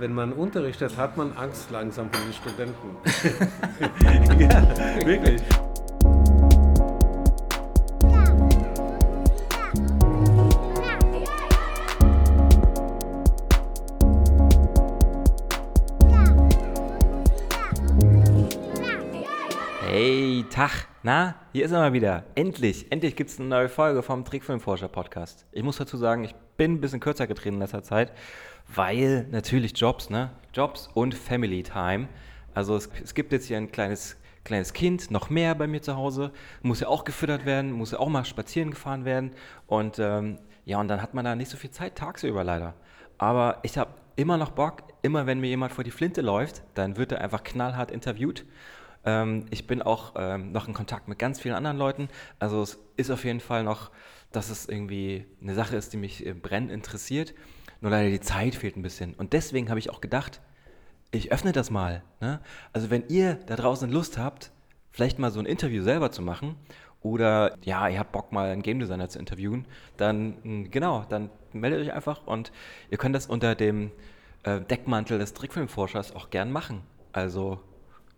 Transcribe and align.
wenn 0.00 0.14
man 0.14 0.32
unterrichtet, 0.32 0.96
hat 0.96 1.16
man 1.16 1.32
Angst 1.36 1.70
langsam 1.70 2.10
vor 2.10 2.20
den 2.24 2.32
Studenten. 2.32 2.96
ja, 4.40 5.06
wirklich. 5.06 5.42
Tag. 20.60 20.88
Na, 21.02 21.36
hier 21.54 21.64
ist 21.64 21.70
er 21.70 21.78
mal 21.78 21.94
wieder. 21.94 22.24
Endlich, 22.34 22.92
endlich 22.92 23.16
gibt 23.16 23.30
es 23.30 23.40
eine 23.40 23.48
neue 23.48 23.70
Folge 23.70 24.02
vom 24.02 24.26
Trickfilmforscher 24.26 24.88
Podcast. 24.88 25.46
Ich 25.52 25.62
muss 25.62 25.78
dazu 25.78 25.96
sagen, 25.96 26.22
ich 26.22 26.34
bin 26.58 26.74
ein 26.74 26.80
bisschen 26.82 27.00
kürzer 27.00 27.26
getreten 27.26 27.54
in 27.54 27.60
letzter 27.62 27.82
Zeit, 27.82 28.12
weil 28.66 29.26
natürlich 29.30 29.72
Jobs, 29.74 30.10
ne? 30.10 30.28
Jobs 30.52 30.90
und 30.92 31.14
Family 31.14 31.62
Time. 31.62 32.08
Also 32.52 32.76
es, 32.76 32.90
es 33.02 33.14
gibt 33.14 33.32
jetzt 33.32 33.46
hier 33.46 33.56
ein 33.56 33.72
kleines, 33.72 34.18
kleines 34.44 34.74
Kind, 34.74 35.10
noch 35.10 35.30
mehr 35.30 35.54
bei 35.54 35.66
mir 35.66 35.80
zu 35.80 35.96
Hause, 35.96 36.30
muss 36.60 36.80
ja 36.80 36.88
auch 36.88 37.04
gefüttert 37.04 37.46
werden, 37.46 37.72
muss 37.72 37.92
ja 37.92 37.98
auch 37.98 38.10
mal 38.10 38.26
spazieren 38.26 38.70
gefahren 38.70 39.06
werden. 39.06 39.30
Und 39.66 39.98
ähm, 39.98 40.36
ja, 40.66 40.78
und 40.78 40.88
dann 40.88 41.00
hat 41.00 41.14
man 41.14 41.24
da 41.24 41.36
nicht 41.36 41.50
so 41.50 41.56
viel 41.56 41.70
Zeit 41.70 41.96
tagsüber 41.96 42.44
leider. 42.44 42.74
Aber 43.16 43.60
ich 43.62 43.78
habe 43.78 43.94
immer 44.16 44.36
noch 44.36 44.50
Bock, 44.50 44.82
immer 45.00 45.24
wenn 45.26 45.40
mir 45.40 45.48
jemand 45.48 45.72
vor 45.72 45.84
die 45.84 45.90
Flinte 45.90 46.20
läuft, 46.20 46.64
dann 46.74 46.98
wird 46.98 47.12
er 47.12 47.22
einfach 47.22 47.44
knallhart 47.44 47.90
interviewt. 47.90 48.44
Ähm, 49.04 49.46
ich 49.50 49.66
bin 49.66 49.82
auch 49.82 50.14
ähm, 50.16 50.52
noch 50.52 50.68
in 50.68 50.74
Kontakt 50.74 51.08
mit 51.08 51.18
ganz 51.18 51.40
vielen 51.40 51.54
anderen 51.54 51.78
Leuten. 51.78 52.08
Also 52.38 52.62
es 52.62 52.78
ist 52.96 53.10
auf 53.10 53.24
jeden 53.24 53.40
Fall 53.40 53.64
noch, 53.64 53.90
dass 54.32 54.50
es 54.50 54.68
irgendwie 54.68 55.26
eine 55.40 55.54
Sache 55.54 55.76
ist, 55.76 55.92
die 55.92 55.96
mich 55.96 56.24
äh, 56.26 56.34
brennend 56.34 56.70
interessiert. 56.70 57.34
Nur 57.80 57.90
leider 57.90 58.10
die 58.10 58.20
Zeit 58.20 58.54
fehlt 58.54 58.76
ein 58.76 58.82
bisschen. 58.82 59.14
Und 59.14 59.32
deswegen 59.32 59.70
habe 59.70 59.78
ich 59.78 59.90
auch 59.90 60.00
gedacht, 60.00 60.40
ich 61.10 61.32
öffne 61.32 61.52
das 61.52 61.70
mal. 61.70 62.02
Ne? 62.20 62.40
Also 62.72 62.90
wenn 62.90 63.04
ihr 63.08 63.34
da 63.46 63.56
draußen 63.56 63.90
Lust 63.90 64.18
habt, 64.18 64.52
vielleicht 64.92 65.18
mal 65.18 65.30
so 65.30 65.40
ein 65.40 65.46
Interview 65.46 65.82
selber 65.82 66.10
zu 66.12 66.22
machen 66.22 66.56
oder 67.00 67.56
ja, 67.62 67.88
ihr 67.88 67.98
habt 67.98 68.12
Bock 68.12 68.32
mal 68.32 68.50
einen 68.50 68.62
Game 68.62 68.78
Designer 68.78 69.08
zu 69.08 69.18
interviewen, 69.18 69.64
dann 69.96 70.36
mh, 70.42 70.68
genau, 70.70 71.04
dann 71.08 71.30
meldet 71.52 71.80
euch 71.80 71.92
einfach 71.92 72.26
und 72.26 72.52
ihr 72.90 72.98
könnt 72.98 73.14
das 73.14 73.26
unter 73.26 73.54
dem 73.54 73.90
äh, 74.42 74.60
Deckmantel 74.60 75.18
des 75.18 75.32
Trickfilmforschers 75.32 76.14
auch 76.14 76.30
gern 76.30 76.52
machen. 76.52 76.82
Also 77.12 77.60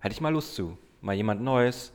hätte 0.03 0.13
ich 0.13 0.21
mal 0.21 0.33
Lust 0.33 0.55
zu. 0.55 0.77
Mal 1.01 1.15
jemand 1.15 1.41
Neues, 1.43 1.93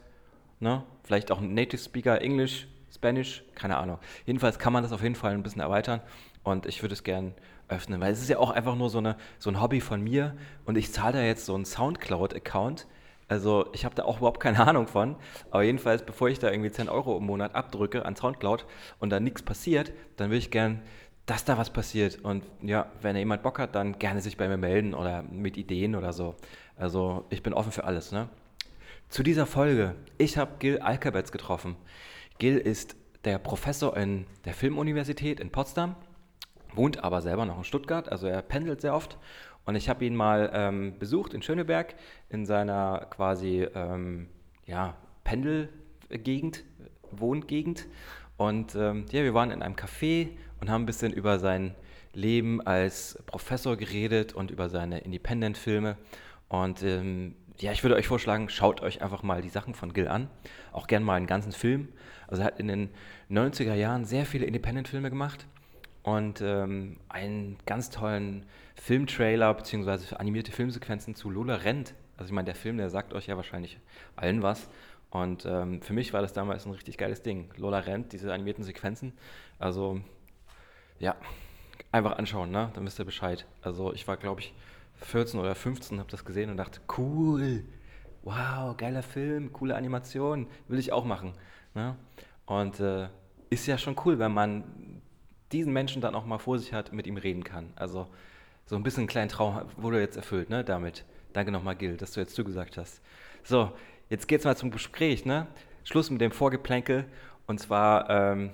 ne? 0.59 0.83
Vielleicht 1.03 1.31
auch 1.31 1.39
ein 1.39 1.53
Native 1.53 1.81
Speaker, 1.81 2.21
Englisch, 2.21 2.67
Spanish, 2.91 3.43
keine 3.53 3.77
Ahnung. 3.77 3.99
Jedenfalls 4.25 4.59
kann 4.59 4.73
man 4.73 4.81
das 4.83 4.91
auf 4.91 5.03
jeden 5.03 5.15
Fall 5.15 5.33
ein 5.33 5.43
bisschen 5.43 5.61
erweitern 5.61 6.01
und 6.43 6.65
ich 6.65 6.81
würde 6.81 6.93
es 6.93 7.03
gern 7.03 7.33
öffnen, 7.67 7.99
weil 7.99 8.13
es 8.13 8.21
ist 8.21 8.29
ja 8.29 8.39
auch 8.39 8.51
einfach 8.51 8.75
nur 8.75 8.89
so, 8.89 8.97
eine, 8.97 9.17
so 9.39 9.49
ein 9.49 9.61
Hobby 9.61 9.81
von 9.81 10.01
mir 10.01 10.35
und 10.65 10.77
ich 10.77 10.91
zahle 10.91 11.13
da 11.13 11.21
jetzt 11.21 11.45
so 11.45 11.53
einen 11.53 11.65
Soundcloud-Account. 11.65 12.87
Also 13.27 13.65
ich 13.73 13.83
habe 13.83 13.93
da 13.93 14.05
auch 14.05 14.19
überhaupt 14.19 14.39
keine 14.39 14.65
Ahnung 14.65 14.87
von, 14.87 15.17
aber 15.51 15.63
jedenfalls, 15.63 16.03
bevor 16.03 16.29
ich 16.29 16.39
da 16.39 16.49
irgendwie 16.49 16.71
10 16.71 16.87
Euro 16.87 17.17
im 17.17 17.25
Monat 17.25 17.55
abdrücke 17.55 18.05
an 18.05 18.15
Soundcloud 18.15 18.65
und 18.99 19.09
da 19.09 19.19
nichts 19.19 19.43
passiert, 19.43 19.91
dann 20.15 20.29
würde 20.29 20.39
ich 20.39 20.51
gern, 20.51 20.81
dass 21.25 21.43
da 21.43 21.57
was 21.57 21.69
passiert. 21.69 22.19
Und 22.23 22.45
ja, 22.61 22.89
wenn 23.01 23.13
da 23.13 23.19
jemand 23.19 23.43
Bock 23.43 23.59
hat, 23.59 23.75
dann 23.75 23.99
gerne 23.99 24.21
sich 24.21 24.37
bei 24.37 24.47
mir 24.47 24.57
melden 24.57 24.93
oder 24.93 25.23
mit 25.23 25.57
Ideen 25.57 25.95
oder 25.95 26.13
so. 26.13 26.35
Also 26.77 27.25
ich 27.29 27.43
bin 27.43 27.53
offen 27.53 27.71
für 27.71 27.83
alles. 27.83 28.11
Ne? 28.11 28.29
Zu 29.09 29.23
dieser 29.23 29.45
Folge, 29.45 29.95
ich 30.17 30.37
habe 30.37 30.57
Gil 30.59 30.79
Alkabetz 30.79 31.31
getroffen. 31.31 31.75
Gil 32.37 32.57
ist 32.57 32.95
der 33.25 33.39
Professor 33.39 33.97
in 33.97 34.25
der 34.45 34.53
Filmuniversität 34.53 35.39
in 35.39 35.51
Potsdam, 35.51 35.95
wohnt 36.75 37.03
aber 37.03 37.21
selber 37.21 37.45
noch 37.45 37.57
in 37.57 37.63
Stuttgart, 37.63 38.09
also 38.09 38.27
er 38.27 38.41
pendelt 38.41 38.81
sehr 38.81 38.93
oft. 38.93 39.17
Und 39.65 39.75
ich 39.75 39.89
habe 39.89 40.05
ihn 40.05 40.15
mal 40.15 40.49
ähm, 40.53 40.97
besucht 40.97 41.33
in 41.33 41.41
Schöneberg 41.41 41.95
in 42.29 42.45
seiner 42.45 43.07
quasi 43.09 43.67
ähm, 43.75 44.29
ja, 44.65 44.95
Pendelgegend, 45.25 46.63
Wohngegend. 47.11 47.87
Und 48.37 48.75
ähm, 48.75 49.05
ja, 49.11 49.23
wir 49.23 49.33
waren 49.33 49.51
in 49.51 49.61
einem 49.61 49.75
Café 49.75 50.29
und 50.61 50.69
haben 50.69 50.83
ein 50.83 50.85
bisschen 50.85 51.11
über 51.11 51.39
sein 51.39 51.75
Leben 52.13 52.61
als 52.61 53.21
Professor 53.25 53.75
geredet 53.75 54.33
und 54.33 54.51
über 54.51 54.69
seine 54.69 54.99
Independent-Filme. 54.99 55.97
Und 56.49 56.83
ähm, 56.83 57.35
ja, 57.59 57.71
ich 57.71 57.83
würde 57.83 57.95
euch 57.95 58.07
vorschlagen, 58.07 58.49
schaut 58.49 58.81
euch 58.81 59.01
einfach 59.01 59.23
mal 59.23 59.41
die 59.41 59.49
Sachen 59.49 59.73
von 59.73 59.93
Gil 59.93 60.07
an. 60.07 60.29
Auch 60.71 60.87
gern 60.87 61.03
mal 61.03 61.15
einen 61.15 61.27
ganzen 61.27 61.51
Film. 61.51 61.89
Also 62.27 62.41
er 62.41 62.47
hat 62.47 62.59
in 62.59 62.67
den 62.67 62.89
90er 63.31 63.73
Jahren 63.73 64.05
sehr 64.05 64.25
viele 64.25 64.45
Independent-Filme 64.45 65.09
gemacht 65.09 65.47
und 66.03 66.41
ähm, 66.41 66.97
einen 67.09 67.57
ganz 67.65 67.89
tollen 67.89 68.45
Filmtrailer 68.75 69.53
bzw. 69.53 70.15
animierte 70.15 70.51
Filmsequenzen 70.51 71.15
zu 71.15 71.29
Lola 71.29 71.55
Rent. 71.55 71.95
Also 72.15 72.29
ich 72.29 72.33
meine, 72.33 72.45
der 72.45 72.55
Film, 72.55 72.77
der 72.77 72.89
sagt 72.89 73.13
euch 73.13 73.27
ja 73.27 73.35
wahrscheinlich 73.35 73.79
allen 74.15 74.43
was. 74.43 74.69
Und 75.09 75.45
ähm, 75.45 75.81
für 75.81 75.93
mich 75.93 76.13
war 76.13 76.21
das 76.21 76.33
damals 76.33 76.65
ein 76.65 76.71
richtig 76.71 76.97
geiles 76.97 77.23
Ding. 77.23 77.49
Lola 77.57 77.79
Rent, 77.79 78.13
diese 78.13 78.31
animierten 78.33 78.63
Sequenzen. 78.63 79.13
Also 79.57 80.01
ja, 80.99 81.15
einfach 81.91 82.17
anschauen, 82.17 82.51
ne? 82.51 82.71
Dann 82.73 82.85
wisst 82.85 82.99
ihr 82.99 83.05
Bescheid. 83.05 83.45
Also 83.61 83.93
ich 83.93 84.07
war, 84.07 84.17
glaube 84.17 84.41
ich, 84.41 84.53
14 84.99 85.39
oder 85.39 85.55
15, 85.55 85.99
habe 85.99 86.09
das 86.09 86.25
gesehen 86.25 86.49
und 86.49 86.57
dachte, 86.57 86.79
cool, 86.97 87.63
wow, 88.23 88.75
geiler 88.75 89.03
Film, 89.03 89.53
coole 89.53 89.75
Animation, 89.75 90.47
will 90.67 90.79
ich 90.79 90.91
auch 90.91 91.05
machen. 91.05 91.33
Ne? 91.73 91.95
Und 92.45 92.79
äh, 92.79 93.07
ist 93.49 93.67
ja 93.67 93.77
schon 93.77 93.95
cool, 94.05 94.19
wenn 94.19 94.33
man 94.33 94.63
diesen 95.51 95.71
Menschen 95.71 96.01
dann 96.01 96.15
auch 96.15 96.25
mal 96.25 96.39
vor 96.39 96.59
sich 96.59 96.73
hat, 96.73 96.91
mit 96.91 97.07
ihm 97.07 97.17
reden 97.17 97.43
kann. 97.43 97.71
Also 97.75 98.07
so 98.65 98.75
ein 98.75 98.83
bisschen 98.83 99.01
einen 99.01 99.07
kleinen 99.07 99.29
Traum 99.29 99.61
wurde 99.77 99.99
jetzt 99.99 100.17
erfüllt, 100.17 100.49
ne, 100.49 100.63
damit. 100.63 101.05
Danke 101.33 101.51
nochmal, 101.51 101.75
Gil, 101.75 101.97
dass 101.97 102.11
du 102.11 102.19
jetzt 102.19 102.35
zugesagt 102.35 102.77
hast. 102.77 103.01
So, 103.43 103.71
jetzt 104.09 104.27
geht's 104.27 104.43
mal 104.43 104.57
zum 104.57 104.71
Gespräch, 104.71 105.25
ne? 105.25 105.47
Schluss 105.83 106.09
mit 106.09 106.19
dem 106.19 106.31
Vorgeplänkel. 106.31 107.05
Und 107.45 107.59
zwar, 107.59 108.09
ähm, 108.09 108.51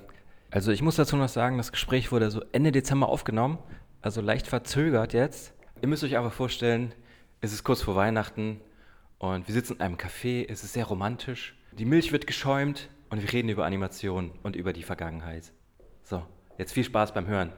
also 0.51 0.71
ich 0.71 0.83
muss 0.83 0.97
dazu 0.97 1.17
noch 1.17 1.29
sagen, 1.29 1.57
das 1.57 1.71
Gespräch 1.71 2.11
wurde 2.11 2.29
so 2.29 2.43
Ende 2.51 2.71
Dezember 2.71 3.09
aufgenommen, 3.09 3.57
also 4.01 4.21
leicht 4.21 4.45
verzögert 4.45 5.13
jetzt. 5.13 5.53
Ihr 5.83 5.89
müsst 5.89 6.01
euch 6.05 6.15
einfach 6.15 6.31
vorstellen, 6.31 6.93
es 7.41 7.51
ist 7.51 7.65
kurz 7.65 7.81
vor 7.81 7.97
Weihnachten 7.97 8.61
und 9.17 9.45
wir 9.49 9.53
sitzen 9.53 9.73
in 9.73 9.81
einem 9.81 9.97
Café, 9.97 10.45
es 10.47 10.63
ist 10.63 10.71
sehr 10.71 10.85
romantisch. 10.85 11.57
Die 11.73 11.83
Milch 11.83 12.13
wird 12.13 12.25
geschäumt 12.25 12.89
und 13.09 13.21
wir 13.21 13.33
reden 13.33 13.49
über 13.49 13.65
Animation 13.65 14.31
und 14.43 14.55
über 14.55 14.71
die 14.71 14.83
Vergangenheit. 14.83 15.51
So, 16.03 16.25
jetzt 16.57 16.71
viel 16.71 16.85
Spaß 16.85 17.13
beim 17.13 17.27
Hören. 17.27 17.51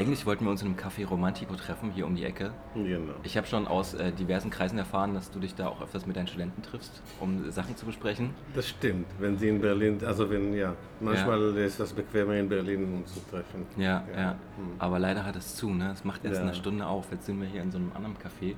Eigentlich 0.00 0.24
wollten 0.24 0.46
wir 0.46 0.50
uns 0.50 0.62
in 0.62 0.68
einem 0.68 0.78
Café 0.78 1.06
Romantico 1.06 1.54
treffen, 1.56 1.90
hier 1.90 2.06
um 2.06 2.16
die 2.16 2.24
Ecke. 2.24 2.52
Genau. 2.74 3.12
Ich 3.22 3.36
habe 3.36 3.46
schon 3.46 3.68
aus 3.68 3.92
äh, 3.92 4.12
diversen 4.12 4.48
Kreisen 4.48 4.78
erfahren, 4.78 5.12
dass 5.12 5.30
du 5.30 5.38
dich 5.38 5.54
da 5.54 5.68
auch 5.68 5.82
öfters 5.82 6.06
mit 6.06 6.16
deinen 6.16 6.26
Studenten 6.26 6.62
triffst, 6.62 7.02
um 7.20 7.50
Sachen 7.50 7.76
zu 7.76 7.84
besprechen. 7.84 8.30
Das 8.54 8.66
stimmt, 8.66 9.04
wenn 9.18 9.36
sie 9.36 9.50
in 9.50 9.60
Berlin, 9.60 9.98
also 10.06 10.30
wenn, 10.30 10.54
ja, 10.54 10.74
manchmal 11.00 11.54
ist 11.58 11.80
das 11.80 11.92
bequemer 11.92 12.32
in 12.36 12.48
Berlin, 12.48 12.94
uns 12.94 13.12
zu 13.12 13.20
treffen. 13.30 13.66
Ja, 13.76 14.02
ja. 14.16 14.30
Hm. 14.30 14.38
Aber 14.78 14.98
leider 14.98 15.22
hat 15.26 15.36
es 15.36 15.56
zu, 15.56 15.68
ne? 15.68 15.90
Es 15.92 16.02
macht 16.02 16.24
erst 16.24 16.36
Ja. 16.38 16.44
eine 16.44 16.54
Stunde 16.54 16.86
auf. 16.86 17.08
Jetzt 17.12 17.26
sind 17.26 17.38
wir 17.38 17.46
hier 17.46 17.60
in 17.60 17.70
so 17.70 17.76
einem 17.76 17.92
anderen 17.94 18.16
Café, 18.16 18.54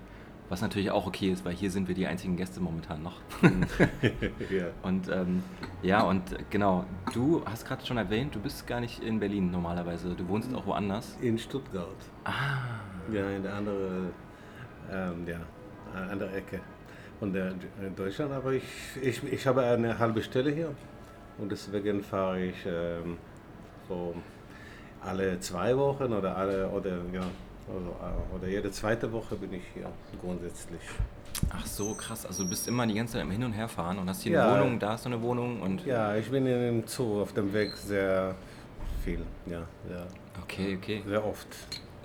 was 0.49 0.61
natürlich 0.61 0.91
auch 0.91 1.07
okay 1.07 1.31
ist, 1.31 1.45
weil 1.45 1.55
hier 1.55 1.71
sind 1.71 1.89
wir 1.89 1.95
die 1.95 2.07
einzigen 2.07 2.37
Gäste 2.37 2.61
momentan 2.61 3.03
noch. 3.03 3.21
ja. 4.51 4.67
und 4.83 5.09
ähm, 5.09 5.43
ja, 5.83 6.03
und 6.03 6.23
genau, 6.51 6.85
du 7.15 7.43
hast 7.47 7.67
gerade 7.67 7.85
schon 7.87 7.97
erwähnt, 7.97 8.35
du 8.35 8.41
bist 8.41 8.67
gar 8.67 8.81
nicht 8.81 9.03
in 9.03 9.19
Berlin 9.19 9.51
normalerweise, 9.51 10.15
du 10.15 10.29
wohnst 10.29 10.55
auch 10.55 10.67
woanders. 10.67 11.17
In 11.21 11.39
Stuttgart. 11.39 11.97
Ah, 12.25 12.81
Ja, 13.13 13.29
in 13.31 13.43
der 13.43 13.55
anderen, 13.55 14.11
ähm, 14.91 15.27
ja, 15.27 15.41
andere 16.11 16.33
Ecke 16.33 16.61
von 17.19 17.33
der 17.33 17.49
äh, 17.49 17.91
Deutschland. 17.97 18.33
Aber 18.33 18.53
ich, 18.53 18.65
ich, 19.01 19.23
ich 19.25 19.47
habe 19.47 19.63
eine 19.63 19.99
halbe 19.99 20.23
Stelle 20.23 20.51
hier 20.51 20.75
und 21.39 21.51
deswegen 21.53 22.03
fahre 22.03 22.45
ich 22.45 22.57
ähm, 22.67 23.17
so 23.89 24.15
alle 25.01 25.39
zwei 25.41 25.77
Wochen 25.77 26.13
oder 26.13 26.37
alle 26.37 26.69
oder 26.69 26.97
ja 27.13 27.23
oder, 27.69 28.11
äh, 28.11 28.37
oder 28.37 28.49
jede 28.49 28.71
zweite 28.71 29.11
Woche 29.13 29.37
bin 29.37 29.53
ich 29.55 29.63
hier 29.75 29.87
grundsätzlich. 30.21 30.81
ach 31.51 31.67
so, 31.67 31.95
krass. 31.95 32.27
Also 32.27 32.45
du 32.45 32.51
bist 32.51 32.69
immer 32.69 32.87
die 32.87 32.95
ganze 32.95 33.15
Zeit 33.15 33.23
im 33.23 33.31
Hin 33.31 33.43
und 33.45 33.53
Her 33.53 33.69
fahren 33.69 33.99
und 33.99 34.09
hast 34.09 34.23
hier 34.23 34.33
Ja. 34.33 34.53
eine 34.53 34.63
Wohnung, 34.65 34.79
da 34.79 34.91
hast 34.93 35.05
du 35.05 35.09
eine 35.11 35.21
Wohnung 35.23 35.61
und. 35.63 35.85
Ja, 35.87 36.15
ich 36.17 36.31
bin 36.31 36.47
in 36.47 36.61
dem 36.61 36.87
Zoo 36.87 37.23
auf 37.23 37.33
dem 37.33 37.53
Weg 37.53 37.77
sehr 37.77 38.35
viel, 39.05 39.21
ja, 39.47 39.61
ja 39.91 40.07
Okay, 40.43 40.77
okay. 40.81 41.03
sehr 41.07 41.25
oft. 41.25 41.47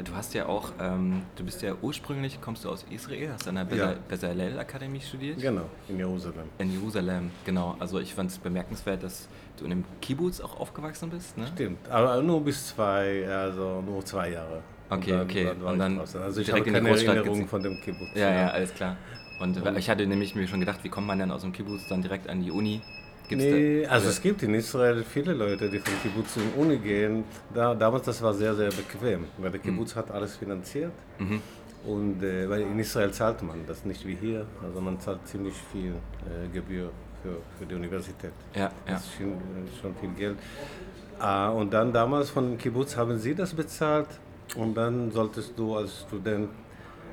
Du 0.04 0.14
hast 0.16 0.36
ja 0.36 0.46
auch, 0.46 0.72
ähm, 0.80 1.24
du 1.36 1.44
bist 1.44 1.64
ja 1.64 1.74
ursprünglich, 1.82 2.40
kommst 2.40 2.64
du 2.66 2.70
aus 2.70 2.86
Israel, 2.92 3.32
hast 3.34 3.48
an 3.48 3.56
der 3.56 3.64
Ja. 3.76 3.86
Beza- 3.94 3.96
Bezalel 4.08 4.60
Akademie 4.60 5.02
studiert? 5.02 5.40
Genau, 5.42 5.64
in 5.88 5.98
Jerusalem. 5.98 6.46
In 6.60 6.72
Jerusalem, 6.72 7.32
genau. 7.46 7.76
Also 7.80 8.00
ich 8.00 8.14
fand 8.14 8.30
es 8.30 8.38
bemerkenswert, 8.38 9.02
dass 9.02 9.28
du 9.58 9.66
in 9.66 9.72
einem 9.72 9.86
Kibbutz 10.00 10.40
auch 10.40 10.60
aufgewachsen 10.60 11.10
bist, 11.10 11.36
ne? 11.36 11.48
Stimmt, 11.48 11.90
aber 11.90 12.22
nur 12.22 12.42
bis 12.42 12.68
zwei, 12.68 13.28
also 13.28 13.82
nur 13.82 14.06
zwei 14.06 14.30
Jahre. 14.34 14.62
Okay, 14.90 15.20
okay. 15.22 15.52
war 15.60 15.74
Und 15.74 15.80
dann 15.80 15.98
draußen. 15.98 16.22
also 16.22 16.40
ich 16.42 16.48
direkt 16.48 16.68
habe 16.68 16.70
in 16.70 16.74
die 16.76 16.80
keine 16.80 16.90
Großstadt 16.90 17.16
Erinnerung 17.18 17.40
gezogen. 17.42 17.50
von 17.50 17.64
dem 17.64 17.82
Kibbutz. 17.82 18.10
Ja, 18.16 18.34
ja, 18.34 18.48
alles 18.50 18.74
klar. 18.74 18.96
Und 19.40 19.62
Und- 19.62 19.78
ich 19.78 19.90
hatte 19.90 20.06
nämlich 20.08 20.34
mir 20.36 20.48
schon 20.48 20.60
gedacht, 20.60 20.80
wie 20.84 20.90
kommt 20.90 21.08
man 21.08 21.20
denn 21.20 21.32
aus 21.32 21.42
dem 21.42 21.52
Kibbutz 21.54 21.88
dann 21.88 22.02
direkt 22.02 22.30
an 22.30 22.42
die 22.42 22.52
Uni? 22.52 22.82
Gibt's 23.28 23.44
nee, 23.44 23.84
da, 23.84 23.90
also 23.90 24.08
es 24.08 24.22
gibt 24.22 24.42
in 24.44 24.54
Israel 24.54 25.04
viele 25.04 25.34
Leute, 25.34 25.70
die 25.70 25.80
von 25.80 25.94
Kibbutz 26.02 26.38
in 26.38 26.44
die 26.54 26.60
Uni 26.62 26.78
gehen. 26.78 27.26
Da, 27.54 27.76
damals 27.76 28.06
das 28.06 28.22
war 28.22 28.34
sehr, 28.34 28.56
sehr 28.56 28.70
bequem, 28.72 29.26
weil 29.38 29.52
der 29.52 29.60
Kibbutz 29.60 29.96
hat 29.98 30.10
alles 30.12 30.38
finanziert. 30.38 30.94
Mhm. 31.20 31.42
Und 31.86 32.24
äh, 32.24 32.50
weil 32.50 32.62
in 32.62 32.80
Israel 32.80 33.12
zahlt 33.12 33.44
man 33.44 33.58
das 33.68 33.84
nicht 33.84 34.06
wie 34.08 34.16
hier. 34.16 34.46
Also 34.64 34.80
man 34.80 34.98
zahlt 35.02 35.20
ziemlich 35.28 35.56
viel 35.74 35.92
äh, 35.92 36.48
Gebühr 36.54 36.90
für, 37.22 37.38
für 37.60 37.66
die 37.66 37.76
Universität. 37.76 38.32
Ja, 38.56 38.62
ja. 38.62 38.72
Das 38.88 39.04
ist 39.04 39.16
schon, 39.16 39.34
schon 39.82 39.94
viel 40.00 40.10
Geld. 40.18 40.38
Ah, 41.20 41.50
und 41.50 41.74
dann 41.74 41.92
damals 41.92 42.30
von 42.30 42.58
Kibbutz 42.58 42.96
haben 42.96 43.18
sie 43.20 43.36
das 43.36 43.54
bezahlt 43.54 44.08
und 44.56 44.76
dann 44.76 45.12
solltest 45.12 45.58
du 45.58 45.76
als 45.76 46.02
Student 46.08 46.50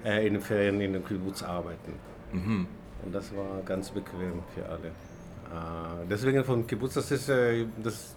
äh, 0.05 0.27
in 0.27 0.35
den 0.35 0.43
Ferien 0.43 0.81
in 0.81 0.93
den 0.93 1.05
Kibbutz 1.05 1.43
arbeiten. 1.43 1.95
Mhm. 2.33 2.67
Und 3.05 3.15
das 3.15 3.35
war 3.35 3.61
ganz 3.65 3.91
bequem 3.91 4.43
für 4.55 4.67
alle. 4.67 4.89
Äh, 4.89 6.07
deswegen 6.09 6.45
von 6.45 6.67
Kibbutz, 6.67 6.95
das 6.95 7.11
ist, 7.11 7.29
äh, 7.29 7.67
das, 7.83 8.15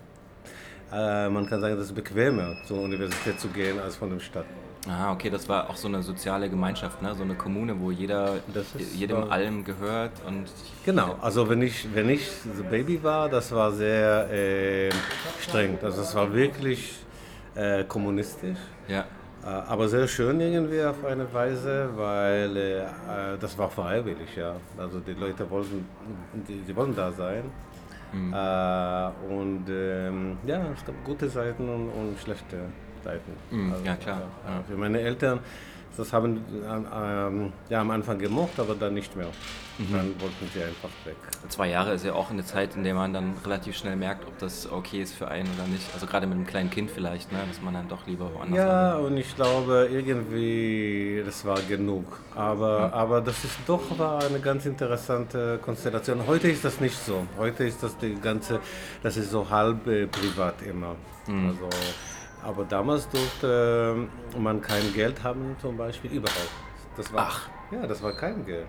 äh, 0.91 1.29
man 1.29 1.45
kann 1.45 1.61
sagen, 1.61 1.75
das 1.75 1.87
ist 1.87 1.95
bequemer 1.95 2.55
zur 2.65 2.81
Universität 2.81 3.39
zu 3.39 3.49
gehen 3.49 3.79
als 3.79 3.95
von 3.95 4.09
der 4.09 4.19
Stadt. 4.19 4.45
Ah, 4.89 5.11
okay, 5.11 5.29
das 5.29 5.49
war 5.49 5.69
auch 5.69 5.75
so 5.75 5.89
eine 5.89 6.01
soziale 6.01 6.49
Gemeinschaft, 6.49 7.01
ne? 7.01 7.13
so 7.13 7.23
eine 7.23 7.35
Kommune, 7.35 7.77
wo 7.77 7.91
jeder 7.91 8.35
ist 8.77 8.95
jedem 8.95 9.17
wahr. 9.17 9.31
allem 9.31 9.65
gehört 9.65 10.13
und 10.25 10.45
Genau, 10.85 11.17
also 11.21 11.49
wenn 11.49 11.61
ich, 11.61 11.93
wenn 11.93 12.09
ich 12.09 12.25
Baby 12.71 13.03
war, 13.03 13.27
das 13.27 13.51
war 13.51 13.73
sehr 13.73 14.31
äh, 14.31 14.89
streng. 15.41 15.77
Also 15.81 15.97
das 15.97 16.15
war 16.15 16.33
wirklich 16.33 16.95
äh, 17.55 17.83
kommunistisch. 17.83 18.57
Ja. 18.87 19.05
Äh, 19.43 19.47
Aber 19.47 19.87
sehr 19.87 20.07
schön 20.07 20.39
irgendwie 20.39 20.83
auf 20.83 21.03
eine 21.05 21.31
Weise, 21.33 21.89
weil 21.95 22.57
äh, 22.57 22.81
äh, 22.81 22.85
das 23.39 23.57
war 23.57 23.69
freiwillig, 23.69 24.35
ja. 24.35 24.55
Also 24.77 24.99
die 24.99 25.13
Leute 25.13 25.49
wollten, 25.49 25.85
die, 26.47 26.61
die 26.67 26.75
wollten 26.75 26.95
da 26.95 27.11
sein. 27.11 27.43
Äh, 28.13 29.33
und 29.33 29.65
ähm, 29.69 30.37
ja, 30.45 30.61
es 30.73 30.85
gab 30.85 30.95
gute 31.03 31.29
Seiten 31.29 31.67
und, 31.67 31.89
und 31.89 32.17
schlechte 32.19 32.57
Seiten. 33.03 33.31
Mhm, 33.51 33.75
ja, 33.83 33.95
klar, 33.95 34.21
äh, 34.45 34.51
ja. 34.51 34.63
Für 34.67 34.77
meine 34.77 35.01
Eltern, 35.01 35.39
das 35.95 36.11
haben 36.13 36.37
äh, 36.63 37.27
ähm, 37.27 37.53
ja, 37.69 37.81
am 37.81 37.91
Anfang 37.91 38.19
gemocht, 38.19 38.59
aber 38.59 38.75
dann 38.75 38.93
nicht 38.93 39.15
mehr. 39.15 39.27
Mhm. 39.77 39.93
Dann 39.93 40.21
wollten 40.21 40.49
sie 40.53 40.63
einfach 40.63 40.89
weg. 41.05 41.15
Zwei 41.49 41.69
Jahre 41.69 41.93
ist 41.93 42.03
ja 42.03 42.13
auch 42.13 42.31
eine 42.31 42.43
Zeit, 42.43 42.75
in 42.75 42.83
der 42.83 42.95
man 42.95 43.13
dann 43.13 43.35
relativ 43.43 43.77
schnell 43.77 43.95
merkt, 43.95 44.27
ob 44.27 44.37
das 44.39 44.71
okay 44.71 45.01
ist 45.03 45.13
für 45.13 45.27
einen 45.27 45.47
oder 45.53 45.67
nicht. 45.67 45.85
Also 45.93 46.07
gerade 46.07 46.25
mit 46.25 46.35
einem 46.35 46.47
kleinen 46.47 46.69
Kind 46.71 46.89
vielleicht, 46.89 47.31
ne? 47.31 47.37
dass 47.47 47.61
man 47.61 47.75
dann 47.75 47.87
doch 47.87 48.07
lieber 48.07 48.33
woanders 48.33 48.57
Ja, 48.57 48.91
arbeitet. 48.93 49.11
und 49.11 49.17
ich 49.17 49.35
glaube 49.35 49.87
irgendwie, 49.91 51.21
das 51.23 51.45
war 51.45 51.59
genug. 51.61 52.19
Aber, 52.35 52.91
aber 52.93 53.21
das 53.21 53.43
ist 53.43 53.57
doch 53.67 53.97
war 53.99 54.23
eine 54.23 54.39
ganz 54.39 54.65
interessante 54.65 55.59
Konstellation. 55.63 56.25
Heute 56.25 56.49
ist 56.49 56.65
das 56.65 56.79
nicht 56.81 56.97
so. 56.97 57.27
Heute 57.37 57.63
ist 57.65 57.81
das 57.83 57.95
die 57.99 58.15
ganze, 58.15 58.59
das 59.03 59.15
ist 59.17 59.29
so 59.29 59.47
halb 59.49 59.85
äh, 59.87 60.07
privat 60.07 60.55
immer. 60.63 60.95
Also, 61.27 61.69
aber 62.43 62.63
damals 62.65 63.07
durfte 63.09 64.07
äh, 64.35 64.39
man 64.39 64.61
kein 64.61 64.93
Geld 64.93 65.23
haben, 65.23 65.55
zum 65.61 65.77
Beispiel 65.77 66.11
überhaupt. 66.11 66.49
Das 66.95 67.13
war, 67.13 67.27
Ach. 67.29 67.49
Ja, 67.69 67.85
das 67.85 68.01
war 68.01 68.13
kein 68.13 68.45
Geld. 68.45 68.65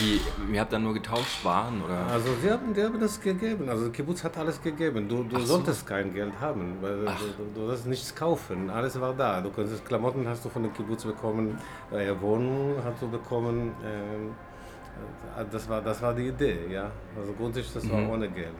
Wie, 0.00 0.20
ihr 0.52 0.60
habt 0.60 0.72
dann 0.72 0.82
nur 0.82 0.92
getauscht 0.92 1.44
Waren 1.44 1.82
oder? 1.82 2.06
Also 2.08 2.28
sie 2.42 2.50
haben, 2.50 2.74
die 2.74 2.82
haben 2.82 2.98
das 2.98 3.20
gegeben. 3.20 3.68
Also 3.68 3.90
Kibbutz 3.90 4.24
hat 4.24 4.36
alles 4.36 4.60
gegeben. 4.60 5.08
Du, 5.08 5.22
du 5.22 5.36
Ach 5.36 5.40
so. 5.40 5.46
solltest 5.46 5.86
kein 5.86 6.12
Geld 6.12 6.32
haben, 6.40 6.76
weil 6.80 7.04
du, 7.04 7.06
du 7.54 7.66
solltest 7.66 7.86
nichts 7.86 8.14
kaufen. 8.14 8.68
Alles 8.68 9.00
war 9.00 9.14
da. 9.14 9.40
Du 9.40 9.50
konntest 9.50 9.86
Klamotten 9.86 10.26
hast 10.28 10.44
du 10.44 10.48
von 10.48 10.64
dem 10.64 10.74
Kibbutz 10.74 11.04
bekommen, 11.04 11.58
äh, 11.92 12.12
Wohnung 12.20 12.74
hast 12.84 13.00
du 13.00 13.08
bekommen. 13.08 13.72
Ähm, 13.84 14.34
äh, 15.38 15.44
das 15.50 15.68
war 15.68 15.80
das 15.80 16.02
war 16.02 16.12
die 16.12 16.26
Idee, 16.28 16.58
ja. 16.70 16.90
Also 17.18 17.32
grundsätzlich 17.32 17.72
das 17.72 17.90
war 17.90 18.08
ohne 18.10 18.28
Geld. 18.28 18.54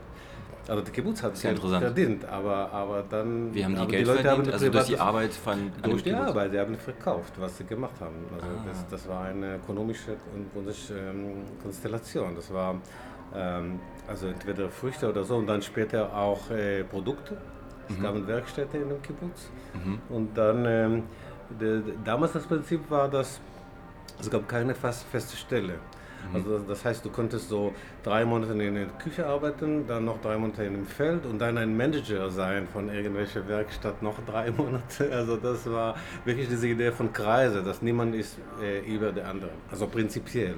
Also 0.71 0.83
der 0.85 0.93
Kibbutz 0.93 1.21
hat 1.25 1.33
Mhm. 1.33 1.37
ja 1.39 1.43
Geld 1.51 1.57
interessant. 1.57 1.83
verdient, 1.85 2.25
aber 2.27 2.71
aber 2.73 3.05
dann. 3.11 3.53
Wie 3.53 3.65
haben 3.65 3.75
die 3.75 3.87
Geld 3.89 4.07
Leute 4.07 4.23
verdient? 4.23 4.47
haben 4.47 4.53
also 4.53 4.69
durch 4.71 4.85
die 4.87 4.99
Arbeit 4.99 5.33
von 5.33 5.73
durch 5.83 6.03
die 6.05 6.11
Kibbutz? 6.11 6.29
Arbeit, 6.29 6.51
sie 6.53 6.61
haben 6.61 6.75
verkauft, 6.77 7.33
was 7.39 7.59
sie 7.59 7.65
gemacht 7.65 7.95
haben. 8.01 8.15
Also 8.33 8.47
Ah. 8.47 8.65
das, 8.69 8.87
das 8.89 9.09
war 9.09 9.23
eine 9.25 9.57
ökonomische 9.57 10.13
ähm, 10.13 11.43
Konstellation. 11.63 12.37
Das 12.37 12.53
war 12.55 12.77
ähm, 13.35 13.81
also 14.07 14.29
entweder 14.29 14.69
Früchte 14.71 15.09
oder 15.09 15.25
so 15.25 15.37
und 15.37 15.47
dann 15.49 15.61
später 15.61 16.15
auch 16.17 16.51
äh, 16.51 16.85
Produkte. 16.85 17.37
Es 17.89 17.99
Mhm. 17.99 18.03
gab 18.03 18.27
Werkstätte 18.29 18.79
in 18.79 18.89
dem 18.91 19.03
Kibbutz. 19.03 19.51
Und 20.09 20.37
dann, 20.39 20.65
ähm, 20.67 21.03
de, 21.61 21.83
de, 21.83 21.95
damals 22.05 22.33
das 22.35 22.45
Prinzip 22.45 22.89
war, 22.89 23.09
dass 23.09 23.41
es 24.21 24.31
gab 24.31 24.49
keine 24.49 24.75
fast, 24.77 25.03
feste 25.09 25.37
Stelle. 25.37 25.75
Also 26.35 26.59
das- 26.59 26.67
das 26.67 26.85
heißt, 26.85 27.05
du 27.05 27.11
konntest 27.11 27.49
so 27.49 27.73
drei 28.03 28.25
Monate 28.25 28.53
in 28.53 28.75
der 28.75 28.87
Küche 29.03 29.27
arbeiten, 29.27 29.87
dann 29.87 30.05
noch 30.05 30.21
drei 30.21 30.37
Monate 30.39 30.65
in 30.65 30.75
dem 30.75 30.87
Feld 30.87 31.27
und 31.27 31.39
dann 31.39 31.59
ein 31.59 31.77
Manager 31.77 32.31
sein 32.31 32.67
von 32.73 32.89
irgendwelcher 32.89 33.47
Werkstatt 33.49 34.03
noch 34.03 34.17
drei 34.27 34.51
Monate. 34.51 35.11
Also 35.13 35.37
das 35.37 35.71
war 35.71 35.97
wirklich 36.25 36.49
diese 36.49 36.69
Idee 36.69 36.93
von 36.93 37.13
Kreise, 37.13 37.63
dass 37.63 37.83
niemand 37.83 38.15
ist 38.15 38.37
äh, 38.63 38.81
über 38.81 39.13
der 39.13 39.29
andere. 39.29 39.51
Also 39.71 39.87
prinzipiell. 39.87 40.55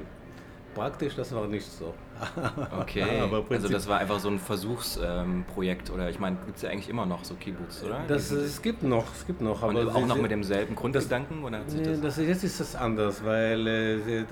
Praktisch, 0.74 1.14
das 1.16 1.34
war 1.34 1.46
nicht 1.46 1.70
so. 1.70 1.92
Okay, 2.80 3.04
also 3.50 3.68
das 3.68 3.86
war 3.88 3.98
einfach 3.98 4.18
so 4.20 4.28
ein 4.28 4.38
Versuchsprojekt 4.38 5.90
oder 5.90 6.08
ich 6.08 6.18
meine, 6.18 6.36
gibt 6.46 6.56
es 6.56 6.62
ja 6.62 6.70
eigentlich 6.70 6.88
immer 6.88 7.04
noch 7.06 7.24
so 7.24 7.34
Kibbutz, 7.34 7.82
oder? 7.84 8.00
Das, 8.08 8.30
es 8.30 8.62
gibt 8.62 8.82
noch, 8.82 9.04
es 9.14 9.26
gibt 9.26 9.40
noch. 9.40 9.62
Und 9.62 9.76
aber 9.76 9.94
auch 9.94 10.06
noch 10.06 10.16
mit 10.16 10.30
demselben 10.30 10.74
Grundgedanken 10.74 11.44
oder 11.44 11.58
hat 11.58 11.70
sich 11.70 11.80
Nee, 11.80 11.86
das? 11.88 12.00
das, 12.00 12.16
jetzt 12.18 12.44
ist 12.44 12.60
das 12.60 12.74
anders, 12.76 13.22
weil 13.24 13.66
äh, 13.66 13.96
äh, 14.20 14.24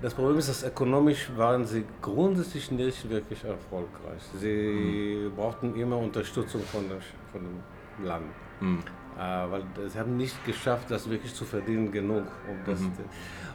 das 0.00 0.14
Problem 0.14 0.38
ist, 0.38 0.48
dass 0.48 0.62
ökonomisch 0.62 1.30
waren 1.36 1.64
sie 1.64 1.84
grundsätzlich 2.00 2.70
nicht 2.70 3.08
wirklich 3.08 3.42
erfolgreich. 3.44 4.22
Sie 4.38 5.30
brauchten 5.34 5.74
immer 5.74 5.98
Unterstützung 5.98 6.62
von, 6.62 6.88
der, 6.88 6.98
von 7.32 7.40
dem 7.42 8.06
Land. 8.06 8.26
Hm. 8.60 8.78
Äh, 9.18 9.50
weil 9.50 9.62
sie 9.88 9.98
haben 9.98 10.16
nicht 10.16 10.44
geschafft, 10.44 10.90
das 10.90 11.10
wirklich 11.10 11.34
zu 11.34 11.44
verdienen 11.44 11.90
genug. 11.90 12.22
Um 12.48 12.56
das, 12.64 12.80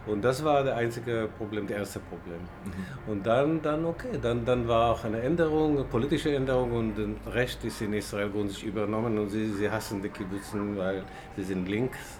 Und 0.05 0.21
das 0.21 0.43
war 0.43 0.63
das 0.63 0.75
einzige 0.75 1.29
Problem, 1.37 1.65
das 1.67 1.77
erste 1.77 1.99
Problem. 1.99 2.41
Und 3.07 3.25
dann, 3.25 3.61
dann 3.61 3.85
okay, 3.85 4.19
dann, 4.21 4.43
dann 4.43 4.67
war 4.67 4.91
auch 4.91 5.05
eine 5.05 5.21
Änderung, 5.21 5.77
eine 5.77 5.85
politische 5.85 6.35
Änderung 6.35 6.73
und 6.73 6.95
das 6.97 7.33
Recht 7.33 7.63
ist 7.63 7.81
in 7.81 7.93
Israel 7.93 8.29
grundsätzlich 8.29 8.67
übernommen 8.67 9.17
und 9.17 9.29
sie, 9.29 9.53
sie 9.53 9.71
hassen 9.71 10.01
die 10.01 10.09
Kibbutzen, 10.09 10.77
weil 10.77 11.03
sie 11.37 11.43
sind 11.43 11.69
links. 11.69 12.19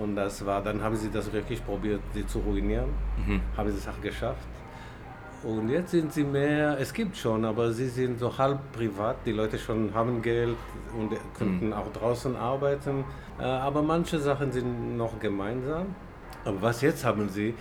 Und 0.00 0.16
das 0.16 0.44
war, 0.46 0.62
dann 0.62 0.82
haben 0.82 0.96
sie 0.96 1.10
das 1.10 1.30
wirklich 1.32 1.64
probiert, 1.64 2.00
sie 2.14 2.26
zu 2.26 2.38
ruinieren. 2.38 2.90
Haben 3.56 3.70
sie 3.70 3.78
es 3.78 3.88
auch 3.88 4.00
geschafft. 4.00 4.46
Und 5.42 5.70
jetzt 5.70 5.90
sind 5.92 6.12
sie 6.12 6.24
mehr, 6.24 6.78
es 6.78 6.92
gibt 6.92 7.16
schon, 7.16 7.44
aber 7.46 7.72
sie 7.72 7.88
sind 7.88 8.18
so 8.18 8.36
halb 8.36 8.58
privat. 8.72 9.16
Die 9.24 9.32
Leute 9.32 9.58
schon 9.58 9.92
haben 9.94 10.20
Geld 10.20 10.56
und 10.98 11.10
könnten 11.38 11.72
auch 11.72 11.90
draußen 11.92 12.36
arbeiten. 12.36 13.04
Äh, 13.38 13.44
Aber 13.44 13.80
manche 13.82 14.18
Sachen 14.18 14.52
sind 14.52 14.96
noch 14.98 15.18
gemeinsam. 15.18 15.86
Aber 16.44 16.60
was 16.60 16.82
jetzt 16.82 17.04
haben 17.04 17.28
sie? 17.30 17.54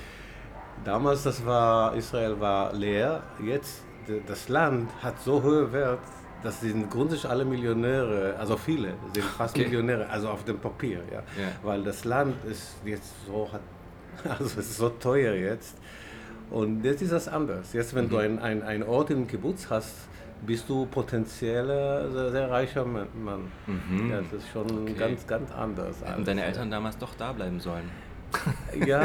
Damals, 0.83 1.23
das 1.23 1.45
war, 1.45 1.95
Israel 1.95 2.39
war 2.39 2.73
leer. 2.73 3.23
Jetzt, 3.41 3.83
das 4.27 4.49
Land 4.49 4.89
hat 5.01 5.15
so 5.21 5.41
hohe 5.43 5.71
Wert, 5.71 5.99
dass 6.43 6.61
sind 6.61 6.89
grundsätzlich 6.89 7.29
alle 7.29 7.45
Millionäre, 7.45 8.35
also 8.39 8.55
viele 8.57 8.93
sind 9.13 9.25
fast 9.25 9.55
Okay. 9.55 9.65
Millionäre, 9.65 10.07
also 10.09 10.29
auf 10.29 10.43
dem 10.45 10.57
Papier, 10.59 10.99
ja. 11.11 11.17
Ja. 11.19 11.23
Weil 11.63 11.83
das 11.83 12.05
Land 12.05 12.35
ist 12.45 12.75
jetzt 12.85 13.11
so, 13.27 13.49
also 14.29 14.45
es 14.45 14.57
ist 14.57 14.77
so 14.77 14.89
teuer 14.89 15.33
jetzt. 15.33 15.77
Und 16.51 16.83
jetzt 16.83 17.01
ist 17.01 17.11
das 17.11 17.27
anders. 17.27 17.73
Jetzt, 17.73 17.93
wenn 17.93 18.09
du 18.09 18.15
Mhm. 18.15 18.21
ein, 18.21 18.39
ein, 18.39 18.63
ein 18.63 18.83
Ort 18.83 19.11
im 19.11 19.27
Kibbutz 19.27 19.67
hast, 19.69 19.93
bist 20.45 20.67
du 20.69 20.85
potenzieller 20.85 22.09
sehr, 22.11 22.31
sehr 22.31 22.49
reicher 22.49 22.85
Mann. 22.85 23.07
Mann. 23.23 23.51
Ja, 24.09 24.21
das 24.21 24.41
ist 24.41 24.49
schon 24.53 24.65
Mhm. 24.65 24.83
Okay. 24.83 24.93
ganz, 24.97 25.27
ganz 25.27 25.51
anders. 25.51 25.97
Hätten 26.03 26.23
deine 26.25 26.43
Eltern 26.45 26.71
damals 26.71 26.97
doch 26.97 27.13
da 27.15 27.33
bleiben 27.33 27.59
sollen. 27.59 27.89
ja, 28.85 29.01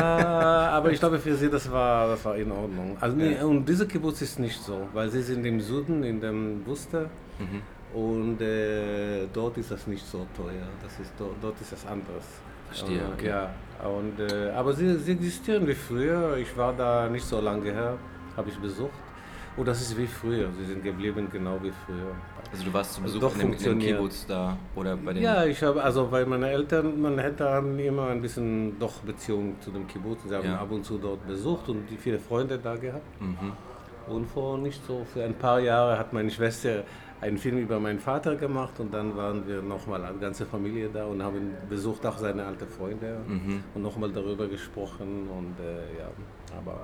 aber 0.70 0.90
ich 0.92 0.98
glaube 1.00 1.18
für 1.18 1.34
sie, 1.34 1.48
das 1.50 1.70
war, 1.70 2.08
das 2.08 2.24
war 2.24 2.36
in 2.36 2.50
Ordnung. 2.52 2.96
Also, 3.00 3.16
nee, 3.16 3.40
und 3.42 3.68
dieser 3.68 3.86
Kibbutz 3.86 4.22
ist 4.22 4.38
nicht 4.38 4.62
so, 4.62 4.86
weil 4.92 5.10
sie 5.10 5.22
sind 5.22 5.44
im 5.44 5.60
Süden, 5.60 6.02
in 6.04 6.20
dem 6.20 6.62
Buster. 6.62 7.10
Mhm. 7.38 7.62
Und 7.98 8.40
äh, 8.40 9.26
dort 9.32 9.56
ist 9.58 9.70
das 9.70 9.86
nicht 9.86 10.04
so 10.04 10.26
teuer. 10.36 10.66
Das 10.82 10.98
ist, 10.98 11.12
dort, 11.18 11.36
dort 11.40 11.60
ist 11.60 11.72
das 11.72 11.86
anders. 11.86 12.24
Verstehe, 12.68 13.04
Und, 13.04 13.12
okay. 13.14 13.28
Ja, 13.28 13.50
und, 13.88 14.18
äh, 14.18 14.50
aber 14.50 14.72
sie, 14.72 14.96
sie 14.98 15.12
existieren 15.12 15.66
wie 15.66 15.74
früher. 15.74 16.36
Ich 16.38 16.56
war 16.56 16.72
da 16.72 17.08
nicht 17.08 17.24
so 17.24 17.40
lange 17.40 17.70
her, 17.72 17.96
habe 18.36 18.48
ich 18.50 18.58
besucht. 18.58 18.90
Und 19.56 19.68
das 19.68 19.80
ist 19.80 19.96
wie 19.96 20.08
früher. 20.08 20.48
Sie 20.58 20.64
sind 20.64 20.82
geblieben 20.82 21.28
genau 21.30 21.56
wie 21.62 21.70
früher. 21.86 22.10
Also 22.50 22.64
du 22.64 22.72
warst 22.72 22.94
zu 22.94 23.02
Also 23.02 23.20
Besuch 23.20 23.32
doch 23.36 23.40
in 23.44 23.56
dem, 23.56 23.72
in. 23.72 23.78
Kibbutz 23.78 24.26
da 24.26 24.56
oder 24.74 24.96
bei 24.96 25.12
den... 25.12 25.22
Ja, 25.22 25.44
ich 25.44 25.62
habe, 25.62 25.80
also 25.82 26.10
weil 26.10 26.26
meine 26.26 26.50
Eltern, 26.50 27.00
meine 27.00 27.22
Eltern 27.22 27.52
haben 27.54 27.78
immer 27.78 28.08
ein 28.08 28.20
bisschen 28.20 28.76
doch 28.80 28.94
Beziehung 29.02 29.54
zu 29.60 29.70
dem 29.70 29.86
Kibbutz. 29.86 30.20
Sie 30.26 30.34
haben 30.34 30.44
Ja. 30.48 30.58
ab 30.58 30.72
und 30.72 30.84
zu 30.84 30.98
dort 30.98 31.24
besucht 31.28 31.68
und 31.68 31.88
viele 32.00 32.18
Freunde 32.18 32.58
da 32.58 32.74
gehabt. 32.74 33.04
Mhm. 33.20 33.52
Und 34.12 34.26
vor 34.26 34.58
nicht 34.58 34.84
so, 34.86 35.04
für 35.12 35.22
ein 35.24 35.34
paar 35.34 35.60
Jahre 35.60 35.96
hat 35.98 36.12
meine 36.12 36.30
Schwester 36.30 36.82
einen 37.24 37.38
Film 37.38 37.58
über 37.58 37.80
meinen 37.80 37.98
Vater 37.98 38.36
gemacht 38.36 38.74
und 38.80 38.92
dann 38.92 39.16
waren 39.16 39.46
wir 39.48 39.62
nochmal 39.62 40.04
als 40.04 40.20
ganze 40.20 40.44
Familie 40.46 40.88
da 40.92 41.04
und 41.06 41.22
haben 41.22 41.52
besucht 41.68 42.04
auch 42.06 42.18
seine 42.18 42.44
alten 42.44 42.68
Freunde 42.68 43.10
Mhm. 43.26 43.62
und 43.74 43.82
nochmal 43.82 44.10
darüber 44.12 44.46
gesprochen 44.46 45.10
und 45.38 45.54
äh, 45.58 45.98
ja, 46.00 46.08
aber 46.58 46.76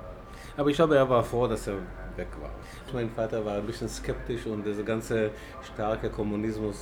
Aber 0.57 0.69
ich 0.69 0.75
glaube, 0.75 0.95
er 0.95 1.07
war 1.07 1.23
froh, 1.23 1.47
dass 1.47 1.67
er 1.67 1.75
weg 2.17 2.27
war. 2.41 2.49
Mein 2.93 3.09
Vater 3.09 3.45
war 3.45 3.55
ein 3.57 3.65
bisschen 3.65 3.87
skeptisch 3.87 4.45
und 4.47 4.65
dieser 4.65 4.83
ganze 4.83 5.29
starke 5.69 6.09
Kommunismus 6.09 6.77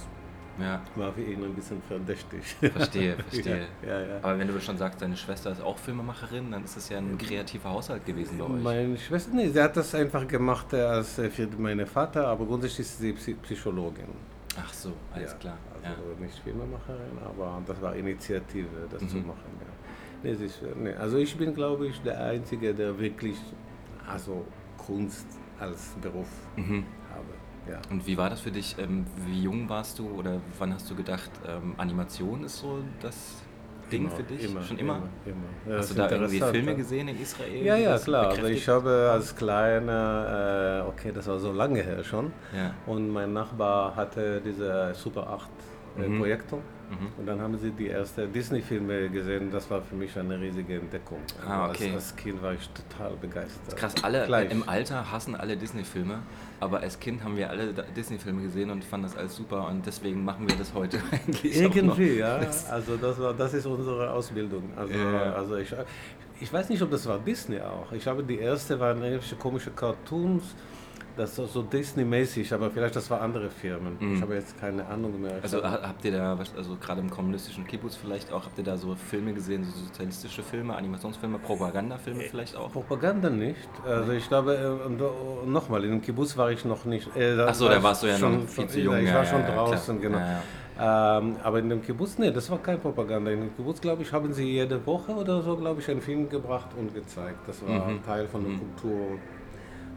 Ja, 0.62 0.82
war 0.96 1.12
für 1.14 1.22
ihn 1.22 1.44
ein 1.44 1.54
bisschen 1.54 1.82
verdächtig. 1.88 2.44
verstehe, 2.74 3.16
verstehe. 3.30 3.68
Ja, 3.86 4.00
ja. 4.02 4.18
Aber 4.22 4.38
wenn 4.40 4.48
du 4.48 4.60
schon 4.60 4.78
sagst, 4.78 5.02
deine 5.02 5.16
Schwester 5.16 5.52
ist 5.52 5.62
auch 5.62 5.78
Filmemacherin, 5.78 6.52
dann 6.52 6.64
ist 6.64 6.76
das 6.78 6.90
ja 6.90 6.98
ein 6.98 7.18
kreativer 7.18 7.70
Haushalt 7.70 8.06
gewesen 8.06 8.38
bei 8.38 8.46
euch. 8.46 8.62
Meine 8.64 8.98
Schwester, 8.98 9.32
nee, 9.34 9.50
sie 9.50 9.62
hat 9.62 9.76
das 9.78 9.94
einfach 9.96 10.28
gemacht 10.28 10.74
äh, 10.74 10.82
als 10.82 11.18
äh, 11.20 11.30
für 11.30 11.48
meinen 11.58 11.86
Vater, 11.88 12.28
aber 12.28 12.46
grundsätzlich 12.46 12.82
ist 12.82 13.00
sie 13.00 13.14
Psy- 13.14 13.36
Psychologin. 13.42 14.08
Ach 14.62 14.74
so, 14.74 14.92
alles 15.14 15.38
klar. 15.40 15.58
Also 15.84 16.02
nicht 16.22 16.38
Filmemacherin, 16.40 17.18
aber 17.24 17.62
das 17.66 17.82
war 17.82 17.96
Initiative, 17.96 18.68
das 18.90 19.08
zu 19.08 19.18
Mhm. 19.18 19.28
machen. 19.28 19.40
Ja. 19.62 19.68
Nee, 20.24 20.46
ist, 20.46 20.62
nee, 20.76 20.94
also 20.94 21.18
ich 21.18 21.38
bin, 21.38 21.54
glaube 21.54 21.88
ich, 21.88 22.02
der 22.02 22.22
Einzige, 22.22 22.74
der 22.74 23.00
wirklich 23.00 23.38
also 24.06 24.46
Kunst 24.78 25.26
als 25.60 25.94
Beruf 26.02 26.28
Mhm. 26.58 26.84
Ja. 27.70 27.80
Und 27.90 28.06
wie 28.08 28.18
war 28.18 28.30
das 28.30 28.40
für 28.42 28.52
dich? 28.52 28.76
Ähm, 28.80 29.06
wie 29.28 29.42
jung 29.44 29.70
warst 29.70 30.00
du 30.00 30.10
oder 30.10 30.40
wann 30.58 30.74
hast 30.74 30.90
du 30.90 30.96
gedacht, 30.96 31.30
ähm, 31.48 31.74
Animation 31.78 32.44
ist 32.44 32.58
so 32.60 32.80
das 33.02 33.16
Ding 33.92 34.04
Immer, 34.06 34.12
für 34.16 34.24
dich? 34.24 34.44
Immer, 34.44 34.62
Schon 34.64 34.78
immer? 34.78 35.02
immer. 35.26 35.36
Ja, 35.74 35.78
Hast 35.80 35.92
du 35.92 35.96
da 35.96 36.10
irgendwie 36.10 36.40
Filme 36.40 36.76
gesehen 36.76 37.08
in 37.08 37.22
Israel? 37.22 37.64
Ja, 37.64 37.76
ja, 37.76 37.98
klar. 37.98 38.30
Also 38.30 38.46
ich 38.46 38.68
habe 38.68 39.10
als 39.12 39.36
kleiner, 39.36 40.84
äh, 40.86 40.88
okay, 40.90 41.12
das 41.14 41.28
war 41.28 41.40
so 41.40 41.52
lange 41.52 41.82
her 41.82 42.04
schon, 42.04 42.32
Ja. 42.56 42.74
und 42.86 43.10
mein 43.10 43.34
Nachbar 43.34 43.96
hatte 43.96 44.42
diese 44.42 44.94
Super 44.94 45.28
8 45.30 45.50
äh, 45.98 46.08
Mhm. 46.08 46.20
Projektor. 46.20 46.60
Mhm. 46.90 47.08
Und 47.20 47.26
dann 47.28 47.40
haben 47.42 47.58
sie 47.58 47.72
die 47.72 47.90
ersten 47.90 48.32
Disney-Filme 48.34 49.10
gesehen. 49.10 49.52
Das 49.52 49.70
war 49.70 49.82
für 49.82 49.96
mich 49.96 50.18
eine 50.18 50.40
riesige 50.40 50.76
Entdeckung. 50.80 51.20
Ah, 51.48 51.66
Also 51.68 51.74
okay. 51.74 51.86
als, 51.94 51.96
als 51.96 52.16
Kind 52.16 52.42
war 52.42 52.54
ich 52.54 52.68
total 52.70 53.12
begeistert. 53.22 53.76
Krass, 53.76 53.94
alle 54.04 54.26
Gleich. 54.26 54.52
im 54.52 54.68
Alter 54.68 55.12
hassen 55.12 55.36
alle 55.36 55.56
Disney-Filme, 55.58 56.20
aber 56.60 56.82
als 56.82 57.00
Kind 57.00 57.24
haben 57.24 57.38
wir 57.38 57.50
alle 57.50 57.74
Disney-Filme 57.96 58.42
gesehen 58.44 58.70
und 58.70 58.84
fanden 58.84 59.08
das 59.08 59.16
alles 59.18 59.36
super 59.36 59.68
und 59.68 59.86
deswegen 59.86 60.24
machen 60.24 60.48
wir 60.50 60.56
das 60.56 60.74
heute 60.74 61.00
eigentlich. 61.12 61.56
Irgendwie, 61.60 62.18
ja. 62.20 62.40
Also 62.70 62.98
das 62.98 63.20
war, 63.20 63.34
das 63.34 63.54
ist 63.54 63.66
unsere 63.66 64.12
Ausbildung. 64.12 64.64
Also, 64.76 64.94
Ja. 64.94 65.34
also 65.34 65.56
ich, 65.58 65.74
ich 66.42 66.52
weiß 66.52 66.70
nicht, 66.70 66.82
ob 66.82 66.92
das 66.92 67.06
war 67.06 67.20
Disney 67.20 67.60
auch. 67.60 67.92
Ich 67.92 68.06
habe 68.08 68.24
die 68.24 68.40
erste 68.40 68.80
waren 68.80 69.02
irgendwelche 69.02 69.36
komische 69.36 69.72
Cartoons. 69.72 70.44
Das 71.20 71.38
war 71.38 71.48
so 71.48 71.62
Disney-mäßig, 71.64 72.54
aber 72.54 72.72
vielleicht 72.72 72.96
das 72.96 73.10
war 73.12 73.20
andere 73.20 73.50
Firmen. 73.50 73.98
Mhm. 74.00 74.16
Ich 74.16 74.22
habe 74.22 74.36
jetzt 74.36 74.58
keine 74.58 74.86
Ahnung 74.88 75.20
mehr. 75.20 75.34
Also 75.42 75.62
habt 75.62 76.06
ihr 76.06 76.14
da, 76.14 76.38
also 76.56 76.78
gerade 76.80 77.02
im 77.02 77.10
kommunistischen 77.10 77.68
Kibbutz 77.68 77.98
vielleicht 77.98 78.32
auch, 78.32 78.46
habt 78.46 78.58
ihr 78.58 78.64
da 78.64 78.78
so 78.78 78.96
Filme 78.96 79.34
gesehen, 79.34 79.66
so 79.66 79.78
sozialistische 79.86 80.42
Filme, 80.44 80.74
Animationsfilme, 80.78 81.38
Propagandafilme 81.40 82.22
vielleicht 82.22 82.56
auch? 82.56 82.72
Propaganda 82.72 83.30
nicht. 83.30 83.68
Also 83.86 84.14
ich 84.14 84.30
glaube, 84.30 84.56
äh, 84.56 84.94
äh, 84.94 85.50
nochmal, 85.50 85.84
in 85.84 85.92
dem 85.92 86.02
Kibbutz 86.02 86.38
war 86.38 86.52
ich 86.52 86.64
noch 86.64 86.86
nicht. 86.86 87.14
Äh, 87.18 87.38
Ach 87.42 87.54
so, 87.54 87.66
war 87.66 87.76
da 87.76 87.84
warst 87.84 88.04
du 88.04 88.08
ja 88.08 88.18
noch 88.18 88.48
viel 88.48 88.68
zu 88.68 88.80
jung, 88.80 88.96
Ich 89.00 89.10
ja, 89.10 89.16
war 89.16 89.26
schon 89.26 89.42
ja, 89.42 89.46
klar. 89.48 89.66
draußen, 89.68 90.00
genau. 90.00 90.20
Ja, 90.20 91.18
Ähm, 91.18 91.36
aber 91.44 91.60
in 91.60 91.68
dem 91.68 91.82
Kibbutz, 91.82 92.18
nee, 92.18 92.32
das 92.32 92.50
war 92.50 92.60
kein 92.60 92.80
Propaganda. 92.80 93.30
In 93.32 93.42
dem 93.42 93.56
Kibbutz, 93.58 93.82
glaube 93.82 94.04
ich, 94.04 94.14
haben 94.14 94.32
sie 94.32 94.46
jede 94.50 94.86
Woche 94.86 95.12
oder 95.12 95.42
so, 95.42 95.58
glaube 95.58 95.82
ich, 95.82 95.90
einen 95.92 96.00
Film 96.00 96.30
gebracht 96.30 96.70
und 96.80 96.94
gezeigt. 96.96 97.40
Das 97.46 97.62
war 97.68 97.90
Mhm. 97.90 98.02
Teil 98.06 98.26
von 98.28 98.42
der 98.46 98.54
Mhm. 98.54 98.60
Kultur. 98.60 99.18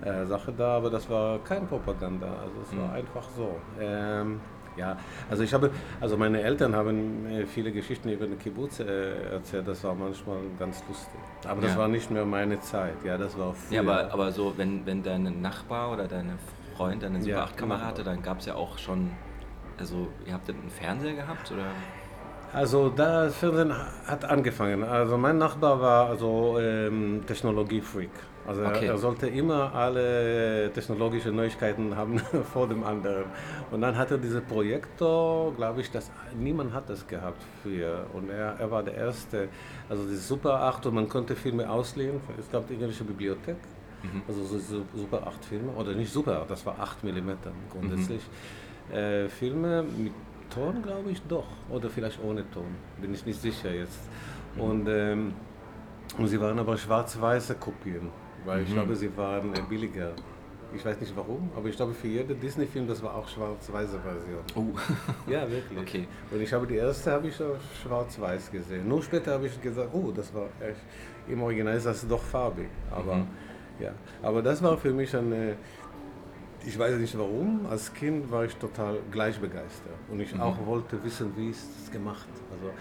Äh, 0.04 0.26
Sache 0.26 0.52
da, 0.56 0.76
aber 0.78 0.90
das 0.90 1.09
war 1.09 1.38
kein 1.40 1.66
Propaganda, 1.66 2.26
also 2.26 2.54
es 2.68 2.76
war 2.76 2.88
Mhm. 2.88 2.94
einfach 2.94 3.28
so. 3.37 3.56
Ähm, 3.80 4.40
ja, 4.76 4.97
also 5.30 5.42
ich 5.44 5.52
habe, 5.54 5.71
also 6.00 6.16
meine 6.16 6.40
Eltern 6.40 6.75
haben 6.75 7.26
viele 7.47 7.71
Geschichten 7.73 8.09
über 8.09 8.26
den 8.26 8.38
Kibbutz 8.38 8.80
äh, 8.80 9.32
erzählt, 9.32 9.68
das 9.68 9.85
war 9.85 9.94
manchmal 9.94 10.38
ganz 10.59 10.82
lustig. 10.88 11.21
Aber 11.47 11.61
das 11.61 11.73
Ja. 11.75 11.78
war 11.80 11.88
nicht 11.88 12.11
mehr 12.11 12.25
meine 12.25 12.59
Zeit, 12.61 12.94
ja, 13.04 13.16
das 13.16 13.38
war 13.38 13.54
früher. 13.54 13.76
Ja, 13.76 13.80
aber, 13.82 14.12
aber 14.12 14.32
so, 14.32 14.54
wenn, 14.56 14.85
wenn 14.87 15.02
dein 15.02 15.40
Nachbar 15.40 15.92
oder 15.92 16.09
deine 16.09 16.32
Freund, 16.76 17.02
deine 17.02 17.21
Super 17.23 17.44
8-Kamera 17.44 17.76
genau. 17.78 17.88
hatte, 17.88 18.02
dann 18.02 18.23
gab 18.23 18.40
es 18.40 18.47
ja 18.47 18.54
auch 18.54 18.78
schon, 18.78 19.11
also 19.78 20.09
ihr 20.26 20.32
habt 20.32 20.49
einen 20.49 20.71
Fernseher 20.71 21.14
gehabt 21.14 21.52
oder? 21.52 21.66
Also 22.52 22.90
das 22.90 23.37
Fernsehen 23.37 23.73
hat 24.06 24.25
angefangen. 24.25 24.85
Also 24.85 25.16
mein 25.16 25.38
Nachbar 25.38 25.80
war 25.80 26.06
also 26.09 26.59
ähm, 26.59 27.23
Technologiefreak. 27.26 28.11
Also 28.47 28.63
Okay. 28.65 28.87
er, 28.87 28.93
er 28.93 28.99
sollte 28.99 29.29
immer 29.29 29.73
alle 29.75 30.71
technologischen 30.73 31.37
Neuigkeiten 31.37 31.95
haben 32.01 32.19
vor 32.53 32.67
dem 32.69 32.83
anderen. 32.85 33.25
Und 33.71 33.81
dann 33.83 33.97
hatte 33.97 34.19
dieser 34.19 34.41
Projektor, 34.41 35.53
glaube 35.55 35.81
ich, 35.81 35.91
dass 35.91 36.11
niemand 36.39 36.73
hat 36.73 36.89
das 36.91 37.07
gehabt 37.07 37.43
früher. 37.63 38.07
Und 38.13 38.31
er, 38.31 38.57
er 38.59 38.71
war 38.71 38.83
der 38.83 38.95
erste. 38.95 39.49
Also 39.89 40.05
diese 40.05 40.21
Super 40.21 40.61
8 40.63 40.87
und 40.87 40.95
man 40.95 41.09
konnte 41.09 41.37
Filme 41.37 41.69
ausleihen. 41.71 42.21
Es 42.39 42.51
gab 42.51 42.69
irgendwelche 42.71 43.05
Bibliothek. 43.05 43.57
Mhm. 44.03 44.23
Also 44.27 44.45
so 44.45 44.83
Super 44.95 45.27
8 45.27 45.45
Filme, 45.45 45.73
oder 45.73 45.93
nicht 45.93 46.13
Super 46.13 46.41
8, 46.43 46.51
das 46.51 46.67
war 46.67 46.77
8 46.81 47.05
mm 47.05 47.31
grundsätzlich. 47.71 48.23
Äh, 48.93 49.29
Filme 49.29 49.85
mit 49.85 50.13
Ton, 50.53 50.83
glaube 50.83 51.11
ich, 51.11 51.23
doch. 51.23 51.47
Oder 51.71 51.89
vielleicht 51.89 52.19
ohne 52.23 52.43
Ton, 52.51 52.67
bin 53.01 53.15
ich 53.15 53.25
nicht 53.25 53.41
sicher 53.41 53.73
jetzt. 53.73 54.01
Und, 54.59 54.87
ähm, 54.89 55.33
und 56.19 56.27
sie 56.27 56.41
waren 56.41 56.59
aber 56.59 56.77
schwarz-weiße 56.77 57.55
Kopien, 57.55 58.11
weil 58.45 58.63
ich 58.63 58.69
Mhm. 58.71 58.75
glaube, 58.75 58.97
sie 58.97 59.17
waren 59.17 59.55
äh, 59.55 59.61
billiger. 59.69 60.13
Ich 60.75 60.83
weiß 60.85 60.99
nicht 61.01 61.15
warum, 61.15 61.51
aber 61.55 61.69
ich 61.69 61.77
glaube, 61.77 61.93
für 61.93 62.07
jeden 62.09 62.41
Disney-Film, 62.41 62.89
das 62.89 63.03
war 63.03 63.15
auch 63.15 63.29
schwarz-weiße 63.29 63.99
Version. 64.01 64.41
Oh, 64.57 65.31
Ja, 65.31 65.43
wirklich. 65.51 65.79
Okay. 65.83 66.09
Und 66.31 66.41
ich 66.41 66.51
habe 66.53 66.67
die 66.67 66.77
erste 66.77 67.13
habe 67.13 67.29
ich 67.29 67.37
schwarz-weiß 67.83 68.51
gesehen. 68.51 68.89
Nur 68.89 69.03
später 69.03 69.33
habe 69.35 69.47
ich 69.47 69.61
gesagt, 69.61 69.91
oh, 69.93 70.11
das 70.15 70.33
war 70.35 70.47
echt, 70.61 70.81
im 71.29 71.43
Original 71.43 71.77
ist 71.77 71.85
das 71.85 72.09
doch 72.09 72.23
farbig. 72.23 72.69
Aber 72.91 73.17
Mhm. 73.17 73.27
ja, 73.81 73.93
aber 74.23 74.41
das 74.41 74.63
war 74.63 74.79
für 74.79 74.93
mich 74.95 75.15
eine, 75.15 75.57
ich 76.65 76.79
weiß 76.79 76.97
nicht 76.99 77.19
warum, 77.19 77.67
als 77.69 77.93
Kind 77.93 78.31
war 78.31 78.45
ich 78.47 78.57
total 78.57 78.97
gleich 79.11 79.39
begeistert. 79.39 79.93
Und 80.11 80.21
ich 80.21 80.33
Mhm. 80.35 80.41
auch 80.41 80.67
wollte 80.67 81.03
wissen, 81.05 81.33
wie 81.37 81.51
ist 81.51 81.69
das 81.83 81.91
gemacht. 81.93 82.27
Also 82.51 82.73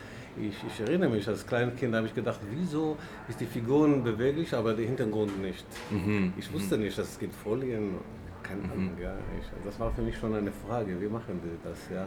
ich, 0.48 0.56
ich 0.70 0.80
erinnere 0.80 1.10
mich, 1.10 1.26
als 1.28 1.46
kleines 1.46 1.74
Kind 1.76 1.94
habe 1.94 2.06
ich 2.06 2.14
gedacht, 2.14 2.40
wieso 2.50 2.96
ist 3.28 3.40
die 3.40 3.46
Figuren 3.46 4.02
beweglich, 4.04 4.52
aber 4.54 4.74
der 4.74 4.86
Hintergrund 4.86 5.40
nicht. 5.42 5.66
Mhm. 5.90 6.32
Ich 6.36 6.52
wusste 6.52 6.76
nicht, 6.78 6.96
dass 6.98 7.08
es 7.12 7.18
gibt 7.18 7.34
Folien, 7.34 7.94
keine 8.42 8.62
Ahnung, 8.72 8.96
ja. 9.02 9.14
Ich, 9.40 9.46
das 9.64 9.78
war 9.80 9.90
für 9.92 10.02
mich 10.02 10.16
schon 10.18 10.34
eine 10.34 10.52
Frage, 10.52 11.00
wie 11.00 11.06
machen 11.08 11.40
die 11.44 11.56
das, 11.66 11.78
ja. 11.96 12.06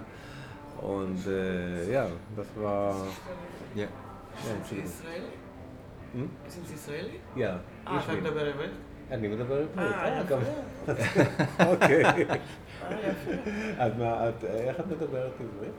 Und 0.86 1.26
äh, 1.28 1.92
ja, 1.92 2.08
das 2.38 2.48
war, 2.56 2.96
Ja. 3.76 3.82
ja, 3.84 3.88
Sie 4.44 4.52
Entschuldigung. 4.58 4.92
Israeli? 4.92 5.32
Hm? 6.14 6.30
Sind 6.48 6.68
Sie 6.68 6.74
Israeli? 6.76 7.20
Ja, 7.36 7.60
אה, 7.88 7.98
ich 7.98 8.04
אתה 8.06 8.14
bin. 8.14 8.24
מדבר 8.24 8.46
עברית? 8.48 8.72
אני 9.12 9.28
מדבר 9.28 9.56
עברית. 9.56 9.78
אה, 9.78 10.18
אה, 10.18 10.22
יפה. 10.22 10.36
גם- 10.36 11.68
אוקיי. 11.68 12.04
אה, 12.06 12.20
יפה. 12.20 12.34
את 13.88 13.92
מה- 14.00 14.30
את- 14.30 14.44
איך 14.44 14.80
את 14.80 14.88
מדברת 14.88 15.32
עברית? 15.34 15.74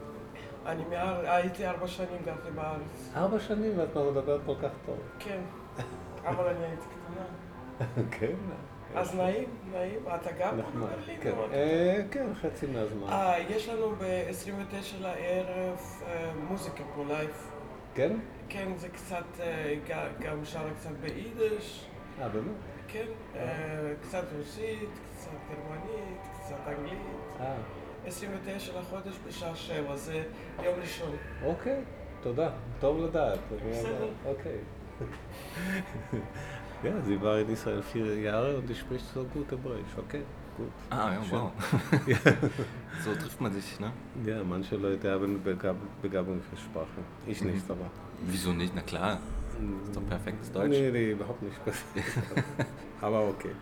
אני 0.66 0.84
מאר- 0.90 1.30
הייתי 1.30 1.66
ארבע 1.66 1.86
שנים 1.86 2.22
גרתי 2.24 2.50
בארץ. 2.50 3.12
ארבע 3.16 3.40
שנים 3.40 3.78
ואת 3.78 3.96
לא 3.96 4.10
מדברת 4.10 4.40
כל 4.46 4.54
כך 4.62 4.70
טוב. 4.86 4.98
כן. 5.18 5.40
אבל 6.24 6.46
אני 6.48 6.64
הייתי 6.64 6.84
קטנה. 6.84 7.24
כן, 8.18 8.34
אז 8.94 9.14
נעים, 9.14 9.48
נעים. 9.72 10.00
אתה 10.14 10.30
גם 10.40 10.58
נחמד. 10.58 10.88
כן, 11.22 11.32
אה, 11.52 12.00
כן, 12.10 12.26
חצי 12.34 12.66
מהזמן. 12.66 13.08
אה, 13.08 13.38
יש 13.38 13.68
לנו 13.68 13.90
ב-29 13.98 14.74
לערב 15.00 15.78
אה, 16.06 16.32
מוזיקה 16.48 16.82
פה 16.94 17.04
לייב. 17.08 17.50
כן? 17.94 18.16
כן, 18.48 18.68
זה 18.76 18.88
קצת, 18.88 19.24
גם 20.20 20.44
שרה 20.44 20.70
קצת 20.80 20.90
ביידיש. 20.90 21.86
אה, 22.20 22.28
באמת? 22.28 22.52
כן, 22.88 23.06
קצת 24.02 24.24
רוסית, 24.38 24.88
קצת 25.16 25.30
גרמנית, 25.50 26.20
קצת 26.40 26.56
אנגלית. 26.68 26.98
אה, 27.40 27.54
29 28.07 28.69
לחודש 28.79 29.15
בשעה 29.27 29.55
שבע, 29.55 29.95
זה 29.95 30.23
יום 30.63 30.75
ראשון. 30.81 31.11
אוקיי, 31.45 31.81
תודה. 32.21 32.49
טוב 32.79 33.01
לדעת. 33.05 33.39
אני- 33.51 33.71
בסדר. 33.71 34.09
Okay. 34.25 34.57
Ja, 36.83 36.93
sie 37.07 37.17
war 37.21 37.35
in 37.43 37.49
Israel 37.49 37.81
vier 37.93 38.09
Jahre 38.29 38.49
und 38.57 38.65
sie 38.67 38.75
spricht 38.83 39.05
so 39.13 39.21
gut 39.33 39.47
Hebräisch. 39.51 39.93
Okay, 40.03 40.23
gut. 40.57 40.71
Ah, 40.89 41.09
ja, 41.15 41.21
Schön. 41.23 41.39
wow. 41.39 41.51
so 43.03 43.09
trifft 43.21 43.39
man 43.43 43.51
sich, 43.57 43.79
ne? 43.79 43.89
Ja, 44.25 44.37
manche 44.43 44.75
Leute 44.85 45.05
haben 45.13 45.31
Begab 45.43 45.75
Begabung 46.01 46.39
für 46.47 46.57
Sprache. 46.65 47.01
Ich 47.27 47.39
Mhm. 47.41 47.51
nicht, 47.51 47.65
aber. 47.73 47.87
Wieso 48.31 48.51
nicht? 48.61 48.73
Na 48.75 48.81
klar. 48.91 49.11
Ist 49.85 49.95
doch 49.95 50.05
perfektes 50.15 50.51
Deutsch. 50.51 50.69
Nee, 50.75 50.89
nee, 50.95 51.11
überhaupt 51.11 51.41
nicht. 51.47 51.55
aber 53.05 53.19
okay. 53.33 53.53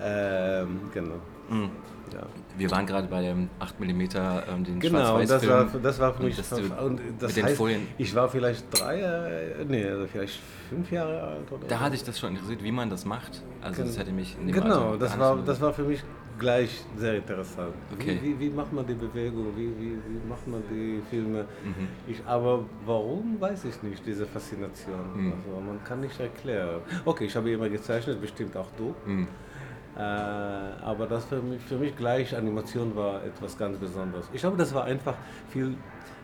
Ähm, 0.00 0.70
genau. 0.92 1.18
Mhm. 1.51 1.69
Ja. 2.13 2.23
Wir 2.57 2.69
waren 2.71 2.85
gerade 2.85 3.07
bei 3.07 3.21
dem 3.21 3.49
8 3.59 3.79
mm, 3.79 4.01
ähm, 4.01 4.63
den 4.65 4.79
Genau, 4.81 5.17
und 5.17 5.29
das 5.29 5.47
war, 5.47 5.65
das 5.81 5.99
war 5.99 6.13
für 6.13 6.19
Und 6.19 6.25
mich. 6.25 6.35
dass 6.35 6.49
du 6.49 6.57
und 6.57 6.99
das 7.19 7.41
heißt, 7.41 7.55
Folien- 7.55 7.87
ich 7.97 8.13
war 8.13 8.27
vielleicht 8.27 8.65
drei, 8.71 9.63
nee, 9.67 9.85
also 9.85 10.07
vielleicht 10.07 10.39
fünf 10.69 10.91
Jahre 10.91 11.21
alt 11.21 11.49
oder 11.51 11.67
Da 11.67 11.79
hatte 11.79 11.95
ich 11.95 12.03
das 12.03 12.19
schon 12.19 12.31
interessiert, 12.31 12.61
wie 12.63 12.71
man 12.71 12.89
das 12.89 13.05
macht. 13.05 13.41
Also 13.61 13.83
das 13.83 13.97
hätte 13.97 14.11
mich 14.11 14.35
in 14.39 14.47
dem 14.47 14.55
Genau, 14.55 14.97
das 14.97 15.17
war, 15.17 15.37
das 15.37 15.61
war 15.61 15.71
für 15.73 15.83
mich 15.83 16.03
gleich 16.37 16.83
sehr 16.97 17.15
interessant. 17.15 17.73
Okay. 17.93 18.19
Wie, 18.21 18.37
wie, 18.37 18.39
wie 18.39 18.49
macht 18.49 18.73
man 18.73 18.85
die 18.85 18.93
Bewegung? 18.95 19.47
Wie, 19.55 19.67
wie, 19.79 19.91
wie 19.93 20.27
macht 20.27 20.45
man 20.47 20.61
die 20.69 21.01
Filme? 21.09 21.45
Mhm. 21.63 21.87
Ich, 22.07 22.21
aber 22.25 22.65
warum, 22.85 23.39
weiß 23.39 23.65
ich 23.65 23.81
nicht, 23.83 24.05
diese 24.05 24.25
Faszination. 24.25 24.99
Mhm. 25.15 25.33
Also 25.33 25.61
man 25.61 25.81
kann 25.85 26.01
nicht 26.01 26.19
erklären. 26.19 26.81
Okay, 27.05 27.25
ich 27.25 27.35
habe 27.35 27.49
immer 27.51 27.69
gezeichnet, 27.69 28.19
bestimmt 28.19 28.57
auch 28.57 28.67
du. 28.77 28.93
Mhm. 29.05 29.27
Äh, 29.97 30.01
aber 30.01 31.05
das 31.07 31.25
für 31.25 31.41
mich, 31.41 31.61
für 31.61 31.77
mich 31.77 31.95
gleich 31.95 32.35
Animation 32.35 32.95
war 32.95 33.23
etwas 33.23 33.57
ganz 33.57 33.77
Besonderes. 33.77 34.29
Ich 34.33 34.41
glaube, 34.41 34.57
das 34.57 34.73
war 34.73 34.85
einfach 34.85 35.15
viel, 35.49 35.75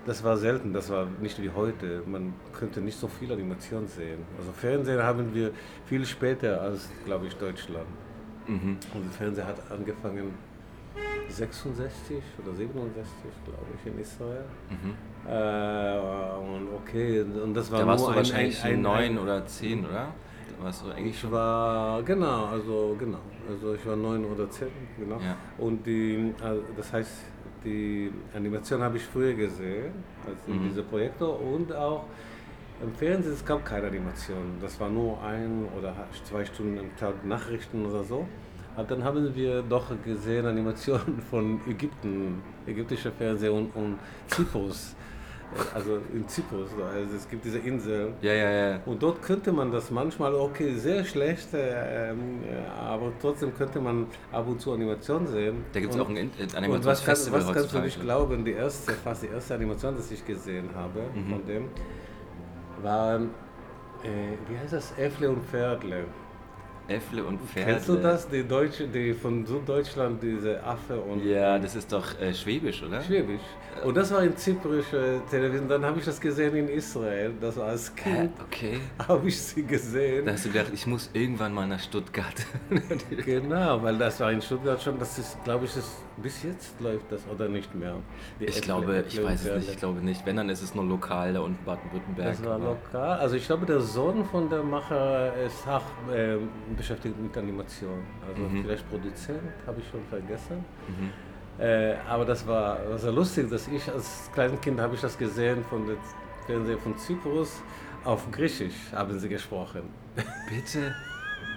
das 0.05 0.23
war 0.23 0.37
selten, 0.37 0.73
das 0.73 0.89
war 0.89 1.07
nicht 1.21 1.41
wie 1.41 1.49
heute. 1.49 2.01
Man 2.05 2.33
könnte 2.57 2.79
nicht 2.79 2.97
so 2.97 3.07
viel 3.07 3.31
Animation 3.31 3.87
sehen. 3.87 4.19
Also 4.37 4.51
Fernsehen 4.51 5.03
haben 5.03 5.33
wir 5.33 5.51
viel 5.85 6.05
später 6.05 6.61
als, 6.61 6.89
glaube 7.05 7.27
ich, 7.27 7.35
Deutschland. 7.35 7.87
Mhm. 8.47 8.77
Und 8.93 9.03
der 9.03 9.11
Fernseher 9.11 9.47
hat 9.47 9.57
angefangen 9.69 10.33
66 11.29 12.23
oder 12.41 12.55
67, 12.55 13.05
glaube 13.45 13.65
ich, 13.75 13.91
in 13.91 13.99
Israel. 13.99 14.45
Mhm. 14.69 14.93
Äh, 15.29 16.55
und 16.55 16.67
okay, 16.73 17.21
und 17.21 17.53
das 17.53 17.69
war 17.71 17.79
Da 17.79 17.85
nur 17.85 17.91
warst 17.91 18.05
du 18.05 18.09
ein, 18.09 18.15
wahrscheinlich 18.15 18.63
ein, 18.63 18.73
ein, 18.75 18.81
neun 18.81 18.97
ein, 18.97 19.19
oder 19.19 19.45
zehn, 19.45 19.85
oder? 19.85 20.07
Da 20.57 20.63
warst 20.63 20.85
du 20.85 20.91
eigentlich 20.91 21.15
Ich 21.15 21.19
schon. 21.19 21.31
war, 21.31 22.01
genau, 22.03 22.45
also 22.45 22.95
genau. 22.97 23.19
Also 23.49 23.73
ich 23.75 23.85
war 23.85 23.95
neun 23.95 24.25
oder 24.25 24.49
zehn, 24.49 24.67
genau. 24.99 25.19
Ja. 25.19 25.35
Und 25.57 25.85
die, 25.85 26.33
also 26.41 26.61
das 26.75 26.91
heißt, 26.91 27.11
die 27.63 28.11
Animation 28.35 28.81
habe 28.81 28.97
ich 28.97 29.03
früher 29.03 29.33
gesehen, 29.33 29.91
als 30.25 30.37
in 30.47 30.61
Mhm. 30.61 30.69
diese 30.69 30.83
Projektor 30.83 31.39
und 31.41 31.73
auch 31.73 32.05
im 32.81 32.93
Fernsehen, 32.93 33.33
es 33.33 33.43
gab 33.43 33.65
keine 33.65 33.87
Animation. 33.87 34.57
Das 34.61 34.79
war 34.79 34.89
nur 34.89 35.21
ein 35.23 35.65
oder 35.77 35.95
zwei 36.23 36.45
Stunden 36.45 36.77
am 36.77 36.95
Tag 36.97 37.25
Nachrichten 37.25 37.85
oder 37.85 38.03
so. 38.03 38.27
Aber 38.75 38.87
dann 38.87 39.03
haben 39.03 39.35
wir 39.35 39.63
doch 39.63 39.87
gesehen 40.03 40.45
Animationen 40.45 41.19
von 41.31 41.59
Ägypten, 41.67 42.43
ägyptischer 42.67 43.11
Fernsehen 43.11 43.51
und, 43.51 43.75
und 43.75 43.97
Zyprus. 44.27 44.95
Also 45.73 45.99
in 46.13 46.27
Zyprus, 46.27 46.69
also 46.93 47.15
es 47.15 47.27
gibt 47.29 47.45
diese 47.45 47.59
Insel. 47.59 48.13
Ja, 48.21 48.33
ja, 48.33 48.51
ja. 48.51 48.79
Und 48.85 49.01
dort 49.01 49.21
könnte 49.21 49.51
man 49.53 49.71
das 49.71 49.89
manchmal, 49.89 50.35
okay, 50.35 50.73
sehr 50.75 51.05
schlecht, 51.05 51.53
äh, 51.53 52.11
ähm, 52.11 52.43
äh, 52.43 52.79
aber 52.79 53.11
trotzdem 53.21 53.55
könnte 53.55 53.79
man 53.79 54.07
ab 54.31 54.45
und 54.47 54.59
zu 54.59 54.73
Animation 54.73 55.25
sehen. 55.25 55.63
Da 55.71 55.79
gibt 55.79 55.93
es 55.93 55.99
auch 55.99 56.09
ein 56.09 56.17
In- 56.17 56.29
und 56.29 56.39
was, 56.39 56.53
kann, 56.53 56.63
Animationsfestival 56.63 57.39
was 57.47 57.53
kannst 57.53 57.73
du 57.73 57.79
nicht 57.79 58.01
glauben, 58.01 58.43
die 58.43 58.51
erste, 58.51 58.91
fast 58.91 59.23
die 59.23 59.27
erste 59.27 59.55
Animation, 59.55 59.95
die 59.97 60.13
ich 60.13 60.25
gesehen 60.25 60.69
habe 60.75 60.99
Mhm. 61.15 61.29
von 61.29 61.45
dem, 61.47 61.65
waren, 62.83 63.29
äh, 64.03 64.07
wie 64.49 64.57
heißt 64.57 64.73
das, 64.73 64.93
Äffle 64.97 65.29
und 65.29 65.43
Pferdle. 65.45 66.03
Äffle 66.89 67.23
und 67.23 67.41
Pferde. 67.41 67.71
Kennst 67.71 67.89
du 67.89 67.95
das? 67.95 68.29
Die 68.29 68.43
Deutsche, 68.47 68.87
die 68.87 69.13
von 69.13 69.45
Süddeutschland, 69.45 70.21
diese 70.23 70.63
Affe 70.63 70.99
und 70.99 71.23
Ja, 71.25 71.59
das 71.59 71.75
ist 71.75 71.91
doch 71.91 72.17
äh, 72.19 72.33
Schwäbisch, 72.33 72.81
oder? 72.83 73.01
Schwäbisch. 73.01 73.41
Und 73.83 73.95
das 73.97 74.11
war 74.11 74.23
in 74.23 74.35
zyprischer 74.37 75.25
Television. 75.29 75.67
Dann 75.69 75.83
habe 75.85 75.99
ich 75.99 76.05
das 76.05 76.19
gesehen 76.19 76.55
in 76.55 76.69
Israel. 76.69 77.33
Das 77.39 77.55
war 77.57 77.67
als? 77.69 77.93
Kind, 77.95 78.31
Okay. 78.43 78.79
habe 79.07 79.27
ich 79.27 79.39
sie 79.41 79.63
gesehen. 79.63 80.25
Da 80.25 80.33
hast 80.33 80.45
du 80.45 80.51
gedacht, 80.51 80.71
ich 80.73 80.85
muss 80.87 81.09
irgendwann 81.13 81.53
mal 81.53 81.67
nach 81.67 81.79
Stuttgart. 81.79 82.35
Genau, 83.25 83.81
weil 83.83 83.97
das 83.97 84.19
war 84.19 84.31
in 84.31 84.41
Stuttgart 84.41 84.81
schon, 84.81 84.97
das 84.99 85.17
ist, 85.19 85.43
glaube 85.43 85.65
ich, 85.65 85.75
ist, 85.75 85.89
bis 86.17 86.43
jetzt 86.43 86.79
läuft 86.79 87.11
das 87.11 87.21
oder 87.33 87.47
nicht 87.47 87.73
mehr. 87.75 87.95
Die 88.39 88.45
Ich 88.45 88.61
glaube, 88.61 89.03
ich 89.07 89.23
weiß 89.23 89.45
es 89.45 89.55
nicht, 89.57 89.71
ich 89.71 89.77
glaube 89.77 89.99
nicht. 90.01 90.25
Wenn, 90.25 90.37
dann 90.37 90.49
ist 90.49 90.61
es 90.61 90.73
nur 90.75 90.85
lokal 90.85 91.33
da 91.33 91.41
unten 91.41 91.63
Baden-Württemberg. 91.65 92.29
Das 92.37 92.43
war 92.45 92.59
lokal. 92.59 93.19
Also 93.19 93.35
ich 93.35 93.45
glaube, 93.45 93.65
der 93.65 93.79
Sohn 93.81 94.25
von 94.25 94.49
der 94.49 94.63
Macher 94.63 95.33
ist 95.45 95.67
auch 95.67 95.81
ähm, 96.13 96.49
beschäftigt 96.75 97.19
mit 97.21 97.35
Animation. 97.37 97.99
Also 98.27 98.41
Mhm. 98.41 98.61
vielleicht 98.63 98.89
Produzent, 98.89 99.39
habe 99.65 99.79
ich 99.81 99.87
schon 99.89 100.03
vergessen. 100.09 100.63
Mhm. 100.87 101.09
Äh, 101.59 101.95
aber 102.07 102.25
das 102.25 102.45
war, 102.45 102.77
war 102.89 102.97
sehr 102.99 103.11
lustig, 103.11 103.49
dass 103.49 103.67
ich 103.67 103.91
als 103.91 104.29
kleines 104.33 104.61
Kind 104.61 104.79
habe 104.79 104.95
ich 104.95 105.01
das 105.01 105.17
gesehen 105.17 105.63
von 105.69 105.87
der 105.87 105.95
Fernseher 106.45 106.77
von 106.77 106.97
Zyprus. 106.97 107.61
Auf 108.03 108.29
Griechisch 108.31 108.75
haben 108.93 109.17
sie 109.19 109.29
gesprochen. 109.29 109.81
Bitte? 110.49 110.93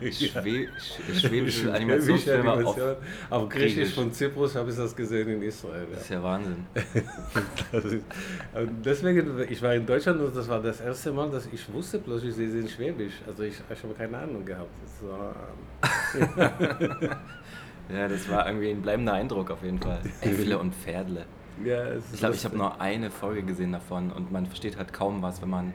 Ja. 0.03 0.11
Schwä 0.11 0.67
sch 0.79 1.21
schwäbische 1.21 1.71
Animationsfilme 1.75 2.51
auf. 2.51 2.59
Animation. 2.59 2.97
auf 3.29 3.49
Griechisch 3.51 3.75
Griechisch. 3.75 3.95
von 3.95 4.11
Zyprus 4.11 4.55
habe 4.57 4.71
ich 4.71 4.77
das 4.79 4.97
gesehen 4.97 5.29
in 5.29 5.43
Israel. 5.43 5.87
Das 5.93 6.01
ist 6.05 6.09
Ja. 6.09 6.17
ja 6.17 6.23
Wahnsinn. 6.23 6.67
Ist, 7.73 7.97
deswegen, 8.83 9.45
ich 9.47 9.61
war 9.61 9.75
in 9.75 9.85
Deutschland 9.85 10.19
und 10.23 10.35
das 10.35 10.49
war 10.49 10.63
das 10.63 10.81
erste 10.81 11.13
Mal, 11.13 11.31
dass 11.31 11.47
ich 11.53 11.71
wusste 11.71 11.99
plötzlich, 11.99 12.35
sie 12.35 12.49
sind 12.49 12.71
Schwäbisch. 12.71 13.13
Also 13.27 13.43
ich, 13.43 13.57
ich 13.71 13.83
habe 13.83 13.93
keine 13.93 14.17
Ahnung 14.17 14.43
gehabt. 14.43 14.71
War, 15.03 15.35
Ja, 17.93 18.09
das 18.09 18.29
war 18.29 18.47
irgendwie 18.47 18.71
ein 18.71 18.83
bleibender 18.83 19.13
Eindruck 19.13 19.51
auf 19.51 19.63
jeden 19.63 19.81
Fall. 19.81 20.01
Äffle 20.21 20.59
und 20.59 20.75
Pferdle. 20.75 21.27
ja, 21.65 21.89
es 21.89 22.05
ist 22.05 22.15
Ich 22.15 22.21
glaube, 22.21 22.35
ich 22.35 22.45
habe 22.45 22.57
nur 22.57 22.81
eine 22.81 23.11
Folge 23.11 23.43
gesehen 23.43 23.73
davon 23.73 24.11
und 24.13 24.31
man 24.33 24.47
versteht 24.47 24.77
halt 24.77 24.93
kaum 24.93 25.23
was, 25.23 25.43
wenn 25.43 25.51
man 25.51 25.75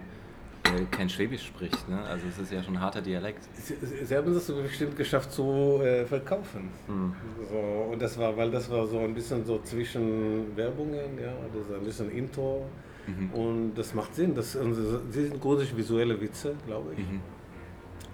äh, 0.66 0.86
kein 0.90 1.10
Schwäbisch 1.10 1.46
spricht. 1.46 1.88
Ne? 1.90 2.02
Also 2.04 2.28
es 2.28 2.38
ist 2.40 2.52
ja 2.52 2.64
schon 2.64 2.76
ein 2.76 2.82
harter 2.82 3.02
Dialekt. 3.02 3.44
Sie, 3.56 4.16
haben 4.16 4.34
das 4.34 4.48
so 4.48 4.56
bestimmt 4.56 4.98
geschafft 4.98 5.32
zu 5.32 5.82
äh, 5.84 6.06
verkaufen. 6.06 6.70
Hm. 6.88 7.14
So, 7.50 7.92
und 7.92 8.02
das 8.02 8.18
war, 8.18 8.36
weil 8.36 8.52
das 8.52 8.70
war 8.70 8.88
so 8.88 9.00
ein 9.00 9.14
bisschen 9.14 9.46
so 9.46 9.60
zwischen 9.64 10.56
Werbungen, 10.56 11.20
ja, 11.20 11.34
das 11.54 11.68
ist 11.68 11.76
ein 11.76 11.84
bisschen 11.84 12.12
Intro. 12.12 12.66
Mhm. 13.08 13.30
Und 13.32 13.76
das 13.76 13.94
macht 13.94 14.16
Sinn. 14.16 14.34
Das, 14.34 14.56
und 14.56 14.74
sie 14.74 15.28
sind 15.28 15.40
große 15.40 15.76
visuelle 15.76 16.20
Witze, 16.20 16.56
glaube 16.66 16.94
ich. 16.94 17.00
Mhm. 17.00 17.22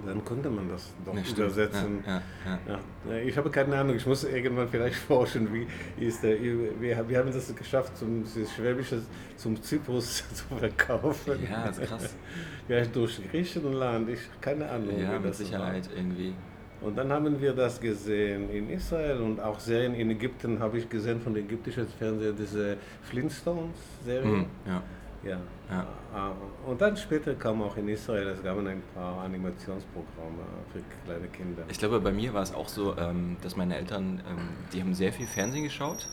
Dann 0.06 0.26
könnte 0.26 0.50
man 0.50 0.70
das 0.70 0.92
doch 1.06 1.14
Ja, 1.14 1.22
übersetzen. 1.46 2.04
Ja, 2.06 2.22
ja, 2.46 2.60
ja. 2.68 2.80
Ja, 3.10 3.18
ich 3.18 3.38
habe 3.38 3.50
keine 3.50 3.78
Ahnung, 3.78 3.96
ich 3.96 4.06
muss 4.06 4.24
irgendwann 4.24 4.68
vielleicht 4.68 4.96
forschen, 5.08 5.50
wie 5.54 5.68
ist 6.04 6.24
der, 6.24 6.42
wir, 6.42 7.08
wir 7.08 7.18
haben 7.18 7.32
das 7.32 7.56
geschafft, 7.56 7.98
zum 7.98 8.24
das 8.24 8.52
Schwäbische 8.54 9.02
zum 9.36 9.62
Zyprus 9.62 10.24
zu 10.34 10.56
verkaufen. 10.56 11.34
Ja, 11.50 11.68
das 11.68 11.80
ist 11.80 11.90
krass. 11.90 12.16
Vielleicht 12.68 12.96
durch 12.96 13.20
Griechenland, 13.30 14.10
ich 14.10 14.20
keine 14.40 14.70
Ahnung. 14.70 15.00
Ja, 15.00 15.20
mit 15.20 15.36
Sicherheit 15.36 15.90
irgendwie. 15.96 16.30
War. 16.30 16.88
Und 16.88 16.98
dann 16.98 17.12
haben 17.12 17.40
wir 17.40 17.54
das 17.54 17.80
gesehen 17.80 18.50
in 18.50 18.70
Israel 18.70 19.22
und 19.22 19.40
auch 19.40 19.60
Serien 19.60 19.94
in 19.94 20.10
Ägypten 20.10 20.60
habe 20.60 20.80
ich 20.80 20.90
gesehen 20.90 21.22
von 21.22 21.34
der 21.34 21.44
ägyptischen 21.44 21.88
Fernseher, 21.88 22.34
diese 22.34 22.78
Flintstones-Serie. 23.04 24.26
Mhm. 24.26 24.46
Ja. 24.66 24.82
Ja. 25.24 25.38
Ja. 25.70 25.88
Ah, 26.14 26.32
Und 26.68 26.82
dann 26.82 26.98
später 26.98 27.34
kam 27.36 27.62
auch 27.62 27.78
in 27.78 27.88
Israel, 27.88 28.28
es 28.30 28.44
gab 28.44 28.58
ein 28.58 28.82
paar 28.94 29.22
Animationsprogramme 29.24 30.44
für 30.74 30.82
kleine 31.06 31.28
Kinder. 31.28 31.64
Ich 31.70 31.78
glaube, 31.80 32.00
bei 32.00 32.12
mir 32.12 32.34
war 32.34 32.42
es 32.42 32.54
auch 32.54 32.68
so, 32.68 32.98
ähm, 32.98 33.38
dass 33.42 33.56
meine 33.56 33.78
Eltern, 33.78 34.22
ähm, 34.30 34.50
die 34.74 34.82
haben 34.82 34.94
sehr 34.94 35.14
viel 35.14 35.28
Fernsehen 35.28 35.64
geschaut 35.64 36.08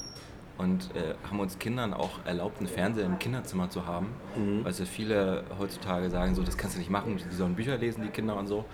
und 0.59 0.95
äh, 0.95 1.15
haben 1.29 1.41
uns 1.41 1.59
Kindern 1.59 1.95
auch 1.95 2.25
erlaubt, 2.25 2.59
einen 2.59 2.69
Fernseher 2.69 3.07
im 3.07 3.19
Kinderzimmer 3.19 3.71
zu 3.71 3.87
haben. 3.87 4.09
Mhm. 4.37 4.65
Weil 4.65 4.73
so 4.73 4.85
viele 4.85 5.45
heutzutage 5.59 6.11
sagen, 6.11 6.35
so, 6.35 6.43
das 6.43 6.57
kannst 6.59 6.77
du 6.77 6.79
nicht 6.81 6.91
machen, 6.91 7.17
die 7.17 7.35
sollen 7.35 7.55
Bücher 7.55 7.77
lesen, 7.79 8.03
die 8.03 8.11
Kinder 8.11 8.37
und 8.37 8.47
so. 8.47 8.65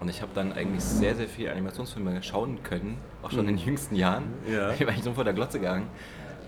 Und 0.00 0.10
ich 0.10 0.20
habe 0.20 0.32
dann 0.34 0.52
eigentlich 0.52 0.84
sehr, 0.84 1.14
sehr 1.14 1.28
viel 1.28 1.48
Animationsfilme 1.48 2.22
schauen 2.22 2.62
können, 2.62 2.98
auch 3.22 3.30
schon 3.30 3.40
in 3.48 3.56
den 3.56 3.58
jüngsten 3.58 3.94
Jahren. 3.96 4.24
Ja. 4.50 4.70
Ich 4.74 4.80
war 4.80 4.88
eigentlich 4.88 5.04
so 5.04 5.12
vor 5.14 5.24
der 5.24 5.32
Glotze 5.32 5.58
gegangen. 5.58 5.88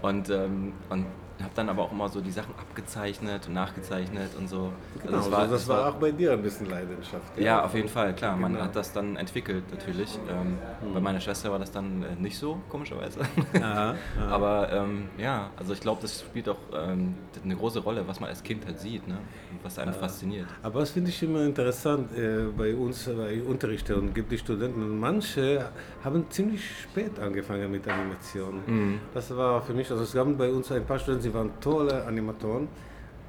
Und, 0.02 0.28
ähm, 0.28 0.72
und 0.90 1.06
habe 1.42 1.52
dann 1.54 1.68
aber 1.68 1.82
auch 1.84 1.92
immer 1.92 2.08
so 2.08 2.20
die 2.20 2.30
Sachen 2.30 2.54
abgezeichnet 2.58 3.46
und 3.46 3.54
nachgezeichnet 3.54 4.30
und 4.38 4.48
so. 4.48 4.72
Genau, 5.02 5.16
Also 5.18 5.30
das, 5.30 5.38
war, 5.40 5.46
das 5.48 5.68
war 5.68 5.88
auch 5.88 5.94
bei 5.96 6.10
dir 6.10 6.32
ein 6.32 6.42
bisschen 6.42 6.68
Leidenschaft. 6.68 7.38
ja, 7.38 7.64
auf 7.64 7.74
jeden 7.74 7.88
Fall, 7.88 8.14
klar. 8.14 8.36
Man 8.36 8.52
Genau. 8.52 8.64
hat 8.64 8.74
das 8.76 8.92
dann 8.92 9.16
entwickelt 9.16 9.64
natürlich. 9.70 10.18
Ähm, 10.28 10.58
Bei 10.94 11.00
meiner 11.00 11.20
Schwester 11.20 11.50
war 11.52 11.58
das 11.58 11.70
dann 11.70 12.02
äh, 12.02 12.14
nicht 12.20 12.38
so, 12.38 12.60
komischerweise. 12.68 13.20
Aha, 13.54 13.62
aha. 13.90 13.94
Aber 14.30 14.72
ähm, 14.72 15.08
ja, 15.18 15.50
also 15.56 15.72
ich 15.72 15.80
glaube, 15.80 16.00
das 16.02 16.20
spielt 16.20 16.48
auch 16.48 16.56
ähm, 16.74 17.14
eine 17.44 17.56
große 17.56 17.80
Rolle, 17.80 18.02
was 18.06 18.20
man 18.20 18.30
als 18.30 18.42
Kind 18.42 18.64
halt 18.66 18.78
sieht, 18.80 19.06
ne? 19.06 19.18
Und 19.52 19.62
was 19.64 19.78
einen 19.78 19.92
fasziniert. 19.94 20.46
Aber 20.62 20.80
das 20.80 20.90
finde 20.90 21.10
ich 21.10 21.22
immer 21.22 21.42
interessant 21.44 22.10
äh, 22.16 22.44
bei 22.56 22.74
uns, 22.74 23.04
bei 23.08 23.42
Unterrichten 23.42 23.94
und 23.94 24.14
gibt 24.14 24.32
die 24.32 24.38
Studenten. 24.38 24.82
Und 24.82 24.98
manche 24.98 25.68
haben 26.04 26.24
ziemlich 26.30 26.62
spät 26.82 27.18
angefangen 27.18 27.70
mit 27.70 27.86
Animation. 27.86 28.62
Mhm. 28.66 29.00
Das 29.14 29.34
war 29.36 29.62
für 29.62 29.72
mich, 29.74 29.90
also 29.90 30.02
es 30.02 30.12
gab 30.12 30.26
bei 30.36 30.50
uns 30.50 30.70
ein 30.72 30.84
paar 30.84 30.98
Studenten, 30.98 31.27
sie 31.28 31.34
waren 31.34 31.50
tolle 31.60 32.04
Animatoren. 32.04 32.68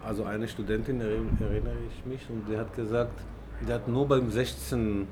Also 0.04 0.24
eine 0.24 0.48
Studentin 0.48 1.02
erinn- 1.02 1.42
erinnere 1.42 1.76
ich 1.90 2.06
mich 2.06 2.22
und 2.30 2.48
die 2.50 2.58
hat 2.58 2.74
gesagt, 2.76 3.12
die 3.68 3.74
hat 3.74 3.88
nur 3.88 4.08
beim 4.08 4.32
16 4.32 5.06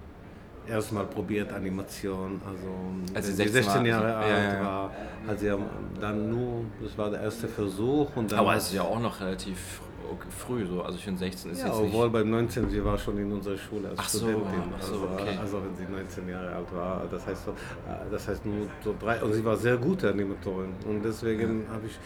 erstmal 0.68 1.06
probiert 1.06 1.52
Animation. 1.52 2.42
Also, 2.46 2.68
Als 3.14 3.26
sie 3.28 3.32
wenn 3.38 3.52
16 3.52 3.64
16 3.64 3.86
Jahre 3.86 4.16
alt 4.16 4.30
ja, 4.30 4.38
ja, 4.38 4.54
ja. 4.54 4.64
war, 4.64 4.92
hat 5.28 5.40
sie 5.40 5.52
dann 6.00 6.30
nur, 6.30 6.64
das 6.82 6.98
war 6.98 7.10
der 7.10 7.22
erste 7.22 7.48
Versuch. 7.48 8.08
Und 8.16 8.32
dann, 8.32 8.40
Aber 8.40 8.56
es 8.56 8.68
ist 8.68 8.74
ja 8.76 8.84
auch 8.84 9.00
noch 9.00 9.20
relativ 9.20 9.82
früh 10.30 10.66
so. 10.66 10.82
Also 10.84 10.98
ich 10.98 11.04
finde 11.04 11.20
16 11.20 11.52
ist 11.52 11.60
ja, 11.60 11.68
jetzt 11.68 11.76
obwohl 11.76 12.10
beim 12.10 12.30
19, 12.30 12.70
sie 12.70 12.84
war 12.84 12.98
schon 12.98 13.18
in 13.18 13.30
unserer 13.32 13.58
Schule 13.58 13.90
als 13.90 14.00
Ach 14.00 14.08
so, 14.08 14.20
Studentin. 14.20 14.62
ach 14.78 14.82
so, 14.82 14.94
also, 14.94 15.10
okay. 15.14 15.38
also 15.42 15.58
wenn 15.64 15.76
sie 15.76 15.92
19 15.92 16.30
Jahre 16.30 16.56
alt 16.56 16.74
war, 16.74 17.02
das 17.12 17.28
heißt, 17.28 17.44
so, 17.46 17.52
äh, 17.52 18.10
das 18.10 18.26
heißt 18.26 18.46
nur 18.46 18.68
so 18.82 18.96
drei, 18.98 19.22
und 19.22 19.34
sie 19.34 19.44
war 19.44 19.58
sehr 19.58 19.76
gute 19.76 20.10
Animatorin. 20.10 20.70
Und 20.88 21.04
deswegen 21.04 21.66
habe 21.70 21.88
ich 21.88 22.00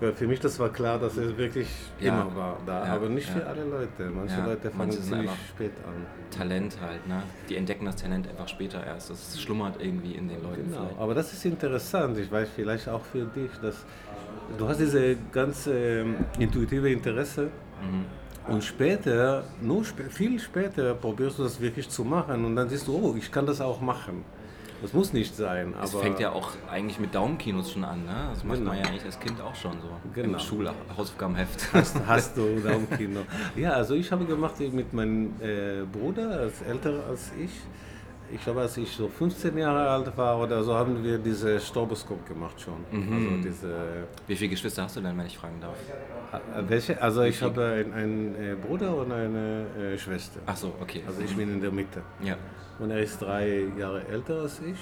Weil 0.00 0.14
für 0.14 0.26
mich 0.26 0.40
das 0.40 0.58
war 0.58 0.70
klar, 0.70 0.98
dass 0.98 1.16
es 1.18 1.36
wirklich 1.36 1.68
Ja. 2.00 2.12
immer 2.22 2.34
war 2.34 2.56
da, 2.64 2.86
Ja, 2.86 2.94
aber 2.94 3.08
nicht 3.10 3.28
für 3.28 3.46
alle 3.46 3.64
Leute. 3.64 4.10
Manche 4.10 4.40
Leute 4.42 4.70
fangen 4.70 4.90
ziemlich 4.92 5.12
einfach- 5.30 5.36
spät 5.48 5.72
an. 5.86 6.06
Talent 6.36 6.78
halt, 6.80 7.06
ne? 7.06 7.22
Die 7.48 7.56
entdecken 7.56 7.84
das 7.84 7.96
Talent 7.96 8.26
einfach 8.28 8.48
später 8.48 8.84
erst. 8.84 9.10
Das 9.10 9.38
schlummert 9.40 9.76
irgendwie 9.80 10.12
in 10.14 10.28
den 10.28 10.42
Leuten 10.42 10.64
Genau, 10.70 10.78
vielleicht. 10.84 10.98
aber 10.98 11.14
das 11.14 11.32
ist 11.34 11.44
interessant. 11.44 12.16
Ich 12.18 12.32
weiß 12.32 12.48
vielleicht 12.56 12.88
auch 12.88 13.04
für 13.04 13.24
dich, 13.26 13.50
dass 13.60 13.84
du 14.56 14.66
hast 14.66 14.80
diese 14.80 15.16
ganz 15.32 15.66
ähm, 15.70 16.16
intuitive 16.38 16.90
Interesse 16.90 17.48
Mhm. 17.82 18.52
und 18.54 18.64
später, 18.64 19.44
nur 19.60 19.84
spä 19.84 20.04
viel 20.08 20.38
später, 20.40 20.94
probierst 20.94 21.38
du 21.38 21.42
das 21.42 21.60
wirklich 21.60 21.88
zu 21.90 22.04
machen 22.04 22.44
und 22.46 22.56
dann 22.56 22.70
siehst 22.70 22.88
du, 22.88 22.94
oh, 22.96 23.14
ich 23.18 23.30
kann 23.30 23.44
das 23.44 23.60
auch 23.60 23.80
machen. 23.82 24.24
Das 24.82 24.92
muss 24.94 25.12
nicht 25.12 25.34
sein, 25.36 25.74
Es 25.82 25.94
fängt 25.94 26.20
ja 26.20 26.32
auch 26.32 26.52
eigentlich 26.70 26.98
mit 26.98 27.14
Daumenkinos 27.14 27.72
schon 27.72 27.84
an, 27.84 28.04
ne? 28.04 28.28
Das 28.32 28.44
macht 28.44 28.58
Genau. 28.58 28.70
man 28.70 28.78
ja 28.78 28.86
eigentlich 28.86 29.04
als 29.04 29.20
Kind 29.20 29.40
auch 29.40 29.54
schon 29.54 29.72
so. 29.72 29.88
Genau. 30.14 30.34
Im 30.34 30.38
Schulhausaufgabenheft. 30.38 31.72
hast, 31.72 31.96
hast 32.06 32.36
du 32.36 32.60
Daumenkino. 32.64 33.20
Ja, 33.56 33.72
also 33.72 33.94
ich 33.94 34.10
habe 34.10 34.24
gemacht 34.24 34.58
mit 34.60 34.92
meinem 34.92 35.32
äh, 35.40 35.82
Bruder, 35.90 36.30
als 36.40 36.62
älter 36.62 37.04
als 37.08 37.30
ich. 37.42 37.50
Ich 38.32 38.44
glaube, 38.44 38.60
als 38.60 38.76
ich 38.76 38.92
so 38.92 39.08
15 39.08 39.58
Jahre 39.58 39.90
alt 39.90 40.16
war 40.16 40.38
oder 40.40 40.62
so, 40.62 40.72
haben 40.72 41.02
wir 41.02 41.18
diese 41.18 41.58
Stroboskop 41.58 42.24
gemacht 42.28 42.60
schon. 42.60 42.74
Mhm. 42.92 43.12
Also 43.12 43.48
diese 43.48 43.74
Wie 44.28 44.36
viele 44.36 44.50
Geschwister 44.50 44.84
hast 44.84 44.96
du 44.96 45.00
denn, 45.00 45.18
wenn 45.18 45.26
ich 45.26 45.36
fragen 45.36 45.60
darf? 45.60 45.74
Welche? 46.68 47.02
Also 47.02 47.22
ich 47.22 47.42
habe 47.42 47.64
einen, 47.64 47.92
einen 47.92 48.34
äh, 48.36 48.54
Bruder 48.54 48.96
und 48.96 49.10
eine 49.10 49.66
äh, 49.76 49.98
Schwester. 49.98 50.38
Ach 50.46 50.56
so, 50.56 50.72
okay. 50.80 51.02
Also 51.08 51.20
ich 51.22 51.34
bin 51.36 51.52
in 51.52 51.60
der 51.60 51.72
Mitte. 51.72 52.02
Ja. 52.22 52.36
Und 52.80 52.90
er 52.90 53.00
ist 53.00 53.20
drei 53.20 53.64
Jahre 53.78 54.06
älter 54.08 54.40
als 54.42 54.60
ich. 54.60 54.78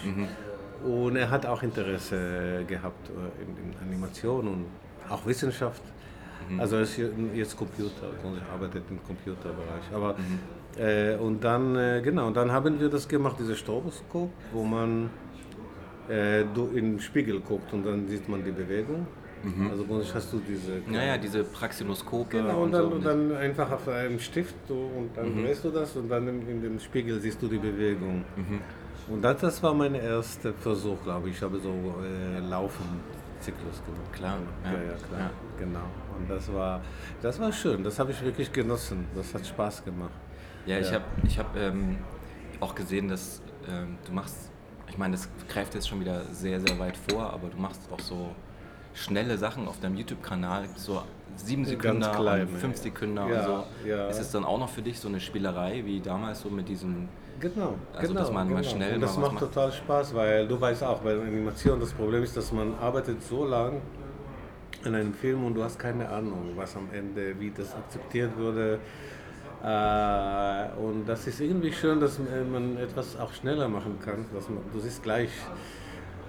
Und 0.84 1.16
er 1.16 1.28
hat 1.30 1.44
auch 1.44 1.62
Interesse 1.62 2.64
gehabt 2.66 3.11
äh, 3.11 3.42
in, 3.42 3.72
in 3.72 3.76
Animation 3.82 4.46
und 4.48 4.66
auch 5.11 5.26
Wissenschaft. 5.26 5.82
Also 6.56 6.76
er 6.76 6.82
ist 6.82 6.98
jetzt 7.34 7.56
Computer, 7.56 8.06
also 8.06 8.37
er 8.37 8.52
arbeitet 8.54 8.84
im 8.88 9.02
Computerbereich. 9.04 9.92
Aber 9.92 10.14
äh, 10.78 11.16
und 11.16 11.42
dann 11.42 11.76
äh, 11.76 12.00
genau, 12.02 12.30
dann 12.30 12.52
haben 12.52 12.80
wir 12.80 12.88
das 12.88 13.06
gemacht, 13.08 13.37
dieses 13.38 13.58
Stroboskop, 13.58 14.30
wo 14.52 14.62
man 14.62 15.11
äh, 16.08 16.42
in 16.42 16.72
den 16.72 17.00
Spiegel 17.00 17.40
guckt 17.40 17.72
und 17.72 17.84
dann 17.84 18.08
sieht 18.08 18.28
man 18.28 18.44
die 18.44 18.52
Bewegung. 18.52 19.06
Also 19.70 19.85
bei 19.85 19.94
uns 19.94 20.14
hast 20.14 20.33
du 20.33 20.40
diese 20.40 20.81
Naja, 20.90 21.16
diese 21.16 21.44
Praxiloskope 21.44 22.38
Genau, 22.38 22.59
und 22.59 22.64
und 22.64 22.72
dann, 22.72 22.83
so. 22.88 22.94
und 22.96 23.05
dann 23.05 23.37
einfach 23.37 23.70
auf 23.70 23.88
einem 23.88 24.18
Stift 24.18 24.55
so, 24.66 24.74
und 24.74 25.11
dann 25.16 25.35
Mhm. 25.35 25.44
drehst 25.44 25.64
du 25.64 25.70
das 25.70 25.94
und 25.96 26.09
dann 26.09 26.27
in, 26.29 26.48
in 26.48 26.62
dem 26.62 26.81
Spiegel 26.81 27.20
siehst 27.20 27.40
du 27.42 27.48
die 27.48 27.59
Bewegung. 27.59 28.24
Mhm. 28.37 28.61
Und 29.14 29.22
das, 29.22 29.40
das 29.40 29.62
war 29.62 29.72
mein 29.74 29.94
erster 29.94 30.53
Versuch, 30.53 31.03
glaube 31.05 31.29
ich. 31.31 31.37
Ich 31.37 31.42
habe 31.42 31.59
so 31.59 31.70
äh, 31.70 32.40
Laufen-Zyklus 32.40 33.83
gemacht. 33.85 34.12
Klar, 34.12 34.38
Ja, 34.64 34.72
ja, 34.72 34.83
ja, 34.83 34.92
klar. 35.07 35.20
ja. 35.20 35.31
Genau. 35.59 35.85
Und 36.18 36.29
das 36.29 36.53
war, 36.53 36.81
das 37.22 37.38
war 37.40 37.53
schön. 37.53 37.83
Das 37.85 37.98
habe 37.98 38.11
ich 38.11 38.22
wirklich 38.22 38.53
genossen. 38.53 39.07
Das 39.14 39.33
hat 39.35 39.46
Spaß 39.46 39.85
gemacht. 39.85 40.11
Ja, 40.66 40.79
ich 40.79 40.88
Ja. 40.90 40.94
habe 40.96 41.05
ich 41.24 41.38
hab, 41.38 41.57
ähm, 41.57 41.96
auch 42.61 42.74
gesehen, 42.74 43.09
dass 43.09 43.40
ähm, 43.68 43.96
du 44.05 44.12
machst, 44.12 44.51
ich 44.88 44.98
meine, 44.98 45.12
das 45.12 45.29
greift 45.48 45.74
jetzt 45.74 45.88
schon 45.88 46.01
wieder 46.01 46.22
sehr, 46.33 46.61
sehr 46.61 46.79
weit 46.79 46.96
vor, 47.09 47.33
aber 47.33 47.48
du 47.48 47.57
machst 47.57 47.81
auch 47.92 48.01
so 48.01 48.35
schnelle 48.94 49.38
Sachen 49.38 49.68
auf 49.68 49.81
deinem 49.81 49.96
YouTube-Kanal, 49.96 50.68
so 50.77 51.03
sieben 51.37 51.64
Sekunden 51.64 52.03
fünf 52.59 52.77
Sekunden 52.77 53.16
ja. 53.16 53.24
und 53.24 53.44
so. 53.44 53.88
Ja. 53.88 54.09
Ist 54.09 54.20
es 54.20 54.31
dann 54.33 54.44
auch 54.44 54.59
noch 54.59 54.68
für 54.68 54.83
dich 54.83 54.98
so 54.98 55.09
eine 55.09 55.20
Spielerei 55.20 55.83
wie 55.85 56.01
damals 56.01 56.40
so 56.40 56.51
mit 56.51 56.68
diesem, 56.68 57.09
Genau, 57.40 57.74
Also, 57.94 58.09
genau. 58.09 58.20
dass 58.20 58.33
man 58.33 58.51
mal 58.51 58.62
genau. 58.62 58.68
schnell 58.68 58.94
Und 58.94 59.01
das 59.01 59.14
mal 59.14 59.22
macht 59.22 59.35
macht. 59.35 59.55
total 59.55 59.72
Spaß, 59.72 60.14
weil 60.14 60.48
du 60.48 60.61
weißt 60.61 60.83
auch, 60.83 60.98
bei 61.01 61.14
der 61.14 61.22
Animation 61.22 61.79
das 61.79 61.92
Problem 61.92 62.22
ist, 62.22 62.37
dass 62.37 62.53
man 62.53 62.74
arbeitet 62.81 63.22
so 63.22 63.44
lang 63.46 63.81
an 64.85 64.94
einem 64.94 65.14
Film 65.14 65.44
und 65.44 65.55
du 65.55 65.62
hast 65.62 65.79
keine 65.79 66.09
Ahnung, 66.09 66.53
was 66.57 66.74
am 66.77 66.88
Ende, 66.92 67.38
wie 67.38 67.51
das 67.51 67.74
akzeptiert 67.74 68.37
würde. 68.37 68.81
Äh, 69.62 70.81
und 70.81 71.05
das 71.07 71.27
ist 71.27 71.40
irgendwie 71.40 71.72
schön, 71.72 72.01
dass 72.01 72.18
man 72.18 72.77
etwas 72.77 73.18
auch 73.18 73.33
schneller 73.33 73.68
machen 73.68 73.98
kann. 74.05 74.24
Dass 74.35 74.48
man, 74.48 74.59
du 74.72 74.81
siehst 74.81 75.03
gleich, 75.03 75.31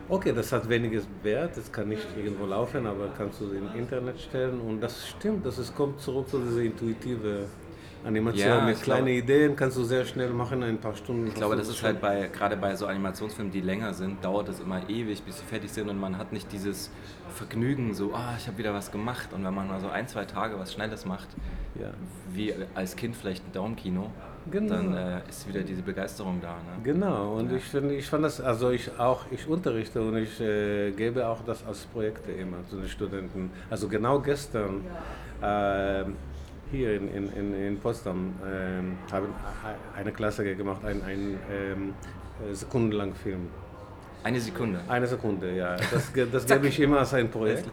okay, 0.10 0.34
das 0.34 0.52
hat 0.52 0.68
weniges 0.68 1.08
Wert, 1.24 1.56
das 1.58 1.72
kann 1.72 1.90
nicht 1.90 2.06
irgendwo 2.18 2.46
laufen, 2.46 2.86
aber 2.88 3.10
kannst 3.18 3.40
du 3.42 3.52
im 3.52 3.70
Internet 3.78 4.20
stellen. 4.20 4.60
Und 4.62 4.82
das 4.82 5.08
stimmt, 5.10 5.46
dass 5.46 5.58
es 5.58 5.74
kommt 5.74 6.00
zurück 6.02 6.28
zu 6.30 6.40
dieser 6.40 6.62
intuitive 6.62 7.46
Animation. 8.06 8.48
Ja, 8.48 8.62
Mit 8.62 8.82
kleinen 8.82 9.06
glaube- 9.08 9.12
Ideen 9.20 9.56
kannst 9.58 9.78
du 9.78 9.84
sehr 9.84 10.06
schnell 10.06 10.30
machen, 10.30 10.64
ein 10.64 10.78
paar 10.80 10.96
Stunden. 10.96 11.28
ich 11.28 11.34
glaube, 11.36 11.58
das 11.58 11.68
ist 11.68 11.84
halt 11.84 12.00
bei, 12.00 12.30
gerade 12.32 12.56
bei 12.56 12.74
so 12.76 12.86
Animationsfilmen, 12.88 13.52
die 13.52 13.60
länger 13.62 13.94
sind, 13.94 14.24
dauert 14.24 14.48
es 14.50 14.60
immer 14.62 14.82
ewig, 14.90 15.22
bis 15.24 15.40
sie 15.40 15.46
fertig 15.46 15.70
sind 15.72 15.90
und 15.90 16.00
man 16.00 16.18
hat 16.18 16.32
nicht 16.32 16.50
dieses 16.52 16.90
Vergnügen, 17.34 17.94
so, 17.94 18.14
ah, 18.14 18.36
ich 18.38 18.48
habe 18.48 18.58
wieder 18.58 18.74
was 18.74 18.92
gemacht. 18.92 19.34
Und 19.34 19.44
wenn 19.44 19.54
man 19.54 19.68
mal 19.68 19.82
so 19.82 19.90
ein, 19.90 20.08
zwei 20.08 20.24
Tage 20.26 20.58
was 20.58 20.74
Schnelles 20.74 21.06
macht, 21.06 21.28
Ja. 21.80 21.92
wie 22.32 22.54
als 22.74 22.96
Kind 22.96 23.16
vielleicht 23.18 23.46
ein 23.46 23.52
Daumenkino, 23.52 24.10
Genau. 24.52 24.76
dann 24.76 24.94
äh, 24.96 25.20
ist 25.30 25.48
wieder 25.48 25.62
diese 25.62 25.82
Begeisterung 25.82 26.40
da. 26.42 26.54
Ne? 26.54 26.84
Genau, 26.84 27.36
und 27.36 27.52
ich 27.52 27.64
finde, 27.64 27.96
ich 27.96 28.08
fand 28.08 28.24
das, 28.24 28.42
also 28.42 28.72
ich 28.72 29.00
auch, 29.00 29.26
ich 29.32 29.48
unterrichte 29.48 30.02
und 30.02 30.18
ich 30.18 30.40
äh, 30.40 30.92
gebe 30.92 31.28
auch 31.28 31.44
das 31.46 31.66
als 31.66 31.86
Projekte 31.86 32.32
immer 32.32 32.58
zu 32.70 32.78
den 32.78 32.90
Studenten. 32.90 33.52
Also 33.70 33.88
genau 33.88 34.20
gestern 34.20 34.82
ähm, 35.44 36.16
hier 36.72 36.96
in, 36.96 37.08
in, 37.14 37.34
in, 37.34 37.68
in 37.68 37.80
Potsdam 37.80 38.34
ähm, 38.46 38.98
haben 39.12 39.28
eine 39.96 40.12
Klasse 40.12 40.56
gemacht, 40.56 40.84
ein, 40.86 41.02
ein 41.04 41.40
ähm, 41.52 41.94
äh, 42.50 42.54
sekundenlang 42.54 43.14
Film. 43.14 43.48
Eine 44.22 44.40
Sekunde. 44.40 44.82
Eine 44.88 45.08
Sekunde, 45.08 45.56
ja. 45.56 45.78
Das, 45.78 46.12
das 46.32 46.46
gebe 46.48 46.68
ich 46.68 46.80
immer 46.80 47.00
als 47.00 47.14
ein 47.14 47.30
Projekt. 47.32 47.70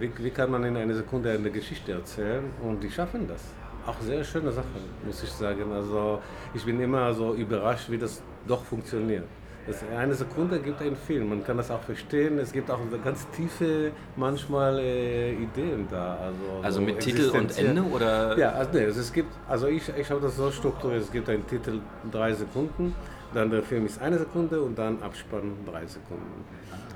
Wie, 0.00 0.10
wie 0.18 0.30
kann 0.30 0.50
man 0.50 0.64
in 0.64 0.76
einer 0.76 0.94
Sekunde 0.94 1.30
eine 1.30 1.50
Geschichte 1.50 1.92
erzählen? 1.92 2.44
Und 2.62 2.82
die 2.82 2.90
schaffen 2.90 3.28
das. 3.28 3.42
Auch 3.86 4.00
sehr 4.00 4.24
schöne 4.24 4.50
Sachen, 4.50 4.68
muss 5.04 5.22
ich 5.22 5.30
sagen. 5.30 5.72
Also 5.72 6.20
ich 6.54 6.64
bin 6.64 6.80
immer 6.80 7.12
so 7.14 7.34
überrascht, 7.34 7.88
wie 7.90 7.98
das 7.98 8.22
doch 8.46 8.64
funktioniert. 8.64 9.24
Das 9.66 9.82
eine 9.96 10.14
Sekunde 10.14 10.60
gibt 10.60 10.80
einen 10.80 10.94
Film, 10.94 11.28
man 11.28 11.44
kann 11.44 11.56
das 11.56 11.72
auch 11.72 11.80
verstehen. 11.82 12.38
Es 12.38 12.52
gibt 12.52 12.70
auch 12.70 12.78
ganz 13.02 13.28
tiefe 13.30 13.90
manchmal 14.14 14.78
äh, 14.78 15.32
Ideen 15.32 15.88
da. 15.90 16.16
Also, 16.16 16.62
Also 16.62 16.80
so 16.80 16.86
mit 16.86 17.00
Titel 17.00 17.30
und 17.30 17.58
Ende 17.58 17.82
oder? 17.82 18.38
ja, 18.38 18.50
also, 18.52 18.70
nee, 18.74 18.84
also 18.84 19.00
es 19.00 19.12
gibt, 19.12 19.32
also 19.48 19.66
ich, 19.66 19.88
ich 19.96 20.08
habe 20.08 20.20
das 20.20 20.36
so 20.36 20.52
strukturiert, 20.52 21.02
es 21.02 21.10
gibt 21.10 21.28
einen 21.28 21.44
Titel 21.48 21.80
drei 22.12 22.32
Sekunden, 22.32 22.94
dann 23.34 23.50
der 23.50 23.62
Film 23.64 23.86
ist 23.86 24.00
eine 24.00 24.18
Sekunde 24.18 24.60
und 24.60 24.78
dann 24.78 25.02
Abspann 25.02 25.52
drei 25.66 25.84
Sekunden. 25.86 26.44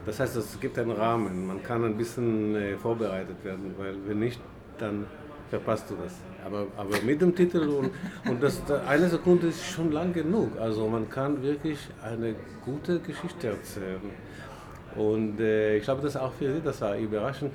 Das 0.07 0.21
heißt, 0.21 0.37
es 0.37 0.61
gibt 0.61 0.79
einen 0.79 0.93
Rahmen, 0.93 1.49
man 1.49 1.63
kann 1.65 1.85
ein 1.85 1.97
bisschen 1.97 2.55
äh, 2.55 2.77
vorbereitet 2.77 3.45
werden, 3.45 3.75
weil 3.79 3.97
wenn 4.07 4.21
nicht, 4.21 4.41
dann 4.79 5.07
verpasst 5.51 5.91
du 5.91 5.97
das. 6.01 6.15
Aber, 6.45 6.67
aber 6.77 7.01
mit 7.05 7.21
dem 7.21 7.35
Titel 7.35 7.59
und, 7.69 7.91
und 8.29 8.43
das, 8.43 8.65
da- 8.65 8.83
eine 8.89 9.09
Sekunde 9.09 9.49
ist 9.49 9.65
schon 9.65 9.93
lang 9.93 10.13
genug, 10.13 10.59
also 10.59 10.89
man 10.89 11.09
kann 11.09 11.43
wirklich 11.43 11.79
eine 12.03 12.35
gute 12.65 12.99
Geschichte 13.01 13.49
erzählen. 13.49 14.01
Und 14.97 15.39
äh, 15.41 15.77
ich 15.77 15.85
glaube, 15.85 16.03
das 16.03 16.17
auch 16.17 16.33
für 16.33 16.53
Sie, 16.53 16.61
das 16.63 16.81
war 16.81 16.97
überraschend, 16.97 17.53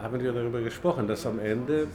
haben 0.00 0.20
wir 0.22 0.32
darüber 0.32 0.60
gesprochen, 0.60 1.08
dass 1.08 1.26
am 1.26 1.38
Ende 1.38 1.86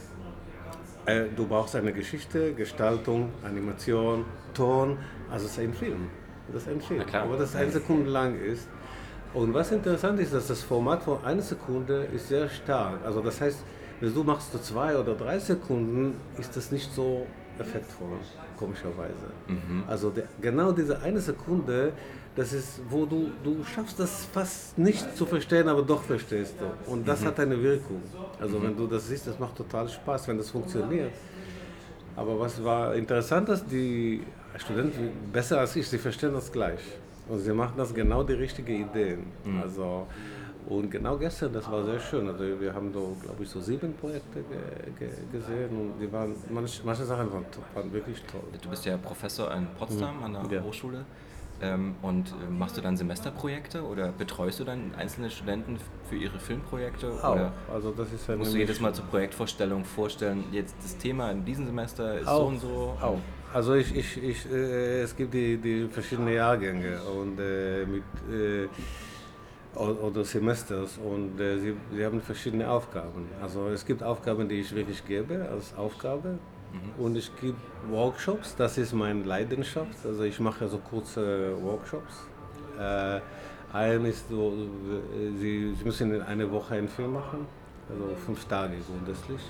äh, 1.06 1.24
du 1.34 1.46
brauchst 1.46 1.76
eine 1.76 1.92
Geschichte, 1.92 2.52
Gestaltung, 2.54 3.30
Animation, 3.44 4.24
Ton, 4.52 4.98
also 5.30 5.46
es 5.46 5.52
ist 5.52 5.58
ein 5.60 5.72
Film. 5.72 6.08
Das 6.52 6.62
ist 6.62 6.68
ein 6.68 6.80
Film, 6.80 7.02
aber 7.12 7.36
das 7.36 7.54
eine 7.54 7.70
Sekunde 7.70 8.10
lang 8.10 8.36
ist. 8.38 8.68
Und 9.32 9.54
was 9.54 9.70
interessant 9.70 10.18
ist, 10.18 10.34
dass 10.34 10.48
das 10.48 10.62
Format 10.62 11.04
von 11.04 11.24
einer 11.24 11.42
Sekunde 11.42 12.08
ist 12.12 12.28
sehr 12.28 12.48
stark. 12.48 12.98
Also 13.04 13.20
das 13.20 13.40
heißt, 13.40 13.60
wenn 14.00 14.14
du 14.14 14.24
machst 14.24 14.52
du 14.54 14.58
zwei 14.58 14.96
oder 14.96 15.14
drei 15.14 15.38
Sekunden, 15.38 16.14
ist 16.38 16.56
das 16.56 16.72
nicht 16.72 16.92
so 16.94 17.26
effektvoll, 17.58 18.16
komischerweise. 18.58 19.26
Also 19.86 20.10
der, 20.10 20.24
genau 20.40 20.72
diese 20.72 21.00
eine 21.02 21.20
Sekunde, 21.20 21.92
das 22.36 22.52
ist, 22.52 22.80
wo 22.88 23.04
du, 23.04 23.30
du 23.44 23.62
schaffst 23.64 23.98
das 24.00 24.24
fast 24.32 24.78
nicht 24.78 25.16
zu 25.16 25.26
verstehen, 25.26 25.68
aber 25.68 25.82
doch 25.82 26.02
verstehst 26.02 26.54
du. 26.60 26.90
Und 26.90 27.06
das 27.06 27.24
hat 27.24 27.38
eine 27.40 27.60
Wirkung. 27.62 28.00
Also 28.40 28.62
wenn 28.62 28.76
du 28.76 28.86
das 28.86 29.08
siehst, 29.08 29.26
das 29.26 29.38
macht 29.38 29.56
total 29.56 29.88
Spaß, 29.88 30.28
wenn 30.28 30.38
das 30.38 30.50
funktioniert. 30.50 31.12
Aber 32.16 32.38
was 32.40 32.62
war 32.64 32.94
interessant, 32.94 33.48
dass 33.48 33.66
die 33.66 34.22
Studenten 34.56 35.10
besser 35.32 35.60
als 35.60 35.76
ich, 35.76 35.86
sie 35.88 35.98
verstehen 35.98 36.32
das 36.32 36.50
gleich. 36.50 36.80
Und 37.28 37.38
sie 37.40 37.52
machen 37.52 37.74
das 37.76 37.92
genau 37.94 38.22
die 38.22 38.32
richtigen 38.32 38.88
Ideen. 38.88 39.24
Also, 39.62 40.06
und 40.68 40.90
genau 40.90 41.16
gestern, 41.16 41.52
das 41.52 41.70
war 41.70 41.84
sehr 41.84 41.98
schön. 42.00 42.28
Also 42.28 42.44
wir 42.60 42.72
haben 42.74 42.92
so, 42.92 43.16
glaube 43.22 43.42
ich, 43.42 43.48
so 43.48 43.60
sieben 43.60 43.94
Projekte 43.94 44.40
ge 44.42 44.92
ge 44.98 45.08
gesehen 45.32 45.70
und 45.70 46.00
die 46.00 46.10
waren, 46.12 46.34
manche, 46.50 46.82
manche 46.84 47.04
Sachen 47.04 47.32
waren, 47.32 47.44
waren 47.74 47.92
wirklich 47.92 48.22
toll. 48.30 48.42
Du 48.62 48.68
bist 48.70 48.84
ja 48.84 48.96
Professor 48.96 49.52
in 49.54 49.66
Potsdam 49.78 50.22
an 50.22 50.32
der 50.34 50.42
Mhm. 50.42 50.52
Ja. 50.52 50.62
Hochschule. 50.62 51.04
Ähm, 51.62 51.94
und 52.00 52.28
äh, 52.30 52.50
machst 52.50 52.78
du 52.78 52.80
dann 52.80 52.96
Semesterprojekte 52.96 53.82
oder 53.84 54.12
betreust 54.12 54.60
du 54.60 54.64
dann 54.64 54.94
einzelne 54.96 55.28
Studenten 55.28 55.76
für 56.08 56.16
ihre 56.16 56.38
Filmprojekte? 56.38 57.12
Auch. 57.22 57.34
Oder 57.34 57.52
Also 57.70 57.90
das 57.90 58.10
ist 58.14 58.28
eine 58.30 58.38
musst 58.38 58.54
du 58.54 58.58
jedes. 58.58 58.80
Mal 58.80 58.94
zur 58.94 59.04
Projektvorstellung 59.06 59.84
vorstellen, 59.84 60.44
jetzt 60.52 60.74
das 60.82 60.96
Thema 60.96 61.30
in 61.30 61.44
diesem 61.44 61.66
Semester 61.66 62.18
ist 62.18 62.24
so 62.24 62.30
Auch, 62.30 62.48
und 62.48 62.60
so? 62.60 62.96
Auch. 63.02 63.18
Also 63.52 63.74
ich, 63.74 63.94
ich, 63.94 64.22
ich, 64.22 64.50
äh, 64.50 65.02
es 65.02 65.14
gibt 65.14 65.34
die, 65.34 65.58
die 65.58 65.86
verschiedenen 65.88 66.32
Jahrgänge 66.32 66.98
und 67.02 67.38
äh, 67.38 67.84
mit, 67.84 68.04
äh, 68.32 68.68
oder 69.76 70.24
Semesters 70.24 70.98
und 70.98 71.40
äh, 71.40 71.58
sie, 71.58 71.76
sie 71.94 72.04
haben 72.04 72.20
verschiedene 72.20 72.68
Aufgaben. 72.68 73.28
Also 73.40 73.68
es 73.68 73.86
gibt 73.86 74.02
Aufgaben, 74.02 74.48
die 74.48 74.60
ich 74.60 74.74
wirklich 74.74 75.06
gebe 75.06 75.48
als 75.50 75.74
Aufgabe 75.76 76.38
und 76.98 77.16
ich 77.16 77.30
gebe 77.40 77.56
Workshops, 77.88 78.54
das 78.56 78.78
ist 78.78 78.92
meine 78.92 79.22
Leidenschaft. 79.24 80.04
Also 80.04 80.22
ich 80.22 80.38
mache 80.40 80.68
so 80.68 80.78
kurze 80.78 81.56
Workshops. 81.62 82.26
Äh, 82.78 83.20
ein 83.72 84.04
ist 84.04 84.28
so, 84.28 84.52
sie, 85.38 85.74
sie 85.74 85.84
müssen 85.84 86.14
in 86.14 86.22
einer 86.22 86.50
Woche 86.50 86.74
einen 86.74 86.88
Film 86.88 87.12
machen, 87.14 87.46
also 87.88 88.14
fünf 88.26 88.44
Tage 88.46 88.74
grundsätzlich. 88.86 89.40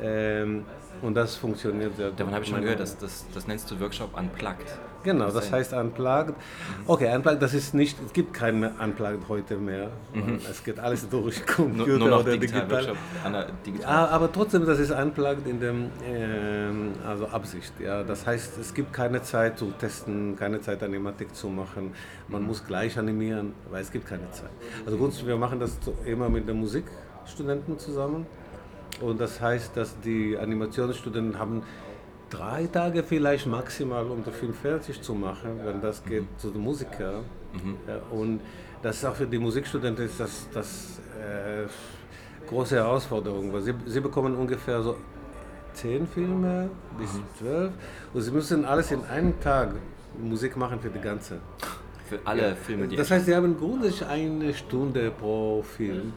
Ähm, 0.00 0.64
und 1.00 1.14
das 1.14 1.36
funktioniert 1.36 1.96
sehr 1.96 2.10
gut. 2.10 2.20
Davon 2.20 2.34
habe 2.34 2.44
ich 2.44 2.50
schon 2.50 2.62
gehört, 2.62 2.80
das, 2.80 2.96
das, 2.98 3.26
das 3.34 3.46
nennst 3.46 3.70
du 3.70 3.80
Workshop 3.80 4.16
Unplugged. 4.18 4.66
Genau, 5.02 5.30
das 5.30 5.50
heißt 5.50 5.72
Unplugged. 5.72 6.34
Okay, 6.86 7.14
Unplugged, 7.14 7.42
das 7.42 7.54
ist 7.54 7.74
nicht, 7.74 7.96
es 8.04 8.12
gibt 8.12 8.32
keine 8.32 8.72
Unplugged 8.82 9.28
heute 9.28 9.56
mehr. 9.56 9.90
Es 10.48 10.62
geht 10.62 10.78
alles 10.78 11.08
durch 11.08 11.44
Computer 11.46 11.88
Nur, 11.88 11.98
nur 11.98 12.08
noch 12.08 12.20
oder 12.20 12.32
digital, 12.36 12.66
digital. 12.66 13.46
Digital. 13.66 14.08
Aber 14.08 14.30
trotzdem, 14.30 14.64
das 14.64 14.78
ist 14.78 14.90
Unplugged 14.90 15.46
in 15.46 15.60
dem, 15.60 15.90
ähm, 16.06 16.92
also 17.06 17.26
Absicht. 17.26 17.72
Ja, 17.80 18.02
das 18.02 18.26
heißt, 18.26 18.58
es 18.58 18.74
gibt 18.74 18.92
keine 18.92 19.22
Zeit 19.22 19.58
zu 19.58 19.72
testen, 19.72 20.36
keine 20.36 20.60
Zeit 20.60 20.82
Animatik 20.82 21.34
zu 21.34 21.48
machen. 21.48 21.92
Man 22.28 22.42
muss 22.42 22.64
gleich 22.64 22.98
animieren, 22.98 23.54
weil 23.70 23.82
es 23.82 23.90
gibt 23.90 24.06
keine 24.06 24.30
Zeit. 24.30 24.50
Also 24.86 24.98
grundsätzlich, 24.98 25.28
wir 25.28 25.36
machen 25.36 25.58
das 25.58 25.78
immer 26.04 26.28
mit 26.28 26.48
den 26.48 26.60
Musikstudenten 26.60 27.78
zusammen. 27.78 28.26
Und 29.00 29.20
das 29.20 29.40
heißt, 29.40 29.76
dass 29.76 29.98
die 30.00 30.36
Animationsstudenten 30.38 31.38
haben 31.38 31.62
drei 32.32 32.66
Tage 32.66 33.02
vielleicht 33.02 33.46
maximal, 33.46 34.06
um 34.06 34.24
den 34.24 34.32
Film 34.32 34.54
fertig 34.54 35.00
zu 35.02 35.14
machen, 35.14 35.60
wenn 35.64 35.80
das 35.80 36.02
geht 36.02 36.24
zu 36.38 36.50
den 36.50 36.62
Musikern. 36.62 37.24
Ja, 37.86 38.00
und 38.10 38.40
das 38.82 38.96
ist 38.96 39.04
auch 39.04 39.14
für 39.14 39.26
die 39.26 39.38
Musikstudenten 39.38 40.06
ist 40.06 40.18
das, 40.18 40.48
das 40.54 41.00
äh, 41.20 41.66
große 42.48 42.76
Herausforderung, 42.76 43.52
weil 43.52 43.60
sie, 43.60 43.74
sie 43.86 44.00
bekommen 44.00 44.34
ungefähr 44.34 44.82
so 44.82 44.96
zehn 45.74 46.06
Filme 46.06 46.70
bis 46.98 47.10
zwölf 47.38 47.72
und 48.14 48.20
sie 48.22 48.30
müssen 48.30 48.64
alles 48.64 48.90
in 48.90 49.04
einem 49.04 49.38
Tag 49.40 49.74
Musik 50.18 50.56
machen 50.56 50.80
für 50.80 50.90
die 50.90 51.00
ganze. 51.00 51.40
Für 52.08 52.18
alle 52.24 52.56
Filme, 52.56 52.88
die 52.88 52.96
Das 52.96 53.10
heißt, 53.10 53.26
sie 53.26 53.34
haben 53.34 53.56
grundsätzlich 53.58 54.06
eine 54.06 54.52
Stunde 54.52 55.10
pro 55.10 55.62
Film. 55.62 56.12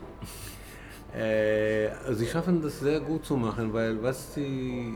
Äh, 1.15 1.87
also 2.05 2.19
sie 2.19 2.27
schaffen 2.27 2.61
das 2.61 2.79
sehr 2.79 2.99
gut 2.99 3.25
zu 3.25 3.37
machen, 3.37 3.71
weil 3.71 4.01
was 4.03 4.33
sie 4.33 4.95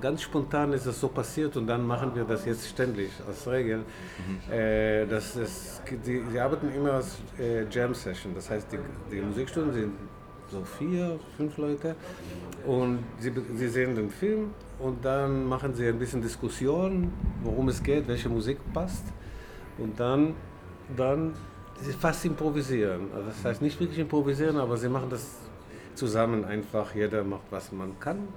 ganz 0.00 0.22
spontan 0.22 0.72
ist, 0.72 0.86
das 0.86 1.00
so 1.00 1.08
passiert 1.08 1.56
und 1.56 1.66
dann 1.66 1.86
machen 1.86 2.14
wir 2.14 2.24
das 2.24 2.44
jetzt 2.44 2.68
ständig 2.68 3.10
als 3.26 3.46
Regel. 3.46 3.84
Äh, 4.50 5.06
das 5.06 5.36
ist, 5.36 5.82
die, 6.06 6.22
sie 6.30 6.40
arbeiten 6.40 6.72
immer 6.74 6.94
als 6.94 7.18
äh, 7.38 7.64
Jam 7.70 7.94
Session, 7.94 8.34
das 8.34 8.50
heißt, 8.50 8.68
die, 8.72 8.78
die 9.10 9.20
Musikstunden 9.20 9.72
sind 9.72 9.92
so 10.50 10.62
vier, 10.64 11.18
fünf 11.36 11.56
Leute 11.58 11.94
und 12.66 12.98
sie, 13.18 13.32
sie 13.54 13.68
sehen 13.68 13.94
den 13.94 14.10
Film 14.10 14.50
und 14.80 15.04
dann 15.04 15.46
machen 15.46 15.74
sie 15.74 15.86
ein 15.86 15.98
bisschen 15.98 16.22
Diskussion, 16.22 17.12
worum 17.42 17.68
es 17.68 17.82
geht, 17.82 18.08
welche 18.08 18.28
Musik 18.28 18.58
passt. 18.72 19.04
Und 19.78 19.98
dann, 19.98 20.34
dann 20.96 21.34
sie 21.80 21.92
fast 21.92 22.24
improvisieren. 22.24 23.08
Also 23.14 23.28
das 23.28 23.44
heißt 23.44 23.62
nicht 23.62 23.78
wirklich 23.78 23.98
improvisieren, 23.98 24.56
aber 24.56 24.76
sie 24.76 24.88
machen 24.88 25.08
das 25.10 25.36
zusammen 25.94 26.44
einfach. 26.44 26.94
Jeder 26.94 27.24
macht, 27.24 27.44
was 27.50 27.72
man 27.72 27.98
kann. 27.98 28.28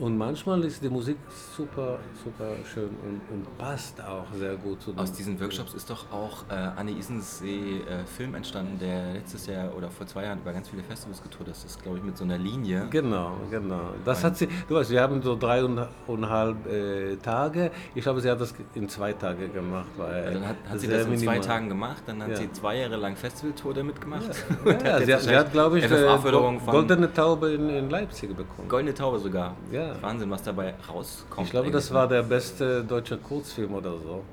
Und 0.00 0.18
manchmal 0.18 0.64
ist 0.64 0.82
die 0.82 0.88
Musik 0.88 1.16
super, 1.56 1.98
super 2.24 2.50
schön 2.64 2.88
und, 3.06 3.20
und 3.32 3.58
passt 3.58 4.00
auch 4.02 4.24
sehr 4.36 4.56
gut 4.56 4.82
zu 4.82 4.92
Aus 4.96 5.12
diesen 5.12 5.40
Workshops 5.40 5.72
ist 5.74 5.88
doch 5.88 6.10
auch 6.10 6.42
äh, 6.50 6.54
Anne 6.54 6.90
Isensee 6.90 7.78
äh, 7.88 8.04
Film 8.04 8.34
entstanden, 8.34 8.76
der 8.80 9.12
letztes 9.12 9.46
Jahr 9.46 9.72
oder 9.76 9.88
vor 9.90 10.04
zwei 10.08 10.24
Jahren 10.24 10.40
über 10.40 10.52
ganz 10.52 10.68
viele 10.68 10.82
Festivals 10.82 11.22
getourt 11.22 11.48
ist. 11.48 11.64
Das 11.64 11.70
ist, 11.72 11.82
glaube 11.82 11.98
ich, 11.98 12.04
mit 12.04 12.16
so 12.18 12.24
einer 12.24 12.38
Linie. 12.38 12.88
Genau, 12.90 13.36
genau. 13.52 13.90
Das 14.04 14.24
hat 14.24 14.36
sie, 14.36 14.48
du 14.68 14.74
weißt, 14.74 14.90
wir 14.90 15.00
haben 15.00 15.22
so 15.22 15.36
dreieinhalb 15.36 16.66
äh, 16.66 17.16
Tage. 17.16 17.70
Ich 17.94 18.02
glaube, 18.02 18.20
sie 18.20 18.28
hat 18.28 18.40
das 18.40 18.52
in 18.74 18.88
zwei 18.88 19.12
Tage 19.12 19.48
gemacht. 19.48 19.90
Weil 19.96 20.34
Dann 20.34 20.48
hat, 20.48 20.56
hat 20.68 20.80
sie 20.80 20.88
das 20.88 21.02
in 21.06 21.16
zwei 21.18 21.34
minimal. 21.34 21.40
Tagen 21.40 21.68
gemacht, 21.68 22.02
dann 22.06 22.20
hat 22.20 22.30
Ja. 22.30 22.36
sie 22.36 22.50
zwei 22.50 22.78
Jahre 22.78 22.96
lang 22.96 23.14
Festivaltour 23.14 23.74
damit 23.74 24.00
gemacht. 24.00 24.24
Ja, 24.64 24.72
ja, 24.84 24.98
jetzt 24.98 25.06
sie, 25.06 25.14
hat, 25.14 25.20
sie 25.22 25.36
hat, 25.36 25.52
glaube 25.52 25.78
ich, 25.78 25.84
äh, 25.84 26.18
von 26.18 26.58
Goldene 26.66 27.12
Taube 27.12 27.52
in, 27.52 27.68
in 27.68 27.90
Leipzig 27.90 28.36
bekommen. 28.36 28.68
Goldene 28.68 28.92
Taube 28.92 29.20
sogar. 29.20 29.54
Ja. 29.70 29.83
Wahnsinn, 30.00 30.30
was 30.30 30.42
dabei 30.42 30.74
rauskommt. 30.88 31.46
Ich 31.46 31.50
glaube, 31.50 31.70
das 31.70 31.86
eigentlich, 31.86 31.94
war 31.94 32.08
der 32.08 32.22
beste 32.22 32.84
deutsche 32.84 33.18
Kurzfilm 33.18 33.74
oder 33.74 33.98
so. 33.98 34.24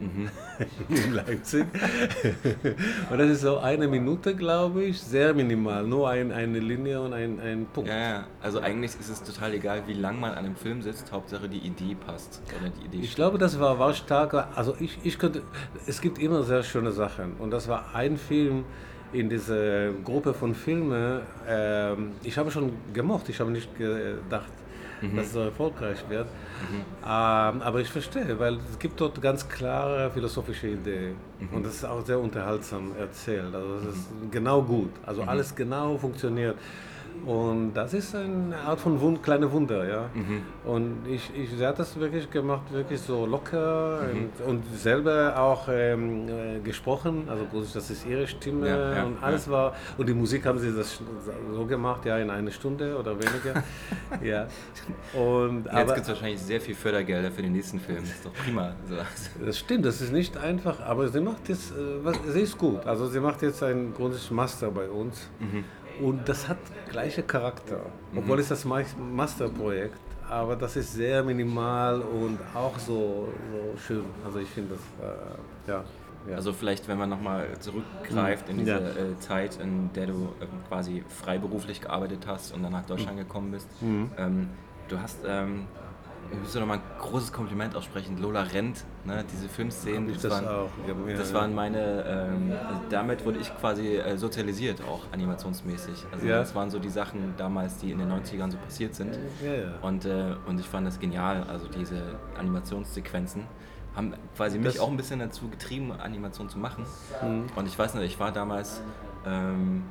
Mhm. 0.00 0.30
in 0.88 1.12
Leipzig. 1.12 1.66
und 3.10 3.18
das 3.18 3.30
ist 3.30 3.40
so 3.40 3.58
eine 3.58 3.88
Minute, 3.88 4.34
glaube 4.34 4.84
ich, 4.84 5.00
sehr 5.00 5.34
minimal. 5.34 5.84
Nur 5.84 6.08
ein, 6.08 6.30
eine 6.30 6.58
Linie 6.60 7.00
und 7.00 7.12
ein, 7.12 7.40
ein 7.40 7.66
Punkt. 7.66 7.90
Ja, 7.90 7.98
ja, 7.98 8.26
also 8.40 8.60
eigentlich 8.60 8.92
ist 8.98 9.08
es 9.08 9.22
total 9.22 9.54
egal, 9.54 9.82
wie 9.86 9.94
lang 9.94 10.20
man 10.20 10.32
an 10.32 10.38
einem 10.38 10.56
Film 10.56 10.82
sitzt, 10.82 11.10
Hauptsache 11.10 11.48
die 11.48 11.58
Idee 11.58 11.96
passt. 11.96 12.42
Oder 12.60 12.70
die 12.70 12.86
Idee 12.86 13.04
Ich 13.04 13.14
glaube, 13.14 13.38
das 13.38 13.58
war, 13.58 13.78
war 13.78 13.92
stark. 13.94 14.34
Also 14.54 14.76
ich, 14.78 14.98
ich 15.02 15.18
könnte, 15.18 15.42
es 15.86 16.00
gibt 16.00 16.18
immer 16.18 16.42
sehr 16.44 16.62
schöne 16.62 16.92
Sachen. 16.92 17.34
Und 17.38 17.50
das 17.50 17.66
war 17.68 17.94
ein 17.94 18.16
Film 18.16 18.64
in 19.12 19.28
dieser 19.28 19.92
Gruppe 20.04 20.34
von 20.34 20.54
Filmen. 20.54 21.22
Ähm, 21.48 22.12
ich 22.22 22.38
habe 22.38 22.50
schon 22.50 22.72
gemocht. 22.92 23.28
Ich 23.28 23.40
habe 23.40 23.50
nicht 23.50 23.76
gedacht, 23.76 24.52
dass 25.16 25.26
es 25.26 25.32
so 25.32 25.40
erfolgreich 25.40 25.98
wird. 26.08 26.26
Ähm, 27.04 27.62
aber 27.62 27.80
ich 27.80 27.88
verstehe, 27.88 28.38
weil 28.38 28.58
es 28.70 28.78
gibt 28.78 29.00
dort 29.00 29.20
ganz 29.22 29.48
klare 29.48 30.10
philosophische 30.10 30.68
Ideen. 30.68 31.16
Und 31.52 31.64
das 31.66 31.74
ist 31.76 31.84
auch 31.84 32.04
sehr 32.04 32.18
unterhaltsam 32.18 32.92
erzählt. 32.98 33.54
Also 33.54 33.76
das 33.80 33.94
ist 33.96 34.08
genau 34.30 34.62
gut. 34.62 34.90
Also 35.06 35.22
alles 35.22 35.54
genau 35.54 35.96
funktioniert. 35.96 36.56
Und 37.26 37.74
das 37.74 37.94
ist 37.94 38.14
eine 38.14 38.56
Art 38.66 38.80
von 38.80 39.00
Wund, 39.00 39.22
kleine 39.22 39.50
Wunder, 39.50 39.88
ja. 39.88 40.10
Und 40.64 41.06
ich, 41.06 41.30
ich, 41.34 41.50
sie 41.50 41.66
hat 41.66 41.78
das 41.78 41.98
wirklich 41.98 42.30
gemacht, 42.30 42.62
wirklich 42.72 43.00
so 43.00 43.26
locker 43.26 44.00
und, 44.12 44.46
und 44.46 44.76
selber 44.76 45.38
auch 45.38 45.68
ähm, 45.70 46.28
äh, 46.28 46.60
gesprochen. 46.60 47.28
Also 47.28 47.44
das 47.74 47.90
ist 47.90 48.06
ihre 48.06 48.26
Stimme 48.26 48.68
Ja, 48.68 48.94
ja, 48.96 49.04
und 49.04 49.22
alles 49.22 49.50
war. 49.50 49.74
Und 49.96 50.08
die 50.08 50.14
Musik 50.14 50.46
haben 50.46 50.58
sie 50.58 50.74
das 50.74 51.00
so 51.52 51.64
gemacht, 51.66 52.04
ja, 52.04 52.18
in 52.18 52.30
eine 52.30 52.50
Stunde 52.50 52.96
oder 52.98 53.14
weniger. 53.16 53.62
ja. 54.22 54.46
Und 55.18 55.64
Jetzt 55.64 55.74
aber 55.74 55.94
gibt 55.94 56.02
es 56.02 56.08
wahrscheinlich 56.08 56.40
sehr 56.40 56.60
viel 56.60 56.74
Fördergelder 56.74 57.30
für 57.30 57.42
den 57.42 57.52
nächsten 57.52 57.80
Film. 57.80 57.98
Das 58.00 58.10
ist 58.10 58.26
doch 58.26 58.32
prima. 58.32 58.72
Das 59.44 59.58
stimmt, 59.58 59.84
das 59.84 60.00
ist 60.00 60.12
nicht 60.12 60.36
einfach, 60.36 60.80
aber 60.80 61.08
sie 61.08 61.20
macht 61.20 61.48
jetzt, 61.48 61.72
äh, 61.72 62.04
was, 62.04 62.16
sie 62.26 62.40
ist 62.40 62.56
gut. 62.58 62.86
Also 62.86 63.06
sie 63.06 63.20
macht 63.20 63.42
jetzt 63.42 63.62
ein 63.62 63.92
grundsätzlich 63.94 64.30
Master 64.30 64.70
bei 64.70 64.88
uns 64.88 65.28
und 66.00 66.28
das 66.28 66.48
hat 66.48 66.58
gleiche 66.90 67.22
Charakter, 67.22 67.80
obwohl 68.16 68.38
es 68.40 68.48
das 68.48 68.64
Ma- 68.64 68.82
Masterprojekt, 69.14 69.98
aber 70.28 70.56
das 70.56 70.76
ist 70.76 70.92
sehr 70.92 71.22
minimal 71.22 72.00
und 72.00 72.38
auch 72.54 72.78
so, 72.78 73.28
so 73.52 73.78
schön. 73.78 74.04
Also 74.24 74.38
ich 74.40 74.48
finde 74.48 74.74
das, 74.74 74.80
äh, 75.08 75.70
ja. 75.70 75.84
ja. 76.28 76.36
Also 76.36 76.52
vielleicht, 76.52 76.86
wenn 76.88 76.98
man 76.98 77.08
nochmal 77.08 77.46
zurückgreift 77.60 78.48
in 78.48 78.58
diese 78.58 78.70
Ja. 78.72 78.78
äh, 78.78 79.18
Zeit, 79.20 79.58
in 79.62 79.90
der 79.94 80.06
du 80.08 80.28
ähm, 80.40 80.48
quasi 80.68 81.02
freiberuflich 81.08 81.80
gearbeitet 81.80 82.26
hast 82.26 82.52
und 82.52 82.62
dann 82.62 82.72
nach 82.72 82.84
Deutschland 82.86 83.16
Mhm. 83.16 83.20
gekommen 83.20 83.50
bist. 83.52 83.68
Ähm, 83.82 84.48
du 84.88 85.00
hast, 85.00 85.18
ähm, 85.26 85.66
ich 86.30 86.38
muss 86.38 86.54
nochmal 86.54 86.78
ein 86.78 86.82
großes 87.00 87.32
Kompliment 87.32 87.74
aussprechen, 87.74 88.18
Lola 88.18 88.42
Rent, 88.42 88.84
ne, 89.04 89.24
diese 89.32 89.48
Filmszenen, 89.48 90.12
das, 90.12 90.22
das 90.22 90.32
waren, 90.32 90.44
ja, 90.44 91.16
das 91.16 91.30
ja. 91.30 91.34
waren 91.36 91.54
meine, 91.54 92.04
ähm, 92.06 92.52
also 92.68 92.80
damit 92.90 93.24
wurde 93.24 93.38
ich 93.38 93.54
quasi 93.58 93.96
äh, 93.96 94.16
sozialisiert, 94.16 94.82
auch 94.82 95.04
animationsmäßig. 95.12 96.04
Also 96.12 96.26
Ja. 96.26 96.38
das 96.38 96.54
waren 96.54 96.70
so 96.70 96.78
die 96.78 96.90
Sachen 96.90 97.34
damals, 97.36 97.78
die 97.78 97.92
in 97.92 97.98
den 97.98 98.10
90ern 98.12 98.50
so 98.50 98.58
passiert 98.58 98.94
sind. 98.94 99.18
Und, 99.82 100.04
äh, 100.04 100.34
und 100.46 100.60
ich 100.60 100.66
fand 100.66 100.86
das 100.86 100.98
genial, 101.00 101.44
also 101.48 101.66
diese 101.68 102.02
Animationssequenzen 102.38 103.44
haben 103.96 104.14
quasi 104.36 104.58
mich 104.58 104.74
Das- 104.74 104.80
auch 104.80 104.90
ein 104.90 104.96
bisschen 104.96 105.18
dazu 105.18 105.48
getrieben, 105.48 105.92
Animation 105.92 106.48
zu 106.48 106.58
machen. 106.58 106.84
Mhm. 107.22 107.46
Und 107.56 107.66
ich 107.66 107.78
weiß 107.78 107.94
nicht, 107.94 108.04
ich 108.04 108.20
war 108.20 108.30
damals, 108.32 108.80
ähm, 109.26 109.82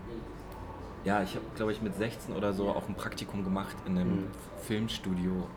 ja, 1.04 1.22
ich 1.24 1.36
habe, 1.36 1.46
glaube 1.56 1.72
ich, 1.72 1.82
mit 1.82 1.96
16 1.96 2.36
oder 2.36 2.54
so 2.54 2.70
auch 2.70 2.88
ein 2.88 2.96
Praktikum 2.96 3.44
gemacht 3.44 3.76
in 3.86 3.98
einem 3.98 4.24
Filmstudio. 4.62 5.48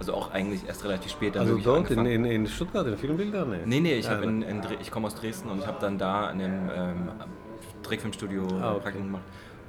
Also 0.00 0.14
auch 0.14 0.32
eigentlich 0.32 0.66
erst 0.66 0.82
relativ 0.84 1.12
spät 1.12 1.36
also 1.36 1.58
dort 1.58 1.90
in, 1.90 2.06
in, 2.06 2.24
in 2.24 2.46
Stuttgart, 2.46 2.86
in 2.86 2.96
Filmbildern? 2.96 3.54
Nee, 3.66 3.80
nee, 3.80 3.94
ich, 3.94 4.08
hab 4.08 4.22
in, 4.22 4.40
in, 4.42 4.62
ich 4.80 4.90
komme 4.90 5.06
aus 5.06 5.14
Dresden 5.14 5.48
und 5.50 5.58
ich 5.60 5.66
habe 5.66 5.76
dann 5.80 5.98
da 5.98 6.30
in 6.30 6.40
einem 6.40 6.70
ähm, 6.74 7.08
Trickfilmstudio 7.82 8.46
Ah, 8.60 8.72
okay. 8.72 8.80
Praktikum 8.80 9.06
gemacht 9.08 9.22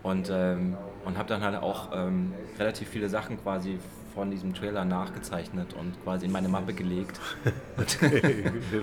und, 0.04 0.32
ähm, 0.34 0.78
und 1.06 1.18
habe 1.18 1.28
dann 1.28 1.44
halt 1.44 1.62
auch 1.62 1.90
ähm, 1.94 2.34
relativ 2.58 2.88
viele 2.88 3.10
Sachen 3.10 3.42
quasi 3.44 3.78
von 4.16 4.32
diesem 4.32 4.54
Trailer 4.54 4.84
nachgezeichnet 4.86 5.74
und 5.80 6.02
quasi 6.04 6.26
in 6.26 6.32
meine 6.32 6.48
Mappe 6.50 6.74
gelegt. 6.74 7.20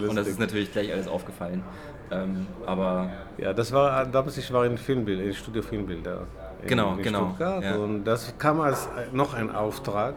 und 0.08 0.14
das 0.16 0.26
ist 0.26 0.38
natürlich 0.38 0.72
gleich 0.72 0.92
alles 0.92 1.08
aufgefallen. 1.08 1.62
Ähm, 2.10 2.46
aber 2.66 3.10
Ja, 3.36 3.52
das 3.52 3.72
war 3.72 4.06
damals, 4.06 4.38
ich 4.38 4.52
war 4.52 4.64
in 4.64 4.78
Filmbild, 4.78 5.20
in 5.20 5.34
Studio 5.34 5.62
Filmbilder. 5.62 6.26
In, 6.62 6.68
Genau, 6.68 6.94
in 6.94 7.02
genau, 7.02 7.26
Stuttgart. 7.26 7.62
ja. 7.64 7.76
Und 7.76 8.04
das 8.04 8.34
kam 8.38 8.60
als 8.60 8.86
äh, 8.86 9.14
noch 9.14 9.34
ein 9.34 9.54
Auftrag. 9.54 10.14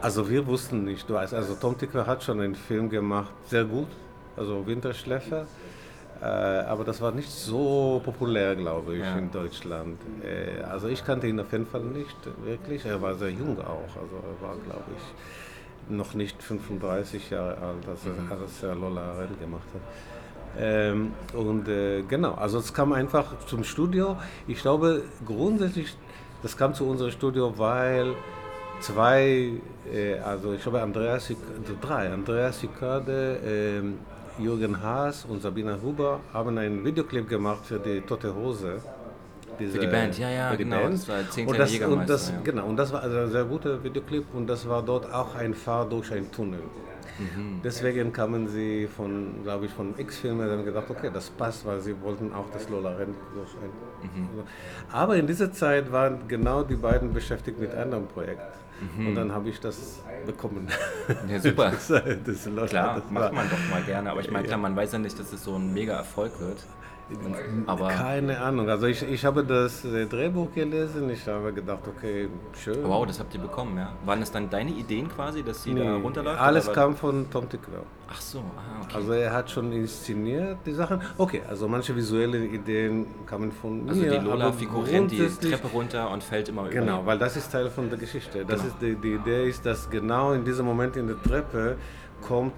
Also 0.00 0.28
wir 0.30 0.46
wussten 0.46 0.84
nicht, 0.84 1.08
du 1.10 1.14
weißt, 1.14 1.34
also 1.34 1.54
Tom 1.54 1.76
Tickler 1.76 2.06
hat 2.06 2.22
schon 2.22 2.40
einen 2.40 2.54
Film 2.54 2.88
gemacht, 2.88 3.32
sehr 3.46 3.64
gut, 3.64 3.88
also 4.36 4.64
Winterschläfer. 4.66 5.46
Äh, 6.20 6.24
aber 6.24 6.82
das 6.84 7.00
war 7.00 7.12
nicht 7.12 7.30
so 7.30 8.00
populär, 8.04 8.56
glaube 8.56 8.96
ich, 8.96 9.02
Ja. 9.02 9.16
in 9.18 9.30
Deutschland. 9.30 9.98
Äh, 10.22 10.62
also 10.64 10.88
ich 10.88 11.04
kannte 11.04 11.28
ihn 11.28 11.38
auf 11.38 11.50
jeden 11.52 11.66
Fall 11.66 11.80
nicht 11.82 12.16
wirklich. 12.44 12.84
Er 12.84 13.00
war 13.00 13.14
sehr 13.14 13.30
jung 13.30 13.56
auch. 13.60 13.92
Also 14.02 14.16
er 14.16 14.46
war, 14.48 14.56
glaube 14.66 14.82
ich, 14.96 15.94
noch 15.96 16.14
nicht 16.14 16.42
35 16.42 17.30
Jahre 17.30 17.50
alt, 17.58 17.88
als 17.88 18.00
er, 18.04 18.36
als 18.40 18.62
er 18.64 18.74
Lola 18.74 19.12
Rent 19.16 19.40
gemacht 19.40 19.62
hat. 19.72 20.60
Ähm, 20.60 21.12
und 21.34 21.68
äh, 21.68 22.02
genau, 22.02 22.34
also 22.34 22.58
es 22.58 22.74
kam 22.74 22.92
einfach 22.92 23.38
zum 23.46 23.62
Studio. 23.62 24.16
Ich 24.48 24.60
glaube 24.60 25.02
grundsätzlich, 25.24 25.96
das 26.42 26.56
kam 26.56 26.74
zu 26.74 26.84
unserem 26.84 27.12
Studio, 27.12 27.56
weil 27.58 28.14
zwei, 28.80 29.52
äh, 29.92 30.18
also 30.18 30.52
ich 30.52 30.62
glaube 30.62 30.82
Andreas, 30.82 31.30
also 31.30 31.74
drei, 31.80 32.10
Andreas 32.10 32.60
Sicade, 32.60 33.38
ähm, 33.44 33.98
Jürgen 34.38 34.80
Haas 34.80 35.24
und 35.24 35.42
Sabina 35.42 35.76
Huber 35.82 36.20
haben 36.32 36.56
einen 36.58 36.84
Videoclip 36.84 37.28
gemacht 37.28 37.66
für 37.66 37.78
die 37.78 38.00
Tote 38.02 38.34
Hose. 38.34 38.80
Diese, 39.58 39.72
Für 39.72 39.78
die 39.80 39.86
Band, 39.88 40.16
ja, 40.16 40.30
ja, 40.30 40.54
genau, 40.54 40.82
Band. 40.82 40.94
das 40.94 41.08
war 41.08 41.30
Zehn 41.30 41.48
und 41.48 41.58
das, 41.58 41.80
und 41.80 42.08
das, 42.08 42.28
ja. 42.30 42.40
Genau, 42.44 42.66
und 42.66 42.76
das 42.76 42.92
war 42.92 43.02
also 43.02 43.18
ein 43.18 43.30
sehr 43.30 43.44
guter 43.44 43.82
Videoclip 43.82 44.26
und 44.32 44.46
das 44.46 44.68
war 44.68 44.82
dort 44.82 45.12
auch 45.12 45.34
ein 45.34 45.52
Fahr 45.52 45.88
durch 45.88 46.12
einen 46.12 46.30
Tunnel. 46.30 46.60
Mhm. 47.18 47.60
Deswegen 47.64 48.12
kamen 48.12 48.46
sie 48.46 48.86
von, 48.86 49.42
glaube 49.42 49.66
ich, 49.66 49.72
von 49.72 49.98
X-Filmen 49.98 50.46
und 50.46 50.52
haben 50.58 50.64
gedacht, 50.64 50.88
okay, 50.88 51.10
das 51.12 51.30
passt, 51.30 51.66
weil 51.66 51.80
sie 51.80 52.00
wollten 52.00 52.32
auch 52.32 52.48
das 52.52 52.68
Lola 52.68 52.90
Rent 52.90 53.16
durch 53.34 53.50
ein. 53.56 54.20
Mhm. 54.22 54.28
Aber 54.92 55.16
in 55.16 55.26
dieser 55.26 55.52
Zeit 55.52 55.90
waren 55.90 56.28
genau 56.28 56.62
die 56.62 56.76
beiden 56.76 57.12
beschäftigt 57.12 57.58
mit 57.58 57.74
einem 57.74 58.06
Projekt. 58.06 58.42
Mhm. 58.80 59.06
Und 59.08 59.14
dann 59.14 59.32
habe 59.32 59.48
ich 59.48 59.60
das 59.60 60.00
bekommen. 60.26 60.68
Ja, 61.28 61.40
super. 61.40 61.70
das, 61.88 61.88
das 61.88 62.70
Klar, 62.70 63.02
macht 63.10 63.32
man 63.32 63.48
doch 63.48 63.70
mal 63.70 63.82
gerne. 63.82 64.10
Aber 64.10 64.20
ich 64.20 64.30
meine, 64.30 64.46
klar, 64.46 64.58
man 64.58 64.76
weiß 64.76 64.92
ja 64.92 64.98
nicht, 64.98 65.18
dass 65.18 65.32
es 65.32 65.44
so 65.44 65.56
ein 65.56 65.72
mega 65.72 65.94
Erfolg 65.96 66.38
wird. 66.40 66.64
Aber, 67.66 67.88
Keine 67.88 68.38
Ahnung. 68.40 68.68
Also 68.68 68.86
ich, 68.86 69.02
ich 69.02 69.24
habe 69.24 69.42
das 69.44 69.84
äh, 69.84 70.06
Drehbuch 70.06 70.52
gelesen, 70.52 71.08
ich 71.10 71.26
habe 71.26 71.52
gedacht, 71.52 71.80
okay, 71.88 72.28
schön. 72.52 72.78
wow, 72.84 73.06
das 73.06 73.18
habt 73.18 73.34
ihr 73.34 73.40
bekommen, 73.40 73.76
ja? 73.78 73.92
Waren 74.04 74.20
das 74.20 74.30
dann 74.30 74.50
deine 74.50 74.70
Ideen 74.70 75.08
quasi, 75.08 75.42
dass 75.42 75.62
sie 75.62 75.74
da 75.74 75.82
Nee, 75.84 76.02
runterläuft? 76.02 76.40
Alles 76.40 76.70
kam 76.72 76.94
von 76.96 77.30
Tom 77.30 77.48
Tickler. 77.48 77.82
Ach 78.10 78.20
so, 78.20 78.38
ah, 78.38 78.82
okay. 78.84 78.94
Also 78.96 79.12
er 79.12 79.32
hat 79.32 79.50
schon 79.50 79.72
inszeniert 79.72 80.58
die 80.66 80.72
Sachen. 80.72 81.00
Okay, 81.16 81.42
also 81.48 81.66
manche 81.68 81.94
visuelle 81.96 82.44
Ideen 82.44 83.06
kamen 83.26 83.52
von 83.52 83.84
mir. 83.84 83.90
Also 83.90 84.02
die 84.02 84.08
Lola 84.08 84.46
aber 84.46 84.54
Figur 84.54 84.86
rennt 84.86 85.10
die 85.10 85.26
Treppe 85.28 85.68
runter 85.68 86.10
und 86.10 86.22
fällt 86.22 86.48
immer 86.48 86.62
über. 86.62 86.70
Genau, 86.70 87.04
weil 87.06 87.18
das 87.18 87.36
ist 87.36 87.50
Teil 87.50 87.70
von 87.70 87.88
der 87.88 87.98
Geschichte. 87.98 88.44
Das 88.44 88.60
Genau. 88.60 88.72
ist 88.72 88.82
die, 88.82 88.94
die 88.96 89.12
Idee 89.14 89.48
ist, 89.48 89.64
dass 89.64 89.88
genau 89.90 90.32
in 90.32 90.44
diesem 90.44 90.66
Moment 90.66 90.96
in 90.96 91.06
der 91.06 91.22
Treppe 91.22 91.76
kommt 92.20 92.54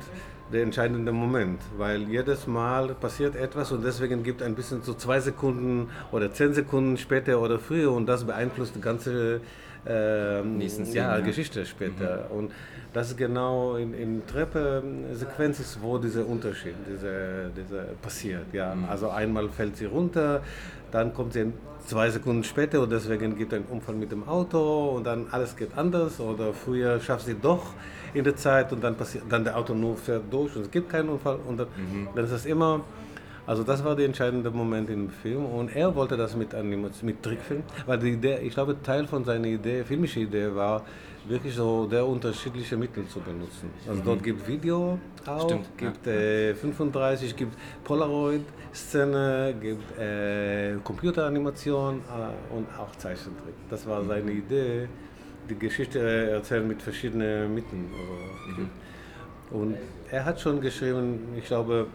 der 0.52 0.62
entscheidende 0.62 1.12
Moment, 1.12 1.60
weil 1.76 2.02
jedes 2.02 2.46
Mal 2.46 2.94
passiert 2.94 3.36
etwas 3.36 3.72
und 3.72 3.84
deswegen 3.84 4.22
gibt 4.22 4.42
ein 4.42 4.54
bisschen 4.54 4.82
so 4.82 4.94
zwei 4.94 5.20
Sekunden 5.20 5.88
oder 6.12 6.32
zehn 6.32 6.54
Sekunden 6.54 6.96
später 6.96 7.40
oder 7.40 7.58
früher 7.58 7.92
und 7.92 8.06
das 8.06 8.24
beeinflusst 8.24 8.74
die 8.76 8.80
ganze 8.80 9.40
ähm, 9.86 10.60
Szenen, 10.68 10.92
ja, 10.92 11.14
ja. 11.14 11.20
Mhm. 11.20 11.26
Geschichte 11.26 11.64
später. 11.64 12.30
Und 12.30 12.52
das 12.92 13.10
ist 13.10 13.16
genau 13.16 13.76
in, 13.76 13.94
in 13.94 14.26
Treppe-Sequenz 14.26 15.60
ist, 15.60 15.78
wo 15.80 15.98
dieser 15.98 16.26
Unterschied 16.26 16.74
diese, 16.88 17.50
diese 17.56 17.86
passiert. 18.02 18.52
Ja. 18.52 18.74
Mhm. 18.74 18.86
Also 18.88 19.10
einmal 19.10 19.48
fällt 19.48 19.76
sie 19.76 19.86
runter, 19.86 20.42
dann 20.90 21.14
kommt 21.14 21.32
sie 21.32 21.52
zwei 21.86 22.10
Sekunden 22.10 22.44
später 22.44 22.82
und 22.82 22.90
deswegen 22.90 23.36
gibt 23.36 23.52
es 23.52 23.58
einen 23.58 23.66
Unfall 23.66 23.94
mit 23.94 24.12
dem 24.12 24.28
Auto 24.28 24.90
und 24.90 25.04
dann 25.04 25.26
alles 25.30 25.56
geht 25.56 25.76
anders 25.76 26.20
oder 26.20 26.52
früher 26.52 27.00
schafft 27.00 27.26
sie 27.26 27.36
doch 27.40 27.72
in 28.14 28.24
der 28.24 28.36
Zeit 28.36 28.72
und 28.72 28.82
dann 28.82 28.94
passiert 28.96 29.24
dann 29.28 29.44
der 29.44 29.56
Auto 29.56 29.74
nur 29.74 29.96
fährt 29.96 30.24
durch 30.30 30.54
und 30.56 30.62
es 30.62 30.70
gibt 30.70 30.88
keinen 30.90 31.08
Unfall 31.08 31.38
und 31.46 31.58
dann, 31.58 31.68
Mhm. 31.76 32.08
dann 32.14 32.24
ist 32.24 32.32
das 32.32 32.46
immer 32.46 32.80
also 33.46 33.64
das 33.64 33.82
war 33.84 33.96
der 33.96 34.04
entscheidende 34.06 34.50
Moment 34.50 34.88
im 34.90 35.10
Film 35.10 35.44
und 35.44 35.74
er 35.74 35.92
wollte 35.94 36.16
das 36.16 36.36
mit 36.36 36.54
Animation, 36.54 37.06
mit 37.06 37.20
Trickfilm, 37.22 37.64
weil 37.86 37.98
die 37.98 38.10
Idee, 38.10 38.38
ich 38.42 38.54
glaube 38.54 38.76
Teil 38.80 39.06
von 39.08 39.24
seiner 39.24 39.46
Idee, 39.48 39.82
filmische 39.82 40.20
Idee 40.20 40.54
war 40.54 40.82
wirklich 41.26 41.54
so 41.54 41.86
der 41.86 42.06
unterschiedliche 42.06 42.76
Mittel 42.76 43.06
zu 43.08 43.18
benutzen. 43.20 43.70
Also 43.88 44.02
dort 44.04 44.22
gibt 44.22 44.46
Video 44.46 44.98
auch, 45.26 45.44
Stimmt, 45.44 45.66
ja, 45.80 45.88
gibt 45.88 46.06
äh, 46.06 46.54
35, 46.54 47.34
gibt 47.34 47.56
Polaroid 47.82 48.42
Szene, 48.72 49.54
gibt 49.60 49.98
äh, 49.98 50.76
Computeranimation 50.84 51.96
äh, 51.98 52.54
und 52.54 52.66
auch 52.78 52.94
Zeichentrick. 52.96 53.54
Das 53.68 53.86
war 53.86 54.04
seine 54.04 54.30
Idee, 54.30 54.88
die 55.50 55.58
Geschichte 55.58 55.98
äh, 55.98 56.30
erzählen 56.32 56.66
mit 56.66 56.80
verschiedenen 56.80 57.52
Mitteln. 57.54 57.90
Also, 58.48 59.58
und 59.62 59.76
er 60.10 60.24
hat 60.24 60.40
schon 60.40 60.60
geschrieben, 60.60 61.34
ich 61.36 61.44
glaube, 61.46 61.86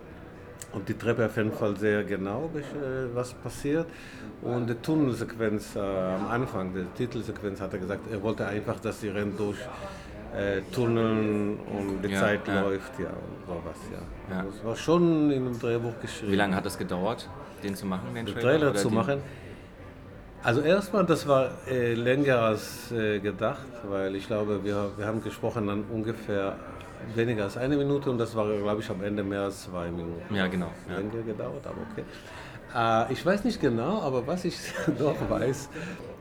und 0.73 0.87
die 0.89 0.93
Treppe 0.93 1.25
auf 1.25 1.37
jeden 1.37 1.53
Fall 1.53 1.75
sehr 1.77 2.03
genau, 2.03 2.49
äh, 2.55 3.15
was 3.15 3.33
passiert. 3.33 3.87
Und 4.41 4.69
die 4.69 4.75
Tunnelsequenz 4.75 5.75
äh, 5.75 5.79
am 5.79 6.27
Anfang, 6.27 6.73
die 6.73 6.83
Titelsequenz, 6.97 7.61
hat 7.61 7.73
er 7.73 7.79
gesagt, 7.79 8.01
er 8.11 8.21
wollte 8.21 8.45
einfach, 8.45 8.79
dass 8.81 8.99
sie 8.99 9.07
rennt 9.09 9.39
durch 9.39 9.57
äh, 10.35 10.61
Tunneln 10.73 11.57
und 11.59 12.01
die 12.03 12.09
Ja, 12.11 12.19
Zeit 12.19 12.45
ja. 12.47 12.61
läuft, 12.61 12.99
ja, 12.99 13.05
und 13.07 13.47
sowas, 13.47 13.77
ja. 14.29 14.35
Ja. 14.35 14.43
Das 14.43 14.65
war 14.65 14.75
schon 14.75 15.31
in 15.31 15.45
dem 15.45 15.57
Drehbuch 15.59 15.93
geschrieben. 16.01 16.31
Wie 16.33 16.35
lange 16.35 16.55
hat 16.57 16.65
das 16.65 16.77
gedauert, 16.77 17.29
den 17.63 17.73
zu 17.75 17.85
machen, 17.85 18.13
den 18.13 18.25
den 18.25 18.33
Trailer? 18.35 18.59
Trailer 18.59 18.75
zu 18.75 18.89
den- 18.89 18.95
machen? 18.95 19.21
Also 20.45 20.61
erstmal, 20.61 21.03
das 21.07 21.27
war 21.27 21.49
äh, 21.67 21.95
länger 21.95 22.37
als 22.37 22.91
äh, 22.91 23.19
gedacht, 23.19 23.65
weil 23.89 24.15
ich 24.15 24.27
glaube, 24.27 24.63
wir, 24.63 24.91
wir 24.95 25.07
haben 25.07 25.23
gesprochen 25.23 25.65
dann 25.65 25.85
ungefähr 25.91 26.55
weniger 27.15 27.45
als 27.45 27.57
eine 27.57 27.75
Minute 27.75 28.11
und 28.11 28.19
das 28.19 28.35
war, 28.35 28.45
glaube 28.55 28.79
ich, 28.79 28.89
am 28.91 29.03
Ende 29.03 29.23
mehr 29.23 29.41
als 29.41 29.63
zwei 29.63 29.89
Minuten. 29.89 30.35
Ja, 30.35 30.45
genau. 30.45 30.69
Ja. 30.87 30.97
Länger 30.97 31.23
gedauert, 31.23 31.65
aber 31.65 31.77
okay. 31.91 32.03
Äh, 32.75 33.11
ich 33.11 33.25
weiß 33.25 33.43
nicht 33.43 33.59
genau, 33.59 34.03
aber 34.03 34.27
was 34.27 34.45
ich 34.45 34.55
doch 34.99 35.15
weiß, 35.27 35.67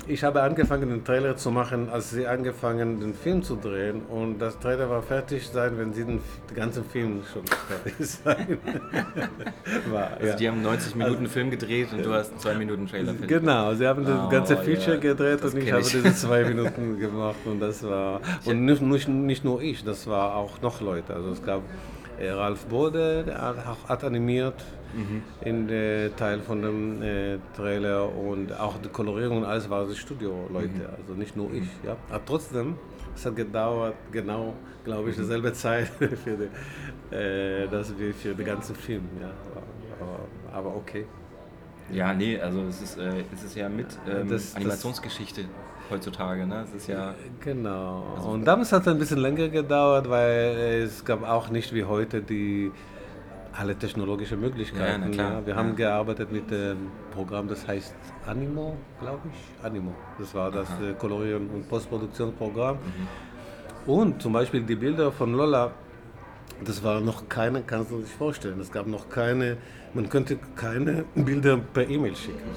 ich 0.06 0.22
habe 0.24 0.42
angefangen, 0.42 0.88
den 0.90 1.04
Trailer 1.04 1.36
zu 1.36 1.50
machen, 1.50 1.88
als 1.90 2.10
sie 2.10 2.26
angefangen, 2.26 3.00
den 3.00 3.14
Film 3.14 3.42
zu 3.42 3.56
drehen. 3.56 4.02
Und 4.08 4.38
das 4.38 4.58
Trailer 4.58 4.88
war 4.90 5.02
fertig 5.02 5.46
sein, 5.48 5.72
wenn 5.78 5.92
sie 5.92 6.04
den, 6.04 6.20
den 6.50 6.54
ganzen 6.56 6.84
Film 6.84 7.22
schon 7.32 7.42
fertig 7.46 7.94
sein. 8.06 8.58
war, 9.90 10.10
Also 10.14 10.26
ja. 10.26 10.36
die 10.36 10.48
haben 10.48 10.62
90 10.62 10.94
Minuten 10.96 11.26
Film 11.26 11.50
gedreht 11.50 11.92
und 11.92 12.04
du 12.04 12.12
hast 12.12 12.30
einen 12.32 12.40
2 12.40 12.54
Minuten 12.56 12.86
Trailer. 12.86 13.12
Genau, 13.14 13.74
sie 13.74 13.86
haben 13.86 14.04
das 14.04 14.18
Oh, 14.26 14.28
ganze 14.28 14.54
ja, 14.54 14.60
Feature 14.62 14.98
gedreht 14.98 15.40
das 15.42 15.52
und 15.54 15.58
ich 15.60 15.64
kenn 15.66 15.74
habe 15.74 15.82
ich. 15.82 15.90
diese 15.92 16.14
zwei 16.14 16.44
Minuten 16.48 16.98
gemacht 16.98 17.36
und 17.44 17.60
das 17.60 17.82
war 17.82 18.20
und 18.44 18.64
nicht, 18.64 18.82
nicht, 18.82 19.08
nicht 19.08 19.44
nur 19.44 19.60
ich, 19.62 19.84
das 19.84 20.06
war 20.06 20.36
auch 20.36 20.60
noch 20.62 20.80
Leute. 20.80 21.14
Also 21.14 21.30
es 21.30 21.42
gab 21.42 21.62
Ralf 22.20 22.66
Bode, 22.66 23.24
der 23.24 23.40
hat, 23.88 24.04
animiert 24.04 24.64
Mhm. 24.94 25.22
in 25.44 25.66
der 25.66 26.14
Teil 26.14 26.38
von 26.40 26.62
dem 26.62 27.02
äh, 27.02 27.38
Trailer 27.56 28.14
und 28.14 28.52
auch 28.58 28.76
die 28.78 28.88
Kolorierung 28.88 29.38
und 29.38 29.44
alles 29.44 29.68
war 29.68 29.86
die 29.86 29.96
Studio-Leute, 29.96 30.68
Mhm. 30.68 30.86
also 31.00 31.14
nicht 31.14 31.36
nur 31.36 31.52
ich. 31.52 31.66
Ja. 31.84 31.96
Aber 32.10 32.24
trotzdem, 32.24 32.76
es 33.16 33.26
hat 33.26 33.34
gedauert, 33.34 33.94
genau, 34.12 34.54
glaube 34.84 35.10
ich, 35.10 35.16
dieselbe 35.16 35.52
Zeit 35.52 35.88
für 35.98 36.36
die, 36.36 37.14
äh, 37.16 37.66
das 37.68 37.92
wie 37.98 38.12
für 38.12 38.34
den 38.36 38.46
ganzen 38.46 38.76
Film. 38.76 39.02
Ja. 39.20 39.30
Aber, 40.00 40.56
aber 40.68 40.76
okay. 40.76 41.06
Ja, 41.92 42.14
nee, 42.14 42.40
also 42.40 42.62
es 42.62 42.80
ist, 42.80 42.96
äh, 42.98 43.24
es 43.34 43.42
ist 43.42 43.56
ja 43.56 43.68
mit 43.68 43.88
ähm, 44.08 44.28
Das- 44.28 44.52
das- 44.52 44.56
Animationsgeschichte 44.56 45.42
heutzutage, 45.90 46.46
ne? 46.46 46.64
Es 46.68 46.74
ist 46.74 46.88
ja. 46.88 47.14
Genau. 47.40 48.02
Und 48.24 48.44
damals 48.44 48.72
hat 48.72 48.82
es 48.82 48.88
ein 48.88 48.98
bisschen 48.98 49.18
länger 49.18 49.48
gedauert, 49.48 50.08
weil 50.08 50.82
es 50.84 51.04
gab 51.04 51.22
auch 51.28 51.48
nicht 51.50 51.72
wie 51.74 51.84
heute 51.84 52.22
die 52.22 52.70
alle 53.56 53.76
technologischen 53.76 54.40
Möglichkeiten. 54.40 55.02
Ja, 55.02 55.08
na 55.08 55.14
klar. 55.14 55.46
Wir 55.46 55.54
haben 55.54 55.68
Ja. 55.70 55.74
gearbeitet 55.74 56.32
mit 56.32 56.52
einem 56.52 56.88
Programm, 57.12 57.46
das 57.48 57.66
heißt 57.68 57.94
Animo, 58.26 58.76
glaube 59.00 59.20
ich. 59.32 59.64
Animo. 59.64 59.92
Das 60.18 60.34
war 60.34 60.50
das 60.50 60.68
äh, 60.80 60.92
Kolorieren- 60.98 61.48
und 61.50 61.68
Postproduktionsprogramm. 61.68 62.76
Mhm. 62.76 63.90
Und 63.92 64.22
zum 64.22 64.32
Beispiel 64.32 64.62
die 64.62 64.74
Bilder 64.74 65.12
von 65.12 65.34
Lola, 65.34 65.70
das 66.64 66.82
war 66.82 67.00
noch 67.00 67.28
keine, 67.28 67.62
kannst 67.62 67.90
du 67.92 67.98
dir 67.98 68.06
vorstellen, 68.06 68.58
es 68.60 68.72
gab 68.72 68.86
noch 68.86 69.08
keine, 69.08 69.56
man 69.92 70.08
könnte 70.08 70.36
keine 70.56 71.04
Bilder 71.14 71.58
per 71.58 71.88
E-Mail 71.88 72.16
schicken. 72.16 72.50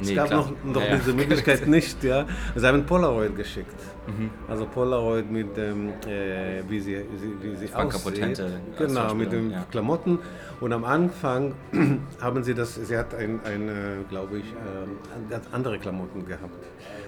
Es 0.00 0.08
Nee, 0.08 0.14
gab 0.14 0.26
klar. 0.28 0.40
noch, 0.64 0.74
noch 0.74 0.82
Ja, 0.82 0.96
diese 0.96 1.12
Möglichkeit 1.22 1.66
nicht, 1.66 2.02
ja. 2.02 2.26
Sie 2.54 2.66
haben 2.66 2.84
Polaroid 2.84 3.36
geschickt. 3.36 3.74
Mhm. 4.06 4.30
Also 4.48 4.66
Polaroid 4.66 5.30
mit 5.30 5.56
dem, 5.56 5.90
äh, 6.06 6.62
wie 6.68 6.80
sie, 6.80 7.04
wie, 7.40 7.56
sie 7.56 7.68
Franka 7.68 7.96
aussieht. 7.96 8.14
Potente 8.14 8.50
Genau, 8.78 9.14
mit 9.14 9.30
den 9.32 9.50
ja. 9.52 9.64
Klamotten. 9.70 10.18
Und 10.60 10.72
am 10.72 10.84
Anfang 10.84 11.54
haben 12.20 12.42
sie 12.42 12.54
das, 12.54 12.74
sie 12.74 12.96
hat 12.96 13.14
ein, 13.14 13.40
eine, 13.44 14.04
glaube 14.08 14.38
ich, 14.38 14.44
ähm, 14.44 14.96
ganz 15.30 15.44
andere 15.52 15.78
Klamotten 15.78 16.26
gehabt. 16.26 16.64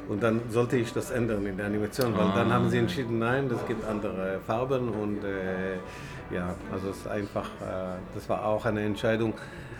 Und 0.08 0.22
dann 0.22 0.40
sollte 0.50 0.76
ich 0.76 0.92
das 0.92 1.10
ändern 1.10 1.46
in 1.46 1.56
der 1.56 1.66
Animation, 1.66 2.12
weil 2.16 2.28
dann 2.34 2.50
Ah. 2.50 2.54
haben 2.54 2.68
sie 2.68 2.78
entschieden, 2.78 3.18
nein, 3.18 3.48
das 3.48 3.66
gibt 3.66 3.88
andere 3.88 4.38
Farben 4.46 4.90
und 4.90 5.24
äh, 5.24 5.76
ja, 6.34 6.54
also 6.72 6.90
es 6.90 6.98
ist 6.98 7.08
einfach, 7.08 7.46
äh, 7.62 7.96
das 8.14 8.28
war 8.28 8.44
auch 8.44 8.66
eine 8.66 8.82
Entscheidung, 8.82 9.32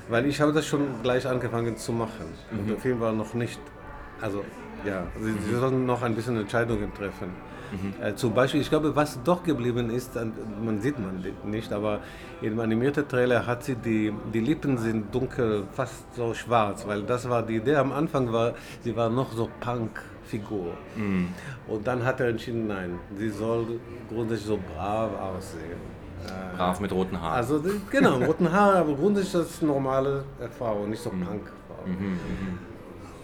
weil 0.08 0.26
ich 0.26 0.40
habe 0.40 0.52
das 0.52 0.66
schon 0.66 0.82
gleich 1.02 1.26
angefangen 1.26 1.76
zu 1.76 1.92
machen. 1.92 2.26
Und 2.50 2.68
der 2.68 2.76
Film 2.78 3.00
war 3.00 3.12
noch 3.12 3.34
nicht, 3.34 3.60
also 4.20 4.44
Ja, 4.86 5.06
sie, 5.18 5.32
sie 5.46 5.54
sollen 5.58 5.86
noch 5.86 6.02
ein 6.02 6.14
bisschen 6.14 6.36
Entscheidungen 6.38 6.92
treffen. 6.94 7.30
Äh, 8.02 8.14
zum 8.14 8.34
Beispiel, 8.34 8.60
ich 8.60 8.68
glaube, 8.68 8.94
was 8.94 9.18
doch 9.24 9.42
geblieben 9.42 9.88
ist, 9.90 10.16
an- 10.16 10.32
man 10.64 10.80
sieht 10.82 10.96
man 10.98 11.24
nicht, 11.50 11.72
aber 11.72 12.00
im 12.42 12.60
animierten 12.60 13.08
Trailer 13.08 13.46
hat 13.46 13.64
sie 13.64 13.74
die, 13.76 14.12
die 14.34 14.40
Lippen 14.40 14.76
sind 14.78 15.12
dunkel, 15.14 15.64
fast 15.72 16.04
so 16.14 16.34
schwarz, 16.34 16.86
weil 16.86 17.02
das 17.02 17.28
war 17.28 17.42
die 17.42 17.56
Idee 17.56 17.76
am 17.76 17.92
Anfang, 17.92 18.30
war, 18.32 18.52
sie 18.84 18.94
war 18.94 19.08
noch 19.08 19.32
so 19.32 19.48
Punk-Figur. 19.60 20.74
Und 21.66 21.86
dann 21.86 22.04
hat 22.04 22.20
er 22.20 22.28
entschieden, 22.28 22.66
nein, 22.68 22.98
sie 23.16 23.30
soll 23.30 23.80
grundsätzlich 24.10 24.46
so 24.48 24.58
brav 24.74 25.10
aussehen. 25.18 25.80
Äh, 26.24 26.56
Brav 26.56 26.80
mit 26.80 26.92
roten 26.92 27.20
Haaren. 27.20 27.34
Also 27.36 27.62
genau, 27.90 28.16
roten 28.18 28.50
Haare, 28.50 28.78
aber 28.78 28.94
grundsätzlich 28.94 29.42
ist 29.42 29.52
das 29.54 29.62
normale 29.62 30.24
Frau, 30.58 30.86
nicht 30.86 31.02
so 31.02 31.10
Punk-Frau. 31.10 31.84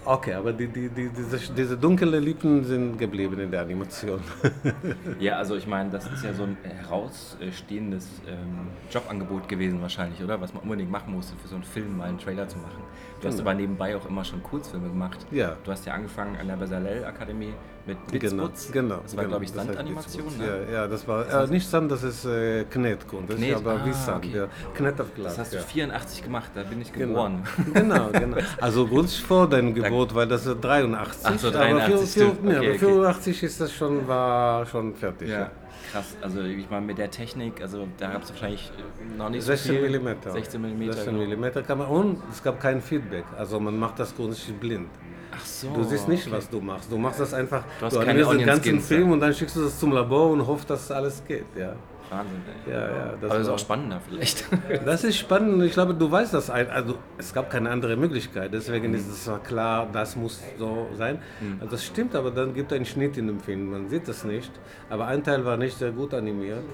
Okay, 0.04 0.32
aber 0.32 0.52
die, 0.54 0.66
die, 0.66 0.88
die, 0.88 1.10
diese, 1.10 1.52
diese 1.52 1.76
dunklen 1.76 2.24
Lippen 2.24 2.64
sind 2.64 2.98
geblieben 2.98 3.38
in 3.38 3.50
der 3.50 3.60
Animation. 3.62 4.20
Ja, 5.20 5.36
also 5.36 5.56
ich 5.56 5.66
meine, 5.66 5.90
das 5.90 6.06
ist 6.10 6.24
ja 6.24 6.32
so 6.32 6.44
ein 6.44 6.56
herausstehendes 6.62 8.08
ähm, 8.26 8.68
Jobangebot 8.90 9.46
gewesen 9.48 9.82
wahrscheinlich, 9.82 10.22
oder? 10.22 10.40
Was 10.40 10.54
man 10.54 10.62
unbedingt 10.62 10.90
machen 10.90 11.12
musste, 11.12 11.36
für 11.36 11.48
so 11.48 11.56
einen 11.56 11.64
Film 11.64 11.98
mal 11.98 12.08
einen 12.08 12.18
Trailer 12.18 12.48
zu 12.48 12.56
machen. 12.56 12.82
Du 13.20 13.28
hast 13.28 13.38
aber 13.40 13.52
nebenbei 13.54 13.94
auch 13.96 14.06
immer 14.08 14.24
schon 14.24 14.42
Kurzfilme 14.42 14.88
gemacht. 14.88 15.18
Ja. 15.30 15.56
Du 15.64 15.70
hast 15.70 15.84
ja 15.84 15.92
angefangen 15.92 16.36
an 16.38 16.48
der 16.48 16.56
Bezalel-Akademie 16.56 17.52
mit 17.86 17.98
genau, 18.08 18.44
Blitzputz. 18.46 18.72
genau. 18.72 19.00
Das 19.02 19.16
war, 19.16 19.24
genau, 19.24 19.28
glaube 19.32 19.44
ich, 19.44 19.52
das 19.52 19.58
heißt 19.60 19.74
Sandanimation, 19.74 20.38
ne? 20.38 20.46
Ja, 20.46 20.72
ja, 20.72 20.86
das 20.88 21.06
war 21.08 21.44
äh, 21.44 21.46
nicht 21.48 21.68
Sand, 21.68 21.90
das 21.90 22.02
ist 22.02 22.24
äh, 22.24 22.64
Knet 22.64 23.06
grundsätzlich, 23.08 23.50
Knet, 23.50 23.66
aber 23.66 23.84
wie 23.84 23.90
ah, 23.90 23.92
Sand. 23.92 24.24
okay. 24.24 24.36
Ja. 24.36 24.46
Knet 24.74 25.00
auf 25.00 25.14
Glas. 25.14 25.36
Das 25.36 25.38
hast 25.38 25.52
du 25.52 25.56
ja. 25.58 25.62
84 25.62 26.24
gemacht, 26.24 26.50
da 26.54 26.62
bin 26.62 26.80
ich 26.80 26.92
Genau. 26.92 27.08
geboren. 27.08 27.42
genau, 27.74 28.08
genau. 28.10 28.36
Also 28.60 28.86
grundsätzlich 28.86 29.24
vor 29.26 29.48
deinem 29.48 29.74
Geburt, 29.74 30.14
weil 30.14 30.26
das 30.28 30.46
ist 30.46 30.60
83. 30.60 31.26
Ach 31.26 31.38
so, 31.38 31.48
aber 31.48 31.58
83, 31.58 31.90
für, 31.90 31.98
für, 31.98 32.08
stimmt. 32.32 32.44
nee, 32.44 32.50
Okay, 32.56 32.58
aber 32.58 32.68
okay. 32.68 32.78
84 32.78 33.42
ist 33.42 33.60
das 33.60 33.72
schon, 33.72 34.08
war 34.08 34.66
schon 34.66 34.94
fertig. 34.94 35.28
Ja, 35.28 35.50
krass. 35.90 36.16
Also 36.20 36.42
ich 36.42 36.68
meine, 36.70 36.86
mit 36.86 36.98
der 36.98 37.10
Technik, 37.10 37.60
also 37.60 37.88
da 37.98 38.12
gab 38.12 38.22
es 38.22 38.30
wahrscheinlich 38.30 38.70
noch 39.16 39.30
nicht 39.30 39.42
16 39.42 39.66
so 39.66 39.72
viel. 39.72 39.82
Millimeter. 39.82 40.32
16 40.32 40.60
Millimeter. 40.60 40.92
16 40.92 41.12
genau. 41.12 41.24
Millimeter 41.24 41.62
kann 41.62 41.78
man, 41.78 41.88
und 41.88 42.22
es 42.30 42.42
gab 42.42 42.60
kein 42.60 42.80
Feedback. 42.80 43.24
Also 43.36 43.58
man 43.60 43.78
macht 43.78 43.98
das 43.98 44.14
grundsätzlich 44.14 44.56
blind. 44.56 44.88
Ach 45.32 45.44
so. 45.44 45.72
Du 45.72 45.84
siehst 45.84 46.08
nicht, 46.08 46.26
okay. 46.26 46.36
was 46.36 46.48
du 46.48 46.60
machst. 46.60 46.90
Du 46.90 46.98
machst 46.98 47.20
das 47.20 47.34
einfach, 47.34 47.64
Du 47.78 47.86
hast 47.86 47.96
du 47.96 48.00
den 48.00 48.46
ganzen 48.46 48.80
Film 48.80 49.12
und 49.12 49.20
dann 49.20 49.32
schickst 49.32 49.56
du 49.56 49.62
das 49.62 49.78
zum 49.78 49.92
Labor 49.92 50.30
und 50.30 50.46
hoffst, 50.46 50.68
dass 50.68 50.90
alles 50.90 51.22
geht. 51.26 51.44
Ja, 51.56 51.74
Wahnsinn, 52.10 52.42
ey. 52.66 52.72
ja, 52.72 52.80
ja. 52.80 53.14
Das, 53.20 53.30
Aber 53.30 53.38
das 53.38 53.46
ist 53.46 53.48
auch 53.48 53.58
spannender 53.58 54.00
vielleicht. 54.06 54.44
das 54.84 55.04
ist 55.04 55.18
spannend. 55.18 55.62
Ich 55.62 55.72
glaube, 55.72 55.94
du 55.94 56.10
weißt 56.10 56.34
das. 56.34 56.50
Also 56.50 56.96
es 57.18 57.32
gab 57.32 57.50
keine 57.50 57.70
andere 57.70 57.96
Möglichkeit. 57.96 58.52
Deswegen 58.52 58.92
ist 58.94 59.08
es 59.08 59.30
klar, 59.44 59.88
das 59.92 60.16
muss 60.16 60.42
so 60.58 60.88
sein. 60.96 61.20
Also 61.60 61.70
das 61.72 61.84
stimmt, 61.84 62.14
aber 62.14 62.30
dann 62.30 62.52
gibt 62.52 62.72
es 62.72 62.76
einen 62.76 62.86
Schnitt 62.86 63.16
in 63.16 63.26
dem 63.28 63.40
Film. 63.40 63.70
Man 63.70 63.88
sieht 63.88 64.08
das 64.08 64.24
nicht. 64.24 64.50
Aber 64.88 65.06
ein 65.06 65.22
Teil 65.22 65.44
war 65.44 65.56
nicht 65.56 65.78
sehr 65.78 65.92
gut 65.92 66.12
animiert. 66.14 66.64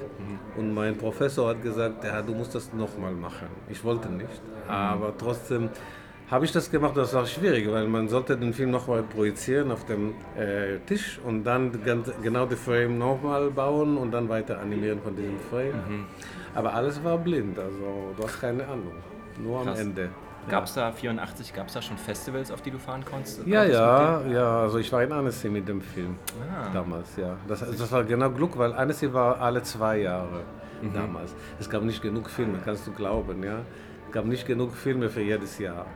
Und 0.56 0.72
mein 0.72 0.96
Professor 0.96 1.50
hat 1.50 1.62
gesagt, 1.62 2.02
ja, 2.04 2.22
du 2.22 2.34
musst 2.34 2.54
das 2.54 2.72
nochmal 2.72 3.12
machen. 3.12 3.48
Ich 3.68 3.84
wollte 3.84 4.08
nicht. 4.08 4.40
Aber 4.68 5.12
trotzdem 5.16 5.68
habe 6.30 6.44
ich 6.44 6.52
das 6.52 6.70
gemacht. 6.70 6.96
Das 6.96 7.14
war 7.14 7.26
schwierig, 7.26 7.70
weil 7.70 7.86
man 7.86 8.08
sollte 8.08 8.36
den 8.36 8.52
Film 8.52 8.70
nochmal 8.70 9.02
projizieren 9.02 9.70
auf 9.70 9.84
dem 9.86 10.14
äh, 10.36 10.78
Tisch 10.86 11.20
und 11.24 11.44
dann 11.44 11.82
ganz, 11.84 12.10
genau 12.22 12.46
die 12.46 12.56
Frame 12.56 12.98
nochmal 12.98 13.50
bauen 13.50 13.96
und 13.96 14.10
dann 14.12 14.28
weiter 14.28 14.58
animieren 14.60 15.00
von 15.02 15.14
diesem 15.14 15.38
Frame. 15.50 16.06
Aber 16.54 16.72
alles 16.74 17.02
war 17.04 17.18
blind, 17.18 17.58
also 17.58 18.12
du 18.16 18.22
hast 18.24 18.40
keine 18.40 18.64
Ahnung. 18.64 18.92
Nur 19.38 19.60
am 19.60 19.66
Krass. 19.66 19.80
Ende. 19.80 20.08
Gab 20.48 20.64
es 20.64 20.74
da 20.74 20.92
84, 20.92 21.52
gab 21.52 21.66
es 21.66 21.72
da 21.74 21.82
schon 21.82 21.98
Festivals, 21.98 22.52
auf 22.52 22.62
die 22.62 22.70
du 22.70 22.78
fahren 22.78 23.04
konntest? 23.04 23.44
Ja, 23.46 23.64
ja, 23.64 24.22
ja, 24.28 24.60
also 24.62 24.78
ich 24.78 24.92
war 24.92 25.02
in 25.02 25.10
Annecy 25.12 25.48
mit 25.48 25.66
dem 25.68 25.80
Film 25.80 26.16
Ah. 26.40 26.68
damals, 26.72 27.16
ja. 27.16 27.36
Das, 27.48 27.60
das 27.60 27.90
war 27.90 28.04
genau 28.04 28.30
Glück, 28.30 28.56
weil 28.56 28.72
Annecy 28.72 29.12
war 29.12 29.40
alle 29.40 29.62
zwei 29.64 29.98
Jahre 29.98 30.42
Mhm. 30.82 30.92
damals. 30.94 31.34
Es 31.58 31.68
gab 31.68 31.82
nicht 31.82 32.00
genug 32.00 32.30
Filme, 32.30 32.58
kannst 32.64 32.86
du 32.86 32.92
glauben, 32.92 33.42
ja. 33.42 33.58
Es 34.06 34.12
gab 34.12 34.24
nicht 34.26 34.46
genug 34.46 34.72
Filme 34.72 35.08
für 35.10 35.20
jedes 35.22 35.58
Jahr. 35.58 35.86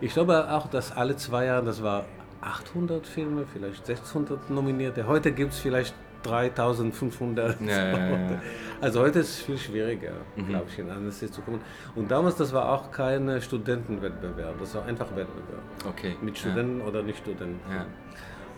Ich 0.00 0.12
glaube 0.12 0.50
auch, 0.50 0.68
dass 0.68 0.92
alle 0.96 1.16
zwei 1.16 1.46
Jahre, 1.46 1.64
das 1.64 1.82
war 1.82 2.04
800 2.40 3.06
Filme, 3.06 3.44
vielleicht 3.52 3.86
600 3.86 4.50
Nominierte. 4.50 5.06
Heute 5.06 5.32
gibt 5.32 5.52
es 5.52 5.58
vielleicht 5.58 5.94
3500. 6.22 7.60
Ja, 7.60 7.66
ja, 7.88 8.08
ja. 8.08 8.42
Also 8.80 9.00
heute 9.00 9.20
ist 9.20 9.30
es 9.30 9.38
viel 9.42 9.58
schwieriger, 9.58 10.12
Mhm. 10.36 10.48
glaube 10.48 10.66
ich, 10.68 10.78
in 10.78 10.90
Annecy 10.90 11.30
zu 11.30 11.40
kommen. 11.40 11.60
Und 11.94 12.10
damals, 12.10 12.36
das 12.36 12.52
war 12.52 12.70
auch 12.72 12.90
kein 12.90 13.40
Studentenwettbewerb, 13.40 14.54
das 14.60 14.74
war 14.74 14.84
einfach 14.84 15.06
Wettbewerb. 15.16 15.62
Okay. 15.88 16.16
Mit 16.20 16.36
Studenten 16.38 16.80
oder 16.82 17.02
nicht 17.02 17.18
Studenten. 17.18 17.60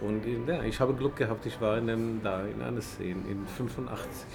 Und 0.01 0.23
ja, 0.49 0.63
ich 0.63 0.79
habe 0.81 0.95
Glück 0.95 1.17
gehabt, 1.17 1.45
ich 1.47 1.61
war 1.61 1.77
in 1.79 1.89
dem, 1.89 2.21
da 2.23 2.43
in 2.43 2.63
Annecy 2.63 3.11
in, 3.11 3.27
in 3.29 3.47
85. 3.47 4.27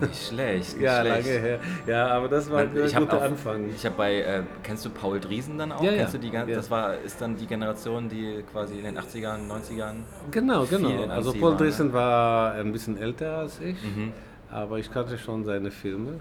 ja. 0.00 0.06
Nicht 0.06 0.28
schlecht, 0.28 0.74
nicht 0.76 0.82
Ja, 0.84 1.00
schlecht. 1.00 1.26
lange 1.28 1.38
her. 1.40 1.58
Ja, 1.86 2.06
aber 2.08 2.28
das 2.28 2.50
war 2.50 2.64
Man, 2.64 2.76
ein 2.82 2.94
guter 2.94 3.16
auch, 3.18 3.22
Anfang. 3.22 3.68
Ich 3.74 3.84
habe 3.84 3.94
bei, 3.96 4.14
äh, 4.20 4.42
kennst 4.62 4.84
du 4.84 4.90
Paul 4.90 5.20
Driesen 5.20 5.58
dann 5.58 5.72
auch? 5.72 5.82
Ja, 5.82 5.90
ja. 5.92 5.98
Kennst 5.98 6.14
du 6.14 6.18
die 6.18 6.28
Ja. 6.30 6.44
Das 6.46 6.70
war, 6.70 6.94
ist 6.98 7.20
dann 7.20 7.36
die 7.36 7.46
Generation, 7.46 8.08
die 8.08 8.44
quasi 8.52 8.78
in 8.78 8.84
den 8.84 8.98
80ern, 8.98 9.46
90ern. 9.48 9.94
Genau, 10.30 10.64
genau. 10.64 11.06
Also 11.08 11.32
Paul 11.32 11.42
war, 11.42 11.50
ne? 11.52 11.56
Dresen 11.58 11.92
war 11.92 12.52
ein 12.54 12.72
bisschen 12.72 12.96
älter 12.98 13.38
als 13.38 13.60
ich, 13.60 13.76
Mhm. 13.82 14.12
aber 14.50 14.78
ich 14.78 14.90
kannte 14.92 15.16
schon 15.18 15.44
seine 15.44 15.70
Filme. 15.70 16.20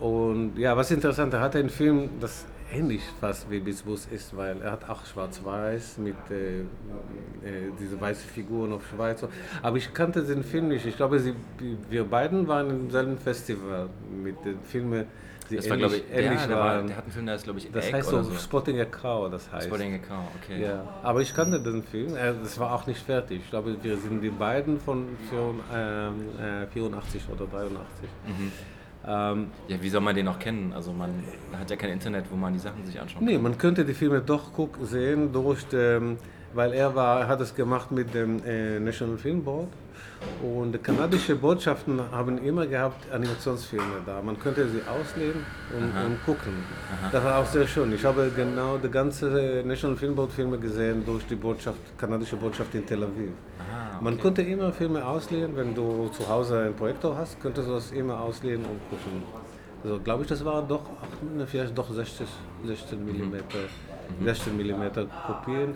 Und 0.00 0.58
ja, 0.58 0.76
was 0.76 0.90
interessant, 0.90 1.32
er 1.34 1.40
hat 1.40 1.54
einen 1.54 1.70
Film, 1.70 2.08
das 2.20 2.44
ähnlich 2.72 3.02
fast 3.20 3.50
wie 3.50 3.60
Bisbus 3.60 4.06
ist, 4.06 4.36
weil 4.36 4.60
er 4.62 4.72
hat 4.72 4.88
auch 4.88 5.04
schwarz-weiß 5.04 5.98
mit 5.98 6.16
äh, 6.30 6.60
äh, 6.60 6.64
diese 7.78 8.00
weißen 8.00 8.28
Figuren 8.30 8.72
auf 8.72 8.82
Schweiz. 8.88 9.24
Aber 9.62 9.76
ich 9.76 9.92
kannte 9.92 10.22
den 10.22 10.42
Film 10.42 10.68
nicht. 10.68 10.86
Ich 10.86 10.96
glaube, 10.96 11.18
sie, 11.18 11.34
wir 11.90 12.04
beiden 12.04 12.48
waren 12.48 12.70
im 12.70 12.90
selben 12.90 13.18
Festival 13.18 13.88
mit 14.22 14.44
den 14.44 14.60
Filmen, 14.62 15.06
die 15.50 15.56
Das 15.56 15.68
war, 15.68 15.76
ähnlich, 15.76 15.90
glaube 15.90 16.04
ich, 16.08 16.24
ähnlich 16.24 16.38
der, 16.40 16.48
der, 16.48 16.56
war, 16.56 16.82
der 16.82 16.96
hat 16.96 17.04
einen 17.04 17.12
Film, 17.12 17.26
der 17.26 17.34
ist, 17.34 17.44
glaube 17.44 17.58
ich, 17.58 17.70
das 17.70 17.86
Egg 17.86 17.96
heißt 17.96 18.08
so 18.08 18.22
so. 18.22 18.34
Spotting 18.34 18.80
a 18.80 18.84
Cow, 18.84 19.30
das 19.30 19.52
heißt. 19.52 19.66
Spotting 19.66 19.94
Account, 19.94 20.28
okay. 20.42 20.62
Ja, 20.62 20.84
aber 21.02 21.20
ich 21.20 21.34
kannte 21.34 21.60
den 21.60 21.82
Film. 21.82 22.14
Das 22.14 22.58
war 22.58 22.72
auch 22.72 22.86
nicht 22.86 23.00
fertig. 23.04 23.40
Ich 23.44 23.50
glaube, 23.50 23.76
wir 23.82 23.96
sind 23.98 24.22
die 24.22 24.30
beiden 24.30 24.80
von 24.80 25.06
84, 25.30 25.64
ähm, 25.74 26.62
äh, 26.62 26.66
84 26.68 27.22
oder 27.30 27.46
83. 27.46 28.08
Mhm. 28.26 28.52
Ähm, 29.06 29.48
Ja, 29.68 29.76
wie 29.80 29.88
soll 29.88 30.00
man 30.00 30.14
den 30.14 30.28
auch 30.28 30.38
kennen? 30.38 30.72
Also 30.72 30.92
man 30.92 31.10
hat 31.58 31.70
ja 31.70 31.76
kein 31.76 31.90
Internet, 31.90 32.26
wo 32.30 32.36
man 32.36 32.52
die 32.52 32.58
Sachen 32.58 32.84
sich 32.84 33.00
anschauen 33.00 33.24
nee, 33.24 33.34
kann. 33.34 33.42
man 33.42 33.58
könnte 33.58 33.84
die 33.84 33.94
Filme 33.94 34.20
doch 34.20 34.52
guck, 34.54 34.78
sehen 34.82 35.32
durch, 35.32 35.66
den, 35.66 36.18
weil 36.54 36.72
er 36.72 36.94
war, 36.94 37.26
hat 37.26 37.40
es 37.40 37.54
gemacht 37.54 37.90
mit 37.90 38.14
dem 38.14 38.42
äh, 38.44 38.78
National 38.78 39.18
Film 39.18 39.42
Board 39.42 39.68
und 40.42 40.82
kanadische 40.82 41.36
Botschaften 41.36 42.00
haben 42.10 42.38
immer 42.38 42.66
gehabt 42.66 43.10
Animationsfilme 43.12 44.02
da. 44.04 44.20
Man 44.22 44.38
könnte 44.38 44.68
sie 44.68 44.80
auslehnen 44.88 45.44
und, 45.76 46.04
und 46.04 46.24
gucken. 46.24 46.52
Das 47.10 47.22
war 47.24 47.38
auch 47.38 47.46
sehr 47.46 47.66
schön. 47.66 47.92
Ich 47.92 48.04
habe 48.04 48.30
genau 48.34 48.76
die 48.78 48.88
ganze 48.90 49.62
National 49.64 49.96
Film 49.96 50.14
Board 50.14 50.32
Filme 50.32 50.58
gesehen 50.58 51.04
durch 51.04 51.24
die 51.26 51.36
Botschaft, 51.36 51.78
kanadische 51.98 52.36
Botschaft 52.36 52.74
in 52.74 52.84
Tel 52.86 53.02
Aviv. 53.02 53.30
Ah, 53.58 54.00
Man 54.00 54.18
konnte 54.20 54.42
immer 54.42 54.72
Filme 54.72 55.04
auslehnen, 55.06 55.56
wenn 55.56 55.74
du 55.74 56.08
zu 56.08 56.28
Hause 56.28 56.58
einen 56.58 56.74
Projektor 56.74 57.16
hast, 57.16 57.40
könntest 57.40 57.68
du 57.68 57.72
das 57.74 57.90
immer 57.92 58.20
auslehnen 58.20 58.64
und 58.64 58.80
gucken. 58.90 59.22
Also 59.84 59.98
glaube 59.98 60.22
ich, 60.22 60.28
das 60.28 60.44
waren 60.44 60.66
doch 60.68 60.82
ne, 61.36 61.46
vielleicht 61.46 61.76
doch 61.76 61.90
60, 61.90 62.26
16 62.64 63.04
mm, 63.04 63.34
16 64.24 64.56
mm 64.56 64.82
Kopien. 65.26 65.74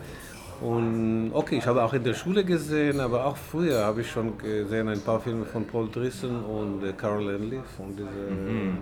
Und 0.61 1.33
okay, 1.35 1.59
ich 1.59 1.67
habe 1.67 1.85
auch 1.85 1.93
in 1.93 2.03
der 2.03 2.15
Schule 2.15 2.45
gesehen, 2.45 3.01
aber 3.01 3.27
auch 3.27 3.37
früher 3.37 3.85
habe 3.85 4.01
ich 4.01 4.11
schon 4.11 4.39
gesehen 4.39 4.89
ein 4.89 5.01
paar 5.01 5.21
Filme 5.21 5.45
von 5.45 5.67
Paul 5.67 5.89
Drissen 5.91 6.45
und 6.45 6.83
äh, 6.83 6.93
Carol 6.93 7.35
Anley 7.35 7.61
von 7.77 7.95
diesen 7.95 8.79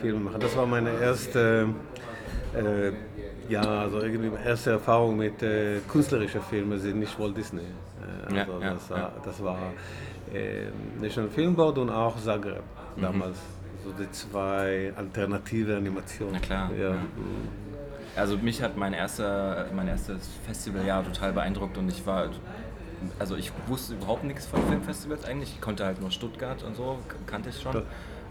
Filmen. 0.00 0.28
Das 0.40 0.56
war 0.56 0.66
meine 0.66 0.90
erste, 1.00 1.68
äh, 2.54 2.90
ja, 3.48 3.62
also 3.62 4.00
irgendwie 4.00 4.30
erste 4.44 4.72
Erfahrung 4.72 5.16
mit 5.16 5.40
äh, 5.42 5.78
künstlerischen 5.88 6.42
Filmen, 6.42 6.80
sind 6.80 6.98
nicht 6.98 7.18
Walt 7.18 7.36
Disney. 7.36 7.60
Äh, 7.60 8.40
also 8.40 8.60
ja, 8.60 8.74
das 8.74 8.90
war, 8.90 8.98
ja. 8.98 9.12
das 9.24 9.44
war 9.44 9.58
äh, 10.32 10.64
National 11.00 11.30
Film 11.30 11.54
Board 11.54 11.78
und 11.78 11.90
auch 11.90 12.16
Zagreb 12.20 12.62
damals. 13.00 13.38
So 13.84 13.92
die 13.92 14.10
zwei 14.10 14.92
alternative 14.96 15.76
Animationen. 15.76 16.34
Na 16.34 16.40
klar, 16.40 16.70
Ja. 16.74 16.96
Also 18.16 18.36
mich 18.36 18.62
hat 18.62 18.76
mein, 18.76 18.92
erster, 18.92 19.66
mein 19.74 19.88
erstes 19.88 20.28
Festivaljahr 20.46 21.04
total 21.04 21.32
beeindruckt 21.32 21.76
und 21.78 21.88
ich 21.88 22.06
war, 22.06 22.28
also 23.18 23.36
ich 23.36 23.52
wusste 23.66 23.94
überhaupt 23.94 24.24
nichts 24.24 24.46
von 24.46 24.64
Filmfestivals 24.68 25.24
eigentlich. 25.24 25.50
Ich 25.54 25.60
konnte 25.60 25.84
halt 25.84 26.00
nur 26.00 26.10
Stuttgart 26.10 26.62
und 26.62 26.76
so, 26.76 26.98
kannte 27.26 27.50
ich 27.50 27.60
schon. 27.60 27.82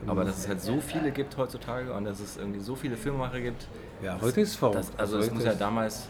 Aber 0.07 0.25
dass 0.25 0.39
es 0.39 0.47
halt 0.47 0.61
so 0.61 0.81
viele 0.81 1.11
gibt 1.11 1.37
heutzutage 1.37 1.93
und 1.93 2.05
dass 2.05 2.19
es 2.19 2.37
irgendwie 2.37 2.59
so 2.59 2.75
viele 2.75 2.97
Filmemacher 2.97 3.39
gibt. 3.39 3.67
Ja, 4.01 4.19
heute 4.21 4.41
ist 4.41 4.55
verrückt. 4.55 4.79
Das, 4.79 4.99
also 4.99 5.17
es 5.19 5.31
muss 5.31 5.45
ja 5.45 5.53
damals, 5.53 6.07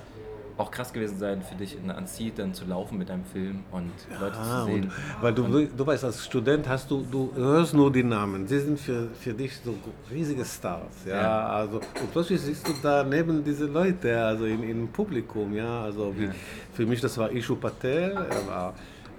auch 0.58 0.70
krass 0.72 0.94
gewesen 0.94 1.18
sein 1.18 1.42
für 1.42 1.56
dich 1.56 1.78
in 1.78 1.90
Annecy 1.90 2.32
dann 2.36 2.54
zu 2.54 2.66
laufen 2.66 2.98
mit 2.98 3.10
deinem 3.10 3.26
Film 3.26 3.64
und 3.72 3.92
Leute 4.20 4.38
Ah, 4.38 4.60
zu 4.62 4.66
sehen. 4.72 4.84
und, 4.84 4.92
weil 5.22 5.34
du, 5.34 5.66
du 5.66 5.88
weißt, 5.88 6.04
als 6.06 6.26
Student 6.26 6.68
hast 6.70 6.92
du, 6.92 7.04
du 7.10 7.32
hörst 7.36 7.74
nur 7.74 7.92
die 7.92 8.04
Namen. 8.04 8.46
Sie 8.48 8.60
sind 8.60 8.80
für, 8.80 9.08
für 9.20 9.34
dich 9.34 9.58
so 9.64 9.74
riesige 10.12 10.46
Stars. 10.46 11.06
Ja? 11.08 11.16
Ja. 11.22 11.48
Also, 11.48 11.78
und 11.78 12.12
plötzlich 12.12 12.40
siehst 12.42 12.68
du 12.68 12.74
da 12.82 13.04
neben 13.04 13.44
diese 13.44 13.66
Leute, 13.66 14.24
also 14.24 14.46
in, 14.46 14.62
im 14.64 14.88
Publikum. 14.90 15.54
Ja? 15.54 15.84
Also 15.84 16.14
wie, 16.18 16.30
Für 16.74 16.86
mich, 16.86 17.02
das 17.02 17.18
war 17.18 17.32
Ishu 17.32 17.56
Patel. 17.56 18.12
Er, 18.12 18.48
war, 18.48 18.74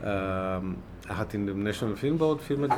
ähm, 0.05 0.77
er 1.07 1.19
hat 1.19 1.35
in 1.35 1.47
dem 1.47 1.63
National 1.63 1.97
Film 1.97 2.17
Board 2.17 2.41
Filme 2.41 2.67
ge 2.69 2.77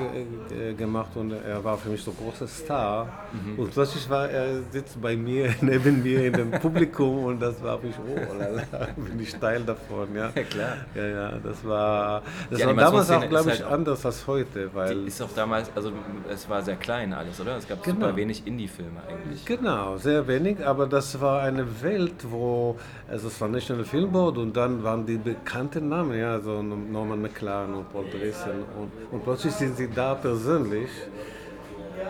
ge 0.49 0.75
gemacht 0.75 1.11
und 1.15 1.31
er 1.31 1.63
war 1.63 1.79
für 1.79 1.91
mich 1.91 2.03
so 2.03 2.11
ein 2.11 2.17
großer 2.17 2.49
Star. 2.49 3.09
Und 3.57 3.71
plötzlich 3.71 4.11
war 4.11 4.29
er 4.29 4.63
sitzt 4.73 5.01
bei 5.01 5.17
mir, 5.17 5.55
neben 5.61 6.03
mir 6.03 6.25
in 6.27 6.33
dem 6.33 6.51
Publikum 6.51 7.25
und 7.25 7.41
das 7.41 7.63
war 7.63 7.79
für 7.79 7.87
mich, 7.87 7.97
oh, 8.05 8.35
lala, 8.37 8.63
bin 8.97 9.21
ich 9.21 9.33
Teil 9.37 9.63
davon. 9.63 10.09
Ja, 10.15 10.31
Ja, 10.35 10.43
klar. 10.43 10.77
ja, 10.97 11.07
ja, 11.07 11.33
das 11.43 11.65
war, 11.65 12.23
das 12.51 12.59
Die 12.59 12.67
war 12.67 12.75
damals 12.75 13.11
auch, 13.13 13.29
glaube 13.29 13.51
ich, 13.53 13.63
halt 13.63 13.73
anders 13.73 14.05
als 14.05 14.27
heute, 14.27 14.71
weil 14.75 15.07
ist 15.07 15.23
auch 15.23 15.33
damals, 15.35 15.71
also 15.77 15.93
es 16.29 16.49
war 16.49 16.63
sehr 16.63 16.77
klein 16.77 17.13
alles, 17.13 17.41
oder? 17.41 17.57
Es 17.57 17.69
gab 17.69 17.83
Genau. 17.85 18.01
super 18.07 18.17
wenig 18.17 18.45
Indie-Filme 18.45 19.01
eigentlich. 19.09 19.45
genau, 19.45 19.99
sehr 19.99 20.27
wenig, 20.27 20.67
aber 20.67 20.87
das 20.89 21.21
war 21.21 21.43
eine 21.43 21.65
Welt, 21.83 22.15
wo, 22.29 22.77
also 23.09 23.29
es 23.29 23.41
war 23.41 23.47
National 23.49 23.85
Film 23.85 24.11
Board 24.11 24.39
und 24.39 24.57
dann 24.57 24.83
waren 24.83 25.07
die 25.07 25.17
bekannten 25.17 25.89
Namen, 25.89 26.19
ja, 26.19 26.41
so 26.41 26.61
Norman 26.61 27.23
McLaren 27.23 27.73
und 27.75 27.93
Paul 27.93 28.05
Dresden 28.19 28.65
und, 28.79 28.91
und 29.13 29.25
plötzlich 29.25 29.53
sind 29.53 29.77
sie 29.77 29.89
da 29.89 30.15
persönlich. 30.15 30.89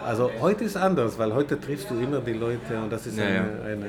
Also 0.05 0.31
heute 0.41 0.65
ist 0.65 0.77
anders, 0.77 1.19
weil 1.19 1.35
heute 1.35 1.61
triffst 1.61 1.91
du 1.91 1.99
immer 1.99 2.21
die 2.21 2.33
Leute 2.35 2.79
und 2.81 2.91
das 2.91 3.07
ist 3.07 3.19
Ja, 3.19 3.25
eine, 3.25 3.35
ja. 3.37 3.43
eine 3.73 3.87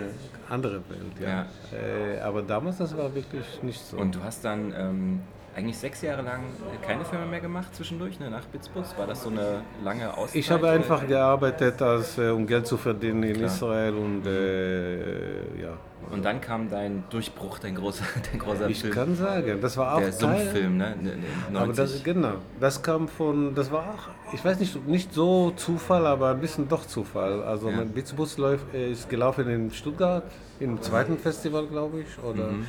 andere 0.49 0.76
Welt, 0.89 1.20
ja. 1.22 1.45
Äh, 1.76 2.20
aber 2.22 2.41
damals, 2.41 2.78
das 2.78 2.95
war 2.97 3.13
wirklich 3.13 3.61
nicht 3.61 3.84
so. 3.86 3.97
Und 3.97 4.15
du 4.15 4.24
hast 4.24 4.43
dann 4.45 4.74
ähm, 4.78 5.22
eigentlich 5.58 5.78
sechs 5.78 6.01
Jahre 6.03 6.22
lang 6.22 6.41
keine 6.86 7.03
Filme 7.03 7.26
mehr 7.26 7.39
gemacht 7.39 7.74
zwischendurch, 7.76 8.20
ne, 8.20 8.30
nach 8.30 8.45
Bitzbus? 8.45 8.95
War 8.97 9.08
das 9.08 9.24
so 9.24 9.30
eine 9.30 9.62
lange 9.84 10.16
Auszeit? 10.16 10.36
Ich 10.36 10.51
habe 10.51 10.64
oder? 10.64 10.72
einfach 10.74 11.05
gearbeitet, 11.08 11.82
als, 11.82 12.18
äh, 12.20 12.30
um 12.30 12.45
Geld 12.45 12.68
zu 12.68 12.78
verdienen 12.78 13.24
in 13.24 13.34
Klar. 13.38 13.47
Israel 13.47 13.93
und 13.95 14.26
äh, 14.28 15.62
ja. 15.62 15.70
Und 16.10 16.24
dann 16.24 16.39
kam 16.39 16.70
dein 16.70 17.03
Durchbruch, 17.10 17.60
dein 17.60 17.76
großer, 17.76 18.05
dein 18.32 18.39
großer 18.39 18.70
Ich 18.70 18.80
Film. 18.82 18.93
kann 18.93 19.16
sagen, 19.16 19.60
das 19.60 19.76
war 19.76 19.95
auch 19.95 19.99
der 19.99 20.14
Sumpffilm, 20.14 20.78
ne? 20.78 20.95
ne, 21.01 21.10
ne, 21.18 21.18
90. 21.51 21.58
Aber 21.60 21.74
das, 21.74 22.03
genau, 22.03 22.34
das 22.62 22.82
kam 22.82 23.08
von, 23.10 23.53
das 23.55 23.72
war 23.72 23.80
auch, 23.95 24.34
ich 24.34 24.45
weiß 24.45 24.60
nicht, 24.60 24.88
nicht 24.88 25.12
so 25.14 25.51
Zufall, 25.55 26.05
aber 26.05 26.30
ein 26.30 26.39
bisschen 26.39 26.70
doch 26.70 26.86
Zufall. 26.86 27.43
Also 27.43 27.70
Ja. 27.70 27.78
mein 27.78 27.89
Blitzbus 27.89 28.38
läuft, 28.38 28.74
äh, 28.74 28.91
ist 28.91 29.10
gelaufen 29.10 29.49
in 29.49 29.72
Stuttgart, 29.72 30.24
im 30.60 30.82
zweiten 30.82 31.18
Festival, 31.18 31.66
glaube 31.66 32.01
ich, 32.01 32.24
oder 32.24 32.51
Mhm. 32.51 32.66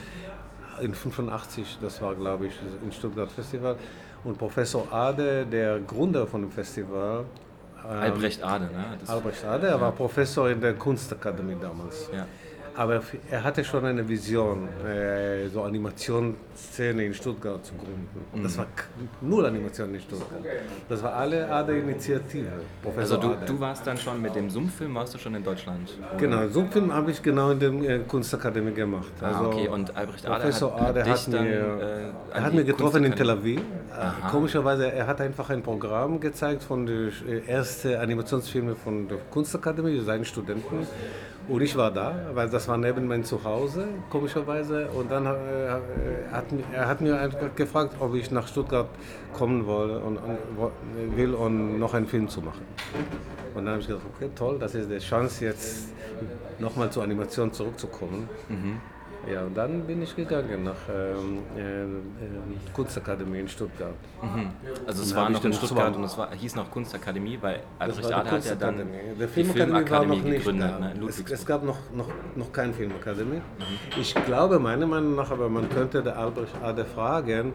In 0.80 0.94
85, 0.94 1.78
das 1.80 2.00
war, 2.00 2.14
glaube 2.14 2.46
ich, 2.46 2.54
in 2.84 2.92
Stuttgart 2.92 3.30
Festival. 3.30 3.76
Und 4.24 4.36
Professor 4.36 4.92
Ade, 4.92 5.46
der 5.46 5.80
Gründer 5.80 6.26
von 6.26 6.42
dem 6.42 6.50
Festival, 6.50 7.24
ähm, 7.84 7.98
Albrecht 7.98 8.42
Ade, 8.42 8.64
ne? 8.66 8.96
Das, 9.00 9.08
Albrecht 9.08 9.44
Ade, 9.44 9.68
er 9.68 9.80
war 9.80 9.92
Professor 9.92 10.50
in 10.50 10.60
der 10.60 10.74
Kunstakademie 10.74 11.56
damals. 11.60 12.10
Ja. 12.12 12.26
Aber 12.82 13.00
er 13.28 13.42
hatte 13.42 13.64
schon 13.64 13.84
eine 13.84 14.08
Vision, 14.08 14.68
äh, 14.86 15.48
so 15.52 15.62
Animationsszene 15.64 17.04
in 17.06 17.12
Stuttgart 17.14 17.64
zu 17.66 17.72
gründen. 17.74 18.42
Das 18.44 18.56
war 18.56 18.66
k- 18.66 18.84
null 19.20 19.44
Animation 19.46 19.92
in 19.94 20.00
Stuttgart. 20.00 20.40
Das 20.88 21.02
war 21.02 21.12
alle 21.14 21.50
Ade-Initiative. 21.50 22.46
Also 22.96 23.16
du, 23.16 23.28
Ade. 23.32 23.46
du 23.46 23.58
warst 23.58 23.84
dann 23.84 23.96
schon 23.96 24.22
mit 24.22 24.32
dem 24.36 24.48
Sumpffilm, 24.48 24.94
warst 24.94 25.12
du 25.14 25.18
schon 25.18 25.34
in 25.34 25.42
Deutschland? 25.42 25.92
oder? 25.98 26.16
Genau, 26.18 26.48
so 26.48 26.60
einen 26.60 26.70
Film 26.70 26.92
habe 26.94 27.10
ich 27.10 27.20
genau 27.20 27.50
in 27.50 27.58
der 27.58 27.72
äh, 27.72 27.98
Kunstakademie 28.06 28.72
gemacht. 28.72 29.10
Ah, 29.20 29.44
okay, 29.46 29.66
und 29.66 29.96
Albrecht 29.96 30.24
Ade 30.26 30.34
Professor 30.36 30.72
hat, 30.80 30.88
Ade 30.96 31.10
hat 31.10 31.32
dann, 31.34 31.44
mir, 31.44 31.50
äh, 32.32 32.36
er 32.36 32.42
hat 32.44 32.54
mir 32.54 32.64
getroffen 32.64 33.02
in 33.04 33.12
Tel 33.16 33.30
Aviv. 33.30 33.60
Aha. 33.92 34.28
Komischerweise, 34.30 34.92
er 34.92 35.06
hat 35.08 35.20
einfach 35.20 35.50
ein 35.50 35.62
Programm 35.62 36.20
gezeigt 36.20 36.62
von 36.62 36.86
den 36.86 37.10
äh, 37.28 37.40
ersten 37.50 37.96
Animationsfilmen 37.96 38.76
von 38.76 39.08
der 39.08 39.18
Kunstakademie, 39.32 39.98
seinen 40.00 40.24
Studenten. 40.24 40.86
Und 41.48 41.62
ich 41.62 41.74
war 41.76 41.90
da, 41.90 42.14
weil 42.34 42.48
das 42.50 42.68
war 42.68 42.76
neben 42.76 43.06
mein 43.08 43.24
Zuhause, 43.24 43.88
komischerweise. 44.10 44.88
Und 44.88 45.10
dann 45.10 45.24
äh, 45.24 45.30
hat, 46.30 46.52
mi- 46.52 46.62
er 46.72 46.86
hat 46.88 47.00
mir 47.00 47.30
gefragt, 47.56 47.94
ob 48.00 48.14
ich 48.14 48.30
nach 48.30 48.46
Stuttgart 48.46 48.88
kommen 49.32 49.66
wolle 49.66 49.98
und, 49.98 50.18
und 50.18 51.16
will, 51.16 51.32
um 51.34 51.78
noch 51.78 51.94
einen 51.94 52.06
Film 52.06 52.28
zu 52.28 52.42
machen. 52.42 52.66
Und 53.54 53.64
dann 53.64 53.72
habe 53.72 53.80
ich 53.80 53.86
gesagt, 53.86 54.04
okay, 54.14 54.28
toll, 54.34 54.58
das 54.58 54.74
ist 54.74 54.90
die 54.90 54.98
Chance 54.98 55.46
jetzt 55.46 55.88
nochmal 56.58 56.90
zur 56.90 57.02
Animation 57.02 57.50
zurückzukommen. 57.52 58.28
Ja, 59.26 59.42
und 59.42 59.56
dann 59.56 59.86
bin 59.86 60.00
ich 60.02 60.14
gegangen 60.14 60.64
nach 60.64 60.88
ähm, 60.88 61.40
ähm, 61.56 62.02
Kunstakademie 62.72 63.40
in 63.40 63.48
Stuttgart. 63.48 63.94
Also 64.86 65.02
es 65.02 65.14
war 65.14 65.28
noch 65.28 65.44
in 65.44 65.52
Stuttgart 65.52 65.94
und 65.96 66.04
es 66.04 66.16
war, 66.16 66.32
hieß 66.32 66.54
noch 66.54 66.70
Kunstakademie, 66.70 67.38
weil 67.40 67.60
Das 67.78 67.88
Albrecht 67.88 68.04
war 68.04 68.22
die 68.22 68.28
Ade 68.28 68.36
hat 68.36 68.44
ja 68.44 68.54
dann. 68.54 68.76
Der 68.76 68.86
die 68.86 69.26
Filmakademie 69.26 69.72
war 69.72 69.82
Filmakademie 69.82 70.16
noch 70.16 70.24
nicht 70.24 70.36
gegründet, 70.38 70.70
da. 70.70 70.78
ne, 70.78 71.06
es, 71.08 71.30
es 71.30 71.46
gab 71.46 71.64
noch, 71.64 71.78
noch, 71.92 72.08
noch 72.36 72.52
keine 72.52 72.72
Filmakademie. 72.72 73.40
Ich 73.98 74.14
glaube, 74.24 74.58
meiner 74.58 74.86
Meinung 74.86 75.16
nach, 75.16 75.30
aber 75.30 75.48
man 75.48 75.68
könnte 75.68 76.02
der 76.02 76.18
Albrecht 76.18 76.54
Ade 76.62 76.84
fragen, 76.84 77.54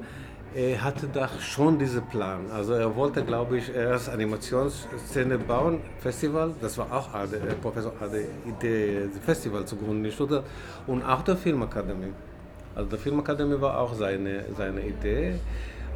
er 0.55 0.83
hatte 0.83 1.07
da 1.07 1.27
schon 1.39 1.79
diesen 1.79 2.03
Plan. 2.07 2.51
Also 2.51 2.73
er 2.73 2.95
wollte, 2.95 3.23
glaube 3.23 3.57
ich, 3.57 3.73
erst 3.73 4.09
Animationsszene 4.09 5.37
bauen, 5.37 5.81
Festival, 5.99 6.53
das 6.61 6.77
war 6.77 6.91
auch 6.91 7.13
Ade, 7.13 7.37
äh, 7.37 7.53
Professor 7.55 7.93
Ade 7.99 8.25
Idee, 8.45 9.07
das 9.13 9.23
Festival 9.23 9.65
zu 9.65 9.75
gründen 9.75 10.05
in 10.05 10.11
Stuttgart 10.11 10.43
und 10.87 11.03
auch 11.03 11.21
der 11.23 11.37
Filmakademie. 11.37 12.13
Also 12.75 12.89
der 12.89 12.99
Filmakademie 12.99 13.59
war 13.59 13.79
auch 13.79 13.93
seine, 13.93 14.45
seine 14.55 14.81
Idee. 14.81 15.35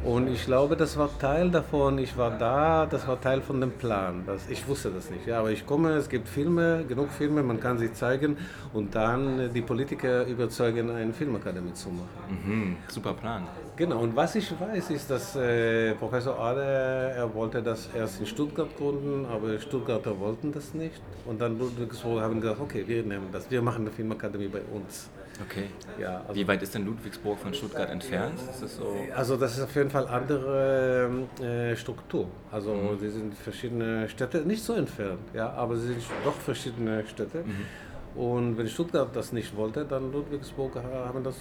Und 0.04 0.28
ich 0.28 0.44
glaube, 0.44 0.76
das 0.76 0.96
war 0.96 1.10
Teil 1.18 1.50
davon. 1.50 1.98
Ich 1.98 2.16
war 2.16 2.30
da, 2.30 2.86
das 2.86 3.08
war 3.08 3.20
Teil 3.20 3.40
von 3.42 3.60
dem 3.60 3.72
Plan. 3.72 4.22
Das, 4.26 4.48
ich 4.48 4.66
wusste 4.68 4.90
das 4.90 5.10
nicht. 5.10 5.26
Ja, 5.26 5.40
aber 5.40 5.50
ich 5.50 5.66
komme, 5.66 5.90
es 5.90 6.08
gibt 6.08 6.28
Filme, 6.28 6.84
genug 6.88 7.10
Filme, 7.10 7.42
man 7.42 7.58
kann 7.58 7.78
sie 7.78 7.92
zeigen 7.92 8.36
und 8.72 8.94
dann 8.94 9.52
die 9.52 9.62
Politiker 9.62 10.24
überzeugen, 10.24 10.90
eine 10.90 11.12
Filmakademie 11.12 11.74
zu 11.74 11.88
machen. 11.88 12.38
Mhm, 12.46 12.76
super 12.86 13.12
Plan. 13.12 13.42
Genau, 13.78 14.00
und 14.00 14.16
was 14.16 14.34
ich 14.34 14.50
weiß, 14.58 14.90
ist, 14.90 15.08
dass 15.08 15.36
äh, 15.36 15.94
Professor 15.94 16.36
Ade, 16.38 16.60
er 17.16 17.32
wollte 17.32 17.62
das 17.62 17.88
erst 17.94 18.18
in 18.18 18.26
Stuttgart 18.26 18.68
gründen, 18.76 19.24
aber 19.26 19.56
Stuttgarter 19.60 20.18
wollten 20.18 20.50
das 20.52 20.74
nicht. 20.74 21.00
Und 21.26 21.40
dann 21.40 21.56
Ludwigsburg 21.58 22.20
haben 22.20 22.40
gesagt, 22.40 22.60
okay, 22.60 22.82
wir 22.86 23.04
nehmen 23.04 23.28
das, 23.30 23.48
wir 23.48 23.62
machen 23.62 23.82
eine 23.82 23.92
Filmakademie 23.92 24.48
bei 24.48 24.62
uns. 24.74 25.08
Okay. 25.48 25.66
Ja, 26.00 26.22
also 26.26 26.34
Wie 26.34 26.48
weit 26.48 26.60
ist 26.62 26.74
denn 26.74 26.84
Ludwigsburg 26.86 27.38
von 27.38 27.54
Stuttgart 27.54 27.88
entfernt? 27.90 28.40
Ist 28.50 28.60
das 28.64 28.76
so? 28.78 28.96
Also 29.14 29.36
das 29.36 29.56
ist 29.56 29.62
auf 29.62 29.74
jeden 29.76 29.90
Fall 29.90 30.08
andere 30.08 31.08
äh, 31.40 31.76
Struktur. 31.76 32.26
Also 32.50 32.74
Mhm. 32.74 32.98
sie 32.98 33.10
sind 33.10 33.34
verschiedene 33.36 34.08
Städte, 34.08 34.38
nicht 34.38 34.64
so 34.64 34.72
entfernt, 34.72 35.20
ja, 35.34 35.50
aber 35.52 35.76
sie 35.76 35.86
sind 35.88 36.02
doch 36.24 36.34
verschiedene 36.34 37.06
Städte. 37.06 37.44
Mhm. 37.44 38.20
Und 38.20 38.58
wenn 38.58 38.66
Stuttgart 38.66 39.14
das 39.14 39.32
nicht 39.32 39.54
wollte, 39.56 39.84
dann 39.84 40.10
Ludwigsburg 40.10 40.74
ha- 40.74 41.06
haben 41.06 41.22
das 41.22 41.36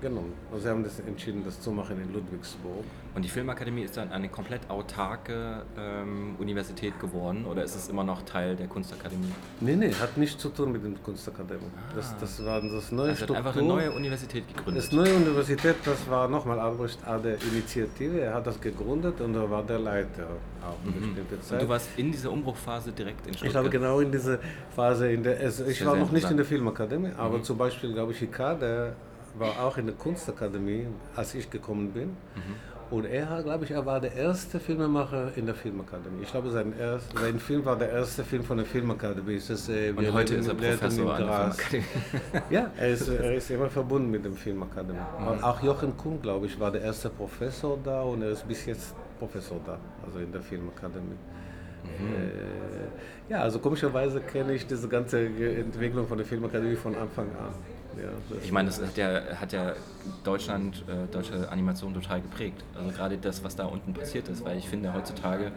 genommen. 0.00 0.32
Also 0.50 0.64
sie 0.64 0.68
haben 0.70 0.82
das 0.84 0.98
entschieden, 1.00 1.42
das 1.44 1.60
zu 1.60 1.70
machen 1.70 2.00
in 2.02 2.12
Ludwigsburg. 2.12 2.84
Und 3.14 3.24
die 3.24 3.28
Filmakademie 3.28 3.82
ist 3.82 3.96
dann 3.96 4.12
eine 4.12 4.28
komplett 4.28 4.60
autarke 4.70 5.62
ähm, 5.76 6.36
Universität 6.38 6.98
geworden 7.00 7.44
oder 7.44 7.64
ist 7.64 7.74
es 7.74 7.88
immer 7.88 8.04
noch 8.04 8.22
Teil 8.22 8.54
der 8.54 8.68
Kunstakademie? 8.68 9.32
Nee, 9.60 9.74
nee, 9.74 9.92
hat 9.92 10.16
nichts 10.16 10.40
zu 10.40 10.48
tun 10.48 10.70
mit 10.72 10.84
der 10.84 10.92
Kunstakademie. 11.02 11.60
Das, 11.96 12.16
das 12.18 12.44
war 12.44 12.60
das 12.60 12.92
neue 12.92 13.08
Also 13.08 13.10
hat 13.10 13.16
Struktur. 13.16 13.36
einfach 13.36 13.56
eine 13.56 13.66
neue 13.66 13.90
Universität 13.90 14.46
gegründet. 14.54 14.84
Das 14.84 14.92
neue 14.92 15.12
Universität, 15.14 15.74
das 15.84 16.08
war 16.08 16.28
nochmal 16.28 16.60
Albrecht 16.60 16.98
Ade 17.04 17.36
Initiative. 17.52 18.20
Er 18.20 18.34
hat 18.34 18.46
das 18.46 18.60
gegründet 18.60 19.20
und 19.20 19.34
er 19.34 19.50
war 19.50 19.64
der 19.64 19.80
Leiter 19.80 20.28
auch 20.62 20.76
eine 20.84 20.92
bestimmte 20.92 21.40
Zeit. 21.40 21.50
Mhm. 21.50 21.54
Und 21.56 21.62
du 21.62 21.68
warst 21.68 21.88
in 21.96 22.12
dieser 22.12 22.30
Umbruchphase 22.30 22.92
direkt 22.92 23.26
in 23.26 23.32
Ich 23.32 23.38
Stuttgart. 23.38 23.64
glaube 23.64 23.70
genau 23.70 23.98
in 24.00 24.12
dieser 24.12 24.38
Phase, 24.76 25.10
in 25.12 25.22
der 25.24 25.40
also 25.40 25.64
ich 25.64 25.84
war 25.84 25.96
noch 25.96 26.12
nicht 26.12 26.30
in 26.30 26.36
der 26.36 26.46
Filmakademie, 26.46 27.10
aber 27.16 27.42
zum 27.42 27.58
Beispiel 27.58 27.92
glaube 27.92 28.12
ich 28.12 28.18
Hikade 28.18 28.94
war 29.38 29.64
auch 29.64 29.76
in 29.78 29.86
der 29.86 29.94
Kunstakademie, 29.94 30.86
als 31.16 31.34
ich 31.34 31.50
gekommen 31.50 31.92
bin. 31.92 32.16
Und 32.90 33.04
er, 33.04 33.40
glaube 33.44 33.64
ich, 33.64 33.70
er 33.70 33.86
war 33.86 34.00
der 34.00 34.14
erste 34.16 34.58
Filmemacher 34.58 35.30
in 35.36 35.46
der 35.46 35.54
Filmakademie. 35.54 36.22
Ich 36.22 36.30
glaube, 36.32 36.50
sein, 36.50 36.74
erst, 36.76 37.16
sein 37.16 37.38
Film 37.38 37.64
war 37.64 37.76
der 37.76 37.90
erste 37.90 38.24
Film 38.24 38.42
von 38.42 38.56
der 38.56 38.66
Filmakademie. 38.66 39.40
Das, 39.46 39.68
äh, 39.68 39.92
Und 39.94 40.12
heute 40.12 40.34
ist 40.34 40.48
er 40.48 40.54
Professor 40.54 41.14
an 41.14 41.24
der. 41.24 41.52
Filmakademie. 41.52 41.84
Ja, 42.50 42.70
er 42.76 42.88
ist, 42.88 43.08
er 43.08 43.34
ist 43.34 43.48
immer 43.50 43.70
verbunden 43.70 44.10
mit 44.10 44.24
dem 44.24 44.34
Filmakademie. 44.34 44.98
Auch 45.40 45.62
Jochen 45.62 45.96
Kuhn, 45.96 46.20
glaube 46.20 46.46
ich, 46.46 46.58
war 46.58 46.72
der 46.72 46.82
erste 46.82 47.10
Professor 47.10 47.78
da 47.84 48.02
und 48.02 48.22
er 48.22 48.30
ist 48.30 48.46
bis 48.48 48.66
jetzt 48.66 48.92
Professor 49.20 49.60
da, 49.64 49.78
also 50.04 50.18
in 50.18 50.32
der 50.32 50.42
Filmakademie. 50.42 51.14
Äh, 51.84 53.30
ja, 53.32 53.42
also 53.42 53.60
komischerweise 53.60 54.20
kenne 54.20 54.52
ich 54.54 54.66
diese 54.66 54.88
ganze 54.88 55.26
Entwicklung 55.26 56.08
von 56.08 56.18
der 56.18 56.26
Filmakademie 56.26 56.74
von 56.76 56.96
Anfang 56.96 57.26
an. 57.38 57.54
Ja, 57.96 58.38
Ich 58.42 58.52
meine, 58.52 58.68
das 58.68 58.80
hat 58.80 58.96
ja, 58.96 59.20
hat 59.40 59.52
ja 59.52 59.74
Deutschland, 60.24 60.84
äh, 60.88 61.12
deutsche 61.12 61.48
Animation 61.50 61.92
total 61.94 62.20
geprägt. 62.20 62.62
Also 62.74 62.90
gerade 62.90 63.18
das, 63.18 63.42
was 63.42 63.56
da 63.56 63.66
unten 63.66 63.92
passiert 63.92 64.28
ist, 64.28 64.44
weil 64.44 64.58
ich 64.58 64.68
finde, 64.68 64.94
heutzutage 64.94 65.52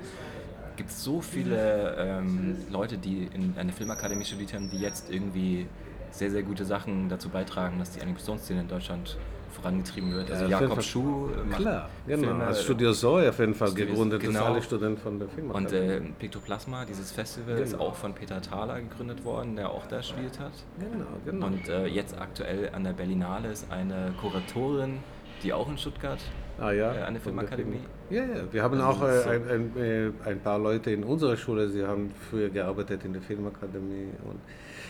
gibt 0.76 0.90
es 0.90 1.04
so 1.04 1.22
viele 1.22 1.96
ähm, 1.98 2.58
Leute, 2.72 2.98
die 2.98 3.30
in 3.34 3.54
einer 3.58 3.72
Filmakademie 3.72 4.26
studiert 4.26 4.54
haben, 4.54 4.70
die 4.70 4.80
jetzt 4.80 5.12
irgendwie 5.12 5.68
sehr, 6.12 6.32
sehr 6.32 6.44
gute 6.44 6.66
Sachen 6.66 7.10
dazu 7.10 7.30
beitragen, 7.30 7.80
dass 7.80 7.92
die 7.92 8.02
Animationsszene 8.02 8.62
in 8.62 8.68
Deutschland 8.68 9.18
vorangetrieben 9.68 10.14
wird. 10.14 10.30
Also 10.30 10.46
Ja, 10.46 10.62
Jakob. 10.62 10.84
Schuh 10.84 11.30
äh, 11.30 11.56
Klar, 11.56 11.90
genau. 12.06 12.24
Filme, 12.28 12.44
Als 12.46 12.64
Studio 12.64 12.92
Soy 12.94 13.28
auf 13.28 13.40
jeden 13.40 13.54
Fall 13.56 13.70
Studios- 13.70 13.90
gegründet, 13.90 14.22
das 14.22 14.30
genau. 14.30 14.46
alle 14.46 14.62
Studenten 14.62 15.02
von 15.02 15.20
der 15.20 15.30
Firma. 15.30 15.54
Und 15.56 15.72
äh, 15.72 16.02
Piktoplasma, 16.20 16.86
dieses 16.86 17.12
Festival, 17.12 17.58
ist 17.60 17.72
Genau. 17.72 17.86
auch 17.86 17.96
von 17.96 18.14
Peter 18.14 18.42
Thaler 18.42 18.82
gegründet 18.82 19.24
worden, 19.24 19.56
der 19.56 19.70
auch 19.70 19.86
da 19.88 19.98
gespielt 19.98 20.40
hat. 20.40 20.52
genau, 20.80 21.06
genau. 21.26 21.46
Und 21.48 21.68
äh, 21.70 21.88
jetzt 21.88 22.20
aktuell 22.20 22.70
an 22.74 22.84
der 22.84 22.94
Berlinale 22.94 23.50
ist 23.50 23.72
eine 23.72 24.14
Kuratorin, 24.20 25.00
die 25.44 25.54
auch 25.54 25.70
in 25.70 25.78
Stuttgart 25.78 26.20
ah, 26.60 26.72
ja, 26.72 26.94
äh, 26.94 27.02
an 27.04 27.14
der 27.14 27.22
Filmakademie. 27.22 27.80
Ja, 28.10 28.24
ja. 28.24 28.28
Wir 28.52 28.64
haben 28.64 28.80
Also 28.82 28.86
auch 28.86 29.02
das 29.08 29.16
ist 29.16 29.26
äh, 29.26 29.40
so- 29.40 29.54
ein, 29.54 29.72
ein, 29.76 29.84
äh, 30.26 30.30
ein 30.30 30.40
paar 30.40 30.60
Leute 30.60 30.92
in 30.92 31.04
unserer 31.04 31.36
Schule, 31.38 31.70
sie 31.70 31.86
haben 31.86 32.12
früher 32.30 32.50
gearbeitet 32.50 33.04
in 33.06 33.14
der 33.14 33.22
Filmakademie. 33.22 34.10
Und 34.26 34.40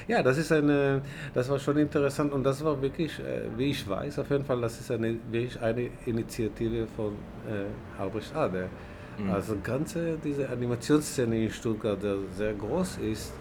ja, 0.07 0.23
das 0.23 0.37
ist 0.37 0.51
eine, 0.51 1.01
das 1.33 1.49
war 1.49 1.59
schon 1.59 1.77
interessant 1.77 2.33
und 2.33 2.43
das 2.43 2.63
war 2.63 2.81
wirklich, 2.81 3.19
äh, 3.19 3.43
wie 3.57 3.71
ich 3.71 3.87
weiß, 3.87 4.19
auf 4.19 4.29
jeden 4.29 4.45
Fall, 4.45 4.61
das 4.61 4.79
ist 4.79 4.91
eine, 4.91 5.15
wirklich 5.31 5.59
eine 5.61 5.89
Initiative 6.05 6.87
von 6.95 7.13
äh, 7.47 8.01
Albrecht 8.01 8.35
Ade. 8.35 8.69
Mhm. 9.17 9.31
Also 9.31 9.57
ganze 9.63 10.17
diese 10.23 10.49
Animationsszene 10.49 11.43
in 11.45 11.51
Stuttgart, 11.51 12.01
der 12.01 12.17
sehr 12.31 12.53
groß 12.53 12.97
ist, 12.97 13.33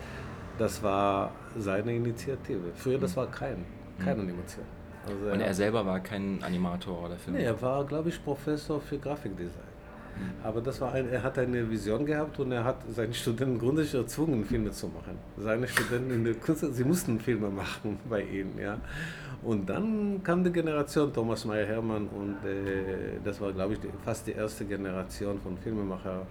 das 0.58 0.82
war 0.82 1.32
seine 1.56 1.94
Initiative. 1.94 2.72
Früher 2.74 2.98
das 2.98 3.16
war 3.16 3.26
kein, 3.30 3.64
keine 3.98 4.20
Animation. 4.20 4.64
Also 5.06 5.18
Mhm. 5.26 5.32
Und 5.32 5.40
er 5.40 5.54
selber 5.54 5.84
war 5.84 6.00
kein 6.00 6.42
Animator 6.42 7.04
oder 7.04 7.16
Film. 7.16 7.36
Nee, 7.36 7.44
er 7.44 7.60
war, 7.60 7.84
glaube 7.84 8.08
ich, 8.08 8.22
Professor 8.22 8.80
für 8.80 8.98
Grafikdesign. 8.98 9.71
Aber 10.42 10.60
das 10.60 10.80
war 10.80 10.92
ein, 10.92 11.08
er 11.08 11.22
hat 11.22 11.38
eine 11.38 11.68
Vision 11.70 12.04
gehabt 12.04 12.38
und 12.40 12.52
er 12.52 12.64
hat 12.64 12.82
seinen 12.90 13.14
Studenten 13.14 13.58
grundsätzlich 13.58 14.00
erzwungen, 14.00 14.44
Filme 14.44 14.70
zu 14.70 14.88
machen. 14.88 15.18
Seine 15.38 15.68
Studenten 15.68 16.10
in 16.10 16.24
der 16.24 16.34
Kunst, 16.34 16.64
sie 16.74 16.84
mussten 16.84 17.18
Filme 17.20 17.48
machen 17.48 17.98
bei 18.08 18.22
ihm, 18.22 18.58
ja. 18.58 18.78
Und 19.42 19.68
dann 19.68 20.22
kam 20.22 20.44
die 20.44 20.52
Generation 20.52 21.12
Thomas 21.12 21.44
Meyer 21.44 21.66
Hermann 21.66 22.08
und 22.08 22.36
äh, 22.48 23.18
das 23.24 23.40
war, 23.40 23.52
glaube 23.52 23.74
ich, 23.74 23.80
die, 23.80 23.88
fast 24.04 24.26
die 24.26 24.32
erste 24.32 24.64
Generation 24.64 25.40
von 25.40 25.56
Filmemacher. 25.58 26.26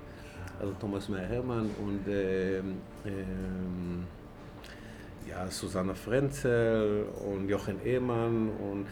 Also 0.59 0.73
Thomas 0.79 1.09
Meyer 1.09 1.27
Hermann 1.27 1.69
und 1.81 2.01
ähm, 2.07 2.77
ähm, 3.05 4.05
ja, 5.27 5.47
Susanne 5.49 5.95
Frenzel 5.95 7.05
und 7.25 7.49
Jochen 7.49 7.83
Ehmann 7.85 8.49
und 8.49 8.85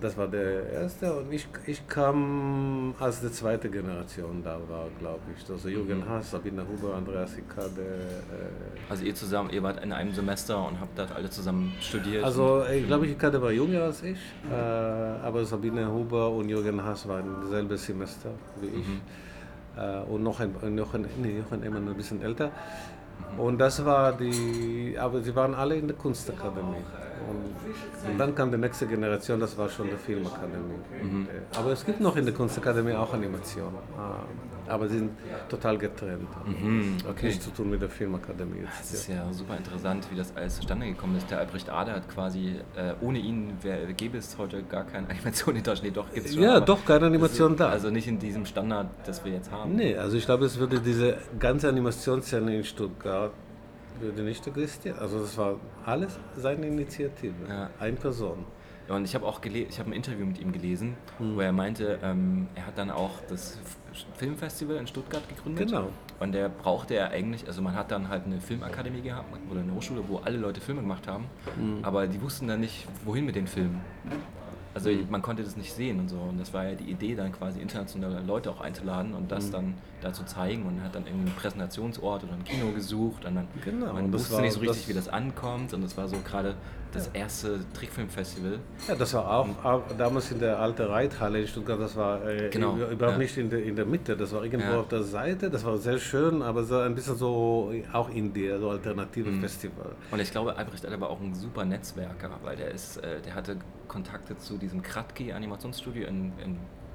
das 0.00 0.16
war 0.16 0.26
der 0.28 0.68
erste 0.70 1.12
und 1.14 1.32
ich, 1.32 1.46
ich 1.66 1.86
kam 1.88 2.94
als 2.98 3.20
die 3.20 3.30
zweite 3.30 3.70
Generation 3.70 4.42
da 4.42 4.58
war, 4.68 4.86
glaube 4.98 5.20
ich. 5.36 5.48
Also 5.50 5.68
Jürgen 5.68 6.00
Mhm. 6.00 6.08
Haas, 6.08 6.30
Sabine 6.30 6.62
Huber, 6.66 6.94
Andreas 6.94 7.36
Ikade. 7.38 7.80
Äh, 7.82 8.90
Also 8.90 9.04
ihr 9.04 9.14
zusammen, 9.14 9.50
ihr 9.50 9.62
wart 9.62 9.82
in 9.84 9.92
einem 9.92 10.12
Semester 10.12 10.66
und 10.66 10.80
habt 10.80 10.98
dort 10.98 11.12
alle 11.14 11.30
zusammen 11.30 11.72
studiert. 11.80 12.24
also 12.24 12.64
ich 12.72 12.86
glaube, 12.86 13.06
Ikade 13.06 13.40
war 13.40 13.50
jünger 13.52 13.82
als 13.84 14.02
ich, 14.02 14.18
äh, 14.50 14.54
aber 14.54 15.44
Sabine 15.44 15.90
Huber 15.90 16.30
und 16.30 16.48
Jürgen 16.48 16.82
Haas 16.82 17.06
waren 17.08 17.36
dasselbe 17.42 17.76
Semester 17.78 18.30
wie 18.60 18.66
ich. 18.80 18.86
Mhm. 18.88 19.00
Äh, 19.76 20.00
und 20.12 20.22
noch 20.22 20.40
ein, 20.40 20.54
und 20.60 20.76
Jochen, 20.78 21.06
nee, 21.22 21.38
Jochen 21.38 21.62
Ehmann 21.64 21.88
ein 21.88 21.94
bisschen 21.96 22.20
älter. 22.22 22.50
Mhm. 23.34 23.40
Und 23.40 23.58
das 23.58 23.84
war 23.84 24.12
die, 24.12 24.96
aber 24.98 25.20
sie 25.22 25.34
waren 25.34 25.54
alle 25.54 25.76
in 25.76 25.86
der 25.88 25.96
Kunstakademie. 25.96 26.82
Und, 27.28 28.10
und 28.10 28.18
dann 28.18 28.34
kam 28.34 28.50
die 28.50 28.58
nächste 28.58 28.86
Generation, 28.86 29.40
das 29.40 29.56
war 29.56 29.68
schon 29.68 29.88
die 29.88 29.96
Filmakademie. 29.96 30.74
Mhm. 31.02 31.26
Äh, 31.26 31.56
Aber 31.58 31.72
es 31.72 31.84
gibt 31.84 32.00
noch 32.00 32.16
in 32.16 32.24
der 32.24 32.34
Kunstakademie 32.34 32.92
auch 32.92 33.12
Animationen. 33.12 33.74
äh, 34.66 34.70
Aber 34.70 34.88
sie 34.88 34.98
sind 34.98 35.10
total 35.48 35.78
getrennt. 35.78 36.28
Mhm, 36.46 36.96
Hat 37.04 37.10
okay. 37.10 37.26
nichts 37.26 37.44
zu 37.44 37.50
tun 37.50 37.70
mit 37.70 37.80
der 37.82 37.88
Filmakademie 37.88 38.64
Es 38.80 38.90
jetzt. 38.92 38.94
ist 38.94 39.08
ja 39.08 39.32
super 39.32 39.56
interessant, 39.56 40.06
wie 40.10 40.16
das 40.16 40.34
alles 40.36 40.56
zustande 40.56 40.86
gekommen 40.86 41.16
ist. 41.16 41.30
Der 41.30 41.38
Albrecht 41.38 41.68
Ader 41.70 41.94
hat 41.94 42.08
quasi, 42.08 42.56
äh, 42.76 42.92
ohne 43.00 43.18
ihn 43.18 43.52
wär, 43.62 43.92
gäbe 43.94 44.18
es 44.18 44.36
heute 44.38 44.62
gar 44.64 44.84
keine 44.84 45.08
Animation 45.10 45.56
in 45.56 45.62
Deutschland. 45.62 45.84
Nee, 45.84 45.90
doch, 45.94 46.12
gibt 46.12 46.26
es 46.26 46.34
schon. 46.34 46.42
Ja, 46.42 46.60
doch, 46.60 46.84
keine 46.84 47.06
Animation 47.06 47.52
also, 47.52 47.64
da. 47.64 47.68
Also 47.70 47.90
nicht 47.90 48.06
in 48.08 48.18
diesem 48.18 48.46
Standard, 48.46 48.88
das 49.06 49.24
wir 49.24 49.32
jetzt 49.32 49.50
haben. 49.50 49.74
Nee, 49.74 49.96
also 49.96 50.16
ich 50.16 50.24
glaube, 50.24 50.44
es 50.44 50.58
würde 50.58 50.80
diese 50.80 51.16
ganze 51.38 51.68
Animationsszene 51.68 52.56
in 52.56 52.64
Stuttgart 52.64 53.32
würde 54.00 54.22
nicht 54.22 54.46
existieren. 54.46 54.98
Also 54.98 55.20
das 55.20 55.36
war 55.38 55.56
alles 55.84 56.18
seine 56.36 56.66
Initiative. 56.66 57.34
Ja. 57.48 57.70
Eine 57.78 57.96
Person. 57.96 58.44
Ja, 58.88 58.96
Und 58.96 59.04
ich 59.06 59.14
habe 59.14 59.24
auch 59.24 59.40
ich 59.42 59.78
habe 59.78 59.90
ein 59.90 59.92
Interview 59.94 60.26
mit 60.26 60.38
ihm 60.38 60.52
gelesen, 60.52 60.96
Hm. 61.18 61.36
wo 61.36 61.40
er 61.40 61.52
meinte, 61.52 61.98
ähm, 62.02 62.48
er 62.54 62.66
hat 62.66 62.76
dann 62.76 62.90
auch 62.90 63.12
das 63.30 63.58
Filmfestival 64.16 64.76
in 64.76 64.86
Stuttgart 64.86 65.26
gegründet. 65.28 65.68
Genau. 65.68 65.88
Und 66.20 66.32
der 66.32 66.48
brauchte 66.50 66.94
er 66.94 67.10
eigentlich, 67.10 67.46
also 67.46 67.62
man 67.62 67.74
hat 67.74 67.90
dann 67.90 68.08
halt 68.08 68.24
eine 68.26 68.40
Filmakademie 68.40 69.00
gehabt 69.00 69.26
oder 69.50 69.60
eine 69.60 69.74
Hochschule, 69.74 70.02
wo 70.06 70.18
alle 70.18 70.36
Leute 70.36 70.60
Filme 70.60 70.82
gemacht 70.82 71.06
haben, 71.08 71.24
Hm. 71.56 71.78
aber 71.82 72.06
die 72.06 72.20
wussten 72.20 72.46
dann 72.46 72.60
nicht, 72.60 72.86
wohin 73.04 73.24
mit 73.24 73.36
den 73.36 73.46
Filmen. 73.46 73.80
Also 74.74 74.90
man 75.08 75.22
konnte 75.22 75.44
das 75.44 75.56
nicht 75.56 75.72
sehen 75.72 76.00
und 76.00 76.08
so. 76.08 76.16
Und 76.16 76.38
das 76.38 76.52
war 76.52 76.64
ja 76.68 76.74
die 76.74 76.90
Idee, 76.90 77.14
dann 77.14 77.30
quasi 77.32 77.60
internationale 77.60 78.20
Leute 78.20 78.50
auch 78.50 78.60
einzuladen 78.60 79.14
und 79.14 79.30
das 79.30 79.50
dann 79.52 79.74
da 80.00 80.12
zu 80.12 80.24
zeigen. 80.24 80.64
Und 80.66 80.82
hat 80.82 80.94
dann 80.94 81.06
irgendwie 81.06 81.28
einen 81.28 81.36
Präsentationsort 81.36 82.24
oder 82.24 82.32
ein 82.32 82.44
Kino 82.44 82.72
gesucht. 82.72 83.24
Und 83.24 83.36
dann 83.36 83.48
Genau, 83.64 83.92
man 83.92 84.12
wusste 84.12 84.40
nicht 84.42 84.52
so 84.52 84.60
richtig, 84.60 84.80
das- 84.80 84.88
wie 84.88 84.94
das 84.94 85.08
ankommt. 85.08 85.72
Und 85.74 85.82
das 85.82 85.96
war 85.96 86.08
so 86.08 86.16
gerade 86.24 86.56
das 86.94 87.08
erste 87.08 87.60
Trickfilmfestival. 87.74 88.58
Ja, 88.88 88.94
das 88.94 89.12
war 89.14 89.28
auch, 89.64 89.82
damals 89.98 90.30
in 90.30 90.38
der 90.40 90.58
alten 90.58 90.82
Reithalle 90.86 91.40
in 91.40 91.46
Stuttgart, 91.48 91.80
das 91.80 91.96
war 91.96 92.26
äh, 92.26 92.48
Genau, 92.50 92.74
überhaupt 92.76 93.00
ja. 93.00 93.18
nicht 93.18 93.36
in 93.36 93.50
der, 93.50 93.62
in 93.64 93.76
der 93.76 93.84
Mitte, 93.86 94.16
das 94.16 94.32
war 94.32 94.44
irgendwo 94.44 94.68
Ja. 94.72 94.80
auf 94.80 94.88
der 94.88 95.02
Seite, 95.02 95.50
das 95.50 95.64
war 95.64 95.76
sehr 95.78 95.98
schön, 95.98 96.40
aber 96.42 96.64
so 96.64 96.78
ein 96.78 96.94
bisschen 96.94 97.16
so 97.16 97.72
auch 97.92 98.08
Indie, 98.10 98.50
so 98.58 98.70
alternative 98.70 99.30
Mhm. 99.30 99.40
Festival. 99.40 99.92
Und 100.10 100.20
ich 100.20 100.30
glaube, 100.30 100.56
Albrecht 100.56 100.84
Adler 100.86 101.00
war 101.00 101.10
auch 101.10 101.20
ein 101.20 101.34
super 101.34 101.64
Netzwerker, 101.64 102.30
weil 102.42 102.56
der 102.56 102.70
ist, 102.70 102.96
äh, 102.98 103.20
der 103.20 103.34
hatte 103.34 103.56
Kontakte 103.88 104.36
zu 104.38 104.56
diesem 104.56 104.82
Kratky 104.82 105.32
Animationsstudio 105.32 106.06
in, 106.06 106.32
in 106.44 106.54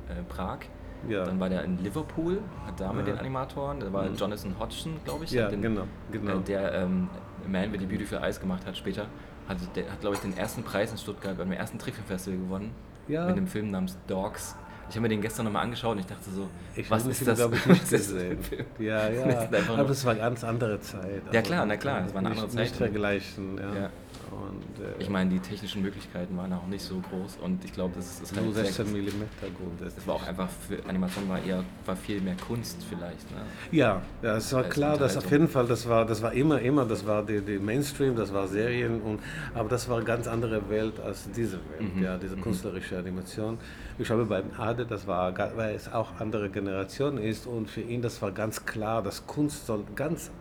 äh, 0.10 0.24
Prag. 0.28 0.60
Ja. 1.08 1.24
Dann 1.24 1.40
war 1.40 1.48
der 1.48 1.64
in 1.64 1.82
Liverpool, 1.82 2.40
hat 2.66 2.80
da 2.80 2.92
mit 2.92 3.08
Ja. 3.08 3.14
den 3.14 3.20
Animatoren, 3.20 3.80
da 3.80 3.92
war 3.94 4.04
Mhm. 4.10 4.16
Jonathan 4.16 4.56
Hodgson, 4.60 4.94
glaube 5.06 5.24
ich, 5.24 5.32
Ja, 5.32 5.48
den, 5.48 5.62
genau, 5.62 5.84
genau. 6.12 6.40
äh, 6.40 6.42
der 6.42 6.74
ähm, 6.74 7.08
Man 7.48 7.72
with 7.72 7.80
the 7.80 7.86
Beautiful 7.86 8.18
Eyes 8.22 8.38
gemacht 8.40 8.66
hat 8.66 8.76
später. 8.76 9.06
Hat, 9.50 9.58
der 9.76 9.92
hat, 9.92 10.00
glaube 10.00 10.16
ich, 10.16 10.22
den 10.22 10.38
ersten 10.38 10.64
Preis 10.64 10.92
in 10.92 10.98
Stuttgart 10.98 11.38
beim 11.38 11.52
ersten 11.52 11.78
Trickfilmfestival 11.80 12.40
gewonnen. 12.40 12.72
Ja. 13.08 13.26
Mit 13.28 13.36
dem 13.38 13.48
Film 13.48 13.72
namens 13.72 13.98
Dogs. 14.08 14.56
Ich 14.88 14.96
habe 14.96 15.02
mir 15.02 15.10
den 15.10 15.22
gestern 15.22 15.46
nochmal 15.46 15.64
angeschaut 15.64 15.94
und 15.94 16.00
ich 16.00 16.06
dachte 16.08 16.30
so, 16.32 16.48
Ich 16.76 16.90
was 16.90 17.06
ist 17.06 17.28
das? 17.28 17.38
glaube 17.38 17.56
ich, 17.58 17.66
nicht 17.66 17.90
gesehen. 17.90 18.40
Ja, 18.80 19.10
ja. 19.10 19.48
Aber 19.78 19.90
es 19.90 20.04
war 20.06 20.12
eine 20.14 20.22
ganz 20.22 20.44
andere 20.44 20.80
Zeit. 20.82 21.22
Ja, 21.32 21.42
klar, 21.44 21.66
na 21.66 21.78
klar, 21.78 22.06
es 22.06 22.14
war 22.14 22.20
eine 22.20 22.30
nicht, 22.30 22.42
andere 22.42 22.58
Nicht 22.62 22.70
Zeit. 22.72 22.78
vergleichen, 22.78 23.58
ja. 23.58 23.82
Ja. 23.82 23.90
Und, 24.32 24.84
äh, 24.84 25.02
Ich 25.02 25.10
meine, 25.10 25.30
die 25.30 25.40
technischen 25.40 25.82
Möglichkeiten 25.82 26.38
waren 26.38 26.52
auch 26.54 26.68
nicht 26.68 26.84
so 26.84 27.00
groß 27.00 27.38
und 27.42 27.64
ich 27.66 27.74
glaube, 27.74 27.94
das 27.96 28.22
ist 28.22 28.36
nur 28.36 28.46
halt 28.46 28.56
sehr- 28.56 28.66
16 28.66 28.92
mm 28.92 29.24
grundsätzlich. 29.58 29.96
Das 29.96 30.08
war 30.08 30.16
auch 30.16 30.28
einfach 30.28 30.48
für 30.68 30.78
Animation 30.88 31.28
war 31.30 31.44
eher 31.44 31.64
war 31.86 31.96
viel 31.96 32.22
mehr 32.22 32.36
Kunst 32.46 32.78
vielleicht. 32.88 33.30
Ne? 33.32 33.38
Ja, 33.72 34.02
ja, 34.22 34.38
es 34.38 34.54
war 34.54 34.64
klar, 34.64 34.98
dass 34.98 35.18
auf 35.18 35.30
jeden 35.32 35.48
Fall, 35.48 35.68
das 35.68 35.88
war, 35.90 36.06
das 36.06 36.22
war 36.22 36.34
immer, 36.34 36.60
immer, 36.62 36.86
das 36.86 37.06
war 37.08 37.24
die, 37.26 37.42
die 37.42 37.58
Mainstream, 37.60 38.16
das 38.16 38.34
war 38.34 38.48
Serien, 38.48 39.02
und, 39.02 39.20
aber 39.54 39.70
das 39.70 39.90
war 39.90 39.98
eine 39.98 40.06
ganz 40.06 40.28
andere 40.28 40.70
Welt 40.70 41.00
als 41.00 41.30
diese 41.32 41.58
Welt, 41.78 41.96
Mhm, 41.96 42.04
ja, 42.04 42.18
diese 42.18 42.36
künstlerische 42.38 42.98
Animation. 42.98 43.58
Ich 43.98 44.06
glaube, 44.08 44.26
beim 44.26 44.46
Ade, 44.58 44.86
das 44.86 45.08
war, 45.08 45.34
weil 45.56 45.76
es 45.76 45.92
auch 45.92 46.20
andere 46.20 46.50
Generation 46.50 47.18
ist 47.18 47.48
und 47.48 47.70
für 47.70 47.82
ihn, 47.82 48.02
das 48.02 48.22
war 48.22 48.32
ganz 48.32 48.66
klar, 48.66 49.02
dass 49.02 49.26
Kunst 49.28 49.66
soll 49.66 49.84
ganz 49.96 50.32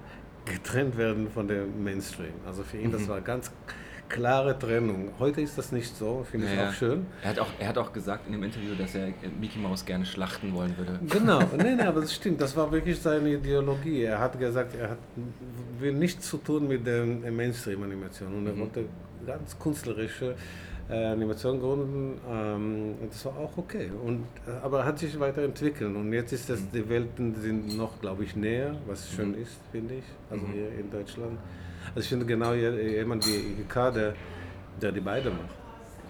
getrennt 0.52 0.96
werden 0.96 1.30
von 1.30 1.46
dem 1.48 1.82
Mainstream. 1.84 2.34
Also 2.46 2.62
für 2.62 2.78
ihn, 2.78 2.90
das 2.92 3.02
Mhm. 3.02 3.08
war 3.08 3.20
ganz 3.20 3.50
klare 4.08 4.58
Trennung. 4.58 5.10
Heute 5.18 5.42
ist 5.42 5.58
das 5.58 5.70
nicht 5.70 5.94
so, 5.94 6.24
finde 6.30 6.46
ich 6.46 6.52
Ja, 6.54 6.62
ja. 6.62 6.68
auch 6.70 6.72
schön. 6.72 7.04
Er 7.22 7.28
hat 7.30 7.38
auch, 7.40 7.48
er 7.58 7.68
hat 7.68 7.76
auch 7.78 7.92
gesagt 7.92 8.26
in 8.26 8.32
dem 8.32 8.42
Interview, 8.42 8.74
dass 8.74 8.94
er 8.94 9.08
äh, 9.08 9.12
Mickey 9.38 9.58
Mouse 9.58 9.84
gerne 9.84 10.06
schlachten 10.06 10.54
wollen 10.54 10.74
würde. 10.78 10.98
Genau, 11.10 11.40
nee, 11.58 11.74
nee, 11.74 11.82
aber 11.82 12.00
das 12.00 12.14
stimmt, 12.14 12.40
das 12.40 12.56
war 12.56 12.72
wirklich 12.72 12.98
seine 12.98 13.28
Ideologie. 13.34 14.02
Er 14.04 14.18
hat 14.18 14.38
gesagt, 14.38 14.74
er 14.74 14.90
hat, 14.90 14.98
will 15.78 15.92
nichts 15.92 16.26
zu 16.30 16.38
tun 16.38 16.68
mit 16.68 16.86
der 16.86 17.04
Mainstream-Animation 17.04 18.34
und 18.34 18.46
er 18.46 18.54
Mhm. 18.54 18.60
wollte 18.60 18.84
ganz 19.26 19.58
künstlerische 19.58 20.36
äh, 20.90 21.04
Animation 21.06 21.60
gründen. 21.60 22.20
Ähm, 22.30 22.94
das 23.08 23.24
war 23.26 23.36
auch 23.36 23.56
okay. 23.56 23.90
Und, 24.04 24.24
äh, 24.46 24.50
aber 24.62 24.80
er 24.80 24.84
hat 24.86 24.98
sich 24.98 25.18
weiterentwickelt 25.20 25.94
und 25.94 26.12
jetzt 26.12 26.32
ist 26.32 26.48
Mhm. 26.48 26.52
das, 26.54 26.70
die 26.70 26.88
Welten 26.88 27.34
sind 27.34 27.76
noch, 27.76 28.00
glaube 28.00 28.24
ich, 28.24 28.34
näher, 28.36 28.74
was 28.86 29.10
schön 29.10 29.34
ist, 29.34 29.58
finde 29.72 29.94
ich, 29.96 30.04
also 30.30 30.46
Mhm. 30.46 30.52
hier 30.52 30.68
in 30.78 30.90
Deutschland. 30.90 31.38
Also 31.94 32.00
ich 32.00 32.08
finde 32.08 32.26
genau 32.26 32.52
je- 32.54 32.96
jemand 32.96 33.26
wie 33.26 33.62
Ika, 33.62 33.90
der, 33.90 34.14
der 34.80 34.92
die 34.92 35.00
beide 35.00 35.30
macht. 35.30 35.56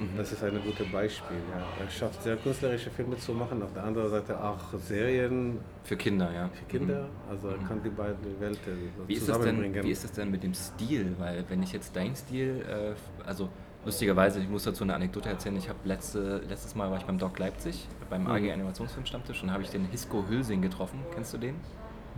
Mhm. 0.00 0.16
Das 0.16 0.30
ist 0.30 0.44
ein 0.44 0.52
gutes 0.64 0.86
Beispiel. 0.92 1.36
Ja. 1.52 1.84
Er 1.84 1.90
schafft 1.90 2.22
sehr 2.22 2.36
künstlerische 2.36 2.88
Filme 2.90 3.16
zu 3.18 3.32
machen, 3.32 3.60
auf 3.64 3.72
der 3.72 3.82
anderen 3.82 4.08
Seite 4.10 4.40
auch 4.40 4.58
Serien 4.78 5.58
Für 5.82 5.96
Kinder, 5.96 6.30
ja. 6.32 6.48
für 6.54 6.64
Kinder. 6.78 7.08
Also 7.28 7.48
er 7.48 7.58
kann 7.66 7.82
die 7.82 7.88
beiden 7.90 8.16
Welten 8.40 8.74
so 8.96 9.08
Wie 9.08 9.14
ist, 9.14 9.28
das 9.28 9.38
denn, 9.38 9.42
zusammenbringen. 9.56 9.82
wie 9.84 9.90
ist 9.90 10.04
das 10.04 10.12
denn 10.12 10.30
mit 10.30 10.44
dem 10.44 10.54
Stil? 10.54 11.14
Weil 11.18 11.44
wenn 11.48 11.64
ich 11.64 11.72
jetzt 11.72 11.96
deinen 11.96 12.14
Stil, 12.14 12.64
äh, 12.68 13.28
also 13.28 13.48
lustigerweise, 13.88 14.38
ich 14.40 14.48
muss 14.50 14.64
dazu 14.64 14.84
eine 14.84 14.94
Anekdote 14.94 15.30
erzählen, 15.30 15.56
ich 15.56 15.68
habe 15.70 15.78
letzte, 15.84 16.42
letztes 16.48 16.74
Mal 16.74 16.90
war 16.90 16.98
ich 16.98 17.04
beim 17.04 17.16
Doc 17.18 17.38
Leipzig, 17.38 17.88
beim 18.10 18.24
Mhm. 18.24 18.30
AG 18.30 18.52
Animationsfilm 18.52 19.06
Stammtisch 19.06 19.42
und 19.42 19.50
habe 19.50 19.62
ich 19.62 19.70
den 19.70 19.86
Hisco 19.86 20.24
Hülsing 20.28 20.60
getroffen. 20.60 21.00
Kennst 21.14 21.32
du 21.32 21.38
den? 21.38 21.54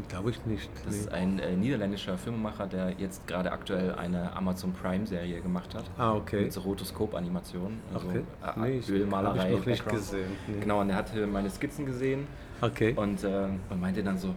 Glaube 0.09 0.31
ich 0.31 0.45
nicht. 0.47 0.68
Das 0.85 0.95
ist 0.97 1.12
ein 1.12 1.39
äh, 1.39 1.55
niederländischer 1.57 2.16
Filmemacher, 2.18 2.66
der 2.66 2.95
jetzt 2.99 3.27
gerade 3.29 3.53
aktuell 3.53 3.95
eine 3.95 4.35
Amazon 4.35 4.73
Prime-Serie 4.73 5.41
gemacht 5.43 5.75
hat. 5.75 5.85
Ah, 5.99 6.14
okay. 6.14 6.45
Mit 6.45 6.53
so 6.53 6.61
Rotoskop-Animationen. 6.62 7.79
Also 7.95 8.09
Okay. 8.09 8.23
äh, 8.45 8.61
Nee, 8.61 8.79
ich- 8.79 8.89
Ölmalerei. 8.89 9.39
hab 9.39 9.47
ich 9.47 9.59
noch 9.59 9.66
nicht 9.66 9.85
Background. 9.85 9.99
gesehen, 10.11 10.31
nee. 10.49 10.61
Genau, 10.61 10.81
und 10.81 10.91
er 10.91 10.97
hatte 10.97 11.27
meine 11.27 11.51
Skizzen 11.51 11.87
gesehen 11.87 12.27
Okay. 12.62 12.95
und, 12.97 13.23
äh, 13.25 13.47
und 13.68 13.81
meinte 13.81 14.03
dann 14.03 14.16
so, 14.18 14.35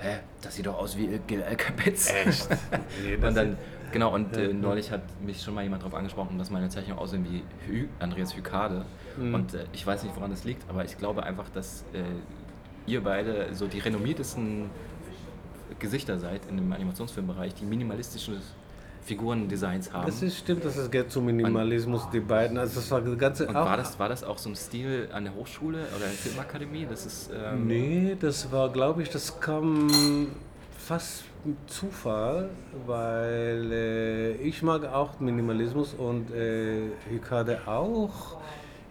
hä, 0.00 0.18
das 0.42 0.54
sieht 0.54 0.66
doch 0.66 0.78
aus 0.78 0.96
wie 0.98 1.18
Gil 1.26 1.42
Alkabetz. 1.42 2.12
Echt? 2.12 2.48
Nee, 3.02 3.16
das 3.16 3.28
und 3.30 3.34
dann, 3.36 3.56
genau, 3.92 4.14
und 4.14 4.36
äh, 4.36 4.52
neulich 4.52 4.90
hat 4.90 5.02
mich 5.20 5.42
schon 5.42 5.54
mal 5.54 5.62
jemand 5.62 5.82
darauf 5.82 5.94
angesprochen, 5.94 6.38
dass 6.38 6.50
meine 6.50 6.68
Zeichnungen 6.68 6.98
aussehen 6.98 7.26
wie 7.28 7.42
Hü 7.66 7.88
Andreas 7.98 8.36
Hykade. 8.36 8.84
Mhm. 9.16 9.34
Und 9.34 9.54
äh, 9.54 9.64
ich 9.72 9.86
weiß 9.86 10.02
nicht, 10.02 10.16
woran 10.16 10.30
das 10.30 10.44
liegt, 10.44 10.68
aber 10.68 10.84
ich 10.84 10.98
glaube 10.98 11.22
einfach, 11.22 11.48
dass 11.50 11.84
äh, 11.92 12.02
ihr 12.86 13.02
beide 13.02 13.54
so 13.54 13.66
die 13.66 13.78
renommiertesten 13.78 14.70
Gesichter 15.78 16.18
seid 16.18 16.42
in 16.48 16.56
dem 16.56 16.72
Animationsfilmbereich, 16.72 17.54
die 17.54 17.64
minimalistischen 17.64 18.36
Figurendesigns 19.06 19.92
haben. 19.92 20.06
Das 20.06 20.20
ist, 20.20 20.38
stimmt, 20.38 20.64
dass 20.64 20.76
es 20.76 20.90
geht 20.90 21.12
zum 21.12 21.26
Minimalismus, 21.26 22.10
die 22.10 22.20
beiden. 22.20 22.58
Also 22.58 22.80
das 22.80 22.90
war 22.90 23.00
die 23.00 23.16
ganze 23.16 23.46
und 23.46 23.54
war 23.54 23.76
das, 23.76 23.98
war 23.98 24.08
das 24.08 24.24
auch 24.24 24.38
so 24.38 24.50
ein 24.50 24.56
Stil 24.56 25.08
an 25.12 25.24
der 25.24 25.34
Hochschule 25.34 25.78
oder 25.96 26.06
der 26.06 26.08
Filmakademie? 26.08 26.86
Das 26.90 27.06
ist, 27.06 27.30
ähm, 27.32 27.66
Nee, 27.66 28.16
das 28.18 28.50
war, 28.50 28.68
glaube 28.72 29.02
ich, 29.02 29.10
das 29.10 29.40
kam 29.40 29.88
fast 30.76 31.24
Zufall, 31.66 32.48
weil 32.86 33.70
äh, 33.72 34.32
ich 34.36 34.62
mag 34.62 34.84
auch 34.92 35.20
Minimalismus 35.20 35.94
und 35.94 36.32
äh, 36.34 36.88
Hikade 37.10 37.60
auch 37.66 38.38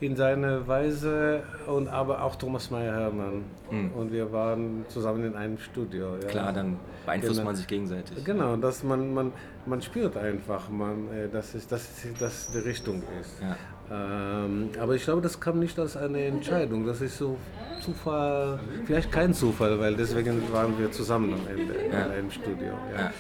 in 0.02 0.16
seiner 0.16 0.68
Weise 0.68 1.44
und 1.68 1.88
aber 1.88 2.22
auch 2.24 2.36
Thomas 2.36 2.70
Meyer-Hermann. 2.70 3.44
Mhm. 3.72 3.92
Und 3.94 4.12
wir 4.12 4.32
waren 4.32 4.86
zusammen 4.90 5.26
in 5.26 5.36
einem 5.36 5.58
Studio. 5.58 6.16
Ja. 6.22 6.28
Klar, 6.28 6.54
dann 6.54 6.78
beeinflusst 7.06 7.36
Genau. 7.38 7.46
man 7.46 7.56
sich 7.56 7.68
gegenseitig. 7.68 8.24
Genau, 8.26 8.56
dass 8.58 8.84
man, 8.84 9.14
man, 9.14 9.32
man 9.66 9.82
spürt 9.82 10.18
einfach, 10.18 10.70
man, 10.70 11.08
äh, 11.14 11.30
dass, 11.30 11.56
es, 11.56 11.68
dass, 11.68 11.82
es- 12.04 12.20
dass 12.20 12.52
die 12.52 12.60
Richtung 12.60 13.02
ist. 13.22 13.42
Ja. 13.42 13.56
Ähm, 13.92 14.70
aber 14.82 14.96
ich 14.96 15.04
glaube, 15.04 15.22
das 15.22 15.40
kam 15.40 15.60
nicht 15.60 15.78
als 15.78 15.96
eine 15.96 16.26
Entscheidung. 16.26 16.86
Das 16.88 17.02
ist 17.02 17.18
so 17.18 17.38
Zufall, 17.82 18.60
vielleicht 18.86 19.12
kein 19.12 19.32
Zufall, 19.34 19.80
weil 19.80 19.96
deswegen 19.96 20.42
waren 20.52 20.78
wir 20.80 20.92
zusammen 20.92 21.34
am 21.34 21.42
Ende 21.48 21.74
Ja. 21.92 22.06
in 22.06 22.12
einem 22.12 22.32
Studio. 22.32 22.74
Ja. 22.92 23.00
Ja. 23.02 23.12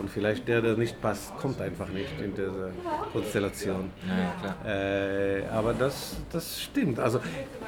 Und 0.00 0.08
vielleicht 0.08 0.48
der, 0.48 0.62
der 0.62 0.76
nicht 0.78 0.98
passt, 1.02 1.36
kommt 1.36 1.60
einfach 1.60 1.88
nicht 1.88 2.08
in 2.22 2.32
diese 2.34 2.70
Konstellation. 3.12 3.90
Äh, 4.64 5.42
aber 5.52 5.74
das, 5.74 6.16
das 6.32 6.60
stimmt. 6.60 6.98
Also 6.98 7.20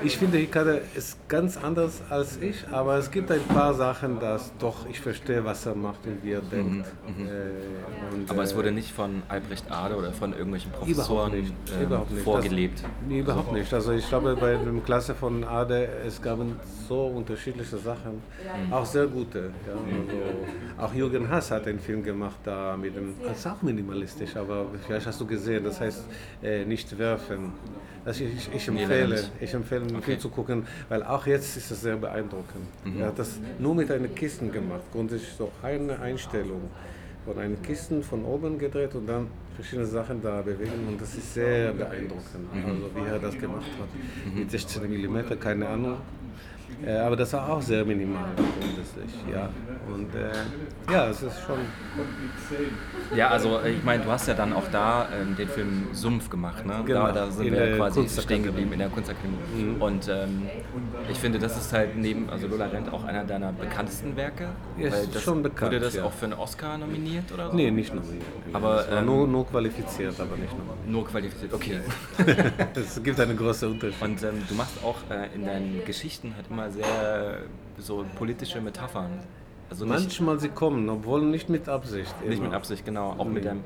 ich 0.02 0.16
finde, 0.16 0.38
Hikade 0.38 0.80
ist 0.94 1.28
ganz 1.28 1.57
anders 1.62 2.00
als 2.09 2.38
ich, 2.40 2.64
aber 2.70 2.96
es 2.96 3.11
gibt 3.11 3.30
ein 3.30 3.42
paar 3.48 3.74
Sachen, 3.74 4.18
dass 4.18 4.52
doch 4.59 4.88
ich 4.88 5.00
verstehe, 5.00 5.44
was 5.44 5.66
er 5.66 5.74
macht 5.74 6.07
und 6.07 6.22
wie 6.22 6.32
er 6.32 6.40
denkt. 6.40 6.86
Äh, 6.86 7.11
und, 7.11 8.22
Mhm, 8.24 8.30
Aber 8.30 8.42
es 8.42 8.52
äh, 8.52 8.57
wurde 8.57 8.72
nicht 8.72 8.92
von 8.92 9.22
Albrecht 9.28 9.70
Ade 9.70 9.96
oder 9.96 10.12
von 10.12 10.32
irgendwelchen 10.32 10.70
Überhaupt 10.70 10.86
Professoren 10.92 11.32
nicht. 11.32 11.52
ähm, 11.76 11.82
Überhaupt 11.86 12.11
nicht. 12.12 12.24
Vorgelebt. 12.49 12.82
Das, 12.82 12.90
nee, 13.09 13.20
überhaupt 13.20 13.53
nicht. 13.53 13.72
Also 13.72 13.92
ich 13.92 14.09
glaube, 14.09 14.36
bei 14.36 14.57
der 14.57 14.82
Klasse 14.84 15.14
von 15.14 15.44
Ade, 15.44 15.88
es 16.07 16.20
gab 16.20 16.38
so 16.88 17.07
unterschiedliche 17.07 17.76
Sachen, 17.78 18.22
auch 18.70 18.84
sehr 18.84 19.07
gute. 19.07 19.51
Ja. 19.66 19.72
Also, 19.72 20.86
auch 20.86 20.94
Jürgen 20.94 21.28
Haas 21.28 21.51
hat 21.51 21.66
einen 21.66 21.78
Film 21.78 22.03
gemacht, 22.03 22.36
da 22.44 22.76
mit 22.76 22.97
dem, 22.97 23.14
das 23.22 23.38
ist 23.38 23.47
auch 23.47 23.62
minimalistisch, 23.62 24.36
aber 24.36 24.66
vielleicht 24.86 25.07
hast 25.07 25.20
du 25.20 25.26
gesehen, 25.26 25.64
das 25.64 25.80
heißt 25.80 26.05
äh, 26.42 26.64
nicht 26.64 26.97
werfen. 26.99 27.53
Also 28.05 28.22
ich, 28.22 28.49
ich 28.55 28.68
empfehle, 28.68 29.24
ich 29.40 29.53
empfehle, 29.53 29.86
den 29.86 29.97
Okay. 29.97 30.05
Film 30.05 30.20
zu 30.20 30.28
gucken, 30.28 30.66
weil 30.88 31.03
auch 31.03 31.26
jetzt 31.26 31.57
ist 31.57 31.70
es 31.72 31.80
sehr 31.80 31.97
beeindruckend. 31.97 32.66
Er 32.99 33.07
hat 33.07 33.18
das 33.18 33.40
nur 33.59 33.74
mit 33.74 33.90
einer 33.90 34.09
Kisten 34.09 34.53
gemacht, 34.53 34.82
grundsätzlich 34.92 35.32
so 35.36 35.51
eine 35.62 35.99
Einstellung 35.99 36.70
von 37.27 37.39
einem 37.39 37.61
Kisten 37.61 38.03
von 38.03 38.24
oben 38.24 38.57
gedreht 38.57 38.95
und 38.95 39.07
dann 39.07 39.27
verschiedene 39.57 39.87
Sachen 39.87 40.22
da 40.22 40.43
bewegen 40.43 40.87
und 40.89 41.01
das 41.01 41.14
ist 41.14 41.35
sehr 41.35 41.72
beeindruckend, 41.72 42.47
also 42.55 42.91
wie 42.95 43.09
er 43.09 43.18
das 43.18 43.37
gemacht 43.37 43.66
hat. 43.81 44.35
Mit 44.35 44.51
16 44.51 44.83
mm, 44.83 45.41
keine 45.41 45.68
Ahnung. 45.68 45.97
Äh, 46.85 46.99
aber 46.99 47.17
das 47.17 47.33
war 47.33 47.49
auch 47.49 47.62
sehr 47.62 47.85
minimal 47.85 48.29
grundsätzlich, 48.37 49.11
ja. 49.33 49.49
Und 49.93 50.14
äh, 50.14 50.93
ja, 50.93 51.09
es 51.09 51.23
ist 51.23 51.41
schon. 51.47 51.59
Ja, 53.14 53.29
also 53.29 53.61
äh, 53.61 53.73
ich 53.73 53.85
meine, 53.85 54.05
du 54.05 54.11
hast 54.11 54.27
ja 54.29 54.35
dann 54.35 54.53
auch 54.53 54.69
da 54.71 55.09
ähm, 55.12 55.37
den 55.37 55.49
Film 55.49 55.89
Sumpf 55.93 56.29
gemacht, 56.29 56.67
ne? 56.67 56.83
Genau, 56.85 57.07
da, 57.07 57.12
da 57.12 57.31
sind 57.31 57.47
in 57.47 57.55
wir 57.55 57.77
quasi 57.77 58.09
stehen 58.09 58.43
geblieben 58.43 58.73
in 58.73 58.81
der 58.81 58.89
Kunstakademie. 58.89 59.77
Und 59.79 60.09
ähm, 60.09 60.49
ich 61.11 61.19
finde, 61.19 61.39
das 61.39 61.57
ist 61.57 61.73
halt 61.73 61.97
neben, 61.97 62.29
also 62.31 62.47
Lola 62.47 62.67
Rent 62.67 62.93
auch 62.93 63.05
einer 63.05 63.25
deiner 63.25 63.53
bekanntesten 63.53 64.17
Werke. 64.17 64.49
Ja, 64.77 64.89
ist 64.89 65.14
das, 65.14 65.23
schon 65.23 65.43
bekannt, 65.43 65.73
Wurde 65.73 65.81
das 65.81 65.95
ja. 65.95 66.05
auch 66.05 66.12
für 66.12 66.27
einen 66.27 66.35
Oscar 66.35 66.79
nominiert 66.79 67.31
oder 67.33 67.51
so? 67.51 67.57
Nee, 67.57 67.71
nicht 67.71 67.95
nominiert. 67.95 68.25
Aber, 68.53 68.87
ähm, 68.91 69.07
nur, 69.07 69.27
nur 69.27 69.47
qualifiziert, 69.47 70.19
aber 70.21 70.37
nicht 70.37 70.53
nominiert. 70.53 70.89
Nur 70.89 71.07
qualifiziert, 71.07 71.55
okay. 71.55 71.81
es 72.75 73.03
gibt 73.03 73.21
einen 73.21 73.37
großen 73.37 73.71
Unterschied. 73.71 74.03
Und 74.03 74.23
ähm, 74.23 74.43
du 74.49 74.55
machst 74.55 74.83
auch 74.85 74.97
äh, 75.11 75.35
in 75.35 75.45
deinen 75.45 75.85
Geschichten 75.85 76.35
halt 76.35 76.47
immer 76.51 76.55
sehr 76.70 77.38
so 77.78 78.04
politische 78.18 78.61
Metaphern. 78.61 79.11
Also 79.68 79.84
nicht, 79.84 79.94
Manchmal 79.94 80.38
sie 80.40 80.48
kommen, 80.48 80.88
obwohl 80.88 81.22
nicht 81.22 81.48
mit 81.48 81.68
Absicht. 81.68 82.14
nicht 82.24 82.38
immer. 82.38 82.46
mit 82.46 82.54
Absicht, 82.54 82.84
genau. 82.84 83.14
Auch 83.18 83.24
mit 83.24 83.44
deinem. 83.44 83.62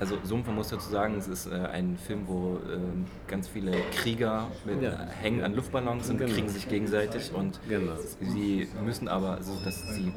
Also 0.00 0.16
Sumpf, 0.24 0.46
man 0.48 0.56
muss 0.56 0.68
dazu 0.68 0.90
sagen, 0.90 1.14
es 1.16 1.28
ist 1.28 1.46
äh, 1.46 1.54
ein 1.54 1.96
Film, 1.96 2.22
wo 2.26 2.58
ähm, 2.72 3.04
ganz 3.28 3.46
viele 3.46 3.70
Krieger 3.94 4.48
mit, 4.64 4.82
Ja. 4.82 4.90
äh, 4.90 4.96
hängen 5.22 5.44
an 5.44 5.54
Luftballons 5.54 6.10
und 6.10 6.18
Genau. 6.18 6.32
kriegen 6.32 6.48
sich 6.48 6.68
gegenseitig 6.68 7.32
und 7.32 7.60
Genau. 7.68 7.92
sie 8.20 8.66
müssen 8.84 9.06
aber, 9.06 9.36
also 9.36 9.52
dass 9.64 9.80
sie 9.94 10.12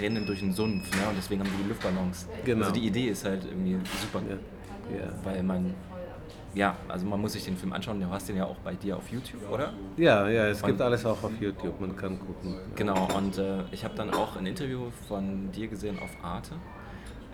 rennen 0.00 0.26
durch 0.26 0.40
den 0.40 0.52
Sumpf 0.52 0.90
ne? 0.90 1.08
und 1.08 1.16
deswegen 1.16 1.42
haben 1.42 1.50
sie 1.56 1.62
die 1.62 1.68
Luftballons. 1.68 2.26
Genau. 2.44 2.62
Also 2.66 2.72
die 2.74 2.86
Idee 2.88 3.06
ist 3.10 3.24
halt 3.24 3.44
irgendwie 3.44 3.76
super, 4.00 4.20
Ja. 4.28 4.96
Ja. 4.98 5.12
weil 5.22 5.44
man, 5.44 5.72
ja, 6.54 6.76
also 6.88 7.06
man 7.06 7.20
muss 7.20 7.32
sich 7.32 7.44
den 7.44 7.56
Film 7.56 7.72
anschauen, 7.72 8.00
du 8.00 8.08
hast 8.08 8.28
den 8.28 8.36
ja 8.36 8.44
auch 8.44 8.56
bei 8.56 8.74
dir 8.74 8.96
auf 8.96 9.08
YouTube, 9.10 9.40
oder? 9.50 9.72
Ja, 9.96 10.28
ja, 10.28 10.46
es 10.48 10.62
gibt 10.62 10.74
Und- 10.80 10.82
alles 10.86 11.04
auch 11.04 11.22
auf 11.22 11.32
YouTube, 11.40 11.80
man 11.80 11.96
kann 11.96 12.18
gucken. 12.18 12.56
Genau, 12.76 13.08
und 13.16 13.38
äh, 13.38 13.62
ich 13.72 13.84
habe 13.84 13.94
dann 13.94 14.12
auch 14.14 14.36
ein 14.36 14.46
Interview 14.46 14.90
von 15.08 15.50
dir 15.52 15.68
gesehen 15.68 15.98
auf 15.98 16.10
Arte, 16.22 16.52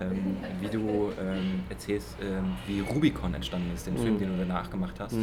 ähm, 0.00 0.36
wie 0.60 0.68
du 0.68 1.12
ähm, 1.20 1.62
erzählst, 1.68 2.16
ähm, 2.22 2.54
wie 2.66 2.80
Rubicon 2.80 3.34
entstanden 3.34 3.70
ist, 3.74 3.86
den 3.86 3.96
Film, 3.98 4.18
den 4.18 4.30
du 4.32 4.38
danach 4.38 4.70
gemacht 4.70 4.94
hast. 4.98 5.16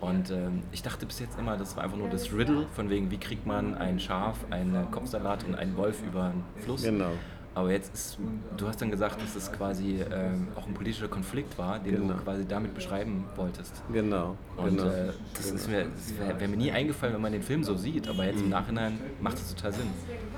Und 0.00 0.30
ähm, 0.30 0.62
ich 0.70 0.82
dachte 0.82 1.06
bis 1.06 1.18
jetzt 1.18 1.38
immer, 1.38 1.56
das 1.56 1.76
war 1.76 1.82
einfach 1.84 1.96
nur 1.96 2.08
das 2.08 2.32
Riddle, 2.32 2.66
von 2.74 2.88
wegen, 2.88 3.10
wie 3.10 3.18
kriegt 3.18 3.46
man 3.46 3.74
ein 3.76 3.98
Schaf, 3.98 4.36
einen 4.50 4.88
Kopfsalat 4.92 5.44
und 5.44 5.56
einen 5.56 5.76
Wolf 5.76 6.02
über 6.06 6.24
einen 6.26 6.44
Fluss. 6.58 6.82
Genau. 6.84 7.10
Aber 7.58 7.72
jetzt 7.72 7.92
ist, 7.92 8.18
du 8.56 8.68
hast 8.68 8.80
dann 8.80 8.88
gesagt, 8.92 9.20
dass 9.20 9.34
es 9.34 9.50
quasi 9.50 10.00
ähm, 10.14 10.46
auch 10.54 10.64
ein 10.68 10.74
politischer 10.74 11.08
Konflikt 11.08 11.58
war, 11.58 11.80
den 11.80 11.96
Genau. 12.02 12.12
du 12.14 12.20
quasi 12.22 12.46
damit 12.46 12.72
beschreiben 12.72 13.24
wolltest. 13.34 13.82
Genau. 13.92 14.36
Und 14.56 14.76
genau. 14.76 14.88
äh, 14.88 15.08
das 15.34 15.50
ist 15.50 15.68
mir, 15.68 15.86
das 15.86 16.16
wäre 16.16 16.38
wär 16.38 16.46
mir 16.48 16.56
nie 16.56 16.70
eingefallen, 16.70 17.14
wenn 17.14 17.20
man 17.22 17.32
den 17.32 17.42
Film 17.42 17.64
so 17.64 17.74
sieht, 17.74 18.06
aber 18.08 18.26
jetzt 18.26 18.40
im 18.42 18.50
Nachhinein 18.50 19.00
macht 19.20 19.38
es 19.38 19.52
total 19.52 19.72
Sinn. 19.72 19.88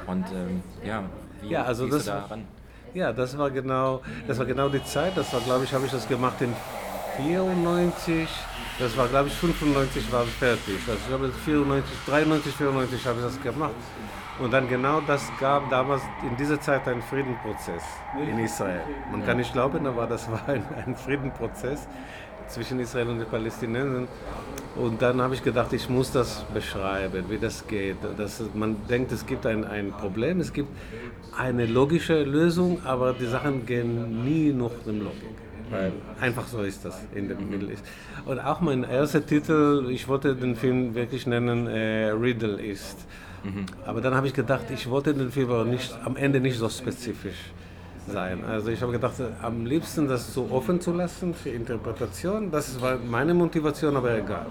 Und 0.06 0.24
ähm, 0.32 0.62
ja, 0.82 1.02
wie 1.42 1.50
Ja, 1.50 1.64
also 1.64 1.84
gehst 1.84 1.96
das- 1.98 2.04
du 2.06 2.10
da 2.12 2.24
ran? 2.24 2.44
Ja, 2.94 3.12
das 3.12 3.36
war 3.36 3.50
genau, 3.50 4.00
das 4.26 4.38
war 4.38 4.46
genau 4.46 4.70
die 4.70 4.82
Zeit. 4.82 5.14
Das 5.14 5.30
war, 5.34 5.40
glaube 5.42 5.64
ich, 5.64 5.74
habe 5.74 5.84
ich 5.84 5.92
das 5.92 6.08
gemacht 6.08 6.40
in 6.40 6.54
94. 7.18 8.28
Das 8.78 8.96
war, 8.96 9.08
glaube 9.08 9.28
ich, 9.28 9.34
95 9.34 10.10
war 10.10 10.22
es 10.24 10.30
fertig. 10.30 10.76
Also 10.88 10.98
ich 11.02 11.06
glaube, 11.08 11.30
94, 11.44 11.92
93, 12.06 12.54
94 12.54 13.06
habe 13.06 13.18
ich 13.18 13.24
das 13.26 13.42
gemacht. 13.42 13.74
Und 14.40 14.52
dann 14.52 14.68
genau 14.68 15.02
das 15.06 15.30
gab 15.38 15.68
damals 15.68 16.02
in 16.28 16.34
dieser 16.36 16.58
Zeit 16.60 16.88
einen 16.88 17.02
Friedenprozess 17.02 17.82
in 18.18 18.38
Israel. 18.38 18.80
Man 19.10 19.24
kann 19.24 19.36
nicht 19.36 19.52
glauben, 19.52 19.86
aber 19.86 20.06
das 20.06 20.30
war 20.30 20.48
ein, 20.48 20.62
ein 20.86 20.96
Friedenprozess 20.96 21.86
zwischen 22.48 22.80
Israel 22.80 23.08
und 23.08 23.18
den 23.18 23.28
Palästinensern. 23.28 24.08
Und 24.76 25.02
dann 25.02 25.20
habe 25.20 25.34
ich 25.34 25.42
gedacht, 25.44 25.72
ich 25.74 25.88
muss 25.90 26.10
das 26.10 26.44
beschreiben, 26.54 27.24
wie 27.28 27.38
das 27.38 27.66
geht. 27.66 27.96
Dass 28.16 28.42
man 28.54 28.76
denkt, 28.88 29.12
es 29.12 29.26
gibt 29.26 29.44
ein, 29.44 29.64
ein 29.64 29.92
Problem, 29.92 30.40
es 30.40 30.52
gibt 30.52 30.70
eine 31.36 31.66
logische 31.66 32.22
Lösung, 32.22 32.80
aber 32.84 33.12
die 33.12 33.26
Sachen 33.26 33.66
gehen 33.66 34.24
nie 34.24 34.52
nach 34.52 34.70
dem 34.86 35.00
Logik. 35.00 35.36
Weil 35.70 35.92
einfach 36.20 36.46
so 36.48 36.62
ist 36.62 36.84
das 36.84 37.00
in 37.14 37.28
dem 37.28 37.48
Middle 37.48 37.70
East. 37.70 37.84
Und 38.24 38.40
auch 38.40 38.60
mein 38.60 38.84
erster 38.84 39.24
Titel, 39.24 39.88
ich 39.90 40.08
wollte 40.08 40.34
den 40.34 40.56
Film 40.56 40.94
wirklich 40.94 41.26
nennen, 41.26 41.66
äh, 41.66 42.08
Riddle 42.10 42.60
ist. 42.60 43.06
Aber 43.86 44.00
dann 44.00 44.14
habe 44.14 44.26
ich 44.26 44.34
gedacht, 44.34 44.64
ich 44.72 44.88
wollte 44.88 45.14
den 45.14 45.30
Film 45.30 45.50
aber 45.50 45.64
nicht, 45.64 45.94
am 46.04 46.16
Ende 46.16 46.40
nicht 46.40 46.58
so 46.58 46.68
spezifisch 46.68 47.52
sein. 48.08 48.44
Also 48.44 48.70
ich 48.70 48.80
habe 48.82 48.92
gedacht, 48.92 49.14
am 49.42 49.66
liebsten 49.66 50.08
das 50.08 50.34
so 50.34 50.48
offen 50.50 50.80
zu 50.80 50.92
lassen 50.92 51.34
für 51.34 51.50
Interpretation. 51.50 52.50
Das 52.50 52.80
war 52.80 52.96
meine 52.96 53.34
Motivation, 53.34 53.96
aber 53.96 54.16
egal. 54.16 54.46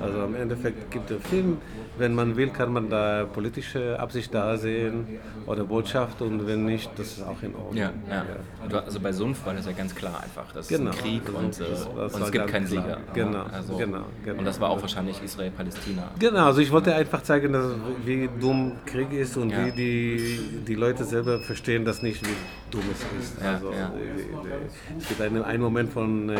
Also 0.00 0.24
im 0.24 0.34
Endeffekt 0.34 0.90
gibt 0.90 1.10
der 1.10 1.20
Film, 1.20 1.58
wenn 1.98 2.14
man 2.14 2.36
will, 2.36 2.48
kann 2.48 2.72
man 2.72 2.88
da 2.88 3.26
politische 3.30 3.98
Absicht 4.00 4.32
da 4.32 4.56
sehen 4.56 5.06
oder 5.46 5.64
Botschaft 5.64 6.22
und 6.22 6.46
wenn 6.46 6.64
nicht, 6.64 6.90
das 6.96 7.18
ist 7.18 7.22
auch 7.22 7.42
in 7.42 7.54
Ordnung. 7.54 7.76
Ja, 7.76 7.92
ja. 8.08 8.24
Du, 8.68 8.78
also 8.78 8.98
bei 9.00 9.12
Sumpf 9.12 9.44
war 9.44 9.52
das 9.52 9.66
ja 9.66 9.72
ganz 9.72 9.94
klar 9.94 10.20
einfach. 10.22 10.50
Das 10.52 10.68
Genau. 10.68 10.90
ist 10.90 10.96
ein 10.96 11.02
Krieg 11.02 11.22
Also 11.26 11.38
und, 11.38 11.60
äh, 11.60 11.64
und 11.90 11.96
war 11.96 12.06
es 12.26 12.32
gibt 12.32 12.46
keinen 12.46 12.66
klar. 12.66 12.82
Sieger. 12.82 12.98
Genau, 13.12 13.42
also, 13.52 13.76
genau, 13.76 14.04
genau. 14.24 14.38
Und 14.38 14.44
das 14.46 14.58
war 14.60 14.70
auch 14.70 14.80
wahrscheinlich 14.80 15.22
Israel-Palästina. 15.22 16.10
Genau, 16.18 16.46
also 16.46 16.60
ich 16.62 16.70
wollte 16.72 16.94
einfach 16.94 17.22
zeigen, 17.22 17.52
dass, 17.52 17.66
wie 18.06 18.28
dumm 18.40 18.72
Krieg 18.86 19.12
ist 19.12 19.36
und 19.36 19.50
Ja. 19.50 19.66
wie 19.66 19.72
die, 19.72 20.60
die 20.66 20.74
Leute 20.74 21.04
selber 21.04 21.40
verstehen 21.40 21.84
das 21.84 22.00
nicht, 22.02 22.24
wie 22.26 22.34
dumm 22.70 22.84
es 22.90 23.00
ist. 23.22 23.42
Ja, 23.42 23.52
also, 23.54 23.70
ja. 23.70 23.88
äh, 23.88 24.98
Es 24.98 25.08
gibt 25.08 25.20
einen, 25.20 25.42
einen 25.42 25.62
Moment 25.62 25.92
von 25.92 26.30
äh, 26.30 26.38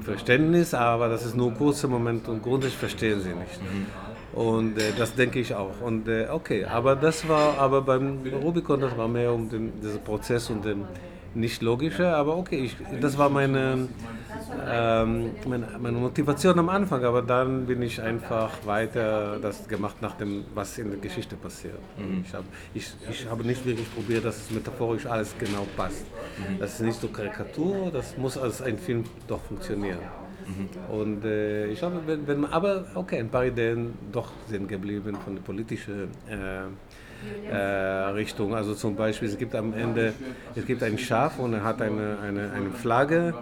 Verständnis, 0.00 0.74
aber 0.74 1.08
das 1.08 1.24
ist 1.24 1.36
nur 1.36 1.50
ein 1.50 1.56
kurzer 1.56 1.88
Moment 1.88 2.28
und 2.28 2.42
grundsätzlich 2.42 2.78
verstehen 2.78 3.20
sie 3.20 3.28
nicht. 3.30 3.60
Und 4.36 4.76
äh, 4.78 4.92
das 4.96 5.14
denke 5.14 5.40
ich 5.40 5.54
auch. 5.54 5.80
Und 5.80 6.08
äh, 6.08 6.28
okay, 6.30 6.66
aber 6.66 6.94
das 6.94 7.26
war, 7.26 7.58
aber 7.58 7.80
beim 7.80 8.18
Rubicon, 8.42 8.80
das 8.80 8.96
war 8.96 9.08
mehr 9.08 9.32
um 9.32 9.48
den, 9.48 9.80
diesen 9.80 10.02
Prozess 10.04 10.50
und 10.50 10.64
den 10.64 10.84
nicht 11.34 11.62
logische, 11.62 12.14
aber 12.14 12.36
okay, 12.36 12.56
ich, 12.56 12.76
das 13.00 13.16
war 13.16 13.28
meine, 13.28 13.88
ähm, 14.66 15.30
meine, 15.46 15.66
meine 15.78 15.98
Motivation 15.98 16.58
am 16.58 16.68
Anfang, 16.68 17.04
aber 17.04 17.22
dann 17.22 17.66
bin 17.66 17.82
ich 17.82 18.00
einfach 18.00 18.50
weiter 18.64 19.38
das 19.40 19.68
gemacht 19.68 19.96
nach 20.00 20.16
dem, 20.16 20.44
was 20.54 20.78
in 20.78 20.90
der 20.90 20.98
Geschichte 20.98 21.36
passiert. 21.36 21.78
Ich 22.26 22.34
habe 22.34 22.44
ich, 22.74 22.86
ich 23.10 23.28
habe 23.28 23.44
nicht 23.44 23.64
wirklich 23.66 23.92
probiert, 23.94 24.24
dass 24.24 24.36
es 24.36 24.50
metaphorisch 24.50 25.06
alles 25.06 25.34
genau 25.38 25.66
passt. 25.76 26.06
Das 26.58 26.74
ist 26.74 26.80
nicht 26.80 27.00
so 27.00 27.08
Karikatur, 27.08 27.90
das 27.92 28.16
muss 28.16 28.38
als 28.38 28.62
ein 28.62 28.78
Film 28.78 29.04
doch 29.28 29.40
funktionieren. 29.42 29.98
Und 30.90 31.24
äh, 31.24 31.66
ich 31.66 31.82
habe, 31.82 32.00
wenn, 32.06 32.26
wenn, 32.26 32.44
aber 32.44 32.84
okay, 32.94 33.18
ein 33.18 33.28
paar 33.28 33.44
Ideen 33.44 33.94
doch 34.12 34.30
sind 34.48 34.68
geblieben 34.68 35.16
von 35.24 35.34
der 35.34 35.42
politischen 35.42 36.08
äh, 36.30 37.50
äh, 37.50 37.56
Richtung. 38.10 38.54
Also 38.54 38.74
zum 38.74 38.94
Beispiel, 38.94 39.28
es 39.28 39.38
gibt 39.38 39.54
am 39.54 39.72
Ende, 39.74 40.12
es 40.54 40.64
gibt 40.66 40.82
ein 40.82 40.98
Schaf 40.98 41.38
und 41.38 41.54
er 41.54 41.64
hat 41.64 41.82
eine, 41.82 42.18
eine, 42.22 42.52
eine 42.52 42.70
Flagge. 42.70 43.34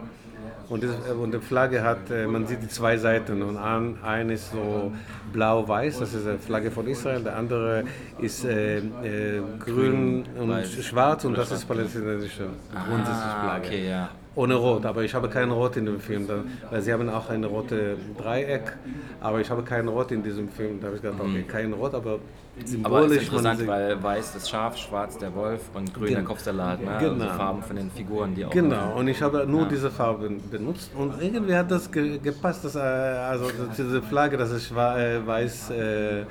Und, 0.71 0.83
das, 0.83 0.93
und 1.11 1.35
die 1.35 1.41
Flagge 1.41 1.83
hat, 1.83 2.11
äh, 2.11 2.27
man 2.27 2.47
sieht 2.47 2.63
die 2.63 2.69
zwei 2.69 2.97
Seiten 2.97 3.43
und 3.43 3.59
ein, 3.59 3.99
eine 4.03 4.33
ist 4.33 4.51
so 4.51 4.93
blau-weiß, 5.31 5.99
das 5.99 6.15
ist 6.15 6.27
die 6.27 6.39
Flagge 6.39 6.71
von 6.71 6.87
Israel, 6.89 7.23
der 7.23 7.37
andere 7.37 7.85
ist 8.19 8.47
äh, 8.47 8.79
äh, 8.79 9.43
grün 9.59 10.25
und 10.39 10.65
schwarz 10.65 11.27
und 11.27 11.37
das 11.37 11.53
ist 11.53 11.67
palästinensische 11.69 12.47
grundsätzliche 12.89 13.29
Ah, 13.37 13.43
Flagge. 13.45 13.67
okay, 13.67 13.89
ja. 13.91 14.09
Ohne 14.37 14.55
Rot, 14.57 14.85
aber 14.85 15.05
ich 15.05 15.15
habe 15.15 15.29
kein 15.29 15.49
Rot 15.51 15.77
in 15.77 15.87
dem 15.87 16.01
Film, 16.01 16.27
da- 16.27 16.43
weil 16.71 16.83
sie 16.83 16.93
haben 16.93 17.09
auch 17.09 17.31
ein 17.31 17.45
rotes 17.45 17.97
Dreieck, 18.19 18.73
aber 19.21 19.41
ich 19.41 19.49
habe 19.49 19.63
kein 19.63 19.87
Rot 19.87 20.11
in 20.11 20.25
diesem 20.25 20.49
Film. 20.49 20.81
Da 20.81 20.87
habe 20.89 20.97
ich 20.97 21.03
gedacht, 21.03 21.21
okay, 21.21 21.45
kein 21.47 21.73
Rot, 21.73 21.95
aber 21.95 22.19
Mhm. 22.57 22.85
Aber 22.85 23.01
es 23.01 23.11
ist 23.11 23.21
symbolisch. 23.27 23.27
interessant, 23.27 23.67
weil 23.67 24.01
weiß 24.01 24.35
das 24.35 24.49
Schaf, 24.49 24.77
schwarz 24.77 25.19
der 25.19 25.35
Wolf 25.35 25.61
und 25.75 25.93
grün 25.93 26.07
der 26.07 26.17
Gen- 26.19 26.25
Kopfsalat. 26.25 26.81
Ne? 26.85 26.97
Genau. 27.01 27.25
Also 27.25 27.37
Farben 27.37 27.63
von 27.65 27.75
den 27.77 27.91
Figuren, 27.91 28.33
die 28.35 28.45
auch. 28.45 28.51
Genau, 28.51 28.95
und 28.97 29.09
ich 29.09 29.21
habe 29.23 29.45
nur 29.45 29.67
diese 29.67 29.91
Farben 29.91 30.41
benutzt 30.51 30.93
und 30.97 31.21
irgendwie 31.21 31.55
hat 31.57 31.69
das 31.71 31.91
ge 31.91 32.17
gepasst, 32.19 32.65
dass, 32.65 32.77
äh, 32.77 32.79
also 32.79 33.47
diese 33.77 34.01
Flagge, 34.03 34.37
das 34.37 34.53
ist 34.53 34.71
schwa- 34.73 34.97
äh, 34.99 35.27
weiß-blau 35.27 36.23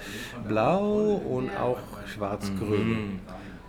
und 1.29 1.49
auch 1.57 1.77
schwarz-grün. 2.13 3.19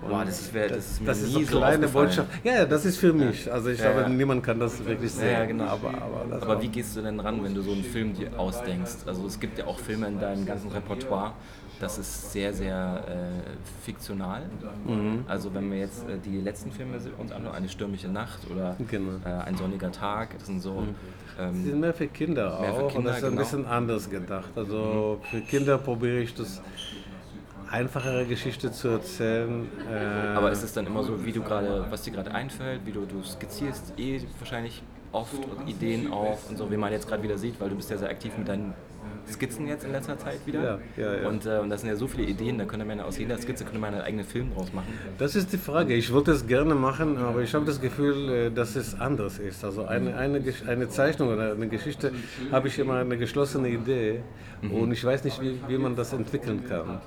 Boah, 0.09 0.24
das 0.24 0.52
wäre 0.52 0.68
das 0.68 0.90
ist 0.92 1.00
mir 1.00 1.07
Das 1.07 1.20
ist 1.22 1.32
so 1.32 1.40
kleine. 1.40 1.88
Botschaft. 1.88 2.28
Ja, 2.44 2.64
das 2.64 2.84
ist 2.84 2.98
für 2.98 3.12
mich. 3.12 3.50
Also 3.50 3.70
ich 3.70 3.78
Ja, 3.78 3.92
glaube, 3.92 4.02
ja. 4.02 4.09
niemand 4.09 4.42
kann 4.42 4.59
das 4.61 4.84
wirklich 4.84 5.12
sehen. 5.12 5.32
Ja, 5.32 5.44
genau. 5.44 5.64
Aber, 5.64 5.88
aber, 5.88 6.26
das 6.30 6.42
Aber 6.42 6.62
wie 6.62 6.68
gehst 6.68 6.96
du 6.96 7.02
denn 7.02 7.20
ran, 7.20 7.42
wenn 7.42 7.55
du 7.55 7.62
so 7.62 7.72
einen 7.72 7.84
Film 7.84 8.14
dir 8.14 8.38
ausdenkst? 8.38 9.07
Also 9.07 9.26
es 9.26 9.38
gibt 9.40 9.59
ja 9.59 9.66
auch 9.66 9.78
Filme 9.78 10.07
in 10.09 10.18
deinem 10.20 10.44
ganzen 10.46 10.70
Repertoire, 10.70 11.32
das 11.80 11.98
ist 11.98 12.32
sehr, 12.32 12.52
sehr 12.55 13.02
äh, 13.09 13.84
fiktional. 13.84 14.42
Mhm. 14.86 15.24
Also 15.26 15.52
wenn 15.55 15.70
wir 15.70 15.78
jetzt 15.78 16.09
äh, 16.09 16.18
die 16.24 16.40
letzten 16.40 16.70
Filme 16.70 16.96
uns 17.18 17.32
anschauen, 17.32 17.55
Eine 17.55 17.68
stürmische 17.68 18.09
Nacht 18.09 18.40
oder 18.50 18.76
Genau. 18.90 19.12
äh, 19.24 19.28
Ein 19.44 19.57
sonniger 19.57 19.90
Tag, 19.90 20.38
das 20.38 20.46
sind 20.46 20.61
so... 20.61 20.82
Die 20.82 21.42
Ähm, 21.42 21.64
sind 21.64 21.80
mehr 21.80 21.92
für 21.92 22.07
Kinder 22.07 22.61
Mehr 22.61 22.70
auch 22.72 22.76
für 22.76 22.84
und 22.84 22.92
Kinder, 22.92 23.11
das 23.11 23.18
ist 23.18 23.24
ein 23.24 23.30
genau. 23.30 23.42
bisschen 23.42 23.66
anders 23.66 24.09
gedacht. 24.09 24.50
Also 24.55 25.18
für 25.32 25.40
Kinder 25.40 25.78
probiere 25.78 26.20
ich 26.20 26.32
das 26.34 26.62
einfachere 27.75 28.25
Geschichte 28.25 28.70
zu 28.70 28.89
erzählen. 28.89 29.66
Äh, 29.91 30.37
aber 30.37 30.53
ist 30.53 30.62
es 30.62 30.72
dann 30.72 30.87
immer 30.87 31.03
so, 31.03 31.25
wie 31.25 31.33
du 31.33 31.43
gerade, 31.43 31.87
was 31.91 32.03
dir 32.03 32.12
gerade 32.12 32.33
einfällt, 32.33 32.87
wie 32.87 32.93
du, 32.93 33.05
du 33.05 33.22
skizzierst 33.22 33.99
eh 33.99 34.22
wahrscheinlich 34.39 34.83
oft 35.11 35.41
Ideen 35.66 36.12
auf 36.12 36.49
und 36.49 36.57
so, 36.57 36.70
wie 36.70 36.77
man 36.77 36.93
jetzt 36.93 37.09
gerade 37.09 37.22
wieder 37.22 37.37
sieht, 37.37 37.61
weil 37.61 37.68
du 37.70 37.77
bist 37.77 37.91
ja 37.91 37.99
sehr 37.99 38.11
aktiv 38.11 38.33
mit 38.39 38.49
deinen 38.49 38.75
Skizzen 39.31 39.66
jetzt 39.66 39.85
in 39.85 39.93
letzter 39.93 40.18
Zeit 40.18 40.47
wieder. 40.47 40.81
Ja, 40.97 41.03
ja, 41.03 41.22
ja. 41.22 41.29
Und, 41.29 41.47
äh, 41.47 41.59
und 41.59 41.70
das 41.70 41.81
sind 41.81 41.91
ja 41.91 41.97
so 41.97 42.07
viele 42.07 42.25
Ideen, 42.25 42.59
da 42.59 42.64
könnte 42.64 42.85
man 42.85 43.01
aus 43.01 43.18
jeder 43.18 43.39
Skizze 43.39 43.64
könnte 43.64 43.79
man 43.79 43.95
einen 43.95 44.03
eigenen 44.03 44.25
Film 44.25 44.53
draus 44.55 44.72
machen. 44.72 44.89
Das 45.18 45.35
ist 45.37 45.53
die 45.53 45.59
Frage. 45.59 45.95
Ich 45.95 46.12
wollte 46.12 46.33
es 46.33 46.47
gerne 46.47 46.75
machen, 46.75 47.16
aber 47.18 47.43
ich 47.43 47.55
habe 47.55 47.64
das 47.64 47.81
Gefühl, 47.81 48.31
äh, 48.31 48.51
dass 48.51 48.77
es 48.77 48.99
anders 48.99 49.39
ist. 49.39 49.64
Also 49.64 49.85
eine, 49.87 50.16
eine, 50.16 50.43
eine 50.66 50.89
Zeichnung 50.89 51.29
oder 51.29 51.53
eine 51.53 51.68
Geschichte 51.68 52.12
habe 52.51 52.68
ich 52.68 52.79
immer 52.79 52.97
eine 52.97 53.16
geschlossene 53.16 53.68
Idee 53.68 54.22
und 54.62 54.93
ich 54.93 55.05
weiß 55.05 55.25
nicht, 55.25 55.41
wie, 55.41 55.59
wie 55.68 55.79
man 55.79 55.95
das 55.97 56.12
entwickeln 56.12 56.64
kann. 56.68 57.01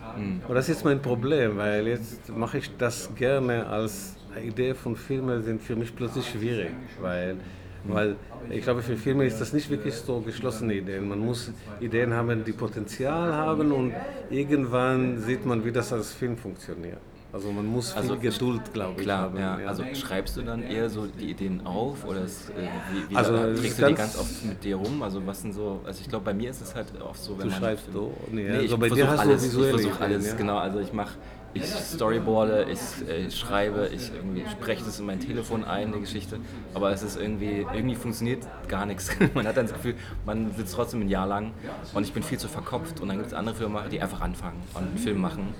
Und 0.47 0.53
das 0.53 0.69
ist 0.69 0.85
mein 0.85 1.01
Problem, 1.01 1.57
weil 1.57 1.87
jetzt 1.87 2.29
mache 2.29 2.59
ich 2.59 2.75
das 2.77 3.09
gerne 3.15 3.65
als 3.67 4.15
Idee 4.43 4.73
von 4.73 4.95
Filmen 4.95 5.43
sind 5.43 5.61
für 5.61 5.75
mich 5.75 5.95
plötzlich 5.95 6.27
schwierig, 6.29 6.71
weil 7.01 7.37
weil 7.83 8.15
ich 8.49 8.63
glaube, 8.63 8.81
für 8.81 8.95
Filme 8.97 9.25
ist 9.25 9.39
das 9.41 9.53
nicht 9.53 9.69
wirklich 9.69 9.95
so 9.95 10.19
geschlossene 10.21 10.73
Ideen. 10.75 11.07
Man 11.07 11.19
muss 11.19 11.51
Ideen 11.79 12.13
haben, 12.13 12.43
die 12.43 12.53
Potenzial 12.53 13.33
haben 13.33 13.71
und 13.71 13.93
irgendwann 14.29 15.19
sieht 15.19 15.45
man, 15.45 15.63
wie 15.65 15.71
das 15.71 15.91
als 15.93 16.13
Film 16.13 16.37
funktioniert. 16.37 16.99
Also 17.33 17.51
man 17.51 17.65
muss 17.65 17.91
viel 17.91 18.01
Also, 18.03 18.17
Geduld, 18.17 18.73
glaube 18.73 18.93
ich, 19.01 19.03
Klar, 19.03 19.23
haben. 19.23 19.37
ja. 19.37 19.57
Also 19.67 19.83
schreibst 19.91 20.37
du 20.37 20.41
dann 20.43 20.65
eher 20.65 20.89
so 20.89 21.05
die 21.07 21.29
Ideen 21.29 21.65
auf 21.65 22.05
oder 22.05 22.23
ist, 22.23 22.49
äh, 22.49 22.53
wie, 22.89 23.09
wie 23.09 23.15
Also, 23.15 23.33
trägst 23.33 23.63
du 23.79 23.85
die 23.85 23.93
ganz- 23.93 23.97
ganz 23.97 24.17
oft 24.17 24.45
mit 24.45 24.63
dir 24.63 24.77
rum? 24.77 25.03
Also 25.03 25.25
was 25.27 25.41
sind 25.41 25.53
so, 25.53 25.81
also 25.85 25.99
ich 26.01 26.07
glaube 26.09 26.23
bei 26.25 26.33
mir 26.33 26.49
ist 26.49 26.61
es 26.61 26.73
halt 26.73 26.87
oft 27.01 27.21
so, 27.21 27.33
wenn 27.37 27.45
Du 27.45 27.51
man 27.51 27.59
schreibst 27.59 27.91
so? 27.91 28.13
Nee, 28.31 28.43
Nee, 28.43 28.55
ich 28.55 28.61
also 28.71 28.77
bei 28.77 28.87
dir 28.89 28.95
versuche 28.95 29.09
hast 29.11 29.25
du 29.25 29.29
alles, 29.29 29.43
visuelle 29.43 29.67
ich 29.67 29.81
versuche 29.81 29.95
Ideen, 30.05 30.13
alles, 30.15 30.27
ja? 30.27 30.35
genau, 30.35 30.57
also 30.57 30.79
ich 30.79 30.93
mache 30.93 31.15
ich 31.57 31.65
storyboarde, 31.65 32.67
ich 32.71 33.07
äh, 33.09 33.29
schreibe, 33.31 33.89
ich 33.93 34.11
spreche 34.51 34.83
das 34.83 34.99
in 34.99 35.05
mein 35.05 35.19
Telefon 35.19 35.63
ein, 35.63 35.93
die 35.93 35.99
Geschichte, 35.99 36.39
aber 36.73 36.91
es 36.91 37.03
ist 37.03 37.19
irgendwie, 37.19 37.65
irgendwie 37.73 37.95
funktioniert 37.95 38.45
gar 38.67 38.85
nichts. 38.85 39.09
Man 39.33 39.47
hat 39.47 39.57
dann 39.57 39.67
das 39.67 39.73
Gefühl, 39.75 39.95
man 40.25 40.51
sitzt 40.53 40.73
trotzdem 40.73 41.01
ein 41.01 41.09
Jahr 41.09 41.27
lang 41.27 41.51
und 41.93 42.03
ich 42.03 42.13
bin 42.13 42.23
viel 42.23 42.37
zu 42.37 42.47
verkopft 42.47 42.99
und 43.01 43.07
dann 43.07 43.17
gibt 43.17 43.27
es 43.27 43.33
andere 43.33 43.55
Filmemacher, 43.55 43.89
die 43.89 44.01
einfach 44.01 44.21
anfangen 44.21 44.61
und 44.73 44.87
einen 44.87 44.97
Film 44.97 45.19
machen 45.19 45.53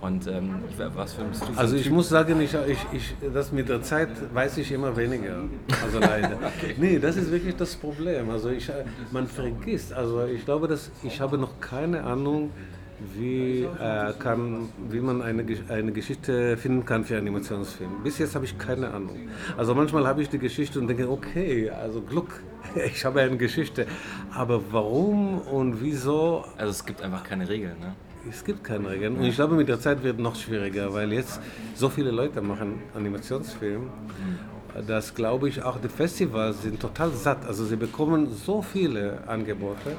und 0.00 0.26
ähm, 0.26 0.62
ich, 0.70 0.78
was 0.78 1.12
filmst 1.12 1.42
du? 1.42 1.46
Also 1.56 1.76
ich 1.76 1.84
Typ? 1.84 1.92
muss 1.92 2.08
sagen, 2.08 2.40
ich, 2.40 2.54
ich, 2.54 2.78
ich, 2.92 3.14
das 3.32 3.52
mit 3.52 3.68
der 3.68 3.82
Zeit 3.82 4.08
weiß 4.32 4.56
ich 4.58 4.72
immer 4.72 4.96
weniger. 4.96 5.44
Also 5.82 5.98
leider. 6.00 6.38
Nee, 6.78 6.98
das 6.98 7.16
ist 7.16 7.30
wirklich 7.30 7.56
das 7.56 7.76
Problem. 7.76 8.30
Also 8.30 8.48
ich, 8.48 8.70
man 9.10 9.26
vergisst. 9.26 9.92
Also 9.92 10.24
ich 10.24 10.44
glaube, 10.44 10.68
dass 10.68 10.90
ich 11.02 11.20
habe 11.20 11.36
noch 11.36 11.60
keine 11.60 12.02
Ahnung, 12.04 12.50
wie, 13.14 13.62
äh, 13.62 14.12
kann, 14.18 14.68
wie 14.88 15.00
man 15.00 15.22
eine, 15.22 15.44
eine 15.68 15.92
Geschichte 15.92 16.56
finden 16.56 16.84
kann 16.84 17.04
für 17.04 17.16
einen 17.16 17.28
Animationsfilm. 17.28 18.02
Bis 18.04 18.18
jetzt 18.18 18.34
habe 18.34 18.44
ich 18.44 18.58
keine 18.58 18.92
Ahnung. 18.92 19.28
Also 19.56 19.74
manchmal 19.74 20.06
habe 20.06 20.22
ich 20.22 20.28
die 20.28 20.38
Geschichte 20.38 20.78
und 20.78 20.88
denke, 20.88 21.08
okay, 21.10 21.70
also 21.70 22.02
Glück, 22.02 22.42
ich 22.74 23.04
habe 23.04 23.20
eine 23.20 23.36
Geschichte. 23.36 23.86
Aber 24.32 24.60
warum 24.70 25.38
und 25.40 25.82
wieso, 25.82 26.44
Also 26.56 26.70
es 26.70 26.84
gibt 26.84 27.02
einfach 27.02 27.24
keine 27.24 27.48
Regeln, 27.48 27.78
ne? 27.80 27.94
es 28.28 28.44
gibt 28.44 28.64
keine 28.64 28.90
Regeln. 28.90 29.16
Und 29.16 29.24
ich 29.24 29.34
glaube, 29.34 29.54
mit 29.54 29.68
der 29.68 29.80
Zeit 29.80 30.02
wird 30.02 30.16
es 30.16 30.22
noch 30.22 30.36
schwieriger, 30.36 30.92
weil 30.92 31.12
jetzt 31.12 31.40
so 31.74 31.88
viele 31.88 32.10
Leute 32.10 32.42
machen 32.42 32.82
Animationsfilme, 32.94 33.86
dass, 34.86 35.14
glaube 35.14 35.48
ich, 35.48 35.62
auch 35.62 35.78
die 35.80 35.88
Festivals 35.88 36.62
sind 36.62 36.80
total 36.80 37.10
satt. 37.10 37.46
Also 37.46 37.64
sie 37.64 37.76
bekommen 37.76 38.28
so 38.34 38.62
viele 38.62 39.18
Angebote. 39.26 39.96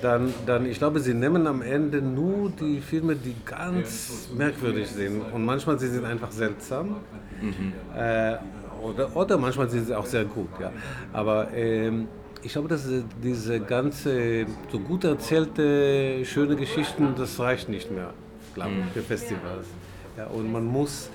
Dann, 0.00 0.32
dann, 0.46 0.66
ich 0.66 0.78
glaube, 0.78 1.00
sie 1.00 1.14
nehmen 1.14 1.46
am 1.46 1.62
Ende 1.62 2.00
nur 2.02 2.50
die 2.50 2.80
Filme, 2.80 3.16
die 3.16 3.34
ganz 3.44 4.28
merkwürdig 4.36 4.88
sind. 4.88 5.20
Und 5.32 5.44
manchmal 5.44 5.78
sie 5.78 5.88
sind 5.88 6.04
einfach 6.04 6.30
seltsam. 6.32 6.96
Äh, 7.96 8.36
oder, 8.82 9.14
oder 9.14 9.36
manchmal 9.38 9.68
sind 9.68 9.86
sie 9.86 9.94
auch 9.94 10.06
sehr 10.06 10.24
gut. 10.24 10.48
Ja. 10.60 10.72
Aber 11.12 11.52
ähm, 11.52 12.08
ich 12.42 12.52
glaube, 12.52 12.68
dass 12.68 12.88
diese 13.22 13.60
ganze 13.60 14.46
so 14.70 14.78
gut 14.78 15.04
erzählte, 15.04 16.24
schöne 16.24 16.56
Geschichten, 16.56 17.14
das 17.16 17.38
reicht 17.38 17.68
nicht 17.68 17.90
mehr, 17.90 18.14
glaube 18.54 18.72
ich, 18.86 18.92
für 18.92 19.02
Festivals. 19.02 19.66
Ja, 20.16 20.26
und 20.26 20.50
man 20.50 20.64
muss. 20.64 21.10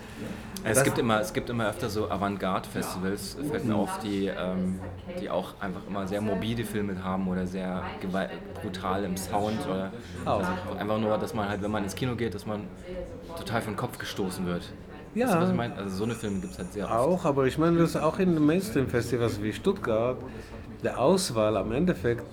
Es 0.67 0.83
gibt, 0.83 0.97
immer, 0.97 1.19
es 1.21 1.31
gibt 1.31 1.49
immer 1.51 1.69
öfter 1.69 1.89
so 1.89 2.09
Avantgarde-Festivals, 2.09 3.37
fällt 3.51 3.65
mir 3.65 3.75
auf, 3.75 3.99
die, 3.99 4.25
ähm, 4.25 4.79
die 5.21 5.29
auch 5.29 5.53
einfach 5.61 5.81
immer 5.87 6.07
sehr 6.07 6.21
morbide 6.21 6.63
Filme 6.63 7.03
haben 7.03 7.27
oder 7.27 7.45
sehr 7.45 7.83
brutal 8.61 9.03
im 9.03 9.15
Sound. 9.15 9.59
Oder, 9.67 9.91
also 10.25 10.51
einfach 10.79 10.97
nur, 10.99 11.17
dass 11.19 11.35
man 11.35 11.47
halt, 11.49 11.61
wenn 11.61 11.69
man 11.69 11.83
ins 11.83 11.93
Kino 11.95 12.15
geht, 12.15 12.33
dass 12.33 12.47
man 12.47 12.61
total 13.37 13.61
von 13.61 13.75
Kopf 13.75 13.99
gestoßen 13.99 14.45
wird. 14.47 14.63
Ja. 15.13 15.27
Weißt 15.27 15.35
du, 15.35 15.39
was 15.41 15.49
ich 15.51 15.55
meine? 15.55 15.75
Also 15.75 15.95
so 15.97 16.03
eine 16.05 16.15
Filme 16.15 16.39
gibt 16.39 16.53
es 16.53 16.57
halt 16.59 16.73
sehr 16.73 16.85
oft. 16.85 16.93
Auch, 16.93 17.25
aber 17.25 17.45
ich 17.45 17.57
meine, 17.59 17.77
das 17.77 17.91
ist 17.91 17.97
auch 17.97 18.17
in 18.17 18.33
den 18.33 18.45
Mainstream-Festivals 18.45 19.41
wie 19.43 19.53
Stuttgart, 19.53 20.17
der 20.83 20.99
Auswahl 20.99 21.55
am 21.57 21.71
Endeffekt, 21.73 22.23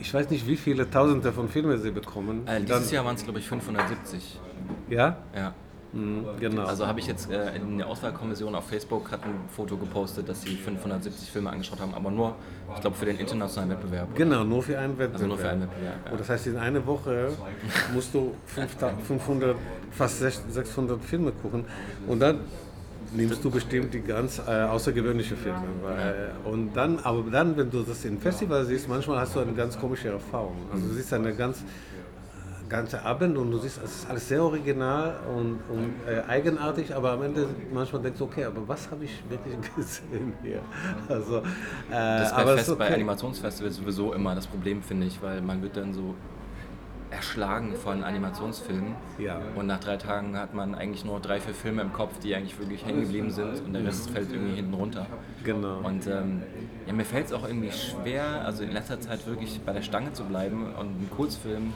ich 0.00 0.12
weiß 0.12 0.30
nicht, 0.30 0.46
wie 0.48 0.56
viele 0.56 0.90
Tausende 0.90 1.32
von 1.32 1.48
Filmen 1.48 1.80
sie 1.80 1.90
bekommen. 1.92 2.42
Äh, 2.46 2.54
Dann- 2.56 2.66
dieses 2.66 2.90
Jahr 2.90 3.04
waren 3.04 3.14
es, 3.14 3.22
glaube 3.22 3.38
ich, 3.38 3.46
570. 3.46 4.40
Ja, 4.88 5.16
Ja. 5.34 5.54
Mhm, 5.92 6.24
genau. 6.38 6.64
Also 6.64 6.86
habe 6.86 7.00
ich 7.00 7.06
jetzt 7.06 7.30
äh, 7.30 7.56
in 7.56 7.78
der 7.78 7.86
Auswahlkommission 7.88 8.54
auf 8.54 8.68
Facebook 8.68 9.10
hat 9.10 9.24
ein 9.24 9.34
Foto 9.48 9.76
gepostet, 9.76 10.28
dass 10.28 10.42
sie 10.42 10.56
570 10.56 11.30
Filme 11.30 11.50
angeschaut 11.50 11.80
haben, 11.80 11.94
aber 11.94 12.10
nur, 12.10 12.36
ich 12.74 12.80
glaube, 12.80 12.96
für 12.96 13.06
den 13.06 13.18
internationalen 13.18 13.70
Wettbewerb. 13.70 14.14
genau, 14.14 14.44
nur 14.44 14.62
für 14.62 14.78
einen 14.78 14.92
Wettbewerb. 14.92 15.14
Also 15.14 15.26
nur 15.26 15.38
für 15.38 15.48
einen 15.48 15.62
Wettbewerb. 15.62 15.94
Ja. 16.04 16.12
Und 16.12 16.20
das 16.20 16.28
heißt, 16.28 16.46
in 16.46 16.56
einer 16.56 16.86
Woche 16.86 17.28
musst 17.92 18.14
du 18.14 18.34
5000 18.46 19.02
500, 19.02 19.56
fast 19.90 20.18
600 20.20 21.02
Filme 21.04 21.32
gucken 21.32 21.64
und 22.06 22.20
dann 22.20 22.40
nimmst 23.12 23.44
du 23.44 23.50
bestimmt 23.50 23.92
die 23.92 24.00
ganz 24.00 24.38
äh, 24.38 24.62
außergewöhnliche 24.62 25.36
Filme. 25.36 25.64
Weil, 25.82 26.30
und 26.44 26.72
dann, 26.74 26.98
aber 27.00 27.28
dann, 27.30 27.56
wenn 27.56 27.70
du 27.70 27.82
das 27.82 28.04
im 28.04 28.18
Festival 28.18 28.64
siehst, 28.64 28.88
manchmal 28.88 29.18
hast 29.18 29.34
du 29.34 29.40
eine 29.40 29.52
ganz 29.52 29.78
komische 29.78 30.10
Erfahrung. 30.10 30.56
Also 30.72 30.86
du 30.86 30.94
siehst 30.94 31.12
eine 31.12 31.34
ganz 31.34 31.64
ganze 32.70 33.04
Abend 33.04 33.36
und 33.36 33.50
du 33.50 33.58
siehst, 33.58 33.80
es 33.84 33.96
ist 33.96 34.08
alles 34.10 34.26
sehr 34.28 34.42
original 34.42 35.18
und, 35.36 35.58
und 35.68 35.92
äh, 36.08 36.22
eigenartig, 36.28 36.94
aber 36.94 37.12
am 37.12 37.22
Ende 37.24 37.46
manchmal 37.74 38.00
denkst 38.00 38.18
du, 38.18 38.24
okay, 38.24 38.44
aber 38.44 38.66
was 38.66 38.90
habe 38.90 39.04
ich 39.04 39.22
wirklich 39.28 39.54
gesehen 39.76 40.32
hier? 40.42 40.60
Also, 41.08 41.38
äh, 41.38 41.42
Das 41.90 42.28
ist 42.28 42.34
bei, 42.36 42.40
aber 42.42 42.50
es 42.52 42.56
Fest, 42.58 42.68
ist 42.70 42.78
bei 42.78 42.84
okay. 42.86 42.94
Animationsfestivals 42.94 43.76
sowieso 43.76 44.12
immer 44.14 44.34
das 44.34 44.46
Problem, 44.46 44.82
finde 44.82 45.06
ich, 45.08 45.20
weil 45.20 45.42
man 45.42 45.60
wird 45.60 45.76
dann 45.76 45.92
so 45.92 46.14
erschlagen 47.10 47.74
von 47.74 48.04
Animationsfilmen 48.04 48.94
Ja. 49.18 49.40
und 49.56 49.66
nach 49.66 49.80
drei 49.80 49.96
Tagen 49.96 50.36
hat 50.38 50.54
man 50.54 50.76
eigentlich 50.76 51.04
nur 51.04 51.18
drei, 51.18 51.40
vier 51.40 51.54
Filme 51.54 51.82
im 51.82 51.92
Kopf, 51.92 52.20
die 52.20 52.36
eigentlich 52.36 52.56
wirklich 52.58 52.86
hängen 52.86 53.00
geblieben 53.02 53.30
sind 53.32 53.64
und 53.66 53.72
der 53.72 53.84
Rest 53.84 54.10
fällt 54.10 54.30
irgendwie 54.32 54.54
hinten 54.54 54.74
runter. 54.74 55.06
Genau. 55.42 55.78
Und 55.82 56.06
ähm, 56.06 56.42
ja, 56.86 56.92
mir 56.92 57.04
fällt 57.04 57.26
es 57.26 57.32
auch 57.32 57.44
irgendwie 57.44 57.72
schwer, 57.72 58.44
also 58.44 58.62
in 58.62 58.70
letzter 58.70 59.00
Zeit 59.00 59.26
wirklich 59.26 59.60
bei 59.66 59.72
der 59.72 59.82
Stange 59.82 60.12
zu 60.12 60.22
bleiben 60.22 60.66
und 60.66 60.86
einen 60.86 61.08
Kurzfilm 61.10 61.72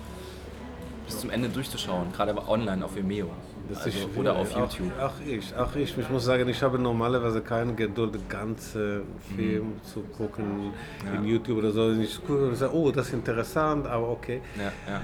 bis 1.07 1.21
zum 1.21 1.31
Ende 1.31 1.49
durchzuschauen, 1.49 2.13
gerade 2.13 2.31
aber 2.33 2.49
online 2.49 2.85
auf 2.85 2.95
Vimeo 2.97 3.31
also, 3.69 3.89
ist 3.89 4.09
oder 4.17 4.37
auf 4.37 4.51
schwierig. 4.53 4.73
YouTube. 4.75 4.93
Auch, 4.99 5.05
auch 5.05 5.13
ich, 5.27 5.57
auch 5.57 5.77
ich. 5.77 5.99
Ich 5.99 6.11
muss 6.11 6.25
sagen, 6.25 6.49
ich 6.49 6.63
habe 6.63 6.79
normalerweise 6.79 7.41
keine 7.41 7.75
Geduld, 7.75 8.15
den 8.15 8.29
ganzen 8.29 9.03
Film 9.37 9.73
zu 9.83 10.01
gucken 10.17 10.45
Mhm. 10.45 10.73
Ja. 11.07 11.15
in 11.21 11.25
YouTube 11.27 11.59
oder 11.59 11.71
so. 11.71 11.93
Ich 11.93 12.17
gucke 12.25 12.47
und 12.49 12.57
sage, 12.57 12.75
oh, 12.75 12.91
das 12.91 13.09
ist 13.09 13.15
interessant, 13.15 13.87
aber 13.87 14.09
okay. 14.11 14.41
Ja, 14.57 14.65
ja. 14.93 15.01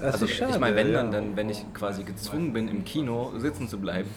Das 0.00 0.14
also 0.14 0.26
ich 0.26 0.58
meine, 0.58 0.76
wenn 0.76 0.92
dann, 0.92 1.10
dann, 1.10 1.36
wenn 1.36 1.50
ich 1.50 1.64
quasi 1.74 2.02
gezwungen 2.04 2.52
bin, 2.52 2.68
im 2.68 2.84
Kino 2.84 3.32
sitzen 3.38 3.68
zu 3.68 3.78
bleiben, 3.78 4.08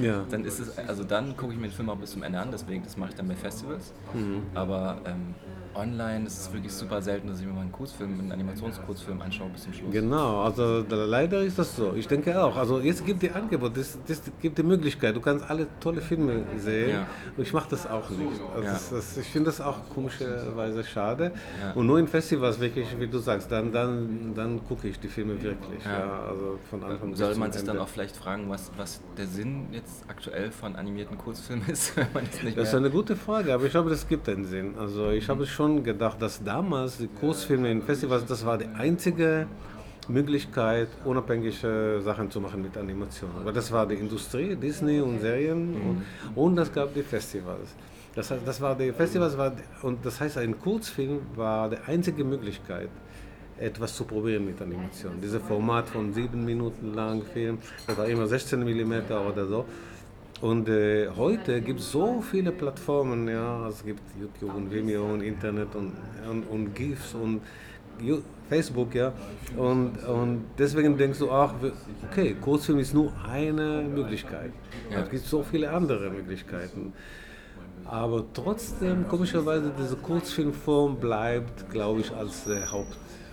Ja. 0.00 0.24
dann 0.30 0.44
ist 0.44 0.58
es, 0.60 0.76
also 0.78 1.04
dann 1.04 1.36
gucke 1.36 1.52
ich 1.52 1.58
mir 1.58 1.68
den 1.68 1.72
Film 1.74 1.90
auch 1.90 1.96
bis 1.96 2.12
zum 2.12 2.22
Ende 2.22 2.38
an, 2.38 2.48
deswegen, 2.52 2.82
das 2.84 2.96
mache 2.96 3.10
ich 3.10 3.16
dann 3.16 3.28
bei 3.28 3.34
Festivals. 3.36 3.92
Mhm. 4.14 4.42
Aber 4.54 4.98
ähm, 5.06 5.34
online 5.74 6.26
ist 6.26 6.38
es 6.40 6.52
wirklich 6.52 6.72
super 6.72 7.00
selten, 7.02 7.28
dass 7.28 7.38
ich 7.40 7.46
mir 7.46 7.52
mal 7.52 7.60
einen 7.60 7.70
Kurzfilm, 7.72 8.18
einen 8.18 8.32
Animationskurzfilm 8.32 9.20
anschaue 9.22 9.48
bis 9.50 9.62
zum 9.62 9.72
Schluss. 9.72 9.92
Genau, 9.92 10.42
also 10.42 10.82
da, 10.82 10.96
leider 11.04 11.42
ist 11.42 11.58
das 11.58 11.76
so. 11.76 11.92
Ich 11.94 12.08
denke 12.08 12.42
auch. 12.42 12.56
Also 12.56 12.80
jetzt 12.80 13.06
gibt 13.06 13.22
die 13.22 13.30
Angebot, 13.38 13.76
das, 13.76 13.98
das 14.06 14.22
gibt 14.40 14.58
die 14.58 14.62
Möglichkeit. 14.62 15.14
Du 15.16 15.20
kannst 15.20 15.48
alle 15.48 15.66
tolle 15.80 16.00
Filme 16.00 16.44
sehen. 16.56 16.90
Ja. 16.90 17.06
Und 17.36 17.42
ich 17.42 17.52
mache 17.52 17.68
das 17.70 17.86
auch 17.86 18.08
nicht. 18.10 18.40
Also 18.54 18.64
Ja. 18.66 18.72
das, 18.72 18.90
das, 18.90 19.16
ich 19.16 19.26
finde 19.28 19.46
das 19.50 19.60
auch 19.60 19.78
komischerweise 19.94 20.84
schade. 20.84 21.32
Ja. 21.62 21.72
Und 21.72 21.86
nur 21.86 21.98
in 21.98 22.08
Festivals 22.08 22.58
wirklich, 22.60 22.86
wie 22.98 23.06
du 23.06 23.18
sagst, 23.18 23.50
dann, 23.50 23.72
dann, 23.72 24.32
dann 24.34 24.64
gucke 24.66 24.88
ich 24.88 24.98
die 25.00 25.08
Filme 25.08 25.40
wirklich. 25.42 25.86
Also 25.86 26.58
von 26.70 26.82
Anfang 26.84 27.14
Soll 27.14 27.34
man 27.36 27.52
sich 27.52 27.62
dann 27.62 27.76
Ende. 27.76 27.82
auch 27.82 27.88
vielleicht 27.88 28.16
fragen, 28.16 28.48
was, 28.48 28.70
was 28.76 29.00
der 29.16 29.26
Sinn 29.26 29.66
jetzt 29.72 30.04
aktuell 30.08 30.50
von 30.50 30.76
animierten 30.76 31.16
Kurzfilmen 31.18 31.68
ist, 31.68 31.96
wenn 31.96 32.06
man 32.14 32.24
das 32.30 32.42
nicht 32.42 32.56
Das 32.58 32.68
ist 32.68 32.74
eine 32.74 32.90
gute 32.90 33.16
Frage, 33.16 33.54
aber 33.54 33.64
ich 33.64 33.70
glaube, 33.70 33.90
das 33.90 34.06
gibt 34.08 34.28
einen 34.28 34.44
Sinn. 34.44 34.74
Also 34.78 35.10
ich 35.10 35.28
habe 35.28 35.46
schon 35.46 35.84
gedacht, 35.84 36.20
dass 36.20 36.42
damals 36.42 36.98
die 36.98 37.08
Kurzfilme 37.08 37.70
in 37.70 37.82
Festivals, 37.82 38.24
das 38.26 38.44
war 38.44 38.58
die 38.58 38.66
einzige 38.68 39.46
Möglichkeit, 40.08 40.88
unabhängige 41.04 42.00
Sachen 42.02 42.30
zu 42.30 42.40
machen 42.40 42.62
mit 42.62 42.76
Animation. 42.76 43.30
Aber 43.40 43.52
das 43.52 43.70
war 43.70 43.86
die 43.86 43.96
Industrie, 43.96 44.56
Disney 44.56 45.00
und 45.00 45.20
Serien 45.20 45.74
und, 45.74 46.02
und 46.34 46.56
das 46.56 46.72
gab 46.72 46.94
die 46.94 47.02
Festivals. 47.02 47.74
Das 48.14 48.30
heißt, 48.30 48.42
das 48.44 48.60
war 48.60 48.74
die 48.74 48.92
Festivals 48.92 49.36
war 49.36 49.52
und 49.82 50.04
das 50.04 50.20
heißt, 50.20 50.38
ein 50.38 50.58
Kurzfilm 50.58 51.20
war 51.36 51.68
die 51.68 51.76
einzige 51.86 52.24
Möglichkeit, 52.24 52.88
etwas 53.58 53.94
zu 53.94 54.04
probieren 54.04 54.46
mit 54.46 54.60
Animation. 54.62 55.20
Dieses 55.22 55.42
Format 55.42 55.88
von 55.88 56.12
sieben 56.12 56.44
Minuten 56.44 56.94
lang 56.94 57.22
Film, 57.22 57.58
das 57.86 57.96
war 57.98 58.06
immer 58.06 58.26
16 58.26 58.60
mm 58.60 58.92
oder 59.12 59.46
so. 59.46 59.64
Und 60.40 60.68
äh, 60.68 61.08
heute 61.16 61.60
gibt 61.60 61.80
es 61.80 61.90
so 61.90 62.22
viele 62.22 62.52
Plattformen, 62.52 63.26
ja, 63.26 63.68
es 63.68 63.84
gibt 63.84 64.00
YouTube 64.18 64.54
und 64.54 64.72
Vimeo 64.72 65.12
und 65.12 65.20
Internet 65.20 65.74
und, 65.74 65.92
und, 66.30 66.44
und 66.44 66.74
GIFs 66.74 67.14
und 67.14 67.40
Facebook, 68.48 68.94
ja. 68.94 69.12
Und, 69.56 69.98
und 70.04 70.44
deswegen 70.58 70.96
denkst 70.96 71.18
du 71.18 71.30
auch, 71.30 71.54
okay, 72.10 72.34
Kurzfilm 72.40 72.78
ist 72.78 72.94
nur 72.94 73.12
eine 73.30 73.82
Möglichkeit. 73.82 74.52
Ja. 74.90 75.00
Es 75.00 75.10
gibt 75.10 75.24
so 75.26 75.42
viele 75.42 75.70
andere 75.70 76.10
Möglichkeiten. 76.10 76.92
Aber 77.84 78.24
trotzdem, 78.34 79.08
komischerweise, 79.08 79.72
diese 79.78 79.96
Kurzfilmform 79.96 80.96
bleibt, 80.96 81.70
glaube 81.70 82.00
ich, 82.00 82.14
als 82.14 82.46
äh, 82.46 82.60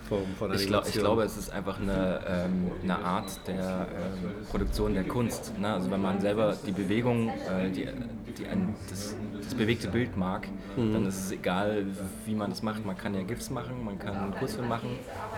Hauptform 0.09 0.35
von 0.37 0.53
Ich, 0.53 0.61
Animation. 0.61 0.67
glaub, 0.69 0.87
ich 0.87 0.93
glaube, 0.93 1.23
es 1.23 1.37
ist 1.37 1.49
einfach 1.51 1.79
eine, 1.79 2.19
ähm, 2.27 2.71
eine 2.83 2.97
Art 2.99 3.47
der 3.47 3.87
ähm, 3.91 4.45
Produktion 4.49 4.93
der 4.93 5.03
Kunst. 5.03 5.57
Ne? 5.59 5.73
Also 5.73 5.89
wenn 5.91 6.01
man 6.01 6.19
selber 6.21 6.55
die 6.65 6.71
Bewegung, 6.71 7.29
äh, 7.29 7.69
die, 7.69 7.87
die 8.37 8.47
ein, 8.47 8.75
das, 8.89 9.15
das 9.43 9.53
bewegte 9.55 9.87
Bild 9.87 10.15
mag, 10.17 10.47
Mhm. 10.77 10.91
dann 10.91 11.05
ist 11.05 11.17
es 11.17 11.31
egal, 11.31 11.85
wie 12.25 12.35
man 12.35 12.49
das 12.49 12.61
macht. 12.61 12.85
Man 12.85 12.97
kann 12.97 13.15
ja 13.15 13.21
GIFs 13.23 13.49
machen, 13.49 13.85
man 13.85 13.97
kann 13.97 14.13
einen 14.13 14.33
Kurzfilm 14.35 14.67
machen, 14.67 14.89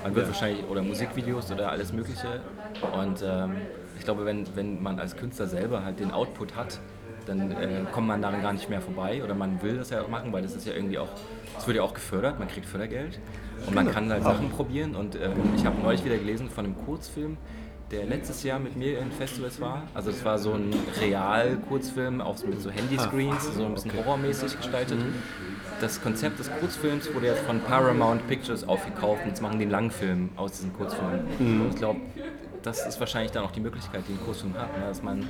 man 0.01 0.15
wird 0.15 0.26
wahrscheinlich, 0.26 0.65
oder 0.68 0.82
Musikvideos 0.82 1.51
oder 1.51 1.70
alles 1.72 1.93
Mögliche. 1.93 2.41
Und 2.99 3.22
ähm, 3.24 3.51
ich 3.99 4.03
glaube, 4.03 4.26
wenn, 4.26 4.47
wenn 4.55 4.82
man 4.82 4.99
als 4.99 5.15
Künstler 5.15 5.45
selber 5.45 5.84
halt 5.86 5.99
den 5.99 6.09
Output 6.09 6.55
hat, 6.55 6.80
dann 7.28 7.51
äh, 7.51 7.82
kommt 7.91 8.07
man 8.07 8.20
daran 8.20 8.41
gar 8.41 8.51
nicht 8.53 8.68
mehr 8.68 8.82
vorbei 8.82 9.24
oder 9.24 9.36
man 9.36 9.61
will 9.61 9.78
das 9.78 9.91
ja 9.91 10.01
auch 10.01 10.07
machen, 10.07 10.34
weil 10.34 10.41
das 10.41 10.55
ist 10.55 10.65
ja 10.65 10.74
irgendwie 10.74 10.97
auch, 10.97 11.09
es 11.55 11.68
wird 11.68 11.78
ja 11.78 11.84
auch 11.84 11.93
gefördert, 11.93 12.39
man 12.39 12.47
kriegt 12.47 12.65
Fördergeld 12.65 13.20
und 13.65 13.75
man 13.75 13.91
kann 13.91 14.11
halt 14.11 14.23
Sachen 14.23 14.49
probieren 14.49 14.95
und 14.95 15.15
ähm, 15.15 15.33
ich 15.55 15.65
habe 15.65 15.81
neulich 15.81 16.03
wieder 16.05 16.17
gelesen 16.17 16.49
von 16.49 16.65
einem 16.65 16.75
Kurzfilm, 16.85 17.37
der 17.91 18.05
letztes 18.05 18.43
Jahr 18.43 18.59
mit 18.59 18.75
mir 18.75 18.99
in 18.99 19.11
Festivals 19.11 19.61
war. 19.61 19.83
Also 19.93 20.09
es 20.09 20.23
war 20.25 20.37
so 20.37 20.53
ein 20.53 20.73
Real-Kurzfilm, 20.99 22.21
auch 22.21 22.43
mit 22.43 22.61
so 22.61 22.69
Handyscreens, 22.69 23.55
so 23.55 23.65
ein 23.65 23.73
bisschen 23.73 23.93
horrormäßig 23.95 24.57
gestaltet. 24.57 24.99
Das 25.79 26.01
Konzept 26.01 26.39
des 26.39 26.51
Kurzfilms 26.59 27.13
wurde 27.13 27.27
jetzt 27.27 27.41
von 27.43 27.61
Paramount 27.61 28.27
Pictures 28.27 28.67
aufgekauft 28.67 29.21
und 29.23 29.29
jetzt 29.29 29.41
machen 29.41 29.59
die 29.59 29.63
einen 29.63 29.71
Langfilm 29.71 30.29
aus 30.35 30.53
diesem 30.53 30.73
Kurzfilm. 30.73 31.21
Und 31.39 31.69
ich 31.69 31.75
glaube, 31.75 32.01
das 32.63 32.85
ist 32.85 32.99
wahrscheinlich 32.99 33.31
dann 33.31 33.43
auch 33.43 33.51
die 33.51 33.61
Möglichkeit, 33.61 34.03
die 34.07 34.13
ein 34.13 34.19
Kurzfilm 34.25 34.55
hat, 34.55 34.77
ne? 34.77 34.85
dass 34.87 35.01
man 35.01 35.25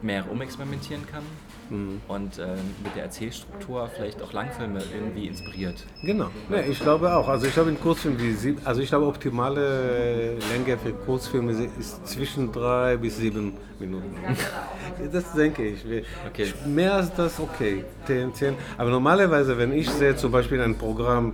mehr 0.00 0.24
rumexperimentieren 0.24 1.06
kann 1.06 1.22
und 1.70 2.38
ähm, 2.38 2.58
mit 2.84 2.94
der 2.96 3.04
Erzählstruktur 3.04 3.88
vielleicht 3.94 4.22
auch 4.22 4.32
Langfilme 4.32 4.80
irgendwie 4.94 5.28
inspiriert. 5.28 5.84
Genau, 6.02 6.28
ja, 6.50 6.60
ich 6.60 6.78
glaube 6.80 7.14
auch. 7.14 7.28
Also 7.28 7.46
ich 7.46 7.54
glaube 7.54 7.70
in 7.70 7.80
Kurzfilmen, 7.80 8.18
die 8.18 8.32
sieb, 8.32 8.60
also 8.64 8.80
ich 8.80 8.88
glaube 8.88 9.06
optimale 9.06 10.34
Länge 10.52 10.78
für 10.78 10.92
Kurzfilme 10.92 11.52
ist 11.78 12.06
zwischen 12.06 12.52
drei 12.52 12.96
bis 12.96 13.16
sieben 13.16 13.54
Minuten. 13.78 14.14
Das 15.10 15.32
denke 15.32 15.66
ich. 15.66 15.84
Okay. 16.28 16.52
Mehr 16.66 16.94
als 16.94 17.12
das, 17.14 17.40
okay, 17.40 17.84
10, 18.06 18.34
10. 18.34 18.54
Aber 18.76 18.90
normalerweise, 18.90 19.56
wenn 19.56 19.72
ich 19.72 19.88
sehe 19.88 20.14
zum 20.14 20.30
Beispiel 20.30 20.60
ein 20.60 20.76
Programm 20.76 21.32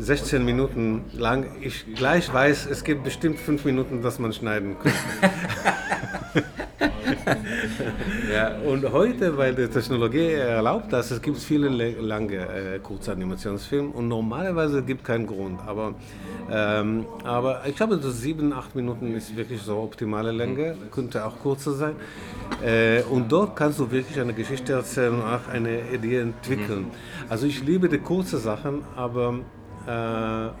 16 0.00 0.44
Minuten 0.44 1.04
lang, 1.12 1.46
ich 1.60 1.84
gleich 1.94 2.32
weiß, 2.32 2.66
es 2.66 2.84
gibt 2.84 3.04
bestimmt 3.04 3.38
fünf 3.38 3.64
Minuten, 3.64 4.02
das 4.02 4.18
man 4.18 4.32
schneiden 4.32 4.76
kann. 4.82 4.92
Ja. 8.32 8.56
Und 8.66 8.90
heute, 8.92 9.36
weil 9.36 9.54
die 9.54 9.66
Technologie 9.68 10.32
erlaubt 10.32 10.92
das, 10.92 11.10
es 11.10 11.20
gibt 11.20 11.38
viele 11.38 11.68
le- 11.68 12.00
lange 12.00 12.36
äh, 12.36 12.78
Kurzanimationsfilme 12.78 13.88
und 13.90 14.08
normalerweise 14.08 14.82
gibt 14.82 15.04
keinen 15.04 15.26
Grund. 15.26 15.60
Aber, 15.66 15.94
ähm, 16.50 17.04
aber 17.24 17.62
ich 17.66 17.76
glaube, 17.76 17.98
so 18.00 18.10
sieben, 18.10 18.52
acht 18.52 18.74
Minuten 18.74 19.14
ist 19.14 19.36
wirklich 19.36 19.60
so 19.62 19.78
optimale 19.78 20.30
Länge, 20.32 20.76
könnte 20.90 21.24
auch 21.24 21.38
kurzer 21.40 21.72
sein. 21.72 21.94
Äh, 22.64 23.02
und 23.02 23.30
dort 23.30 23.56
kannst 23.56 23.78
du 23.80 23.90
wirklich 23.90 24.18
eine 24.20 24.32
Geschichte 24.32 24.72
erzählen 24.74 25.14
und 25.14 25.22
auch 25.22 25.48
eine 25.52 25.80
Idee 25.92 26.20
entwickeln. 26.20 26.86
Also 27.28 27.46
ich 27.46 27.62
liebe 27.64 27.88
die 27.88 27.98
kurzen 27.98 28.38
Sachen, 28.38 28.82
aber 28.96 29.34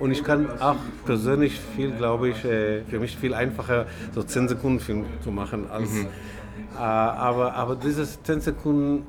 und 0.00 0.10
ich 0.10 0.24
kann 0.24 0.48
auch 0.60 0.76
persönlich 1.04 1.58
viel, 1.76 1.90
glaube 1.92 2.30
ich, 2.30 2.44
äh, 2.44 2.82
für 2.88 2.98
mich 2.98 3.16
viel 3.16 3.34
einfacher 3.34 3.86
so 4.14 4.22
10 4.22 4.48
Sekunden 4.48 4.80
Film 4.80 5.04
zu 5.22 5.30
machen 5.30 5.66
als. 5.70 5.90
Äh, 5.94 6.78
aber, 6.78 7.54
aber 7.54 7.76
dieses 7.76 8.22
10 8.22 8.40
Sekunden 8.40 9.06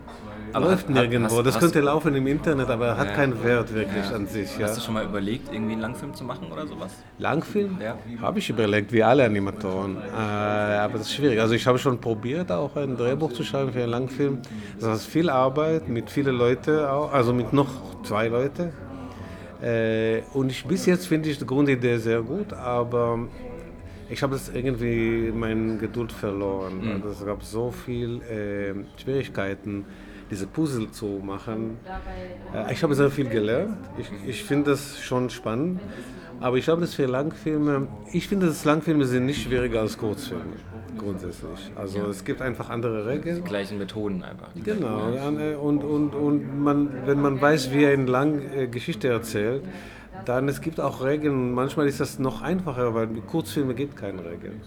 Aber 0.53 0.65
läuft 0.65 0.89
hast- 0.89 0.95
hast- 0.95 1.01
nirgendwo. 1.01 1.37
hast- 1.37 1.45
das 1.45 1.55
hast- 1.55 1.61
könnte 1.61 1.79
laufen 1.81 2.13
im 2.15 2.27
Internet, 2.27 2.69
aber 2.69 2.97
hat 2.97 3.07
Ja. 3.07 3.13
keinen 3.13 3.41
Wert 3.43 3.73
wirklich 3.73 4.09
Ja. 4.09 4.15
an 4.15 4.27
sich. 4.27 4.57
Ja. 4.57 4.65
Hast 4.67 4.77
du 4.77 4.81
schon 4.81 4.93
mal 4.95 5.05
überlegt, 5.05 5.51
irgendwie 5.53 5.73
einen 5.73 5.81
Langfilm 5.81 6.13
zu 6.13 6.23
machen 6.25 6.51
oder 6.51 6.67
sowas? 6.67 6.91
Langfilm? 7.17 7.77
Ja. 7.81 7.95
Habe 8.21 8.39
ich 8.39 8.49
überlegt, 8.49 8.91
wie 8.91 9.03
alle 9.03 9.23
Animatoren. 9.25 9.97
Äh, 9.97 10.17
aber 10.19 10.93
das 10.97 11.03
ist 11.07 11.13
schwierig. 11.13 11.39
Also 11.39 11.53
ich 11.53 11.65
habe 11.65 11.77
schon 11.77 11.99
probiert, 11.99 12.51
auch 12.51 12.75
ein 12.75 12.97
Drehbuch 12.97 13.31
zu 13.31 13.43
schreiben 13.43 13.71
für 13.71 13.79
einen 13.83 13.91
Langfilm. 13.91 14.39
Das 14.79 14.97
ist 15.01 15.05
viel 15.05 15.29
Arbeit 15.29 15.87
mit 15.87 16.09
vielen 16.09 16.35
Leuten, 16.35 16.77
also 16.79 17.31
mit 17.33 17.53
noch 17.53 17.69
zwei 18.03 18.27
Leuten. 18.27 18.73
Äh, 19.61 20.21
und 20.33 20.51
ich, 20.51 20.65
bis 20.65 20.85
jetzt 20.85 21.07
finde 21.07 21.29
ich 21.29 21.37
die 21.37 21.45
Grundidee 21.45 21.97
sehr 21.97 22.21
gut, 22.21 22.51
aber 22.53 23.27
ich 24.09 24.21
habe 24.23 24.35
jetzt 24.35 24.53
irgendwie 24.53 25.31
meine 25.31 25.77
Geduld 25.77 26.11
verloren. 26.11 26.81
Also 27.03 27.09
es 27.09 27.25
gab 27.25 27.43
so 27.43 27.71
viele 27.71 28.17
äh, 28.25 28.73
Schwierigkeiten, 29.01 29.85
diese 30.29 30.47
Puzzle 30.47 30.89
zu 30.91 31.21
machen. 31.23 31.77
Äh, 32.53 32.73
ich 32.73 32.81
habe 32.83 32.95
sehr 32.95 33.11
viel 33.11 33.29
gelernt. 33.29 33.77
Ich, 33.97 34.09
ich 34.27 34.43
finde 34.43 34.71
das 34.71 34.99
schon 34.99 35.29
spannend. 35.29 35.79
Aber 36.39 36.57
ich 36.57 36.65
glaube, 36.65 36.81
das 36.81 36.95
für 36.95 37.05
Langfilme, 37.05 37.87
ich 38.11 38.27
finde, 38.27 38.47
dass 38.47 38.65
Langfilme 38.65 39.05
sind 39.05 39.27
nicht 39.27 39.43
schwieriger 39.43 39.81
als 39.81 39.95
Kurzfilme, 39.95 40.55
grundsätzlich. 40.97 41.71
Also 41.75 42.07
es 42.07 42.23
gibt 42.23 42.41
einfach 42.41 42.69
andere 42.69 43.05
Regeln. 43.05 43.43
Gleichen 43.43 43.77
Methoden 43.77 44.23
einfach. 44.23 44.49
Genau, 44.63 45.11
ja, 45.13 45.31
ne, 45.31 45.57
und, 45.57 45.83
und, 45.83 46.13
und 46.13 46.63
man, 46.63 46.89
wenn 47.05 47.21
man 47.21 47.39
weiß, 47.39 47.71
wie 47.71 47.85
ein 47.85 48.07
lang 48.07 48.41
äh, 48.55 48.67
Geschichte 48.67 49.07
erzählt, 49.07 49.63
dann 50.25 50.47
es 50.47 50.61
gibt 50.61 50.79
auch 50.79 51.03
Regeln. 51.03 51.53
Manchmal 51.53 51.87
ist 51.87 51.99
das 51.99 52.19
noch 52.19 52.41
einfacher, 52.41 52.93
weil 52.93 53.07
mit 53.07 53.27
Kurzfilmen 53.27 53.75
gibt 53.75 53.95
keine 53.95 54.23
Regeln. 54.23 54.61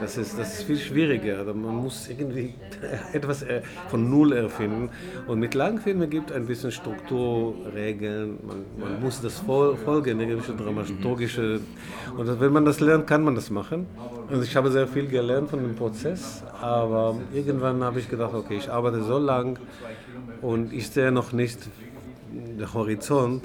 Das 0.00 0.16
ist, 0.16 0.38
das 0.38 0.58
ist 0.58 0.62
viel 0.64 0.78
schwieriger. 0.78 1.38
Also 1.38 1.54
Man 1.54 1.76
muss 1.76 2.08
irgendwie 2.08 2.54
etwas 3.12 3.42
äh, 3.42 3.62
von 3.88 4.10
Null 4.10 4.32
erfinden. 4.32 4.90
Und 5.26 5.40
mit 5.40 5.54
Langfilmen 5.54 6.08
gibt 6.10 6.30
es 6.30 6.36
ein 6.36 6.46
bisschen 6.46 6.72
Strukturregeln. 6.72 8.38
Man, 8.46 8.64
man 8.78 9.00
muss 9.00 9.20
das 9.20 9.38
fol 9.40 9.76
folgen, 9.76 10.20
irgendwelche 10.20 10.54
dramaturgische. 10.54 11.60
Und 12.16 12.40
wenn 12.40 12.52
man 12.52 12.64
das 12.64 12.80
lernt, 12.80 13.06
kann 13.06 13.22
man 13.24 13.34
das 13.34 13.50
machen. 13.50 13.86
Und 14.30 14.42
ich 14.42 14.56
habe 14.56 14.70
sehr 14.70 14.86
viel 14.86 15.08
gelernt 15.08 15.50
von 15.50 15.60
dem 15.62 15.74
Prozess. 15.74 16.42
Aber 16.60 17.16
irgendwann 17.32 17.82
habe 17.82 17.98
ich 17.98 18.08
gedacht, 18.08 18.34
okay, 18.34 18.56
ich 18.56 18.70
arbeite 18.70 19.02
so 19.02 19.18
lang 19.18 19.58
und 20.40 20.72
ich 20.72 20.88
sehe 20.88 21.12
noch 21.12 21.32
nicht 21.32 21.58
den 22.32 22.72
Horizont, 22.74 23.44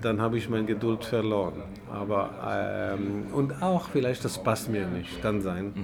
dann 0.00 0.20
habe 0.20 0.38
ich 0.38 0.48
meine 0.48 0.66
Geduld 0.66 1.04
verloren. 1.04 1.64
Aber 1.86 2.38
ähm, 2.94 3.26
und 3.32 3.62
auch 3.62 3.88
vielleicht 3.90 4.24
das 4.24 4.38
passt 4.38 4.68
mir 4.68 4.86
nicht, 4.86 5.20
kann 5.20 5.40
sein. 5.40 5.74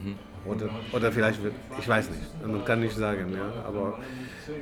Oder, 0.44 0.70
oder 0.92 1.10
vielleicht, 1.12 1.42
wird- 1.42 1.56
ich 1.76 1.88
weiß 1.88 2.10
nicht, 2.10 2.20
man 2.46 2.64
kann 2.64 2.80
nicht 2.80 2.94
sagen, 2.96 3.32
ja. 3.32 3.54
Aber 3.64 3.98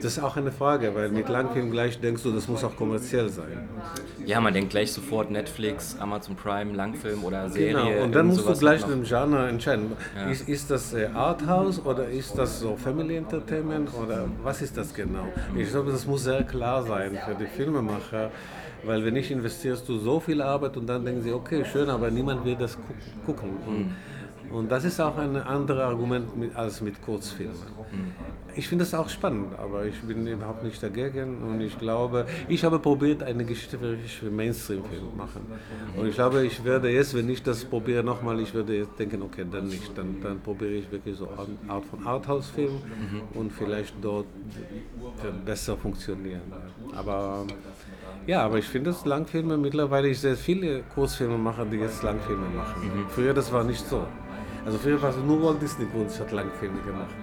das 0.00 0.12
ist 0.16 0.22
auch 0.22 0.36
eine 0.36 0.52
Frage, 0.52 0.94
weil 0.94 1.10
mit 1.10 1.28
Langfilm 1.28 1.70
gleich 1.70 2.00
denkst 2.00 2.22
du, 2.22 2.32
das 2.32 2.48
muss 2.48 2.64
auch 2.64 2.76
kommerziell 2.76 3.28
sein. 3.28 3.64
Ja, 4.24 4.40
man 4.40 4.54
denkt 4.54 4.70
gleich 4.70 4.92
sofort 4.92 5.30
Netflix, 5.30 5.96
Amazon 5.96 6.36
Prime, 6.36 6.72
Langfilm 6.74 7.24
oder 7.24 7.48
Serie. 7.48 7.72
Genau, 7.72 8.04
und 8.04 8.14
dann 8.14 8.26
musst 8.28 8.48
du 8.48 8.56
gleich 8.56 8.84
den 8.84 9.02
Genre 9.02 9.48
entscheiden. 9.48 9.96
Ist, 10.24 10.48
ist 10.48 10.70
das 10.70 10.92
äh, 10.92 11.06
Arthouse 11.12 11.84
oder 11.84 12.08
ist 12.08 12.38
das 12.38 12.58
so 12.60 12.76
Family 12.76 13.16
Entertainment 13.16 13.92
oder 13.94 14.28
was 14.42 14.62
ist 14.62 14.76
das 14.76 14.94
genau? 14.94 15.32
Ich 15.54 15.70
glaube, 15.70 15.90
das 15.90 16.06
muss 16.06 16.22
sehr 16.24 16.44
klar 16.44 16.82
sein 16.84 17.18
für 17.18 17.34
die 17.34 17.46
Filmemacher, 17.46 18.30
weil 18.84 19.04
wenn 19.04 19.14
nicht 19.14 19.30
investierst 19.30 19.88
du 19.88 19.98
so 19.98 20.20
viel 20.20 20.40
Arbeit 20.42 20.76
und 20.76 20.86
dann 20.86 21.04
denken 21.04 21.22
sie, 21.22 21.32
okay, 21.32 21.64
schön, 21.64 21.88
aber 21.88 22.10
niemand 22.10 22.44
wird 22.44 22.60
das 22.60 22.76
gu- 22.76 22.82
gucken. 23.26 23.50
Und, 23.66 24.56
und 24.56 24.68
das 24.70 24.84
ist 24.84 25.00
auch 25.00 25.16
ein 25.16 25.36
anderes 25.36 25.82
Argument 25.82 26.36
mit, 26.36 26.54
als 26.56 26.80
mit 26.80 27.00
Kurzfilmen. 27.00 27.56
Ich 28.54 28.68
finde 28.68 28.84
das 28.84 28.92
auch 28.92 29.08
spannend, 29.08 29.58
aber 29.58 29.86
ich 29.86 29.98
bin 30.02 30.26
überhaupt 30.26 30.62
nicht 30.62 30.82
dagegen 30.82 31.38
und 31.42 31.60
ich 31.62 31.78
glaube, 31.78 32.26
ich 32.48 32.62
habe 32.64 32.78
probiert, 32.78 33.22
eine 33.22 33.46
Geschichte 33.46 33.80
wirklich 33.80 34.14
für 34.14 34.30
Mainstream-Film 34.30 35.00
zu 35.10 35.16
machen. 35.16 35.40
Und 35.96 36.06
ich 36.08 36.14
glaube, 36.14 36.44
ich 36.44 36.62
werde 36.62 36.90
jetzt, 36.90 37.14
wenn 37.14 37.30
ich 37.30 37.42
das 37.42 37.64
probiere 37.64 38.02
nochmal, 38.04 38.40
ich 38.40 38.52
würde 38.52 38.76
jetzt 38.76 38.98
denken, 38.98 39.22
okay, 39.22 39.46
dann 39.50 39.68
nicht. 39.68 39.96
Dann, 39.96 40.20
dann 40.22 40.40
probiere 40.40 40.72
ich 40.72 40.90
wirklich 40.92 41.16
so 41.16 41.28
Art 41.30 41.48
Art 41.68 41.84
von 41.86 42.06
Arthouse-Film 42.06 42.72
und 43.34 43.52
vielleicht 43.52 43.94
dort 44.02 44.26
besser 45.46 45.76
funktionieren. 45.78 46.42
Aber 46.94 47.46
ja, 48.26 48.42
aber 48.42 48.58
ich 48.58 48.66
finde, 48.66 48.90
dass 48.90 49.04
Langfilme 49.04 49.56
mittlerweile, 49.56 50.08
ich 50.08 50.20
sehe 50.20 50.36
viele 50.36 50.82
Kurzfilmemacher, 50.94 51.64
die 51.66 51.78
jetzt 51.78 52.02
Langfilme 52.02 52.46
machen. 52.56 53.04
Früher 53.08 53.34
das 53.34 53.52
war 53.52 53.64
nicht 53.64 53.86
so. 53.86 54.06
Also 54.64 54.78
früher 54.78 55.00
war 55.02 55.10
es 55.10 55.16
nur 55.16 55.42
Walt 55.42 55.60
Disney 55.60 55.86
Grund, 55.86 56.08
hat 56.18 56.30
Langfilme 56.30 56.80
gemacht. 56.82 57.14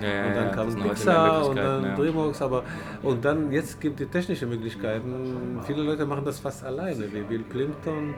Ja, 0.00 0.08
ja, 0.08 0.26
Und 0.26 0.36
dann 0.36 0.46
ja, 0.46 0.54
kam 0.54 0.74
Pixar 0.74 1.46
und 1.48 1.56
dann 1.56 1.84
ja. 1.84 1.94
Dreamworks, 1.96 2.42
aber 2.42 2.64
und 3.02 3.24
dann 3.24 3.52
jetzt 3.52 3.80
gibt 3.80 4.00
die 4.00 4.06
technische 4.06 4.46
Möglichkeiten. 4.46 5.60
Viele 5.66 5.82
Leute 5.82 6.06
machen 6.06 6.24
das 6.24 6.40
fast 6.40 6.64
alleine, 6.64 7.12
wie 7.12 7.20
Bill 7.22 7.44
Clinton. 7.50 8.14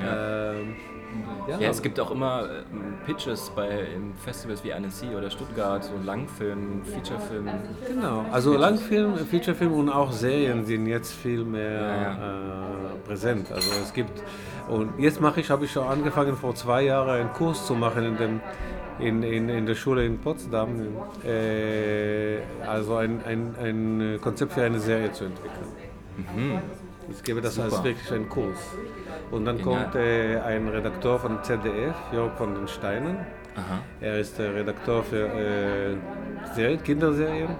Ähm, 0.00 0.76
ja, 1.48 1.58
Ja, 1.58 1.70
es 1.70 1.80
gibt 1.82 1.98
auch 2.00 2.10
immer 2.10 2.44
ähm, 2.72 2.94
Pitches 3.06 3.50
bei 3.56 3.68
in 3.96 4.14
Festivals 4.24 4.62
wie 4.64 4.72
Annecy 4.72 5.08
oder 5.16 5.30
Stuttgart, 5.30 5.82
so 5.84 5.92
Langfilm, 6.04 6.82
Featurefilm. 6.84 7.48
genau. 7.86 8.24
Also 8.30 8.56
Langfilm, 8.56 9.16
Featurefilm 9.16 9.72
und 9.72 9.88
auch 9.90 10.12
Serien 10.12 10.64
sind 10.66 10.86
jetzt 10.86 11.12
viel 11.14 11.44
mehr 11.44 11.80
Ja, 11.80 12.12
Äh, 12.12 13.06
präsent. 13.06 13.50
Also 13.52 13.70
es 13.82 13.92
gibt 13.92 14.22
und 14.68 14.98
jetzt 14.98 15.20
mache 15.20 15.40
ich, 15.40 15.50
habe 15.50 15.64
ich 15.64 15.72
schon 15.72 15.86
angefangen 15.86 16.36
vor 16.36 16.54
zwei 16.54 16.82
Jahren 16.82 17.08
einen 17.20 17.32
Kurs 17.32 17.66
zu 17.66 17.74
machen 17.74 18.04
in 18.04 18.16
dem 18.18 18.40
in, 19.00 19.22
in, 19.22 19.48
in 19.48 19.64
der 19.64 19.76
Schule 19.76 20.04
in 20.04 20.18
Potsdam, 20.18 20.70
äh, 21.24 22.38
also 22.66 22.96
ein, 22.96 23.20
ein, 23.24 23.54
ein 23.62 24.18
Konzept 24.20 24.54
für 24.54 24.62
eine 24.64 24.80
Serie 24.80 25.12
zu 25.12 25.24
entwickeln. 25.26 25.68
Ich 27.10 27.22
gebe 27.22 27.40
das 27.40 27.58
als 27.58 27.82
wirklich 27.82 28.12
einen 28.12 28.28
Kurs. 28.28 28.58
Und 29.30 29.44
dann 29.44 29.58
Genial. 29.58 29.84
kommt 29.84 29.94
äh, 29.96 30.38
ein 30.40 30.68
Redakteur 30.68 31.18
von 31.18 31.42
ZDF, 31.42 31.94
Jörg 32.12 32.32
von 32.36 32.54
den 32.54 32.68
Steinen. 32.68 33.18
Aha. 33.56 33.80
Er 34.00 34.18
ist 34.20 34.38
der 34.38 34.54
Redakteur 34.54 35.02
für 35.02 35.26
äh, 35.26 35.96
Serien, 36.54 36.82
Kinderserien 36.82 37.56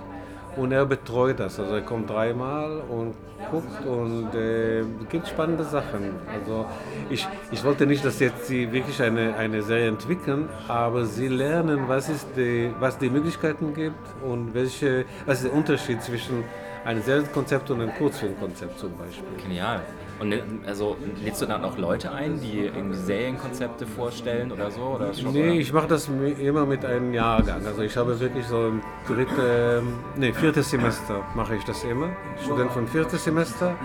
und 0.57 0.73
er 0.73 0.87
betreut 0.87 1.41
das. 1.41 1.59
Also 1.59 1.75
er 1.75 1.83
kommt 1.83 2.11
dreimal 2.11 2.83
und 2.89 3.15
guckt 3.51 3.85
und 3.87 4.35
äh, 4.35 4.83
gibt 5.09 5.29
spannende 5.29 5.65
Sachen. 5.65 6.15
Also 6.33 6.67
ich, 7.11 7.27
ich 7.51 7.65
wollte 7.65 7.87
nicht, 7.87 8.05
dass 8.05 8.21
jetzt 8.21 8.47
sie 8.47 8.71
wirklich 8.73 9.01
eine, 9.03 9.37
eine 9.37 9.63
Serie 9.63 9.89
entwickeln, 9.89 10.49
aber 10.67 11.05
sie 11.07 11.29
lernen, 11.29 11.89
was 11.89 12.09
es 12.09 12.27
die, 12.37 12.71
was 12.79 12.99
die 12.99 13.11
Möglichkeiten 13.11 13.75
gibt 13.75 13.97
und 14.25 14.55
welche, 14.55 15.05
was 15.27 15.39
ist 15.39 15.47
der 15.47 15.55
Unterschied 15.55 16.03
zwischen 16.03 16.45
einem 16.85 17.03
Serienkonzept 17.03 17.71
und 17.71 17.81
einem 17.83 17.95
Kurzfilmkonzept 17.95 18.79
zum 18.79 18.97
Beispiel. 18.97 19.25
Genial. 19.43 19.81
Und 20.21 20.31
ne- 20.31 20.43
also 20.67 20.97
lädst 21.23 21.41
du 21.43 21.47
dann 21.47 21.63
auch 21.65 21.79
Leute 21.79 22.11
ein, 22.11 22.41
die 22.41 22.67
irgendwie 22.67 22.97
Serienkonzepte 22.97 23.87
vorstellen 23.87 24.51
oder 24.51 24.69
so? 24.71 24.81
Oder 24.81 25.15
schon, 25.15 25.27
oder? 25.29 25.39
Nee, 25.39 25.61
ich 25.61 25.73
mache 25.73 25.87
das 25.87 26.09
immer 26.41 26.67
mit 26.67 26.85
einem 26.85 27.15
Jahrgang. 27.15 27.65
Also 27.65 27.83
ich 27.83 27.97
habe 27.97 28.19
wirklich 28.19 28.45
so 28.47 28.67
im 28.67 28.81
dritten, 29.07 29.93
nee, 30.17 30.33
viertes 30.33 30.71
Semester 30.71 31.21
mache 31.37 31.55
ich 31.55 31.65
das 31.65 31.85
immer. 31.85 32.09
Student 32.43 32.73
von 32.73 32.89
viertes 32.89 33.23
Semester. 33.23 33.77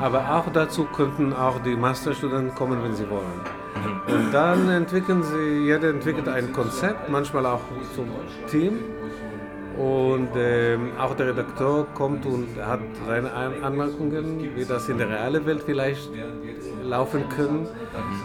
Aber 0.00 0.34
auch 0.34 0.44
dazu 0.52 0.84
könnten 0.84 1.32
auch 1.32 1.58
die 1.62 1.74
Masterstudenten 1.76 2.54
kommen, 2.54 2.82
wenn 2.82 2.94
sie 2.94 3.08
wollen. 3.08 3.40
Und 4.08 4.32
dann 4.32 4.68
entwickeln 4.68 5.22
sie, 5.22 5.64
jeder 5.66 5.90
entwickelt 5.90 6.28
ein 6.28 6.52
Konzept, 6.52 7.08
manchmal 7.08 7.46
auch 7.46 7.60
zum 7.94 8.06
Team. 8.50 8.80
Und 9.78 10.30
ähm, 10.36 10.90
auch 10.98 11.14
der 11.14 11.28
Redakteur 11.28 11.86
kommt 11.94 12.26
und 12.26 12.48
hat 12.60 12.80
seine 13.06 13.32
An- 13.32 13.62
Anmerkungen, 13.62 14.50
wie 14.56 14.64
das 14.64 14.88
in 14.88 14.98
der 14.98 15.08
realen 15.08 15.46
Welt 15.46 15.62
vielleicht 15.64 16.10
laufen 16.82 17.28
können. 17.28 17.68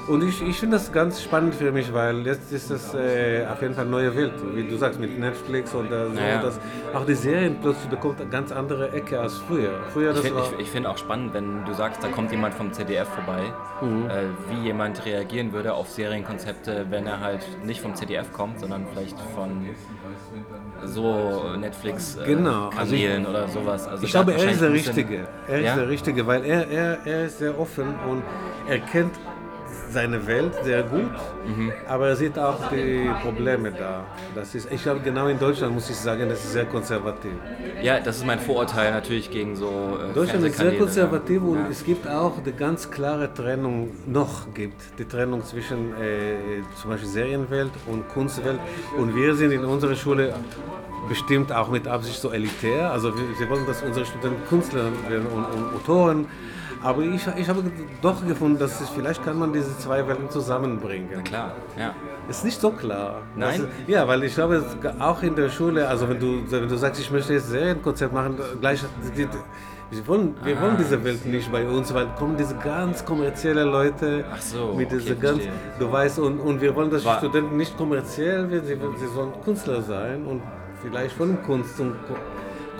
Und 0.08 0.24
ich, 0.28 0.42
ich 0.42 0.60
finde 0.60 0.78
das 0.78 0.92
ganz 0.92 1.22
spannend 1.22 1.56
für 1.56 1.72
mich, 1.72 1.94
weil 1.94 2.26
jetzt 2.26 2.52
ist 2.52 2.70
das 2.70 2.94
äh, 2.94 3.46
auf 3.52 3.62
jeden 3.62 3.74
Fall 3.74 3.84
eine 3.84 3.92
neue 3.92 4.16
Welt, 4.16 4.34
wie 4.54 4.64
du 4.68 4.76
sagst, 4.78 5.00
mit 5.00 5.18
Netflix 5.18 5.74
oder 5.74 6.10
so. 6.10 6.16
Ja, 6.18 6.28
ja. 6.28 6.42
Das, 6.42 6.60
auch 6.94 7.06
die 7.06 7.14
Serien 7.16 7.58
plötzlich 7.62 7.90
bekommt 7.90 8.20
eine 8.20 8.30
ganz 8.30 8.52
andere 8.52 8.92
Ecke 8.92 9.20
als 9.20 9.38
früher. 9.38 9.80
Früher 9.94 10.12
Ich 10.12 10.18
finde 10.20 10.44
find 10.66 10.88
auch 10.88 10.98
spannend, 10.98 11.34
wenn 11.34 11.64
du 11.66 11.74
sagst, 11.74 12.04
da 12.04 12.10
kommt 12.10 12.32
jemand 12.32 12.54
vom 12.54 12.72
ZDF 12.74 13.08
vorbei, 13.08 13.42
Mhm. 13.82 14.10
äh, 14.10 14.12
wie 14.50 14.66
jemand 14.66 15.06
reagieren 15.06 15.54
würde 15.54 15.74
auf 15.74 15.90
Serienkonzepte, 15.90 16.86
wenn 16.90 17.08
er 17.08 17.20
halt 17.22 17.46
nicht 17.66 17.82
vom 17.82 17.96
ZDF 17.96 18.32
kommt, 18.34 18.60
sondern 18.60 18.86
vielleicht 18.92 19.18
von 19.36 19.66
so 20.86 21.56
Netflix-Kanälen 21.58 22.38
Genau, 22.44 22.70
also 22.78 22.96
ich- 22.96 23.28
oder 23.28 23.48
sowas. 23.48 23.88
Also 23.88 24.04
Ich 24.04 24.12
glaube, 24.12 24.34
er 24.34 24.52
ist 24.52 24.62
der 24.62 24.72
Richtige. 24.74 25.28
Er 25.48 25.60
ist 25.60 25.66
Ja? 25.66 25.76
der 25.76 25.90
Richtige, 25.90 26.28
weil 26.28 26.44
er, 26.46 26.68
er, 26.70 26.98
er 27.06 27.26
ist 27.26 27.40
sehr 27.40 27.58
offen 27.60 27.88
und 28.10 28.24
er 28.68 28.80
kennt 28.80 29.14
seine 29.94 30.26
Welt 30.28 30.54
sehr 30.64 30.84
gut, 30.84 31.12
Mhm. 31.46 31.72
aber 31.88 32.10
er 32.10 32.16
sieht 32.16 32.38
auch 32.38 32.60
die 32.70 33.10
Probleme 33.22 33.72
da. 33.72 34.04
Das 34.36 34.54
ist, 34.56 34.70
ich 34.72 34.82
glaube, 34.84 35.00
genau 35.02 35.28
in 35.28 35.40
Deutschland 35.40 35.74
muss 35.74 35.90
ich 35.90 35.96
sagen, 35.96 36.28
das 36.28 36.44
ist 36.44 36.54
sehr 36.54 36.66
konservativ. 36.66 37.32
Ja, 37.82 38.00
das 38.00 38.18
ist 38.18 38.26
mein 38.26 38.40
Vorurteil 38.40 38.92
natürlich 38.92 39.30
gegen 39.30 39.56
so 39.56 39.68
äh, 39.68 40.14
Deutschland 40.14 40.46
ist 40.46 40.58
sehr 40.58 40.72
Fernsehkanäle, 40.72 40.78
konservativ 40.80 41.42
ja. 41.44 41.48
und 41.50 41.58
Ja. 41.60 41.68
es 41.72 41.84
gibt 41.86 42.08
auch 42.08 42.34
die 42.46 42.52
ganz 42.54 42.90
klare 42.90 43.34
Trennung, 43.34 43.92
noch 44.08 44.54
gibt, 44.54 44.82
die 45.00 45.06
Trennung 45.06 45.44
zwischen 45.46 45.94
äh, 45.94 46.36
zum 46.82 46.90
Beispiel 46.92 47.10
Serienwelt 47.10 47.72
und 47.88 48.08
Kunstwelt. 48.10 48.60
Und 48.98 49.16
wir 49.16 49.36
sind 49.36 49.52
in 49.52 49.64
unserer 49.64 49.96
Schule 49.96 50.34
bestimmt 51.10 51.52
auch 51.52 51.70
mit 51.70 51.88
Absicht 51.88 52.20
so 52.20 52.32
elitär. 52.32 52.92
Also 52.92 53.14
wir, 53.18 53.24
wir 53.40 53.50
wollen, 53.50 53.66
dass 53.68 53.84
unsere 53.84 54.06
Studenten 54.06 54.48
Künstler 54.48 54.86
werden 55.10 55.28
und, 55.28 55.44
und 55.56 55.76
Autoren. 55.76 56.26
Aber 56.84 57.02
ich, 57.02 57.26
ich 57.38 57.48
habe 57.50 57.64
doch 58.02 58.26
gefunden, 58.28 58.60
dass 58.60 58.82
es, 58.82 58.90
vielleicht 58.90 59.24
kann 59.24 59.40
man 59.40 59.54
diese 59.54 59.78
zwei 59.78 60.06
Welten 60.08 60.30
zusammenbringen. 60.30 61.24
Klar, 61.24 61.54
ja. 61.78 61.94
Ist 62.30 62.44
nicht 62.44 62.60
so 62.60 62.72
klar. 62.72 63.22
Nein? 63.36 63.62
Das, 63.62 63.70
ja, 63.88 64.08
weil 64.08 64.24
ich 64.24 64.34
glaube, 64.36 64.64
auch 65.00 65.22
in 65.24 65.36
der 65.36 65.50
Schule, 65.50 65.88
also 65.88 66.08
wenn 66.10 66.20
du, 66.20 66.44
wenn 66.50 66.68
du 66.68 66.76
sagst, 66.78 67.00
ich 67.02 67.10
möchte 67.12 67.34
jetzt 67.34 67.50
Serienkonzert 67.50 68.12
machen, 68.14 68.38
gleich, 68.60 68.82
die, 69.18 69.28
wir 69.92 70.08
wollen, 70.08 70.36
wir 70.44 70.58
Ah. 70.58 70.62
wollen 70.62 70.78
diese 70.78 71.02
Welt 71.04 71.26
nicht 71.26 71.52
bei 71.52 71.66
uns, 71.68 71.94
weil 71.94 72.08
kommen 72.18 72.36
diese 72.38 72.56
ganz 72.56 73.06
kommerzielle 73.06 73.64
Leute 73.64 74.26
Ach 74.34 74.42
so, 74.42 74.74
mit 74.74 74.88
okay, 74.88 74.98
diese 75.00 75.16
ganz, 75.16 75.36
verstehe. 75.44 75.54
du 75.80 75.92
weißt, 75.92 76.20
und, 76.20 76.40
und 76.40 76.60
wir 76.62 76.76
wollen, 76.76 76.90
dass 76.90 77.02
die 77.02 77.08
War- 77.08 77.18
Studenten 77.20 77.58
nicht 77.58 77.78
kommerziell 77.78 78.50
werden, 78.50 78.66
sie, 78.66 78.78
sie 79.06 79.14
sollen 79.14 79.32
Künstler 79.46 79.82
sein 79.82 80.26
und 80.26 80.42
vielleicht 80.82 81.16
von 81.16 81.42
Kunst 81.44 81.78
Ko- 81.78 82.16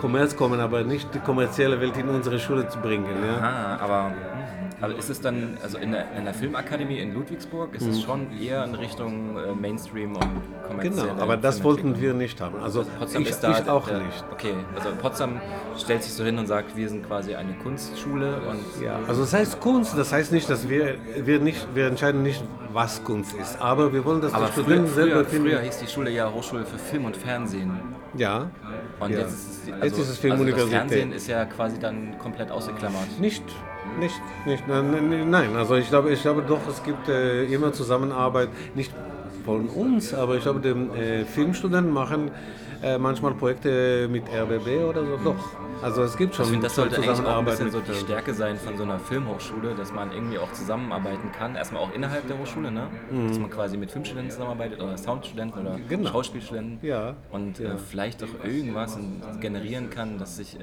Kommerz 0.04 0.36
kommen, 0.36 0.60
aber 0.60 0.84
nicht 0.84 1.16
die 1.16 1.20
kommerzielle 1.20 1.80
Welt 1.80 1.96
in 1.96 2.10
unsere 2.10 2.38
Schule 2.38 2.68
zu 2.68 2.78
bringen. 2.80 3.06
Ja? 3.26 3.38
Aha, 3.38 3.78
aber, 3.82 4.08
hm, 4.08 4.43
aber 4.84 4.98
ist 4.98 5.10
es 5.10 5.22
dann, 5.22 5.58
also 5.64 5.78
in 5.78 5.94
der, 5.94 6.06
in 6.18 6.26
der 6.26 6.34
Filmakademie 6.34 7.00
in 7.00 7.14
Ludwigsburg, 7.14 7.74
ist 7.74 7.88
es 7.88 8.02
schon 8.02 8.28
eher 8.40 8.64
in 8.66 8.76
Richtung 8.76 9.38
äh, 9.38 9.54
Mainstream 9.54 10.16
und 10.16 10.42
kommerzielle 10.68 11.08
Genau, 11.10 11.22
aber 11.22 11.38
das 11.38 11.64
wollten 11.64 12.00
wir 12.02 12.14
nicht 12.14 12.42
haben. 12.42 12.62
Also 12.62 12.84
Potsdam 13.00 13.22
ich, 13.22 13.30
ist 13.30 13.40
da 13.42 13.52
ich 13.60 13.70
auch 13.70 13.88
der, 13.88 14.00
nicht. 14.00 14.26
Okay, 14.32 14.54
also 14.76 14.90
Potsdam 15.02 15.40
stellt 15.78 16.04
sich 16.04 16.14
so 16.14 16.26
hin 16.26 16.38
und 16.38 16.48
sagt, 16.48 16.76
wir 16.76 16.90
sind 16.90 17.08
quasi 17.08 17.34
eine 17.34 17.54
Kunstschule 17.54 18.42
und 18.50 18.84
Ja, 18.84 19.00
also 19.08 19.22
das 19.22 19.34
heißt 19.34 19.60
Kunst, 19.62 19.98
das 19.98 20.12
heißt 20.12 20.32
nicht, 20.34 20.50
dass 20.50 20.68
wir, 20.68 20.96
wir 21.16 21.40
nicht, 21.40 21.66
wir 21.74 21.88
entscheiden 21.88 22.22
nicht, 22.22 22.44
was 22.74 23.04
Kunst 23.04 23.34
ist, 23.36 23.62
aber 23.62 23.94
wir 23.94 24.04
wollen, 24.04 24.20
dass 24.20 24.34
aber 24.34 24.48
die 24.48 24.52
früher, 24.52 24.64
Studenten 24.64 24.94
selber 24.94 25.12
früher, 25.16 25.26
finden. 25.26 25.48
früher 25.50 25.60
hieß 25.62 25.78
die 25.78 25.88
Schule 25.88 26.10
ja 26.10 26.32
Hochschule 26.32 26.66
für 26.66 26.78
Film 26.78 27.06
und 27.06 27.16
Fernsehen. 27.16 27.72
ja, 28.16 28.50
Und 29.00 29.12
ja. 29.12 29.20
jetzt 29.20 29.34
ist 29.34 29.64
es, 29.68 29.72
also, 29.72 29.86
Jetzt 29.86 29.94
ist 29.94 30.04
es 30.04 30.10
also 30.10 30.22
Filmuniversität. 30.22 30.74
das 30.74 30.80
Fernsehen 30.80 31.12
ist 31.14 31.28
ja 31.28 31.46
quasi 31.46 31.80
dann 31.80 32.18
komplett 32.18 32.52
ausgeklammert. 32.52 33.20
Nicht, 33.20 33.44
nicht, 34.00 34.22
nicht, 34.46 34.68
nein, 34.68 35.30
nein, 35.30 35.56
also 35.56 35.76
ich 35.76 35.88
glaube, 35.90 36.12
ich 36.12 36.22
glaube 36.22 36.44
doch, 36.44 36.68
es 36.68 36.84
gibt 36.84 37.08
äh, 37.10 37.46
immer 37.46 37.72
Zusammenarbeit, 37.74 38.50
nicht 38.76 38.92
von 39.46 39.68
uns, 39.68 40.14
aber 40.14 40.36
ich 40.36 40.44
glaube, 40.44 40.60
die 40.62 40.70
äh, 41.00 41.26
Filmstudenten 41.26 41.92
machen 41.94 42.32
äh, 42.82 42.98
manchmal 42.98 43.34
Projekte 43.34 44.08
mit 44.10 44.24
RBB 44.30 44.84
oder 44.90 45.06
so, 45.06 45.18
doch. 45.24 45.36
Also 45.82 46.04
es 46.04 46.16
gibt 46.16 46.34
schon 46.34 46.46
Ich 46.46 46.52
finde, 46.52 46.68
das 46.68 46.76
sollte 46.76 46.96
eigentlich 46.96 47.10
auch 47.26 47.40
ein 47.40 47.46
bisschen 47.46 47.70
so 47.70 47.82
die 47.82 47.92
äh, 47.92 47.96
Stärke 47.96 48.34
sein 48.34 48.56
von 48.58 48.78
so 48.78 48.84
einer 48.84 49.00
Filmhochschule, 49.00 49.76
dass 49.76 49.92
man 49.92 50.14
irgendwie 50.14 50.38
auch 50.38 50.52
zusammenarbeiten 50.54 51.30
kann. 51.38 51.56
Erstmal 51.56 51.82
auch 51.82 51.94
innerhalb 51.94 52.26
der 52.28 52.38
Hochschule, 52.38 52.72
ne? 52.72 52.88
dass 53.28 53.38
man 53.38 53.50
quasi 53.50 53.76
mit 53.76 53.92
Filmstudenten 53.92 54.32
zusammenarbeitet 54.32 54.82
oder 54.82 54.98
Soundstudenten 54.98 55.62
oder 55.62 55.78
Mhm. 55.78 55.88
Genau. 55.90 56.10
Schauspielstudenten. 56.10 56.80
Ja, 56.88 57.16
Und 57.32 57.60
Äh, 57.60 57.78
vielleicht 57.78 58.24
auch 58.24 58.46
irgendwas 58.46 58.98
generieren 59.42 59.90
kann, 59.90 60.18
dass 60.18 60.38
sich 60.38 60.58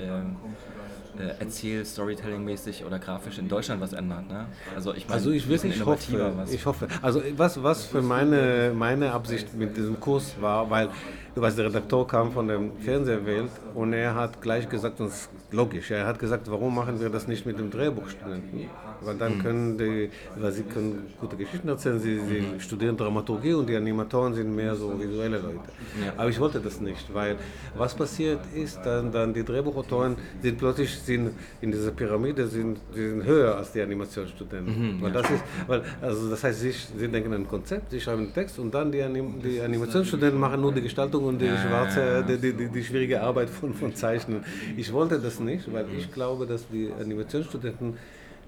äh, 1.19 1.23
äh, 1.29 1.35
Erzähl-, 1.41 1.85
Storytelling-mäßig 1.85 2.85
oder 2.85 2.99
grafisch 2.99 3.39
in 3.39 3.49
Deutschland 3.49 3.81
was 3.81 3.93
ändert. 3.93 4.29
Ne? 4.29 4.47
Also 4.75 4.95
ich 4.95 5.07
meine, 5.07 5.15
Also 5.15 5.31
ich 5.31 5.47
bisschen 5.47 5.71
wirklich 5.71 5.87
hoffe, 5.87 6.33
was. 6.37 6.53
ich 6.53 6.67
hoffe. 6.67 6.89
Also 7.03 7.23
was, 7.37 7.63
was 7.63 7.85
für 7.85 8.03
meine, 8.03 8.73
meine 8.75 9.13
Absicht 9.13 9.55
mit 9.55 9.77
diesem 9.77 9.99
Kurs 10.01 10.35
war, 10.41 10.71
weil 10.71 10.89
du 11.35 11.41
weißt, 11.41 11.59
der 11.59 11.67
Redakteur 11.67 12.07
kam 12.07 12.31
von 12.33 12.49
der 12.49 12.61
Fernsehwelt 12.81 13.51
und 13.75 13.93
er 13.93 14.15
hat 14.15 14.41
gleich 14.41 14.69
gesagt, 14.69 15.01
und 15.01 15.07
das 15.11 15.23
ist 15.23 15.31
logisch, 15.53 15.91
er 15.91 16.07
hat 16.07 16.19
gesagt, 16.19 16.51
warum 16.51 16.75
machen 16.75 17.01
wir 17.01 17.09
das 17.11 17.27
nicht 17.29 17.47
mit 17.47 17.59
dem 17.59 17.71
Drehbuchstudenten? 17.71 18.71
Weil 19.03 19.17
dann 19.17 19.33
Hm. 19.33 19.39
können 19.39 19.79
die, 19.79 20.11
weil 20.35 20.53
sie 20.53 20.65
können 20.65 21.07
gute 21.19 21.35
Geschichten 21.35 21.69
erzählen, 21.69 21.99
sie, 21.99 22.19
sie 22.21 22.41
Mhm. 22.43 22.61
studieren 22.61 22.97
Dramaturgie 22.99 23.55
und 23.55 23.67
die 23.67 23.75
Animatoren 23.75 24.35
sind 24.35 24.55
mehr 24.55 24.75
so 24.77 25.01
visuelle 25.01 25.39
Leute. 25.39 25.71
Aber 26.19 26.29
ich 26.29 26.39
wollte 26.39 26.61
das 26.61 26.81
nicht, 26.83 27.07
weil 27.15 27.37
was 27.75 27.95
passiert 27.95 28.41
ist, 28.55 28.85
dann, 28.85 29.11
dann 29.11 29.33
die 29.33 29.43
Drehbuchautoren 29.43 30.17
sind 30.43 30.59
plötzlich 30.59 30.91
sind 30.99 31.31
in 31.63 31.73
dieser 31.73 31.93
Pyramide 31.93 32.47
sind, 32.47 32.77
sind 32.93 33.25
höher 33.25 33.57
als 33.57 33.73
die 33.73 33.81
Animationsstudenten. 33.81 34.97
Mhm, 34.99 35.01
weil 35.01 35.13
das 35.13 35.31
ist, 35.31 35.45
weil, 35.67 35.83
also 36.03 36.29
das 36.29 36.45
heißt, 36.45 36.61
sie, 36.61 36.73
sie 36.73 37.09
denken 37.09 37.33
an 37.33 37.41
ein 37.43 37.49
Konzept, 37.49 37.93
sie 37.93 38.01
schreiben 38.03 38.25
einen 38.25 38.35
Text 38.35 38.59
und 38.59 38.75
dann 38.75 38.93
die, 38.93 39.01
Anim, 39.03 39.41
die 39.43 39.61
Animationsstudenten 39.63 40.39
machen 40.39 40.61
nur 40.61 40.73
die 40.75 40.83
Gestaltung 40.83 41.20
und 41.21 41.41
die 41.41 41.49
schwarze, 41.49 42.25
die, 42.27 42.39
die, 42.39 42.69
die, 42.69 42.85
schwierige 42.85 43.21
Arbeit 43.21 43.51
von, 43.51 43.75
von 43.75 43.95
Zeichnen. 43.95 44.45
Ich 44.77 44.93
wollte 44.93 45.19
das 45.19 45.41
nicht, 45.41 45.73
weil 45.73 45.87
ich 45.97 46.11
glaube, 46.13 46.47
dass 46.47 46.67
die 46.69 46.91
Animationsstudenten 46.99 47.97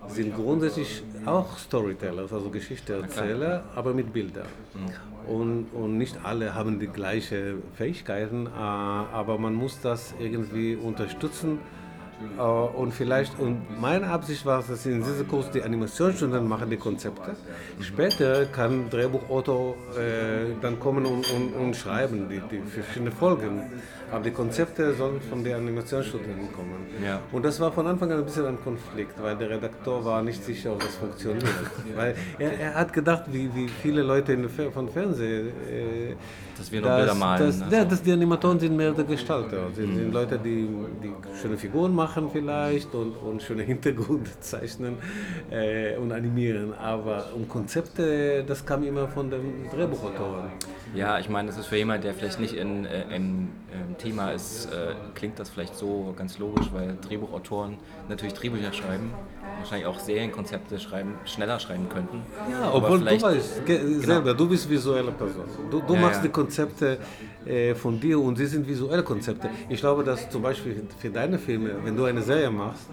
sind 0.09 0.35
grundsätzlich 0.35 1.03
auch 1.27 1.59
Storytellers, 1.59 2.33
also 2.33 2.51
Geschichteerzähler, 2.51 3.65
aber 3.75 3.95
mit 3.95 4.13
Bildern. 4.13 4.47
Und, 5.27 5.67
und 5.73 5.99
nicht 5.99 6.17
alle 6.25 6.55
haben 6.55 6.81
die 6.81 6.89
gleichen 6.89 7.63
Fähigkeiten, 7.75 8.47
äh, 8.47 8.51
aber 8.51 9.39
man 9.39 9.55
muss 9.55 9.81
das 9.81 10.15
irgendwie 10.19 10.75
unterstützen. 10.75 11.61
Äh, 12.39 12.43
Und 12.43 12.93
vielleicht, 12.93 13.39
und 13.39 13.81
meine 13.81 14.09
Absicht 14.09 14.45
war 14.47 14.61
es, 14.61 14.69
dass 14.69 14.87
in 14.87 15.03
diesem 15.03 15.29
Kurs 15.29 15.51
die 15.51 15.63
Animationsstunden 15.63 16.47
machen 16.47 16.71
die 16.71 16.77
Konzepte. 16.77 17.37
Später 17.81 18.47
kann 18.47 18.89
Drehbuchautor 18.91 19.75
äh, 19.97 20.55
dann 20.61 20.79
kommen 20.81 21.07
und, 21.07 21.31
und, 21.31 21.55
und 21.55 21.77
schreiben 21.77 22.29
die, 22.29 22.41
die 22.51 22.63
verschiedenen 22.63 23.13
Folgen. 23.13 23.63
Aber 24.11 24.23
die 24.23 24.31
Konzepte 24.31 24.93
sollen 24.95 25.21
von 25.23 25.43
den 25.43 25.55
Animationsstudenten 25.55 26.53
kommen. 26.53 26.87
Ja. 27.03 27.21
Und 27.33 27.45
das 27.45 27.59
war 27.61 27.73
von 27.73 27.87
Anfang 27.87 28.13
an 28.13 28.19
ein 28.19 28.25
bisschen 28.25 28.45
ein 28.45 28.63
Konflikt, 28.63 29.15
weil 29.23 29.37
der 29.37 29.49
Redakteur 29.49 30.05
war 30.05 30.23
nicht 30.23 30.45
sicher, 30.45 30.73
ob 30.73 30.81
das 30.81 30.97
funktioniert. 30.97 31.45
weil 31.97 32.15
er, 32.39 32.53
er 32.61 32.75
hat 32.75 32.93
gedacht, 32.93 33.25
wie, 33.33 33.55
wie 33.55 33.69
viele 33.69 34.03
Leute 34.03 34.35
in 34.35 34.49
von 34.49 34.89
Fernsehen. 34.91 35.49
Äh, 35.49 36.15
Dass 36.57 36.71
wir 36.71 36.81
nur 36.81 36.97
Bilder 36.97 37.15
malen, 37.15 37.47
Dass, 37.47 37.63
also. 37.63 37.75
ja, 37.75 37.85
dass 37.85 38.03
die 38.03 38.13
Animatoren 38.13 38.59
sind 38.61 38.77
mehr 38.77 38.93
der 38.93 39.05
Gestalter. 39.05 39.69
Sie 39.75 39.83
sind 39.83 40.13
Leute, 40.13 40.39
die, 40.39 40.69
die 41.03 41.13
schöne 41.41 41.57
Figuren 41.57 41.95
machen 41.95 42.31
vielleicht 42.33 42.95
und, 42.95 43.13
und 43.17 43.43
schöne 43.43 43.63
Hintergründe 43.73 44.31
zeichnen 44.41 44.97
äh, 45.51 45.97
und 45.97 46.13
animieren. 46.13 46.75
Aber 46.75 47.27
um 47.35 47.49
Konzepte, 47.49 48.45
das 48.45 48.65
kam 48.65 48.85
immer 48.85 49.09
von 49.09 49.31
den 49.31 49.69
Drehbuchautoren. 49.75 50.51
Ja, 50.95 51.19
ich 51.19 51.29
meine, 51.29 51.49
das 51.49 51.59
ist 51.59 51.67
für 51.67 51.77
jemanden, 51.77 52.03
der 52.03 52.15
vielleicht 52.15 52.39
nicht 52.39 52.55
in, 52.55 52.85
äh, 52.85 53.17
im 53.17 53.49
Thema 53.99 54.31
ist, 54.33 54.67
äh, 54.67 54.95
klingt 55.15 55.39
das 55.39 55.49
vielleicht 55.49 55.77
so 55.77 56.13
ganz 56.17 56.39
logisch, 56.39 56.69
weil 56.73 56.97
Drehbuchautoren 57.01 57.79
natürlich 58.09 58.35
Drehbücher 58.35 58.73
schreiben, 58.73 59.11
wahrscheinlich 59.57 59.87
auch 59.87 59.99
Serienkonzepte 59.99 60.79
schreiben, 60.79 61.15
schneller 61.25 61.59
schreiben 61.61 61.89
könnten. 61.89 62.23
Ja, 62.51 62.63
Aber 62.63 62.77
obwohl 62.77 63.01
du 63.01 63.23
weißt, 63.23 63.65
ge- 63.67 64.01
selber, 64.01 64.35
du 64.35 64.49
bist 64.49 64.69
visuelle 64.69 65.13
Person. 65.13 65.45
Du, 65.71 65.81
du 65.81 65.95
Ja, 65.95 66.01
machst 66.01 66.19
ja. 66.21 66.23
die 66.29 66.33
Konzepte 66.33 66.99
äh, 67.47 67.75
von 67.75 67.99
dir 68.01 68.21
und 68.21 68.37
sie 68.37 68.47
sind 68.47 68.69
visuelle 68.69 69.03
Konzepte. 69.03 69.49
Ich 69.69 69.81
glaube, 69.81 70.05
dass 70.05 70.29
zum 70.31 70.43
Beispiel 70.43 70.83
für 70.99 71.11
deine 71.11 71.39
Filme, 71.39 71.71
wenn 71.85 71.97
du 71.97 72.05
eine 72.05 72.23
Serie 72.23 72.51
machst, 72.51 72.87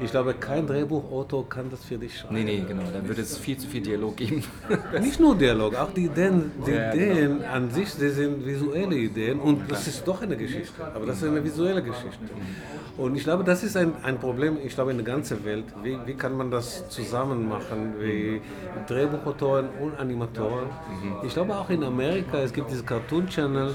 ich 0.00 0.10
glaube, 0.10 0.34
kein 0.34 0.66
Drehbuchautor 0.66 1.48
kann 1.48 1.70
das 1.70 1.84
für 1.84 1.96
dich 1.96 2.18
schreiben. 2.18 2.34
Nee, 2.34 2.44
nee, 2.44 2.64
genau, 2.66 2.82
da 2.92 3.06
würde 3.06 3.22
es 3.22 3.38
viel 3.38 3.56
zu 3.56 3.68
viel 3.68 3.82
Dialog 3.82 4.16
geben. 4.16 4.42
Nicht 5.00 5.20
nur 5.20 5.36
Dialog, 5.36 5.74
auch 5.76 5.92
die 5.92 6.06
Ideen, 6.06 6.50
die 6.66 6.72
Ja, 6.72 6.92
Ideen 6.92 7.44
an 7.44 7.70
sich, 7.70 7.94
die 7.94 8.08
sind 8.08 8.44
visuelle 8.44 8.96
Ideen 8.96 9.38
und 9.40 9.70
das 9.70 9.86
ist 9.86 10.06
doch 10.06 10.22
eine 10.22 10.36
Geschichte, 10.36 10.72
aber 10.94 11.06
das 11.06 11.18
ist 11.18 11.28
eine 11.28 11.44
visuelle 11.44 11.82
Geschichte. 11.82 12.18
Und 12.96 13.16
ich 13.16 13.24
glaube, 13.24 13.42
das 13.44 13.62
ist 13.62 13.76
ein, 13.76 13.92
ein 14.02 14.18
Problem, 14.18 14.58
ich 14.62 14.74
glaube, 14.74 14.90
in 14.90 14.98
der 14.98 15.06
ganzen 15.06 15.44
Welt. 15.44 15.64
Wie, 15.82 15.96
wie 16.04 16.14
kann 16.14 16.36
man 16.36 16.50
das 16.50 16.88
zusammen 16.88 17.48
machen, 17.48 17.94
wie 17.98 18.40
Drehbuchautoren 18.86 19.68
und 19.80 19.98
Animatoren? 19.98 20.66
Ich 21.24 21.32
glaube 21.32 21.56
auch 21.56 21.70
in 21.70 21.82
Amerika, 21.84 22.38
es 22.38 22.52
gibt 22.52 22.70
diese 22.70 22.82
Cartoon 22.82 23.26
Channel, 23.28 23.74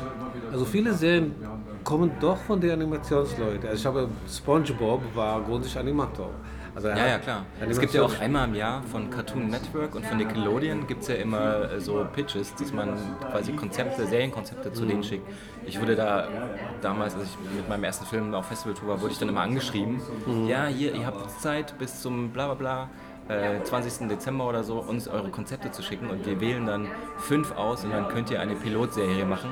also 0.52 0.66
viele 0.66 0.94
Serien 0.94 1.36
kommen 1.84 2.12
doch 2.20 2.38
von 2.38 2.60
den 2.60 2.72
Animationsleuten. 2.72 3.70
Also 3.70 3.76
ich 3.76 3.86
habe 3.86 4.10
SpongeBob 4.30 5.02
war 5.16 5.42
grundsätzlich 5.42 5.80
Animator. 5.80 6.32
Also 6.76 6.90
Ja, 6.90 7.08
ja, 7.08 7.18
klar. 7.18 7.46
Es 7.68 7.80
gibt 7.80 7.94
ja 7.94 8.04
auch 8.04 8.20
einmal 8.20 8.48
im 8.48 8.54
Jahr 8.54 8.84
von 8.84 9.10
Cartoon 9.10 9.48
Network 9.48 9.96
und 9.96 10.06
von 10.06 10.18
Nickelodeon 10.18 10.86
gibt 10.86 11.02
es 11.02 11.08
ja 11.08 11.16
immer 11.16 11.72
äh, 11.72 11.80
so 11.82 12.06
Pitches, 12.14 12.54
dass 12.54 12.72
man 12.72 12.96
quasi 13.32 13.54
Konzepte, 13.54 14.06
Serienkonzepte 14.06 14.72
zu 14.72 14.86
denen 14.86 15.02
schickt. 15.02 15.28
Ich 15.66 15.82
wurde 15.82 15.96
da 15.96 16.28
damals, 16.82 17.16
als 17.16 17.24
ich 17.30 17.56
mit 17.56 17.68
meinem 17.68 17.84
ersten 17.84 18.06
Film 18.06 18.32
auf 18.36 18.46
Festivaltour 18.46 18.90
war, 18.90 19.02
wurde 19.02 19.14
ich 19.14 19.18
dann 19.18 19.30
immer 19.30 19.42
angeschrieben. 19.42 20.00
Ja, 20.48 20.68
hier, 20.68 20.94
ihr 20.94 21.06
habt 21.08 21.32
Zeit 21.42 21.76
bis 21.80 22.02
zum 22.02 22.30
bla 22.30 22.46
bla 22.46 22.54
bla. 22.54 22.90
Äh, 23.30 23.62
20. 23.64 24.08
Dezember 24.08 24.48
oder 24.48 24.64
so, 24.64 24.80
uns 24.80 25.08
eure 25.08 25.30
Konzepte 25.30 25.72
zu 25.72 25.82
schicken 25.82 26.10
und 26.10 26.26
wir 26.26 26.40
wählen 26.40 26.66
dann 26.66 26.88
fünf 27.18 27.52
aus 27.52 27.84
und 27.84 27.92
dann 27.92 28.08
könnt 28.08 28.30
ihr 28.32 28.40
eine 28.40 28.56
Pilotserie 28.56 29.26
machen. 29.26 29.52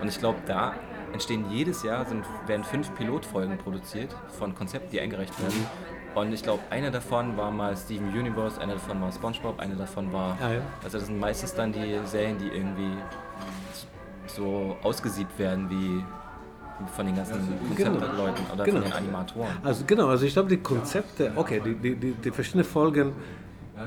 Und 0.00 0.08
ich 0.08 0.18
glaube, 0.18 0.38
da 0.46 0.74
entstehen 1.12 1.46
jedes 1.50 1.82
Jahr, 1.82 2.04
sind, 2.04 2.24
werden 2.46 2.64
fünf 2.64 2.94
Pilotfolgen 2.94 3.58
produziert 3.58 4.14
von 4.38 4.54
Konzepten, 4.54 4.90
die 4.90 5.00
eingereicht 5.00 5.40
werden. 5.40 5.66
Und 6.14 6.32
ich 6.32 6.42
glaube, 6.42 6.62
eine 6.70 6.90
davon 6.90 7.36
war 7.36 7.50
mal 7.50 7.76
Steven 7.76 8.08
Universe, 8.08 8.60
eine 8.60 8.74
davon 8.74 9.00
war 9.02 9.12
SpongeBob, 9.12 9.60
eine 9.60 9.74
davon 9.74 10.12
war. 10.12 10.38
Ah, 10.40 10.52
ja. 10.52 10.60
Also 10.82 10.98
das 10.98 11.08
sind 11.08 11.18
meistens 11.18 11.54
dann 11.54 11.72
die 11.72 11.98
Serien, 12.04 12.38
die 12.38 12.48
irgendwie 12.48 12.92
so 14.26 14.76
ausgesiebt 14.82 15.38
werden 15.38 15.68
wie 15.68 16.04
von 16.94 17.06
den 17.06 17.16
ganzen 17.16 17.34
Konzeptleuten 17.68 18.44
oder 18.52 18.64
Genau. 18.64 18.80
von 18.80 18.84
den 18.84 18.92
Animatoren. 18.92 19.48
Also 19.62 19.84
genau, 19.86 20.08
also 20.08 20.26
ich 20.26 20.32
glaube 20.32 20.48
die 20.48 20.58
Konzepte, 20.58 21.32
okay, 21.36 21.60
die, 21.64 21.74
die, 21.74 21.94
die, 21.96 22.12
die 22.12 22.30
verschiedenen 22.30 22.64
Folgen, 22.64 23.12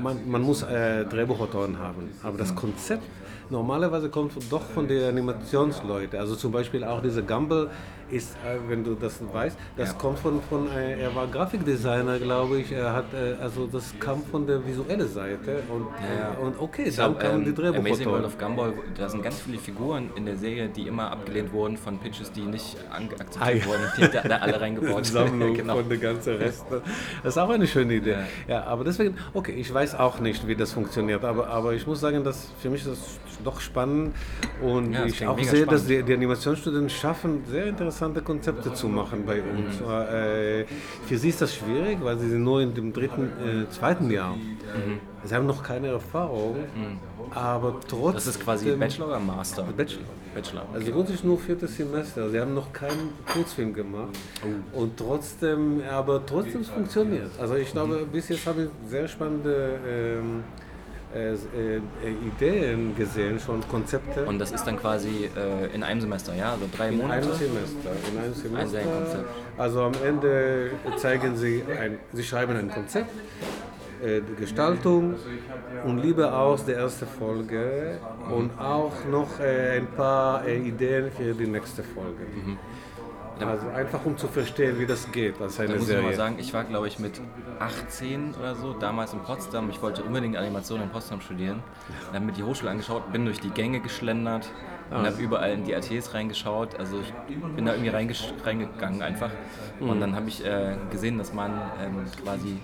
man, 0.02 0.28
man 0.28 0.42
muss 0.42 0.62
äh, 0.62 1.04
Drehbuchautoren 1.04 1.78
haben, 1.78 2.10
aber 2.22 2.38
das 2.38 2.54
Konzept 2.54 3.02
normalerweise 3.50 4.08
kommt 4.08 4.32
doch 4.50 4.62
von 4.62 4.86
den 4.86 5.08
Animationsleuten. 5.08 6.18
Also 6.18 6.36
zum 6.36 6.52
Beispiel 6.52 6.84
auch 6.84 7.02
dieser 7.02 7.22
Gumball 7.22 7.68
ist, 8.10 8.32
äh, 8.44 8.58
wenn 8.68 8.82
du 8.84 8.94
das 8.94 9.20
weißt, 9.32 9.56
das 9.76 9.88
Ja. 9.90 9.94
kommt 9.94 10.18
von, 10.18 10.40
von 10.48 10.70
äh, 10.72 11.00
er 11.00 11.14
war 11.14 11.26
Grafikdesigner, 11.26 12.18
glaube 12.18 12.58
ich, 12.60 12.72
er 12.72 12.92
hat, 12.92 13.12
äh, 13.14 13.34
also 13.40 13.66
das 13.66 13.94
kam 13.98 14.22
von 14.24 14.46
der 14.46 14.64
visuellen 14.66 15.08
Seite 15.08 15.62
und, 15.68 15.86
Ja, 16.18 16.30
und 16.40 16.58
okay, 16.60 16.84
Ich 16.88 16.96
dann 16.96 17.12
glaub, 17.16 17.20
kamen 17.30 17.44
die 17.44 17.50
ähm, 17.50 17.74
Amazing 17.74 18.06
World 18.06 18.24
Drehbuchautoren. 18.24 18.24
of 18.24 18.38
Gumball, 18.38 18.72
da 18.96 19.08
sind 19.08 19.22
ganz 19.22 19.40
viele 19.40 19.58
Figuren 19.58 20.10
in 20.16 20.26
der 20.26 20.36
Serie, 20.36 20.68
die 20.68 20.86
immer 20.88 21.10
abgelehnt 21.10 21.52
wurden 21.52 21.76
von 21.76 21.98
Pitches, 21.98 22.32
die 22.32 22.42
nicht 22.42 22.76
akzeptiert 22.90 23.38
Ah, 23.40 23.50
ja. 23.50 23.64
wurden. 23.66 23.82
Die 23.98 24.02
hat 24.04 24.30
da 24.30 24.36
alle 24.38 24.60
reingebaut. 24.60 25.06
Sammlung 25.10 25.54
genau. 25.56 25.76
von 25.76 25.88
der 25.88 25.98
ganzen 25.98 26.36
Rest. 26.36 26.64
Das 27.22 27.34
ist 27.34 27.38
auch 27.38 27.50
eine 27.50 27.66
schöne 27.66 27.94
Idee. 27.94 28.16
Ja. 28.48 28.64
aber 28.64 28.84
deswegen, 28.84 29.16
okay, 29.34 29.52
ich 29.52 29.72
weiß 29.72 29.94
auch 29.94 30.20
nicht, 30.20 30.46
wie 30.46 30.56
das 30.56 30.72
funktioniert, 30.72 31.24
aber, 31.24 31.48
aber 31.48 31.74
ich 31.74 31.86
muss 31.86 32.00
sagen, 32.00 32.24
dass 32.24 32.50
für 32.60 32.70
mich 32.70 32.84
das 32.84 33.18
doch 33.44 33.60
spannend 33.60 34.14
und 34.60 34.94
ich 35.06 35.26
auch 35.26 35.38
sehe, 35.38 35.64
dass 35.66 35.82
spannend. 35.84 35.88
die, 35.88 36.02
die 36.02 36.14
Animationsstudenten 36.14 36.90
schaffen, 36.90 37.42
sehr 37.46 37.66
interessante 38.00 38.22
Konzepte 38.22 38.72
zu 38.74 38.88
machen 38.88 39.24
bei 39.26 39.36
Mhm. 39.36 39.66
uns. 39.66 39.80
Äh, 39.80 40.64
für 41.06 41.18
sie 41.18 41.28
ist 41.28 41.40
das 41.42 41.54
schwierig, 41.54 41.98
weil 42.02 42.18
sie 42.18 42.28
sind 42.30 42.42
nur 42.42 42.60
in 42.62 42.74
dem 42.74 42.92
dritten, 42.92 43.24
äh, 43.24 43.70
zweiten 43.70 44.10
Jahr. 44.10 44.34
Mhm. 44.36 45.00
Sie 45.24 45.34
haben 45.34 45.46
noch 45.46 45.62
keine 45.62 45.88
Erfahrung, 45.88 46.56
aber 47.34 47.78
trotzdem... 47.86 48.14
Das 48.14 48.26
ist 48.26 48.40
quasi 48.40 48.70
Bachelor 48.74 49.08
oder 49.08 49.20
Master? 49.20 49.64
Bachelor. 49.76 50.04
Bachelor. 50.34 50.62
Also 50.72 50.80
Okay. 50.86 50.92
grundsätzlich 50.92 51.24
nur 51.24 51.38
viertes 51.38 51.76
Semester. 51.76 52.30
Sie 52.30 52.40
haben 52.40 52.54
noch 52.54 52.72
keinen 52.72 53.10
Kurzfilm 53.30 53.74
gemacht. 53.74 54.16
Und 54.72 54.96
trotzdem, 54.96 55.82
aber 55.90 56.24
trotzdem 56.24 56.62
es 56.62 56.68
funktioniert. 56.70 57.30
Also 57.38 57.54
ich 57.56 57.70
glaube, 57.72 58.06
bis 58.10 58.30
jetzt 58.30 58.46
habe 58.46 58.62
ich 58.62 58.68
sehr 58.90 59.06
spannende 59.08 59.78
ähm, 59.86 60.42
äh, 61.14 61.34
äh, 61.34 61.80
Ideen 62.26 62.94
gesehen, 62.96 63.40
schon 63.40 63.66
Konzepte. 63.68 64.24
Und 64.26 64.38
das 64.38 64.52
ist 64.52 64.64
dann 64.64 64.78
quasi 64.78 65.28
äh, 65.36 65.74
in 65.74 65.82
einem 65.82 66.00
Semester, 66.00 66.34
ja? 66.34 66.52
Also 66.52 66.66
drei 66.76 66.88
in 66.90 66.98
Monate? 66.98 67.26
einem 67.26 67.32
Semester. 67.34 67.90
In 68.12 68.18
einem 68.18 68.34
Semester. 68.34 68.68
Serienkonzept. 68.68 69.28
Also 69.58 69.82
am 69.82 69.92
Ende 70.06 70.70
zeigen 70.96 71.36
Sie, 71.36 71.62
ein, 71.80 71.98
Sie 72.12 72.22
schreiben 72.22 72.56
ein 72.56 72.70
Konzept, 72.70 73.10
äh, 74.02 74.20
die 74.20 74.40
Gestaltung 74.40 75.16
und 75.84 75.98
Liebe 75.98 76.32
aus 76.32 76.64
der 76.64 76.76
ersten 76.78 77.06
Folge 77.06 77.98
und 78.30 78.58
auch 78.58 78.92
noch 79.10 79.40
äh, 79.40 79.78
ein 79.78 79.88
paar 79.88 80.46
Ideen 80.46 81.10
für 81.10 81.34
die 81.34 81.46
nächste 81.46 81.82
Folge. 81.82 82.24
Also 83.48 83.68
einfach 83.70 84.04
um 84.04 84.16
zu 84.16 84.28
verstehen, 84.28 84.78
wie 84.78 84.86
das 84.86 85.10
geht 85.10 85.40
als 85.40 85.56
Da 85.56 85.64
eine 85.64 85.74
muss 85.74 85.88
ich 85.88 85.94
mal 85.94 86.02
Serie. 86.02 86.16
sagen, 86.16 86.36
ich 86.38 86.52
war 86.52 86.64
glaube 86.64 86.88
ich 86.88 86.98
mit 86.98 87.20
18 87.58 88.34
oder 88.38 88.54
so, 88.54 88.72
damals 88.72 89.12
in 89.12 89.20
Potsdam. 89.20 89.70
Ich 89.70 89.80
wollte 89.82 90.02
unbedingt 90.02 90.36
Animation 90.36 90.80
in 90.82 90.88
Potsdam 90.90 91.20
studieren. 91.20 91.62
Dann 92.06 92.14
habe 92.16 92.24
mir 92.26 92.32
die 92.32 92.42
Hochschule 92.42 92.70
angeschaut, 92.70 93.12
bin 93.12 93.24
durch 93.24 93.40
die 93.40 93.50
Gänge 93.50 93.80
geschlendert. 93.80 94.50
Und 94.90 95.06
habe 95.06 95.22
überall 95.22 95.52
in 95.52 95.64
die 95.64 95.74
ATs 95.74 96.14
reingeschaut. 96.14 96.78
Also 96.78 97.00
ich 97.00 97.12
bin 97.54 97.64
da 97.66 97.74
irgendwie 97.74 97.90
reingegangen 98.44 99.02
einfach. 99.02 99.30
Mhm. 99.78 99.90
Und 99.90 100.00
dann 100.00 100.14
habe 100.14 100.28
ich 100.28 100.44
äh, 100.44 100.74
gesehen, 100.90 101.18
dass 101.18 101.32
man 101.32 101.52
ähm, 101.82 102.04
quasi 102.22 102.58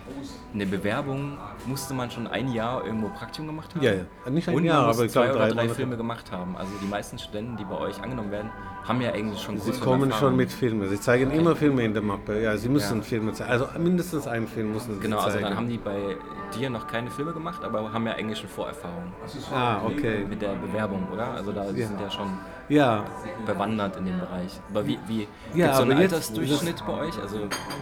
in 0.52 0.58
der 0.58 0.66
Bewerbung 0.66 1.38
musste 1.66 1.94
man 1.94 2.10
schon 2.10 2.26
ein 2.26 2.52
Jahr 2.52 2.84
irgendwo 2.84 3.08
Praktikum 3.08 3.46
gemacht 3.46 3.74
haben. 3.74 3.82
Ja, 3.82 3.92
ja. 3.92 4.30
Nicht 4.30 4.48
ein 4.48 4.54
und 4.56 4.64
Jahr, 4.64 4.86
aber 4.88 5.08
zwei 5.08 5.30
oder 5.30 5.48
drei 5.48 5.66
drei. 5.66 5.68
Filme 5.68 5.96
gemacht 5.96 6.32
haben. 6.32 6.56
Also 6.56 6.72
die 6.82 6.86
meisten 6.86 7.18
Studenten, 7.18 7.56
die 7.56 7.64
bei 7.64 7.78
euch 7.78 8.02
angenommen 8.02 8.30
werden, 8.30 8.50
haben 8.84 9.00
ja 9.00 9.12
eigentlich 9.12 9.40
schon 9.40 9.58
Sie 9.58 9.72
kommen 9.72 10.12
schon 10.12 10.36
mit 10.36 10.50
Filmen. 10.52 10.88
Sie 10.88 11.00
zeigen 11.00 11.30
immer 11.30 11.56
Filme 11.56 11.84
in 11.84 11.92
der 11.92 12.02
Mappe. 12.02 12.40
Ja, 12.40 12.56
Sie 12.56 12.68
müssen 12.68 12.98
Ja. 12.98 13.02
Filme 13.02 13.32
zeigen. 13.32 13.50
Also 13.50 13.66
mindestens 13.78 14.26
einen 14.26 14.46
Film 14.46 14.72
müssen 14.72 14.94
Sie 14.94 15.00
Genau, 15.00 15.18
zeigen. 15.18 15.32
also 15.32 15.40
dann 15.40 15.56
haben 15.56 15.68
die 15.68 15.78
bei 15.78 16.16
dir 16.56 16.70
noch 16.70 16.86
keine 16.86 17.10
Filme 17.10 17.32
gemacht, 17.32 17.64
aber 17.64 17.92
haben 17.92 18.06
ja 18.06 18.12
eigentlich 18.14 18.38
schon 18.38 18.48
Vorerfahrung 18.48 19.12
ah, 19.52 19.80
okay. 19.84 20.24
mit 20.28 20.40
der 20.40 20.54
Bewerbung, 20.54 21.06
oder? 21.12 21.32
Also 21.32 21.52
da 21.52 21.64
die 21.64 21.82
sind 21.82 22.00
ja 22.00 22.10
schon 22.16 22.28
Ja, 22.68 23.04
bewandert 23.46 23.96
in 23.96 24.06
dem 24.06 24.18
Bereich. 24.18 24.60
Aber 24.70 24.86
wie, 24.86 24.98
wie 25.06 25.28
Ja, 25.54 25.66
gibt's 25.66 25.76
so 25.76 25.82
einen 25.82 25.98
Altersdurchschnitt 25.98 26.84
bei 26.84 26.92
euch? 26.94 27.16
Also 27.22 27.36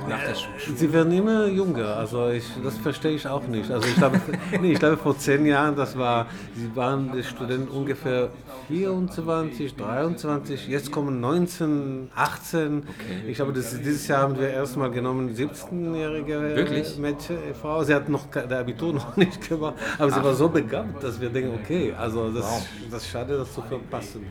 nach 0.09 0.23
der 0.23 0.35
Schule? 0.35 0.77
Sie 0.77 0.93
werden 0.93 1.13
immer 1.13 1.47
jünger, 1.47 1.97
also 1.97 2.29
ich, 2.29 2.45
das 2.63 2.77
verstehe 2.77 3.13
ich 3.13 3.27
auch 3.27 3.47
nicht. 3.47 3.71
Also 3.71 3.89
ich 3.89 3.97
glaube, 3.97 4.21
nee, 4.61 4.73
ich 4.73 4.79
glaube 4.79 4.99
vor 4.99 5.17
zehn 5.17 5.47
Jahren, 5.47 5.75
das 5.77 5.97
war, 5.97 6.27
sie 6.55 6.75
waren 6.77 7.13
die 7.13 7.23
Studenten 7.23 7.69
ungefähr 7.69 8.29
24, 8.69 9.77
23, 9.77 10.69
jetzt 10.69 10.91
kommen 10.93 11.21
19, 11.21 12.11
18. 12.15 12.83
Ich 13.27 13.37
glaube, 13.37 13.53
das, 13.53 13.79
dieses 13.79 14.07
Jahr 14.09 14.23
haben 14.23 14.39
wir 14.39 14.51
erstmal 14.51 14.91
genommen 14.91 15.35
17-jährige 15.35 16.57
Wirklich? 16.57 16.99
Mädchen, 16.99 17.37
äh, 17.37 17.55
Frau. 17.55 17.83
Sie 17.83 17.95
hat 17.95 18.09
noch 18.09 18.27
der 18.27 18.59
Abitur 18.61 18.93
noch 18.93 19.17
nicht 19.25 19.49
gemacht, 19.49 19.75
aber 19.99 20.11
sie 20.11 20.23
war 20.23 20.35
so 20.35 20.49
begabt, 20.49 21.03
dass 21.03 21.21
wir 21.21 21.31
denken, 21.31 21.59
okay, 21.63 21.95
also 21.99 22.31
das, 22.31 22.67
das 22.91 23.03
ist 23.03 23.11
schade, 23.11 23.37
das 23.39 23.53
zu 23.53 23.63
verpassen. 23.63 24.24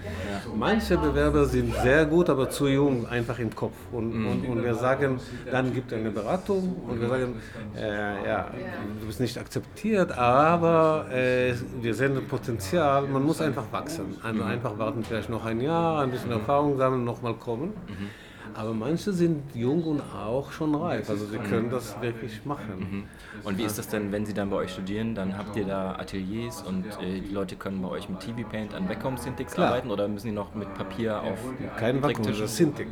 Manche 0.52 0.98
Bewerber 0.98 1.46
sind 1.46 1.76
sehr 1.76 2.06
gut, 2.06 2.30
aber 2.30 2.50
zu 2.50 2.68
jung, 2.68 3.06
einfach 3.08 3.40
im 3.40 3.54
Kopf. 3.56 3.78
Und, 3.92 4.14
Mhm. 4.20 4.26
und, 4.28 4.46
und 4.46 4.64
wir 4.64 4.76
sagen, 4.76 5.22
dann 5.50 5.74
gibt 5.74 5.92
es 5.92 5.98
eine 5.98 6.12
Beratung 6.12 6.76
und 6.88 7.00
wir 7.00 7.08
sagen, 7.08 7.36
äh, 7.76 8.26
ja, 8.26 8.52
du 9.00 9.06
bist 9.08 9.20
nicht 9.20 9.38
akzeptiert, 9.38 10.12
aber 10.18 11.08
äh, 11.12 11.54
wir 11.82 11.94
sehen 11.96 12.16
das 12.16 12.26
Potenzial, 12.26 13.08
man 13.08 13.24
muss 13.24 13.42
einfach 13.42 13.72
wachsen. 13.72 14.18
Also 14.22 14.42
Mhm. 14.44 14.48
einfach 14.50 14.78
warten, 14.78 15.04
vielleicht 15.04 15.30
noch 15.30 15.46
ein 15.46 15.60
Jahr, 15.62 16.02
ein 16.04 16.12
bisschen 16.12 16.32
Erfahrung 16.32 16.78
sammeln, 16.78 17.04
nochmal 17.04 17.36
kommen. 17.36 17.70
Mhm. 17.88 18.16
Aber 18.56 18.74
manche 18.74 19.12
sind 19.14 19.56
jung 19.56 19.84
und 19.84 20.02
auch 20.02 20.52
schon 20.52 20.76
reif, 20.76 21.10
also 21.10 21.26
sie 21.26 21.38
können 21.40 21.70
das 21.70 22.00
wirklich 22.02 22.46
machen. 22.46 23.06
Und 23.44 23.58
wie 23.58 23.64
ist 23.64 23.78
das 23.78 23.88
denn, 23.88 24.12
wenn 24.12 24.26
sie 24.26 24.34
dann 24.34 24.50
bei 24.50 24.58
euch 24.58 24.72
studieren? 24.72 25.16
Dann 25.16 25.38
habt 25.38 25.56
ihr 25.56 25.66
da 25.66 25.94
Ateliers 25.96 26.62
und 26.62 26.86
äh, 27.02 27.20
die 27.22 27.34
Leute 27.34 27.56
können 27.56 27.82
bei 27.82 27.90
euch 27.90 28.08
mit 28.10 28.20
TV 28.20 28.48
Paint 28.48 28.74
an 28.76 28.88
Klar. 28.88 29.70
arbeiten 29.70 29.90
oder 29.92 30.08
müssen 30.08 30.28
die 30.28 30.34
noch 30.34 30.54
mit 30.56 30.74
Papier 30.76 31.22
auf 31.22 31.40
Kein 31.78 32.02
Tricktischen? 32.02 32.42
das 32.42 32.52
ist 32.52 32.58
Cintiq. 32.58 32.88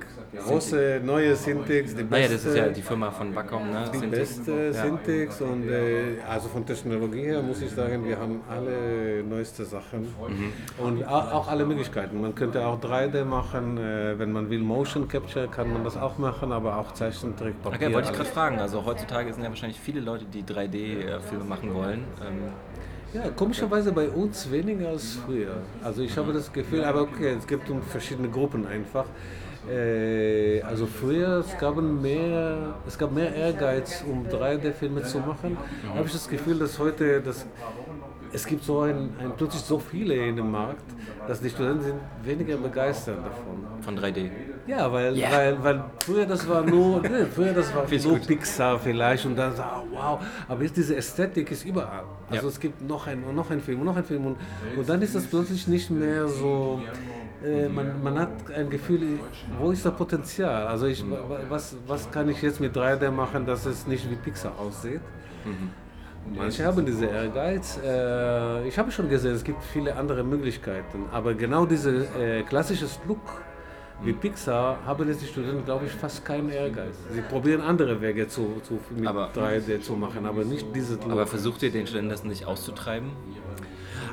Große, 0.47 1.01
neue 1.03 1.35
Cintiqs, 1.35 1.95
die 1.95 2.03
beste. 2.03 2.09
Naja, 2.15 2.27
das 2.29 2.45
ist 2.45 2.55
ja 2.57 2.67
die 2.69 2.81
Firma 2.81 3.11
von 3.11 3.35
Vacom, 3.35 3.69
ne? 3.69 3.83
Die 3.93 4.07
beste 4.07 4.71
Cintiq 4.71 5.29
und 5.41 5.69
äh, 5.69 6.17
also 6.29 6.47
von 6.49 6.65
Technologie 6.65 7.21
her 7.23 7.41
muss 7.41 7.61
ich 7.61 7.69
sagen, 7.71 8.03
wir 8.05 8.17
haben 8.17 8.41
alle 8.49 9.23
neueste 9.23 9.65
Sachen 9.65 10.07
und 10.77 11.03
au- 11.07 11.31
auch 11.37 11.47
alle 11.47 11.65
Möglichkeiten. 11.65 12.19
Man 12.21 12.33
könnte 12.33 12.65
auch 12.65 12.79
3D 12.79 13.23
machen, 13.25 13.77
äh, 13.77 14.17
wenn 14.17 14.31
man 14.31 14.49
will 14.49 14.59
Motion 14.59 15.07
Capture 15.07 15.47
kann 15.51 15.71
man 15.71 15.83
das 15.83 15.97
auch 15.97 16.17
machen, 16.17 16.51
aber 16.51 16.77
auch 16.77 16.93
Zeichentrick, 16.93 17.61
Papier. 17.61 17.87
Okay, 17.87 17.93
wollte 17.93 18.09
ich 18.09 18.15
gerade 18.15 18.29
fragen. 18.29 18.59
Also 18.59 18.85
heutzutage 18.85 19.33
sind 19.33 19.43
ja 19.43 19.49
wahrscheinlich 19.49 19.79
viele 19.79 19.99
Leute, 19.99 20.25
die 20.25 20.43
3D-Filme 20.43 21.43
machen 21.43 21.73
wollen. 21.73 22.05
Ähm, 22.25 22.53
Ja, 23.13 23.29
komischerweise 23.29 23.91
bei 23.91 24.09
uns 24.09 24.49
weniger 24.49 24.89
als 24.89 25.15
früher. 25.25 25.57
Also 25.83 26.01
ich 26.01 26.17
habe 26.17 26.31
das 26.31 26.51
Gefühl, 26.51 26.85
aber 26.85 27.01
okay, 27.01 27.35
es 27.37 27.45
gibt 27.45 27.69
verschiedene 27.89 28.29
Gruppen 28.29 28.65
einfach. 28.65 29.05
Äh, 29.69 30.61
also 30.63 30.87
früher 30.87 31.39
es 31.39 31.57
gab 31.57 31.75
mehr, 31.75 32.75
es 32.87 32.97
gab 32.97 33.11
mehr 33.11 33.35
Ehrgeiz, 33.35 34.03
um 34.09 34.25
3D-Filme 34.25 35.03
zu 35.03 35.19
machen. 35.19 35.57
Habe 35.93 36.05
ich 36.05 36.13
das 36.13 36.27
Gefühl, 36.29 36.57
dass 36.57 36.79
heute 36.79 37.21
das 37.21 37.45
es 38.33 38.45
gibt 38.45 38.63
so 38.63 38.81
ein, 38.81 39.13
ein 39.19 39.33
plötzlich 39.35 39.61
so 39.61 39.77
viele 39.79 40.15
in 40.15 40.35
dem 40.35 40.51
Markt, 40.51 40.83
dass 41.27 41.41
die 41.41 41.49
Studenten 41.49 41.83
sind 41.83 41.99
weniger 42.23 42.57
begeistert 42.57 43.17
davon. 43.17 43.67
von 43.81 43.97
3D. 43.99 44.29
Ja, 44.71 44.91
weil, 44.93 45.17
Ja. 45.17 45.27
weil, 45.31 45.63
weil 45.65 45.83
früher 46.05 46.25
das 46.25 46.47
war 46.47 46.61
nur, 46.63 47.01
ne, 47.13 47.27
früher 47.35 47.53
das 47.53 47.67
war 47.75 47.83
nur 47.89 48.17
gut. 48.17 48.27
Pixar 48.27 48.79
vielleicht 48.79 49.25
und 49.25 49.35
dann 49.35 49.55
so, 49.55 49.61
ah, 49.61 49.83
wow, 49.91 50.19
aber 50.47 50.63
jetzt 50.63 50.77
diese 50.77 50.95
Ästhetik 50.95 51.51
ist 51.51 51.65
überall. 51.65 52.03
Also 52.29 52.43
Ja. 52.47 52.49
es 52.53 52.59
gibt 52.59 52.81
noch 52.93 53.05
ein 53.07 53.23
und 53.27 53.35
noch 53.35 53.49
ein 53.51 53.59
Film 53.61 53.79
und 53.81 53.85
noch 53.91 53.97
ein 53.97 54.03
Film 54.11 54.25
und, 54.27 54.37
und 54.77 54.87
dann 54.89 55.01
ist 55.01 55.13
das 55.15 55.25
plötzlich 55.27 55.67
nicht 55.67 55.89
mehr 55.91 56.27
so, 56.27 56.81
äh, 57.43 57.67
man, 57.67 58.01
man 58.03 58.17
hat 58.19 58.29
ein 58.55 58.69
Gefühl, 58.69 59.01
wo 59.59 59.71
ist 59.71 59.85
das 59.85 59.93
Potenzial? 59.95 60.67
Also 60.67 60.85
ich, 60.85 61.03
wa- 61.09 61.39
was, 61.49 61.75
was 61.87 62.09
kann 62.11 62.29
ich 62.29 62.41
jetzt 62.41 62.59
mit 62.61 62.75
3D 62.75 63.11
machen, 63.11 63.45
dass 63.45 63.65
es 63.65 63.85
nicht 63.87 64.09
wie 64.09 64.15
Pixar 64.15 64.53
aussieht? 64.59 65.01
Manche 66.37 66.63
haben 66.65 66.85
diese 66.85 67.07
Ehrgeiz. 67.07 67.79
Äh, 67.83 68.67
ich 68.67 68.77
habe 68.77 68.91
schon 68.91 69.09
gesehen, 69.09 69.33
es 69.35 69.43
gibt 69.43 69.61
viele 69.73 69.95
andere 69.95 70.23
Möglichkeiten. 70.23 71.05
Aber 71.11 71.33
genau 71.33 71.65
dieses 71.65 72.05
äh, 72.15 72.43
klassisches 72.43 72.99
Look 73.07 73.19
wie 74.03 74.13
Pixar 74.13 74.77
haben 74.85 75.07
die 75.07 75.25
Studenten, 75.25 75.63
glaube 75.65 75.85
ich, 75.85 75.91
fast 75.91 76.25
keinen 76.25 76.49
Ehrgeiz. 76.49 76.95
Sie 77.11 77.21
probieren 77.21 77.61
andere 77.61 78.01
Wege 78.01 78.27
zu, 78.27 78.61
zu, 78.63 78.79
mit 78.95 79.07
Aber- 79.07 79.29
3D 79.35 79.81
zu 79.81 79.93
machen, 79.93 80.25
aber 80.25 80.43
nicht 80.43 80.65
dieses 80.75 80.97
Look. 81.01 81.11
Aber 81.11 81.27
versucht 81.27 81.61
ihr 81.63 81.71
den 81.71 81.85
Studenten 81.85 82.09
das 82.09 82.23
nicht 82.23 82.45
auszutreiben? 82.45 83.09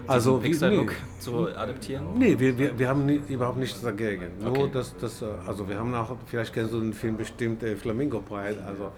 Also, 0.07 0.39
Pixar-Look 0.39 0.91
nee. 0.91 1.21
zu 1.21 1.49
adaptieren? 1.55 2.07
Nee, 2.17 2.39
wir, 2.39 2.57
wir, 2.57 2.79
wir 2.79 2.89
haben 2.89 3.05
nie, 3.05 3.21
überhaupt 3.29 3.59
nichts 3.59 3.83
dagegen. 3.83 4.29
Nur, 4.41 4.53
Okay. 4.53 4.71
dass 4.73 4.97
das, 4.97 5.21
äh, 5.21 5.27
also 5.47 5.69
wir 5.69 5.79
haben 5.79 5.95
auch, 5.95 6.17
vielleicht 6.27 6.55
kennst 6.55 6.73
du 6.73 6.81
den 6.81 6.95
Film 6.95 7.17
bestimmt, 7.19 7.63
äh, 7.63 7.77
Flamingo 7.77 8.21
Pride, 8.21 8.65
also 8.67 8.91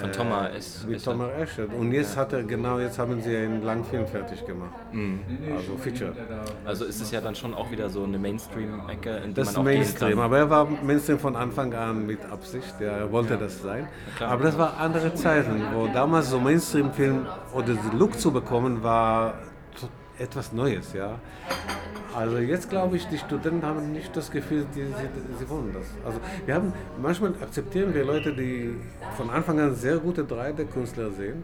Von 0.00 0.10
Thomas 0.12 0.50
S. 0.56 0.86
Mit 0.88 1.04
Thomas 1.04 1.28
Eschert. 1.38 1.72
Und 1.74 1.92
jetzt 1.92 2.16
hat 2.16 2.32
er, 2.32 2.42
genau, 2.44 2.78
jetzt 2.78 2.98
haben 2.98 3.20
sie 3.20 3.36
einen 3.36 3.62
langen 3.62 3.84
Film 3.84 4.06
fertig 4.06 4.44
gemacht. 4.46 4.70
Mhm. 4.92 5.20
Also 5.54 5.76
Feature. 5.76 6.12
Also 6.64 6.84
ist 6.86 7.00
es 7.02 7.10
ja 7.10 7.20
dann 7.20 7.34
schon 7.34 7.52
auch 7.52 7.70
wieder 7.70 7.90
so 7.90 8.04
eine 8.04 8.18
Mainstream-Ecke, 8.18 9.16
in 9.18 9.28
die 9.28 9.34
Das 9.34 9.48
man 9.52 9.56
auch 9.56 9.64
Mainstream, 9.64 10.08
gehen 10.08 10.16
kann. 10.18 10.24
aber 10.24 10.38
er 10.38 10.50
war 10.50 10.66
Mainstream 10.82 11.18
von 11.18 11.36
Anfang 11.36 11.74
an 11.74 12.06
mit 12.06 12.24
Absicht, 12.24 12.74
ja, 12.80 12.92
er 12.98 13.12
wollte 13.12 13.36
das 13.36 13.60
sein. 13.62 13.86
klar. 14.16 14.30
Aber 14.30 14.44
das 14.44 14.56
war 14.56 14.78
andere 14.78 15.14
Zeiten, 15.14 15.62
wo 15.74 15.86
damals 15.88 16.30
so 16.30 16.40
Mainstream-Film 16.40 17.26
oder 17.52 17.74
den 17.74 17.98
Look 17.98 18.18
zu 18.18 18.30
bekommen 18.32 18.82
war 18.82 19.34
etwas 20.18 20.52
Neues, 20.52 20.92
ja. 20.92 21.18
Also 22.14 22.38
jetzt 22.38 22.68
glaube 22.68 22.96
ich, 22.96 23.06
die 23.08 23.18
Studenten 23.18 23.62
haben 23.64 23.92
nicht 23.92 24.14
das 24.16 24.30
Gefühl, 24.30 24.66
die, 24.74 24.80
sie, 24.84 24.92
sie 25.38 25.48
wollen 25.48 25.72
das. 25.72 25.86
Also 26.04 26.18
wir 26.44 26.54
haben, 26.54 26.72
manchmal 27.00 27.30
akzeptieren 27.40 27.94
wir 27.94 28.04
Leute, 28.04 28.32
die 28.34 28.74
von 29.16 29.30
Anfang 29.30 29.58
an 29.60 29.74
sehr 29.74 29.96
gute 29.98 30.22
3D-Künstler 30.24 31.10
sehen, 31.10 31.42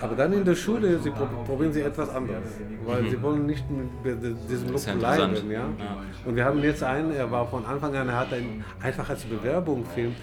aber 0.00 0.14
dann 0.14 0.32
in 0.32 0.44
der 0.44 0.54
Schule 0.54 0.98
sie 1.00 1.10
pro- 1.10 1.26
probieren 1.44 1.72
sie 1.72 1.80
etwas 1.80 2.08
anderes, 2.10 2.42
weil 2.86 3.08
sie 3.10 3.20
wollen 3.22 3.46
nicht 3.46 3.64
mit 3.70 4.22
diesem 4.50 4.70
Look 4.70 4.86
Mhm. 4.86 4.98
bleiben. 4.98 5.50
Ja? 5.50 5.64
Und 6.24 6.36
wir 6.36 6.44
haben 6.44 6.62
jetzt 6.62 6.82
einen, 6.82 7.10
er 7.12 7.30
war 7.30 7.46
von 7.46 7.64
Anfang 7.66 7.94
an, 7.96 8.08
er 8.08 8.18
hat 8.20 8.32
ein, 8.32 8.64
einfach 8.82 9.08
als 9.10 9.24
Bewerbung 9.24 9.84
Film 9.84 10.14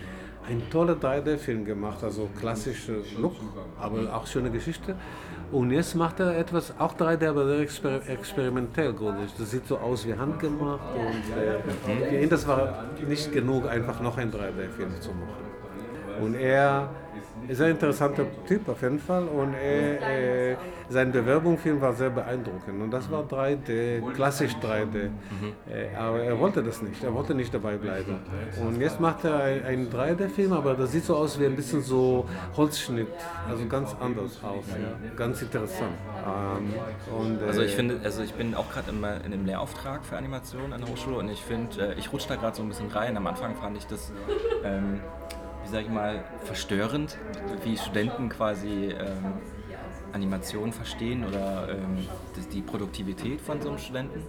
einen 0.48 0.68
tollen 0.70 1.00
3D-Film 1.00 1.66
gemacht, 1.66 2.04
also 2.04 2.30
klassischer 2.40 2.94
Look, 3.20 3.36
aber 3.80 4.16
auch 4.16 4.26
schöne 4.26 4.50
Geschichte. 4.50 4.96
Und 5.52 5.72
jetzt 5.72 5.96
macht 5.96 6.20
er 6.22 6.38
etwas, 6.38 6.74
auch 6.80 6.96
3D, 6.96 7.28
aber 7.28 7.46
sehr 7.46 7.60
exper 7.60 8.00
experimentell. 8.08 8.96
Das 9.38 9.52
sieht 9.52 9.68
so 9.68 9.78
aus 9.78 10.08
wie 10.08 10.14
handgemacht 10.14 10.80
und 10.96 12.14
äh, 12.14 12.28
das 12.28 12.48
war 12.48 12.86
nicht 13.06 13.34
genug, 13.34 13.68
einfach 13.68 14.00
noch 14.02 14.18
einen 14.18 14.32
3D-Film 14.32 15.02
zu 15.02 15.10
machen. 15.10 16.24
Und 16.24 16.36
er 16.36 16.90
ist 17.52 17.60
interessanter 17.62 18.26
Typ 18.48 18.68
auf 18.70 18.82
jeden 18.82 19.00
Fall 19.00 19.24
und 19.28 19.54
er, 19.54 20.52
äh, 20.52 20.56
sein 20.90 21.12
Bewerbungsfilm 21.12 21.80
war 21.82 21.94
sehr 21.94 22.10
beeindruckend 22.10 22.82
und 22.82 22.92
das 22.92 23.10
war 23.12 23.24
3D, 23.24 24.02
klassisch 24.14 24.54
3D. 24.62 25.10
Äh, 25.70 25.96
aber 25.98 26.22
er 26.22 26.40
wollte 26.40 26.62
das 26.64 26.82
nicht, 26.82 27.04
er 27.04 27.14
wollte 27.14 27.34
nicht 27.34 27.54
dabei 27.54 27.78
bleiben. 27.78 28.20
Und 28.66 28.80
jetzt 28.80 29.00
macht 29.00 29.24
er 29.26 29.36
ein- 29.44 29.64
einen 29.66 29.90
3D-Film, 29.90 30.54
aber 30.54 30.74
das 30.76 30.92
sieht 30.92 31.06
so 31.06 31.16
aus 31.16 31.40
wie 31.40 31.46
ein 31.46 31.56
bisschen 31.56 31.82
so 31.82 32.26
Holzschnitt, 32.58 33.08
also 33.50 33.66
ganz 33.68 33.96
anders 34.00 34.40
aus, 34.44 34.66
ja. 34.70 35.10
ganz 35.16 35.42
interessant. 35.42 35.92
Ähm, 36.26 36.74
und, 37.18 37.42
äh, 37.42 37.46
Also 37.46 37.62
ich 37.62 37.74
finde, 37.76 38.00
also 38.04 38.22
ich 38.24 38.34
bin 38.34 38.54
auch 38.56 38.70
gerade 38.72 38.92
in, 38.92 38.98
in 38.98 39.34
einem 39.34 39.46
Lehrauftrag 39.46 40.06
für 40.06 40.18
Animation 40.18 40.74
an 40.74 40.82
der 40.82 40.90
Hochschule 40.90 41.18
und 41.18 41.30
ich 41.30 41.42
finde, 41.42 41.94
äh, 41.96 42.00
ich 42.00 42.12
rutsche 42.14 42.28
da 42.30 42.36
gerade 42.36 42.56
so 42.56 42.64
ein 42.64 42.70
bisschen 42.70 42.90
rein. 42.90 43.16
Am 43.18 43.28
Anfang 43.28 43.56
fand 43.56 43.78
ich 43.78 43.88
das, 43.88 44.12
ähm, 44.64 45.00
sag 45.72 45.84
ich 45.84 45.90
mal, 45.90 46.24
verstörend, 46.44 47.18
wie 47.64 47.78
Studenten 47.78 48.30
quasi 48.30 48.90
ähm, 48.90 49.34
Animation 50.12 50.74
verstehen 50.74 51.26
oder 51.26 51.70
ähm, 51.70 52.06
die 52.52 52.62
Produktivität 52.62 53.40
von 53.40 53.62
so 53.62 53.70
einem 53.70 53.78
Studenten. 53.78 54.28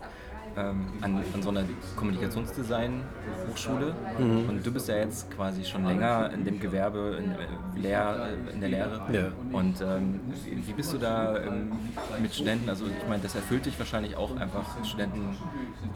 Ähm, 0.55 0.85
an, 1.01 1.17
an 1.33 1.43
so 1.43 1.49
einer 1.49 1.65
Kommunikationsdesign-Hochschule. 1.97 3.95
Und 4.19 4.61
du 4.65 4.71
bist 4.71 4.87
ja 4.89 4.97
jetzt 4.97 5.31
quasi 5.31 5.65
schon 5.65 5.87
länger 5.87 6.31
in 6.33 6.45
dem 6.45 6.61
Gewerbe, 6.61 7.19
in, 7.19 7.31
äh, 7.33 7.81
Lehr, 7.81 8.29
äh, 8.49 8.53
in 8.53 8.61
der 8.61 8.69
Lehre. 8.69 9.01
Ja. 9.13 9.33
Und 9.51 9.81
ähm, 9.81 10.21
wie 10.67 10.73
bist 10.73 10.93
du 10.93 10.99
da 10.99 11.39
ähm, 11.39 11.73
mit 12.21 12.35
Studenten? 12.35 12.69
Also 12.69 12.85
ich 12.87 13.09
meine, 13.09 13.23
das 13.23 13.35
erfüllt 13.35 13.65
dich 13.65 13.79
wahrscheinlich 13.79 14.17
auch 14.17 14.37
einfach, 14.37 14.85
Studenten 14.85 15.37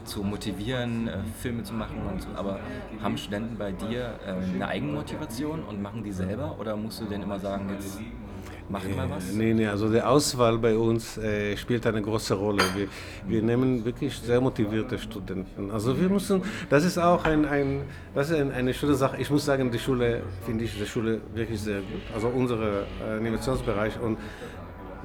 zu 0.05 0.23
motivieren, 0.23 1.07
äh, 1.07 1.19
Filme 1.39 1.61
zu 1.63 1.73
machen. 1.73 2.01
Und 2.11 2.23
so. 2.23 2.29
Aber 2.35 2.59
haben 3.01 3.17
Studenten 3.17 3.57
bei 3.57 3.71
dir 3.71 4.19
ähm, 4.25 4.55
eine 4.55 4.67
Eigenmotivation 4.67 5.63
und 5.63 5.81
machen 5.81 6.03
die 6.03 6.11
selber? 6.11 6.57
Oder 6.59 6.75
musst 6.75 6.99
du 6.99 7.05
denen 7.05 7.23
immer 7.23 7.39
sagen, 7.39 7.69
jetzt 7.73 7.99
mach 8.69 8.83
mal 8.95 9.09
was? 9.09 9.31
Nee, 9.33 9.53
nee, 9.53 9.67
also 9.67 9.89
die 9.89 10.01
Auswahl 10.01 10.57
bei 10.57 10.77
uns 10.77 11.17
äh, 11.17 11.55
spielt 11.57 11.85
eine 11.85 12.01
große 12.01 12.33
Rolle. 12.33 12.63
Wir, 12.75 12.87
wir 13.27 13.41
nehmen 13.41 13.85
wirklich 13.85 14.17
sehr 14.17 14.41
motivierte 14.41 14.97
Studenten. 14.97 15.71
Also 15.71 15.99
wir 15.99 16.09
müssen, 16.09 16.41
das 16.69 16.83
ist 16.83 16.97
auch 16.97 17.23
ein, 17.25 17.45
ein, 17.45 17.81
das 18.13 18.29
ist 18.29 18.37
ein, 18.37 18.51
eine 18.51 18.73
schöne 18.73 18.95
Sache. 18.95 19.17
Ich 19.17 19.29
muss 19.29 19.45
sagen, 19.45 19.71
die 19.71 19.79
Schule, 19.79 20.23
finde 20.45 20.63
ich, 20.65 20.77
die 20.77 20.85
Schule 20.85 21.21
wirklich 21.33 21.61
sehr 21.61 21.79
gut. 21.79 22.01
Also 22.13 22.27
unser 22.27 22.57
äh, 22.81 23.17
Animationsbereich. 23.17 23.99
Und 23.99 24.17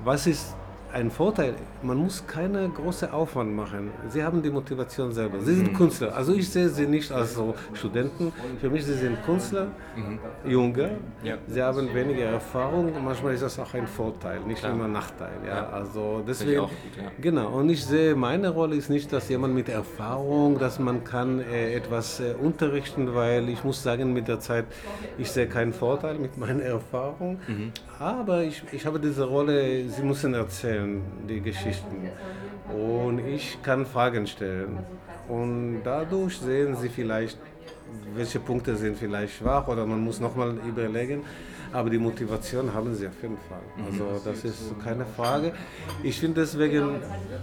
was 0.05 0.27
ist 0.27 0.57
ein 0.93 1.11
Vorteil? 1.11 1.55
Man 1.83 1.97
muss 1.99 2.27
keinen 2.27 2.73
großen 2.75 3.11
Aufwand 3.11 3.55
machen. 3.55 3.91
Sie 4.09 4.23
haben 4.23 4.43
die 4.43 4.51
Motivation 4.51 5.13
selber. 5.13 5.41
Sie 5.41 5.55
sind 5.55 5.75
Künstler. 5.75 6.15
Also 6.15 6.35
ich 6.35 6.49
sehe 6.49 6.69
sie 6.69 6.87
nicht 6.87 7.11
als 7.11 7.35
so 7.35 7.55
Studenten. 7.75 8.33
Für 8.61 8.69
mich 8.71 8.85
sie 8.85 8.95
sind 8.95 9.23
Künstler, 9.25 9.69
Junge. 10.47 10.99
Ja. 11.23 11.37
Sie 11.47 11.63
haben 11.63 11.93
weniger 11.95 12.25
Erfahrung. 12.25 12.93
Manchmal 13.05 13.35
ist 13.35 13.43
das 13.43 13.59
auch 13.59 13.73
ein 13.75 13.87
Vorteil, 13.87 14.41
nicht 14.41 14.63
immer 14.65 14.85
ein 14.85 14.93
Nachteil. 14.93 15.33
Ja, 15.47 15.69
also 15.69 16.23
deswegen. 16.27 16.61
gut, 16.61 16.71
ja. 16.97 17.11
Genau. 17.21 17.49
Und 17.59 17.71
ich 17.71 17.85
sehe, 17.85 18.15
meine 18.15 18.51
Rolle 18.51 18.77
ist 18.77 18.91
nicht, 18.91 19.13
dass 19.13 19.29
jemand 19.29 19.55
mit 19.55 19.69
Erfahrung, 19.69 20.59
dass 20.59 20.79
man 20.79 21.05
kann 21.05 21.41
äh, 21.41 21.75
etwas 21.75 22.21
äh, 22.21 22.35
unterrichten, 22.41 23.15
weil 23.15 23.49
ich 23.49 23.65
muss 23.65 23.83
sagen, 23.83 24.13
mit 24.13 24.29
der 24.29 24.41
Zeit, 24.41 24.67
ich 25.19 25.31
sehe 25.31 25.47
keinen 25.47 25.73
Vorteil 25.73 26.17
mit 26.19 26.37
meiner 26.37 26.63
Erfahrung. 26.63 27.39
Aber 27.99 28.43
ich, 28.43 28.63
ich 28.73 28.85
habe 28.85 28.99
diese 28.99 29.25
Rolle, 29.25 29.89
sie 29.89 30.03
müssen 30.03 30.35
erzählen, 30.35 30.82
die 31.29 31.41
Geschichten. 31.41 32.09
Und 32.69 33.19
ich 33.27 33.59
kann 33.63 33.87
Fragen 33.87 34.27
stellen. 34.27 34.79
Und 35.29 35.83
dadurch 35.85 36.39
sehen 36.39 36.77
sie 36.77 36.89
vielleicht, 36.89 37.39
welche 38.15 38.41
Punkte 38.41 38.77
sind 38.77 38.97
vielleicht 38.97 39.35
schwach 39.37 39.69
oder 39.69 39.87
man 39.87 40.01
muss 40.03 40.21
nochmal 40.21 40.57
überlegen. 40.67 41.23
Aber 41.73 41.89
die 41.91 41.99
Motivation 41.99 42.73
haben 42.75 42.95
sie 42.95 43.07
auf 43.07 43.21
jeden 43.23 43.39
Fall. 43.49 43.61
Also 43.87 44.21
das 44.25 44.45
ist 44.45 44.75
keine 44.85 45.07
Frage. 45.07 45.53
Ich 46.03 46.21
finde 46.21 46.41
deswegen, 46.43 46.97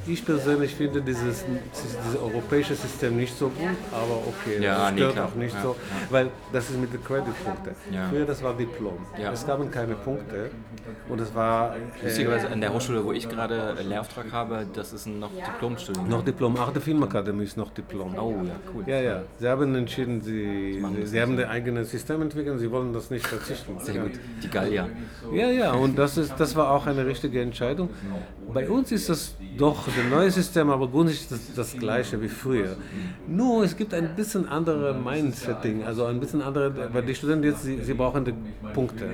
ich 0.06 0.24
persönlich 0.26 0.76
finde 0.76 1.02
dieses, 1.02 1.46
dieses 1.46 2.16
europäische 2.22 2.76
System 2.76 3.18
nicht 3.18 3.36
so 3.38 3.48
gut, 3.50 3.68
aber 3.92 4.18
okay, 4.28 4.62
Ja, 4.64 4.84
das 4.86 4.92
nee, 4.92 4.98
stört 5.00 5.14
klar. 5.14 5.28
auch 5.28 5.36
nicht 5.36 5.56
Ja, 5.56 5.62
so, 5.64 5.76
weil 6.10 6.30
das 6.54 6.70
ist 6.70 6.80
mit 6.80 6.94
den 6.94 7.04
Credit-Punkten. 7.04 7.76
Ja. 7.92 8.08
Früher 8.10 8.26
das 8.26 8.44
war 8.44 8.54
Diplom. 8.54 8.98
Es 9.34 9.46
gaben 9.48 9.72
keine 9.72 9.96
Punkte 9.96 10.52
und 11.08 11.20
es 11.20 11.34
war 11.34 11.76
äh, 11.76 11.80
Lustigerweise 12.06 12.50
an 12.50 12.62
der 12.62 12.74
Hochschule, 12.74 13.04
wo 13.04 13.12
ich 13.12 13.28
gerade 13.28 13.76
äh, 13.80 13.84
Lehrauftrag 13.84 14.32
habe, 14.32 14.66
das 14.74 14.94
ist 14.94 15.08
ein 15.08 15.20
noch 15.20 15.32
Diplomstudium. 15.32 16.08
noch 16.08 16.24
Diplom. 16.24 16.56
Auch 16.58 16.72
die 16.72 16.80
Filmakademie 16.82 17.46
ist 17.46 17.58
noch 17.58 17.72
Diplom. 17.72 18.16
Oh 18.18 18.42
ja, 18.46 18.56
cool. 18.74 18.84
Ja, 18.86 19.00
ja. 19.02 19.24
Sie 19.40 19.48
haben 19.48 19.74
entschieden, 19.76 20.22
sie, 20.22 20.84
sie, 20.96 21.06
sie 21.08 21.22
haben 21.22 21.38
ein 21.38 21.46
eigenes 21.46 21.90
System 21.92 22.22
entwickelt 22.22 22.60
sie 22.60 22.70
wollen 22.72 22.94
das 22.94 23.10
nicht 23.10 23.26
verzichten. 23.26 23.80
Sehr 23.80 24.02
gut. 24.04 24.19
Die 24.44 24.50
Gallier. 24.50 24.88
Ja, 25.34 25.50
ja, 25.50 25.74
und 25.74 25.98
das, 25.98 26.18
ist, 26.18 26.34
das 26.38 26.56
war 26.56 26.72
auch 26.72 26.88
eine 26.88 27.06
richtige 27.06 27.41
Entscheidung. 27.41 27.90
Bei 28.52 28.68
uns 28.68 28.91
ist 28.91 29.10
das 29.10 29.36
doch 29.58 29.86
das 29.86 29.96
neue 30.10 30.32
System, 30.32 30.70
aber 30.70 30.88
grundsätzlich 30.88 31.28
das, 31.30 31.54
das 31.54 31.78
gleiche 31.78 32.20
wie 32.22 32.30
früher. 32.30 32.76
Nur 33.28 33.64
es 33.64 33.76
gibt 33.76 33.94
ein 33.94 34.16
bisschen 34.16 34.48
andere 34.48 34.94
Mindsetting, 34.94 35.84
also 35.84 36.06
ein 36.06 36.20
bisschen 36.20 36.41
andere, 36.41 36.74
weil 36.94 37.04
die 37.04 37.14
Studenten 37.14 37.44
jetzt, 37.46 37.64
sie, 37.64 37.78
sie 37.82 37.94
brauchen 37.94 38.26
die 38.26 38.34
Punkte. 38.74 39.06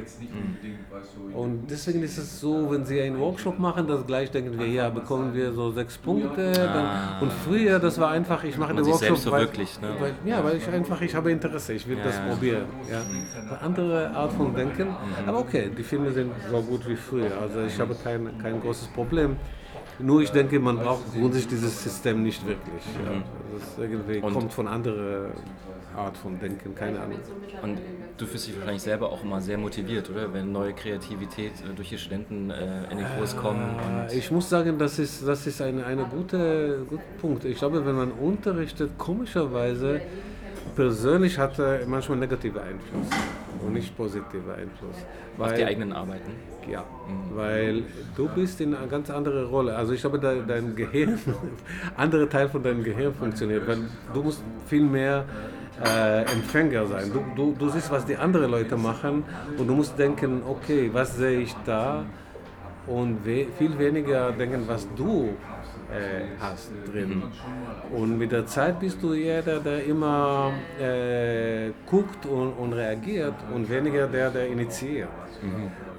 Und 1.34 1.70
deswegen 1.70 2.04
ist 2.04 2.18
es 2.18 2.40
so, 2.40 2.72
wenn 2.72 2.86
sie 2.86 3.02
einen 3.02 3.20
Workshop 3.20 3.60
machen, 3.60 3.88
das 3.88 4.06
gleich 4.06 4.32
denken 4.32 4.58
wir, 4.58 4.68
ja, 4.68 4.90
bekommen 4.90 5.34
wir 5.34 5.52
so 5.52 5.72
sechs 5.72 5.98
Punkte. 5.98 6.52
Dann, 6.54 7.22
und 7.22 7.34
früher, 7.34 7.80
das 7.80 8.00
war 8.00 8.12
einfach, 8.12 8.44
ich 8.44 8.58
mache 8.58 8.74
den 8.74 8.86
Workshop, 8.86 9.00
selbst 9.00 9.28
verwirklicht, 9.28 9.82
ne? 9.82 9.90
weil, 10.00 10.14
ja, 10.26 10.44
weil 10.44 10.58
ich 10.58 10.68
einfach, 10.68 11.02
ich 11.02 11.14
habe 11.16 11.32
Interesse, 11.32 11.74
ich 11.74 11.88
will 11.88 11.98
das 12.04 12.16
ja. 12.16 12.28
probieren. 12.28 12.66
Ja. 12.90 13.02
Eine 13.42 13.62
andere 13.62 14.12
Art 14.12 14.32
von 14.32 14.56
Denken, 14.56 14.95
aber 15.26 15.40
okay, 15.40 15.70
die 15.78 15.84
Filme 15.84 16.12
sind 16.12 16.32
so 16.50 16.62
gut 16.62 16.88
wie 16.88 16.96
früher, 16.96 17.32
also 17.42 17.62
ich 17.62 17.80
habe 17.80 17.96
kein, 18.04 18.38
kein 18.42 18.62
großes 18.62 18.88
Problem. 18.90 19.36
Nur 19.98 20.22
ich 20.22 20.30
denke, 20.32 20.60
man 20.60 20.78
braucht 20.78 21.14
grundsätzlich 21.14 21.48
dieses 21.48 21.82
System 21.84 22.22
nicht 22.24 22.46
wirklich. 22.46 22.84
Ja. 23.06 23.24
Das 23.58 23.78
irgendwie 23.80 24.20
Und- 24.20 24.34
kommt 24.34 24.52
von 24.54 24.68
anderer 24.68 25.30
Art 25.96 26.18
von 26.18 26.38
Denken, 26.38 26.76
keine 26.76 27.00
Ahnung. 27.00 27.20
Und 27.62 27.78
du 28.18 28.26
fühlst 28.26 28.48
dich 28.48 28.58
wahrscheinlich 28.58 28.82
selber 28.84 29.10
auch 29.10 29.24
immer 29.24 29.40
sehr 29.40 29.58
motiviert, 29.58 30.10
oder? 30.10 30.34
Wenn 30.34 30.52
neue 30.52 30.74
Kreativität 30.74 31.54
äh, 31.62 31.74
durch 31.74 31.88
die 31.88 31.98
Studenten 31.98 32.50
äh, 32.50 32.92
in 32.92 32.98
den 32.98 33.08
Kurs 33.18 33.38
kommen. 33.38 33.62
Und 33.64 34.12
Ich 34.14 34.30
muss 34.32 34.50
sagen, 34.50 34.78
das 34.78 35.00
ist, 35.00 35.26
das 35.26 35.48
ist 35.48 35.62
ein 35.62 35.82
eine 35.82 36.04
gute, 36.04 36.86
guter 36.90 37.02
Punkt. 37.22 37.46
Ich 37.46 37.58
glaube, 37.60 37.86
wenn 37.86 37.96
man 37.96 38.12
unterrichtet, 38.12 38.98
komischerweise, 38.98 40.02
persönlich 40.76 41.38
hat 41.38 41.60
er 41.60 41.86
manchmal 41.86 42.18
negative 42.18 42.62
Einfluss 42.62 43.08
und 43.66 43.74
nicht 43.74 43.96
positive 43.96 44.54
Einfluss. 44.54 44.96
auf 45.38 45.54
die 45.54 45.62
Weil- 45.62 45.68
eigenen 45.68 45.94
Arbeiten. 45.94 46.32
Ja, 46.70 46.84
weil 47.36 47.84
du 48.16 48.28
bist 48.30 48.60
in 48.60 48.74
eine 48.74 48.88
ganz 48.88 49.12
andere 49.12 49.46
Rolle. 49.46 49.76
Also 49.76 49.94
ich 49.94 50.02
glaube, 50.02 50.18
dein, 50.18 50.48
dein 50.48 50.76
Gehirn, 50.76 51.20
andere 51.96 52.28
Teil 52.28 52.50
von 52.50 52.64
deinem 52.64 52.84
Gehirn 52.84 53.14
funktioniert, 53.14 53.68
weil 53.68 53.78
du 54.12 54.24
musst 54.24 54.42
viel 54.66 54.84
mehr 54.84 55.26
äh, 55.86 56.22
Empfänger 56.24 56.88
sein. 56.88 57.12
Du, 57.14 57.24
du, 57.36 57.56
du 57.60 57.70
siehst, 57.70 57.92
was 57.92 58.04
die 58.06 58.18
anderen 58.18 58.50
Leute 58.50 58.78
machen 58.78 59.24
und 59.60 59.68
du 59.68 59.76
musst 59.76 60.00
denken, 60.00 60.42
okay, 60.48 60.90
was 60.92 61.16
sehe 61.18 61.42
ich 61.42 61.56
da? 61.66 62.04
und 62.88 63.26
we 63.26 63.48
viel 63.58 63.78
weniger 63.80 64.32
denken, 64.32 64.64
was 64.68 64.88
du 64.96 65.30
äh, 65.96 66.40
hast 66.40 66.72
drin. 66.92 67.24
Und 67.92 68.18
mit 68.18 68.32
der 68.32 68.46
Zeit 68.46 68.80
bist 68.80 69.02
du 69.02 69.14
eher 69.14 69.42
der, 69.42 69.84
immer 69.86 70.52
äh, 70.80 71.72
guckt 71.86 72.26
und, 72.26 72.54
und 72.54 72.74
reagiert 72.74 73.36
und 73.54 73.70
weniger 73.70 74.08
der, 74.08 74.30
der 74.30 74.48
initiiert. 74.48 75.10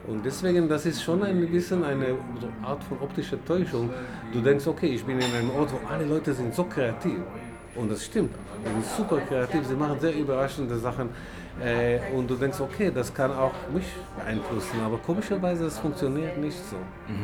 Und 0.06 0.24
deswegen, 0.24 0.68
das 0.68 0.86
ist 0.86 1.02
schon 1.02 1.22
ein 1.22 1.50
bisschen 1.50 1.82
eine 1.84 2.06
Art 2.62 2.82
von 2.84 2.98
optischer 3.00 3.44
Täuschung. 3.44 3.90
Du 4.32 4.40
denkst, 4.40 4.66
okay, 4.66 4.88
ich 4.88 5.04
bin 5.04 5.18
in 5.18 5.32
einem 5.34 5.50
Ort, 5.50 5.70
wo 5.72 5.80
alle 5.88 6.04
Leute 6.04 6.32
sind 6.32 6.54
so 6.54 6.64
kreativ. 6.64 7.18
Und 7.74 7.90
das 7.90 8.04
stimmt. 8.04 8.34
Sie 8.64 8.72
sind 8.72 8.84
super 8.96 9.18
kreativ, 9.20 9.66
sie 9.66 9.74
machen 9.74 9.98
sehr 10.00 10.14
überraschende 10.16 10.76
Sachen. 10.78 11.10
Äh, 11.62 11.98
und 12.14 12.28
du 12.28 12.34
denkst, 12.34 12.60
okay, 12.60 12.90
das 12.94 13.12
kann 13.14 13.30
auch 13.32 13.52
mich 13.72 13.86
beeinflussen, 14.18 14.78
aber 14.84 14.98
komischerweise, 14.98 15.66
es 15.66 15.78
funktioniert 15.78 16.36
nicht 16.38 16.58
so. 16.68 16.76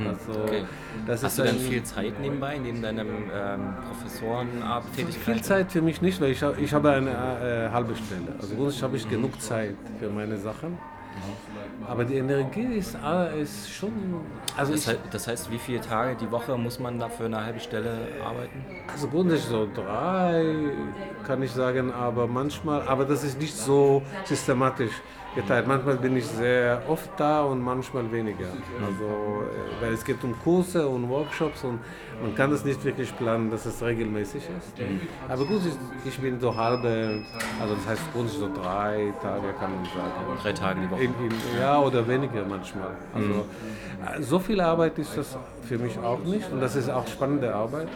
Also, 0.09 0.41
Okay. 0.45 0.65
Hast 1.07 1.39
du 1.39 1.43
dann 1.43 1.57
viel 1.59 1.83
Zeit 1.83 2.19
nebenbei, 2.21 2.59
neben 2.59 2.81
deinem 2.83 3.09
ähm, 3.09 3.75
Professorentätigkeit? 3.89 5.35
Viel 5.35 5.43
Zeit 5.43 5.73
für 5.73 5.83
mich 5.83 6.01
nicht, 6.01 6.21
weil 6.21 6.31
ich, 6.31 6.43
ich 6.59 6.73
habe 6.73 6.93
eine 6.93 7.11
äh, 7.11 7.71
halbe 7.71 7.95
Stelle. 7.95 8.35
Also 8.41 8.55
grundsätzlich 8.55 8.83
habe 8.83 8.97
ich 8.97 9.09
genug 9.09 9.41
Zeit 9.41 9.75
für 9.99 10.09
meine 10.09 10.37
Sachen. 10.39 10.79
Aber 11.89 12.05
die 12.05 12.17
Energie 12.17 12.75
ist, 12.77 12.97
äh, 13.05 13.43
ist 13.43 13.71
schon. 13.71 13.93
Also, 14.57 14.73
Das, 14.73 14.83
ich, 14.83 14.89
heißt, 14.89 14.99
das 15.11 15.27
heißt, 15.29 15.51
wie 15.51 15.59
viele 15.59 15.81
Tage 15.81 16.17
die 16.17 16.31
Woche 16.31 16.57
muss 16.57 16.79
man 16.79 16.99
da 16.99 17.09
für 17.09 17.25
eine 17.25 17.45
halbe 17.45 17.61
Stelle 17.61 18.09
arbeiten? 18.25 18.65
also 18.93 19.09
grundsätzlich 19.09 19.49
so 19.49 19.69
drei, 19.75 20.71
kann 21.27 21.43
ich 21.43 21.51
sagen, 21.51 21.93
aber 21.93 22.27
manchmal, 22.27 22.83
aber 22.83 23.05
das 23.05 23.25
ist 23.25 23.41
nicht 23.41 23.57
so 23.57 24.03
systematisch 24.25 24.93
geteilt. 25.35 25.67
Manchmal 25.67 25.97
bin 25.97 26.17
ich 26.17 26.27
sehr 26.27 26.83
oft 26.89 27.11
da 27.17 27.43
und 27.43 27.61
manchmal 27.61 28.11
weniger. 28.13 28.49
Also, 28.85 29.05
äh, 29.05 29.83
weil 29.83 29.93
es 29.95 30.05
geht 30.05 30.23
um 30.25 30.39
Kurse 30.43 30.87
und 30.87 31.09
Workshops 31.09 31.65
und 31.65 31.81
man 32.23 32.35
kann 32.35 32.51
das 32.51 32.65
nicht 32.65 32.83
wirklich 32.85 33.17
planen, 33.17 33.51
dass 33.51 33.67
es 33.67 33.83
regelmäßig 33.83 34.43
ist. 34.43 34.73
Aber 35.29 35.45
gut, 35.45 35.61
ich, 35.67 36.09
ich 36.09 36.19
bin 36.19 36.41
so 36.41 36.55
halbe, 36.57 37.23
also 37.61 37.75
das 37.75 37.87
heißt 37.87 38.03
grundsätzlich 38.13 38.49
so 38.49 38.63
drei 38.63 39.13
Tage, 39.21 39.53
kann 39.59 39.75
man 39.75 39.85
sagen. 39.85 40.41
Drei 40.43 40.53
Tage 40.53 40.81
die 40.81 40.91
Woche. 40.91 41.03
In, 41.03 41.11
in, 41.11 41.33
ja, 41.61 41.79
oder 41.81 42.07
weniger 42.07 42.45
manchmal. 42.49 42.93
Also, 43.15 43.47
äh, 44.19 44.23
So 44.23 44.39
viel 44.39 44.61
Arbeit 44.61 44.99
ist 44.99 45.17
das 45.17 45.37
für 45.69 45.79
mich 45.79 45.99
auch 45.99 46.21
nicht 46.25 46.51
und 46.53 46.61
das 46.61 46.77
ist 46.77 46.89
auch 46.91 47.07
spannende 47.07 47.55
Arbeit. 47.55 47.89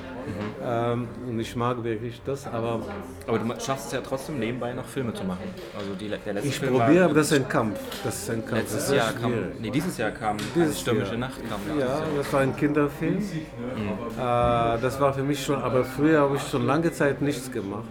Ähm, 0.62 1.06
und 1.28 1.38
ich 1.38 1.54
mag 1.54 1.82
wirklich 1.84 2.20
das, 2.24 2.46
aber 2.46 2.80
Aber 3.26 3.38
du 3.38 3.60
schaffst 3.60 3.86
es 3.86 3.92
ja 3.92 4.00
trotzdem 4.00 4.38
nebenbei 4.38 4.72
noch 4.72 4.84
Filme 4.84 5.14
zu 5.14 5.24
machen. 5.24 5.44
Also 5.78 5.94
die, 5.94 6.08
der 6.08 6.34
letzte 6.34 6.48
ich 6.48 6.60
probiere, 6.60 7.04
aber 7.04 7.14
das 7.14 7.30
ist 7.30 7.38
ein 7.38 7.48
Kampf. 7.48 7.78
Das 8.02 8.16
ist 8.22 8.30
ein 8.30 8.44
Kampf. 8.44 8.62
das 8.62 8.72
letztes 8.72 8.96
Jahr 8.96 9.12
kam, 9.12 9.32
nee, 9.60 9.70
dieses 9.70 9.96
Jahr 9.98 10.10
kam 10.10 10.36
Dieses 10.54 10.80
Stürmische 10.80 11.12
Jahr. 11.12 11.18
Nacht 11.20 11.40
kam 11.48 11.78
Ja, 11.78 12.02
das 12.16 12.32
war 12.32 12.40
ein 12.40 12.56
Kinderfilm. 12.56 13.18
Äh, 13.18 14.15
das 14.16 15.00
war 15.00 15.12
für 15.12 15.22
mich 15.22 15.44
schon, 15.44 15.56
aber 15.56 15.84
früher 15.84 16.20
habe 16.20 16.36
ich 16.36 16.42
schon 16.42 16.66
lange 16.66 16.90
Zeit 16.92 17.20
nichts 17.22 17.50
gemacht. 17.50 17.84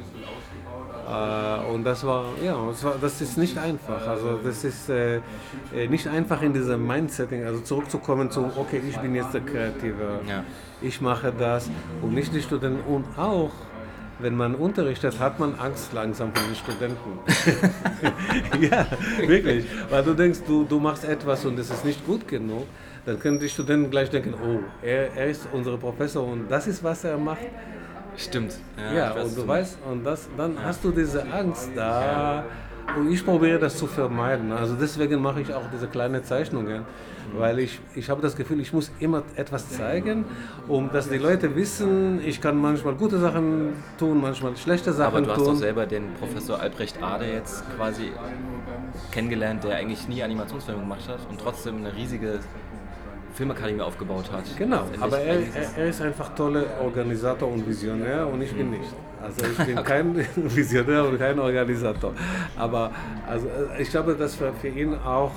Äh, 1.07 1.71
und 1.71 1.83
das 1.83 2.05
war, 2.05 2.25
ja, 2.43 2.57
das, 2.67 2.83
war, 2.83 2.95
das 2.99 3.21
ist 3.21 3.37
nicht 3.37 3.57
einfach. 3.57 4.07
Also 4.07 4.39
das 4.43 4.63
ist 4.63 4.89
äh, 4.89 5.17
äh, 5.75 5.87
nicht 5.87 6.07
einfach 6.07 6.41
in 6.41 6.53
diesem 6.53 6.85
Mindsetting, 6.85 7.45
also 7.45 7.59
zurückzukommen 7.61 8.31
zu, 8.31 8.49
okay, 8.55 8.81
ich 8.87 8.97
bin 8.97 9.13
jetzt 9.13 9.33
der 9.33 9.41
Kreative, 9.41 10.19
Ja. 10.27 10.43
ich 10.81 11.01
mache 11.01 11.31
das 11.37 11.69
und 12.01 12.13
nicht 12.13 12.33
die 12.33 12.41
Studenten. 12.41 12.81
Und 12.91 13.05
auch, 13.17 13.51
wenn 14.17 14.35
man 14.35 14.55
unterrichtet, 14.55 15.19
hat 15.19 15.39
man 15.39 15.53
Angst 15.59 15.93
langsam 15.93 16.33
von 16.33 16.43
den 16.47 16.55
Studenten. 16.55 17.19
ja, 18.71 18.87
wirklich. 19.27 19.65
Weil 19.89 20.03
du 20.03 20.13
denkst, 20.13 20.39
du, 20.47 20.63
du 20.63 20.79
machst 20.79 21.05
etwas 21.05 21.45
und 21.45 21.59
es 21.59 21.69
ist 21.69 21.85
nicht 21.85 22.05
gut 22.05 22.27
genug, 22.27 22.65
dann 23.05 23.19
können 23.19 23.39
die 23.39 23.49
Studenten 23.49 23.89
gleich 23.91 24.09
denken, 24.09 24.33
oh, 24.33 24.59
er, 24.81 25.15
er 25.15 25.27
ist 25.27 25.47
unser 25.53 25.77
Professor 25.77 26.27
und 26.27 26.49
das 26.49 26.67
ist, 26.67 26.83
was 26.83 27.03
er 27.03 27.17
macht. 27.17 27.39
Stimmt. 28.17 28.55
Ja, 28.95 29.15
weiß, 29.15 29.25
und 29.25 29.37
du 29.37 29.47
weißt, 29.47 29.77
und 29.91 30.03
das, 30.03 30.29
dann 30.37 30.57
hast 30.63 30.83
du 30.83 30.91
diese 30.91 31.25
Angst 31.31 31.69
da. 31.75 32.43
Und 32.97 33.11
ich 33.11 33.25
probiere 33.25 33.59
das 33.59 33.77
zu 33.77 33.87
vermeiden. 33.87 34.51
Also 34.51 34.75
deswegen 34.75 35.21
mache 35.21 35.41
ich 35.41 35.53
auch 35.53 35.63
diese 35.73 35.87
kleinen 35.87 36.23
Zeichnungen, 36.23 36.85
weil 37.35 37.59
ich, 37.59 37.79
ich 37.95 38.09
habe 38.09 38.21
das 38.21 38.35
Gefühl, 38.35 38.59
ich 38.59 38.71
muss 38.73 38.91
immer 38.99 39.23
etwas 39.35 39.69
zeigen, 39.69 40.23
um 40.67 40.91
dass 40.91 41.09
die 41.09 41.17
Leute 41.17 41.55
wissen, 41.55 42.21
ich 42.23 42.39
kann 42.39 42.55
manchmal 42.55 42.93
gute 42.93 43.17
Sachen 43.17 43.73
tun, 43.97 44.21
manchmal 44.21 44.55
schlechte 44.55 44.93
Sachen 44.93 45.15
Aber 45.15 45.21
du 45.21 45.31
hast 45.31 45.39
doch 45.39 45.45
tun. 45.45 45.57
selber 45.57 45.85
den 45.87 46.13
Professor 46.13 46.59
Albrecht 46.59 47.01
Ade 47.01 47.25
jetzt 47.25 47.63
quasi 47.75 48.11
kennengelernt, 49.11 49.63
der 49.63 49.77
eigentlich 49.77 50.07
nie 50.07 50.23
Animationsfilme 50.23 50.81
gemacht 50.81 51.09
hat 51.09 51.19
und 51.29 51.39
trotzdem 51.39 51.77
eine 51.77 51.93
riesige 51.95 52.39
Filmakademie 53.35 53.81
aufgebaut 53.81 54.31
hat. 54.31 54.43
Genau, 54.57 54.83
aber 54.99 55.19
er, 55.19 55.41
er, 55.77 55.87
ist 55.87 56.01
einfach 56.01 56.33
toller 56.35 56.63
Organisator 56.81 57.51
und 57.51 57.67
Visionär 57.67 58.27
und 58.27 58.41
ich 58.41 58.53
bin 58.53 58.71
nicht. 58.71 58.93
Also 59.21 59.45
ich 59.45 59.65
bin 59.65 59.83
kein 59.83 60.15
Visionär 60.35 61.05
und 61.05 61.19
kein 61.19 61.37
Organisator. 61.37 62.13
Aber 62.55 62.91
also 63.27 63.47
ich 63.77 63.89
glaube, 63.89 64.15
dass 64.15 64.35
für, 64.35 64.53
für 64.53 64.69
ihn 64.69 64.95
auch, 64.95 65.31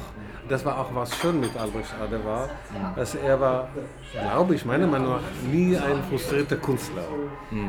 das 0.49 0.65
war 0.65 0.79
auch 0.79 0.95
was 0.95 1.15
schön 1.17 1.41
mit 1.41 1.57
Albrecht 1.57 1.93
Ade 2.03 2.25
war, 2.25 2.49
dass 2.97 3.15
er 3.15 3.41
war, 3.41 3.69
glaube 4.13 4.55
ich, 4.55 4.65
meiner 4.65 4.87
Meinung 4.87 5.11
nach, 5.11 5.21
nie 5.53 5.77
ein 5.77 6.03
frustrierter 6.09 6.57
Künstler. 6.57 7.03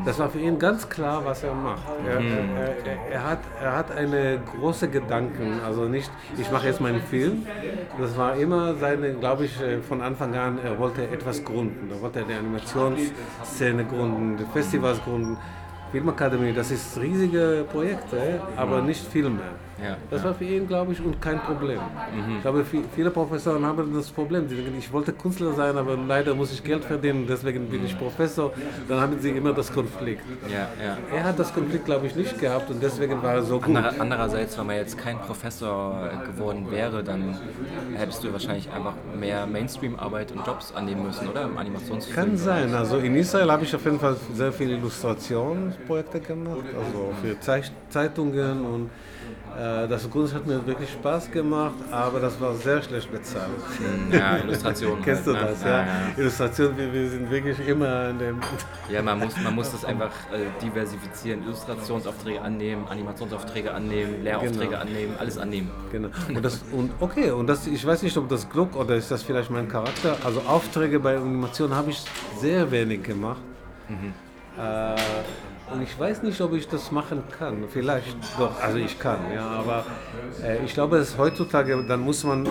Das 0.05 0.17
war 0.19 0.29
für 0.29 0.39
ihn 0.39 0.57
ganz 0.57 0.87
klar, 0.87 1.23
was 1.25 1.43
er 1.43 1.53
macht. 1.53 1.83
Er, 2.07 2.19
er, 2.19 2.85
er, 2.85 3.11
er, 3.11 3.23
hat, 3.29 3.39
er 3.61 3.75
hat 3.75 3.91
eine 3.91 4.39
große 4.39 4.87
Gedanken, 4.87 5.59
also 5.65 5.83
nicht, 5.85 6.11
ich 6.37 6.49
mache 6.51 6.67
jetzt 6.67 6.81
meinen 6.81 7.01
Film. 7.01 7.45
Das 7.99 8.17
war 8.17 8.35
immer 8.35 8.75
seine, 8.75 9.13
glaube 9.13 9.45
ich, 9.45 9.61
äh, 9.61 9.81
von 9.81 10.01
Anfang 10.01 10.35
an, 10.35 10.59
er 10.63 10.77
wollte 10.79 11.03
etwas 11.03 11.43
gründen. 11.43 11.89
Er 11.91 12.01
wollte 12.01 12.23
die 12.23 12.33
Animationsszene 12.33 13.85
gründen, 13.85 14.37
die 14.37 14.45
Festivals 14.53 15.03
gründen. 15.03 15.37
Filmakademie, 15.91 16.53
das 16.53 16.69
ist 16.69 16.99
riesige 16.99 17.65
Projekte, 17.71 18.41
aber 18.55 18.81
nicht 18.81 19.03
Filme. 19.07 19.41
Ja, 19.83 19.95
Das 20.11 20.23
war 20.23 20.33
für 20.33 20.43
ihn, 20.43 20.67
glaube 20.67 20.91
ich, 20.93 20.99
und 21.03 21.21
kein 21.21 21.39
Problem. 21.39 21.79
Ich 22.35 22.41
glaube, 22.41 22.63
vi- 22.69 22.83
viele 22.95 23.11
Professoren 23.11 23.65
haben 23.65 23.93
das 23.95 24.09
Problem. 24.09 24.47
Sie 24.49 24.55
denken, 24.55 24.75
ich 24.77 24.91
wollte 24.91 25.13
Künstler 25.13 25.53
sein, 25.53 25.77
aber 25.77 25.95
leider 25.95 26.35
muss 26.35 26.51
ich 26.51 26.63
Geld 26.63 26.83
verdienen, 26.83 27.25
deswegen 27.27 27.67
bin 27.69 27.85
ich 27.85 27.97
Professor. 27.97 28.51
Dann 28.87 28.99
haben 28.99 29.17
sie 29.19 29.29
immer 29.29 29.53
das 29.53 29.71
Konflikt. 29.71 30.23
ja, 30.51 30.67
ja. 30.85 30.97
Er 31.15 31.23
hat 31.23 31.39
das 31.39 31.53
Konflikt, 31.53 31.85
glaube 31.85 32.07
ich, 32.07 32.15
nicht 32.15 32.37
gehabt 32.39 32.69
und 32.69 32.83
deswegen 32.83 33.21
war 33.23 33.35
er 33.35 33.43
so 33.43 33.57
gut. 33.59 33.67
Anderer- 33.75 33.93
Andererseits, 33.99 34.57
wenn 34.57 34.67
man 34.67 34.75
jetzt 34.75 34.97
kein 34.97 35.17
Professor 35.19 36.09
geworden 36.25 36.67
wäre, 36.71 37.03
dann 37.03 37.37
hättest 37.95 38.23
du 38.23 38.33
wahrscheinlich 38.33 38.69
einfach 38.71 38.93
mehr 39.17 39.45
Mainstream-Arbeit 39.45 40.31
und 40.33 40.45
Jobs 40.45 40.73
annehmen 40.73 41.03
müssen, 41.03 41.27
oder? 41.29 41.43
Im 41.43 41.57
Animationsfilm. 41.57 42.15
Kann 42.15 42.37
sein. 42.37 42.73
Also 42.73 42.97
in 42.97 43.15
Israel 43.15 43.49
habe 43.51 43.63
ich 43.63 43.73
auf 43.75 43.85
jeden 43.85 43.99
Fall 43.99 44.15
sehr 44.33 44.51
viele 44.51 44.73
Illustrationsprojekte 44.75 46.19
gemacht, 46.19 46.57
also 46.77 47.13
für 47.21 47.39
Zeitungen 47.89 48.65
und 48.65 48.89
das 49.57 50.09
Kunst 50.09 50.33
hat 50.33 50.45
mir 50.47 50.65
wirklich 50.65 50.89
Spaß 50.91 51.31
gemacht, 51.31 51.73
aber 51.91 52.19
das 52.19 52.39
war 52.39 52.53
sehr 52.55 52.81
schlecht 52.81 53.11
bezahlt. 53.11 53.49
Ja, 54.11 54.37
Illustrationen. 54.37 55.01
Kennst 55.03 55.27
du 55.27 55.35
halt, 55.35 55.43
ne? 55.43 55.49
das, 55.51 55.63
ja? 55.63 55.85
Illustration, 56.17 56.77
wir, 56.77 56.93
wir 56.93 57.09
sind 57.09 57.29
wirklich 57.29 57.67
immer 57.67 58.09
in 58.09 58.19
dem. 58.19 58.39
Ja, 58.89 59.01
man 59.01 59.19
muss, 59.19 59.35
man 59.43 59.55
muss 59.55 59.71
das 59.71 59.83
einfach 59.85 60.11
äh, 60.31 60.45
diversifizieren. 60.63 61.43
Illustrationsaufträge 61.43 62.41
annehmen, 62.41 62.87
Animationsaufträge 62.89 63.73
annehmen, 63.73 64.23
Lehraufträge 64.23 64.69
Genau. 64.69 64.81
annehmen, 64.81 65.15
alles 65.19 65.37
annehmen. 65.37 65.69
Genau. 65.91 66.09
Und 66.33 66.43
das, 66.43 66.63
und 66.71 66.91
okay, 66.99 67.31
und 67.31 67.47
das, 67.47 67.67
ich 67.67 67.85
weiß 67.85 68.03
nicht, 68.03 68.15
ob 68.17 68.29
das 68.29 68.49
Glück 68.49 68.75
oder 68.75 68.95
ist 68.95 69.09
das 69.11 69.23
vielleicht 69.23 69.49
mein 69.49 69.67
Charakter. 69.67 70.17
Also 70.23 70.41
Aufträge 70.41 70.99
bei 70.99 71.17
Animation 71.17 71.73
habe 71.75 71.89
ich 71.91 72.03
sehr 72.39 72.69
wenig 72.71 73.03
gemacht. 73.03 73.41
Äh, 74.57 74.95
und 75.71 75.81
ich 75.81 75.97
weiß 75.99 76.23
nicht, 76.23 76.39
ob 76.41 76.53
ich 76.53 76.67
das 76.67 76.91
machen 76.91 77.23
kann. 77.37 77.65
Vielleicht 77.69 78.17
doch, 78.37 78.61
also 78.61 78.77
ich 78.77 78.97
kann, 78.99 79.19
ja, 79.33 79.47
aber 79.47 79.85
äh, 80.43 80.63
ich 80.65 80.73
glaube, 80.73 80.97
dass 80.97 81.17
heutzutage, 81.17 81.83
dann 81.87 82.01
muss 82.01 82.23
man, 82.23 82.47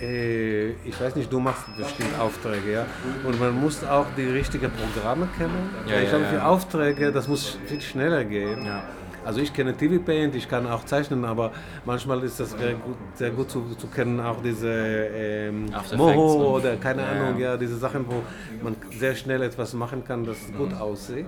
äh, 0.00 0.70
ich 0.70 1.00
weiß 1.00 1.16
nicht, 1.16 1.32
du 1.32 1.40
machst 1.40 1.64
bestimmt 1.76 2.18
Aufträge, 2.18 2.72
ja, 2.72 2.86
und 3.24 3.38
man 3.40 3.58
muss 3.60 3.84
auch 3.84 4.06
die 4.16 4.26
richtigen 4.26 4.70
Programme 4.70 5.28
kennen. 5.36 5.70
Ja, 5.86 5.96
ich 5.96 6.04
ja, 6.04 6.10
glaube, 6.10 6.24
ja. 6.24 6.30
für 6.30 6.44
Aufträge, 6.44 7.12
das 7.12 7.28
muss 7.28 7.58
viel 7.66 7.80
schneller 7.80 8.24
gehen. 8.24 8.64
Ja. 8.64 8.82
Also 9.24 9.40
ich 9.40 9.52
kenne 9.52 9.76
TV 9.76 10.00
Paint, 10.00 10.36
ich 10.36 10.48
kann 10.48 10.68
auch 10.68 10.84
zeichnen, 10.84 11.24
aber 11.24 11.50
manchmal 11.84 12.22
ist 12.22 12.38
das 12.38 12.52
sehr 12.52 12.74
gut, 12.74 12.94
sehr 13.14 13.30
gut 13.30 13.50
zu, 13.50 13.74
zu 13.76 13.88
kennen, 13.88 14.20
auch 14.20 14.40
diese 14.40 14.68
ähm, 14.70 15.66
Moho 15.96 16.56
oder 16.58 16.76
keine 16.76 17.02
Ja, 17.02 17.08
Ahnung, 17.08 17.36
ja. 17.40 17.50
ja, 17.50 17.56
diese 17.56 17.76
Sachen, 17.76 18.06
wo 18.06 18.22
man 18.62 18.76
sehr 18.96 19.16
schnell 19.16 19.42
etwas 19.42 19.72
machen 19.74 20.04
kann, 20.04 20.24
das 20.24 20.36
gut 20.56 20.72
aussieht. 20.74 21.26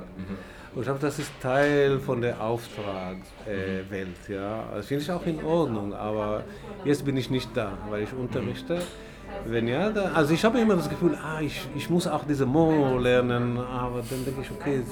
Und 0.74 0.80
ich 0.80 0.84
glaube, 0.84 1.00
das 1.00 1.18
ist 1.18 1.30
Teil 1.40 1.98
von 1.98 2.20
der 2.20 2.40
Auftragswelt, 2.40 4.28
äh, 4.28 4.32
ja. 4.32 4.64
Das 4.74 4.86
finde 4.86 5.02
ich 5.02 5.10
auch 5.10 5.24
in 5.26 5.42
Ordnung, 5.42 5.94
aber 5.94 6.44
jetzt 6.84 7.04
bin 7.04 7.16
ich 7.16 7.30
nicht 7.30 7.50
da, 7.54 7.72
weil 7.88 8.02
ich 8.02 8.12
unterrichte. 8.12 8.80
Wenn 9.46 9.68
ja, 9.68 9.90
dann, 9.90 10.14
also 10.14 10.34
ich 10.34 10.44
habe 10.44 10.58
immer 10.58 10.74
das 10.74 10.88
Gefühl, 10.88 11.16
ah, 11.22 11.40
ich, 11.40 11.60
ich 11.76 11.88
muss 11.90 12.06
auch 12.06 12.24
diese 12.24 12.46
Mo 12.46 12.98
lernen, 12.98 13.58
aber 13.58 14.02
dann 14.08 14.24
denke 14.24 14.40
ich, 14.42 14.50
okay, 14.50 14.82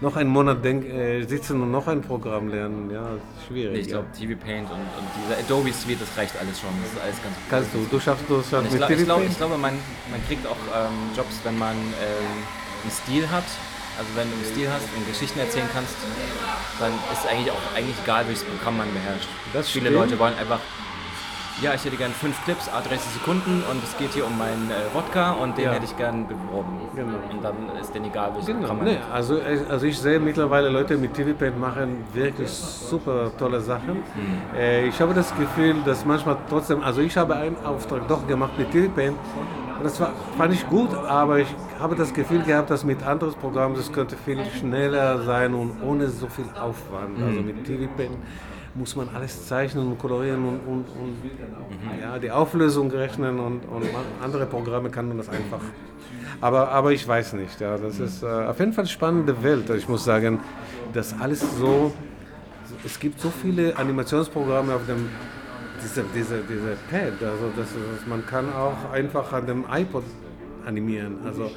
noch 0.00 0.16
einen 0.16 0.30
Monat 0.30 0.64
denk, 0.64 0.84
äh, 0.84 1.22
sitzen 1.24 1.62
und 1.62 1.70
noch 1.70 1.86
ein 1.86 2.00
Programm 2.00 2.48
lernen, 2.48 2.90
ja, 2.90 3.02
das 3.02 3.40
ist 3.40 3.46
schwierig. 3.48 3.80
Ich 3.80 3.88
glaube, 3.88 4.06
TV 4.16 4.38
Paint 4.38 4.68
und, 4.70 4.78
und 4.78 5.08
diese 5.22 5.38
Adobe 5.38 5.72
Suite, 5.72 6.00
das 6.00 6.16
reicht 6.18 6.34
alles 6.40 6.60
schon. 6.60 6.70
Das 6.82 6.92
ist 6.92 7.02
alles 7.02 7.22
ganz 7.22 7.34
gut. 7.34 7.44
Kannst 7.50 7.74
du, 7.74 7.86
du 7.90 8.00
schaffst 8.00 8.24
du 8.28 8.36
mit 8.36 8.72
ich, 8.72 8.76
glaub, 8.76 8.88
TV 8.88 9.00
ich, 9.00 9.04
glaub, 9.04 9.18
Paint? 9.18 9.30
ich 9.30 9.36
glaube, 9.36 9.58
man, 9.58 9.74
man 10.10 10.26
kriegt 10.26 10.46
auch 10.46 10.62
ähm, 10.74 11.16
Jobs, 11.16 11.40
wenn 11.44 11.58
man 11.58 11.76
ähm, 11.76 12.42
einen 12.82 12.90
Stil 12.90 13.30
hat. 13.30 13.44
Also 13.98 14.10
wenn 14.16 14.28
du 14.30 14.34
einen 14.36 14.44
Stil 14.44 14.68
hast 14.70 14.88
und 14.96 15.06
Geschichten 15.06 15.38
erzählen 15.38 15.68
kannst, 15.72 15.94
dann 16.80 16.92
ist 17.12 17.26
eigentlich 17.30 17.50
auch 17.52 17.76
eigentlich 17.76 17.96
egal, 18.02 18.26
welches 18.26 18.44
Programm 18.44 18.78
man 18.78 18.92
beherrscht. 18.92 19.28
Das 19.52 19.68
Viele 19.68 19.86
stimmt. 19.86 20.00
Leute 20.00 20.18
wollen 20.18 20.34
einfach, 20.36 20.58
ja, 21.62 21.72
ich 21.74 21.84
hätte 21.84 21.96
gerne 21.96 22.12
fünf 22.12 22.34
Clips, 22.44 22.68
a 22.68 22.80
30 22.80 23.00
Sekunden 23.12 23.62
und 23.70 23.84
es 23.84 23.96
geht 23.96 24.12
hier 24.12 24.26
um 24.26 24.36
meinen 24.36 24.68
äh, 24.72 24.74
Wodka 24.92 25.30
und 25.32 25.56
den 25.56 25.66
Ja. 25.66 25.72
hätte 25.74 25.84
ich 25.84 25.96
gern 25.96 26.26
beworben. 26.26 26.80
Genau. 26.96 27.14
Und 27.30 27.44
dann 27.44 27.54
ist 27.80 27.94
denen 27.94 28.06
egal, 28.06 28.30
welches 28.32 28.46
Genau. 28.46 28.60
Programm 28.62 28.78
man 28.78 28.86
Nee, 28.86 28.98
also, 29.12 29.40
also 29.70 29.86
ich 29.86 29.96
sehe 29.96 30.18
mittlerweile 30.18 30.68
Leute 30.70 30.96
mit 30.96 31.14
TV 31.14 31.32
Paint 31.32 31.56
machen 31.60 32.04
wirklich 32.12 32.50
super 32.50 33.30
tolle 33.38 33.60
Sachen. 33.60 34.02
Äh, 34.58 34.88
ich 34.88 35.00
habe 35.00 35.14
das 35.14 35.32
Gefühl, 35.36 35.76
dass 35.84 36.04
manchmal 36.04 36.36
trotzdem, 36.50 36.82
also 36.82 37.00
ich 37.00 37.16
habe 37.16 37.36
einen 37.36 37.56
Auftrag 37.64 38.08
doch 38.08 38.26
gemacht 38.26 38.58
mit 38.58 38.72
TV 38.72 38.92
Paint. 38.92 39.16
Und 39.38 39.63
das 39.84 40.00
war, 40.00 40.12
fand 40.36 40.52
ich 40.52 40.68
gut, 40.68 40.94
aber 40.94 41.38
ich 41.38 41.48
habe 41.78 41.94
das 41.94 42.12
Gefühl 42.12 42.42
gehabt, 42.42 42.70
dass 42.70 42.84
mit 42.84 43.02
anderes 43.02 43.34
Programm 43.34 43.74
das 43.74 43.92
könnte 43.92 44.16
viel 44.16 44.44
schneller 44.58 45.22
sein 45.22 45.54
und 45.54 45.82
ohne 45.82 46.08
so 46.08 46.26
viel 46.28 46.46
Aufwand. 46.60 47.22
Also 47.22 47.40
mit 47.42 47.64
TV 47.64 47.90
Paint 47.96 48.16
muss 48.74 48.96
man 48.96 49.08
alles 49.14 49.46
zeichnen 49.46 49.86
und 49.86 49.98
kolorieren 49.98 50.44
und, 50.44 50.58
und, 50.66 50.84
und 50.88 52.00
ja, 52.00 52.18
die 52.18 52.30
Auflösung 52.30 52.90
rechnen 52.90 53.38
und, 53.38 53.64
und 53.66 53.84
andere 54.22 54.46
Programme 54.46 54.90
kann 54.90 55.06
man 55.08 55.18
das 55.18 55.28
einfach. 55.28 55.60
Aber, 56.40 56.70
aber 56.70 56.92
ich 56.92 57.06
weiß 57.06 57.34
nicht. 57.34 57.60
Ja, 57.60 57.76
das 57.78 58.00
ist 58.00 58.22
äh, 58.22 58.26
auf 58.26 58.58
jeden 58.58 58.72
Fall 58.72 58.82
eine 58.82 58.90
spannende 58.90 59.42
Welt. 59.42 59.70
Ich 59.70 59.88
muss 59.88 60.04
sagen, 60.04 60.40
dass 60.92 61.18
alles 61.20 61.40
so. 61.58 61.92
Es 62.84 62.98
gibt 62.98 63.20
so 63.20 63.30
viele 63.30 63.76
Animationsprogramme 63.76 64.74
auf 64.74 64.86
dem 64.86 65.08
diese, 65.84 66.04
diese, 66.14 66.42
diese 66.42 66.76
Pad. 66.90 67.22
Also 67.22 67.50
das, 67.56 67.68
das, 67.68 68.06
man 68.06 68.24
kann 68.26 68.52
auch 68.52 68.90
einfach 68.92 69.32
an 69.32 69.46
dem 69.46 69.64
iPod 69.70 70.04
animieren. 70.66 71.18
Also, 71.24 71.50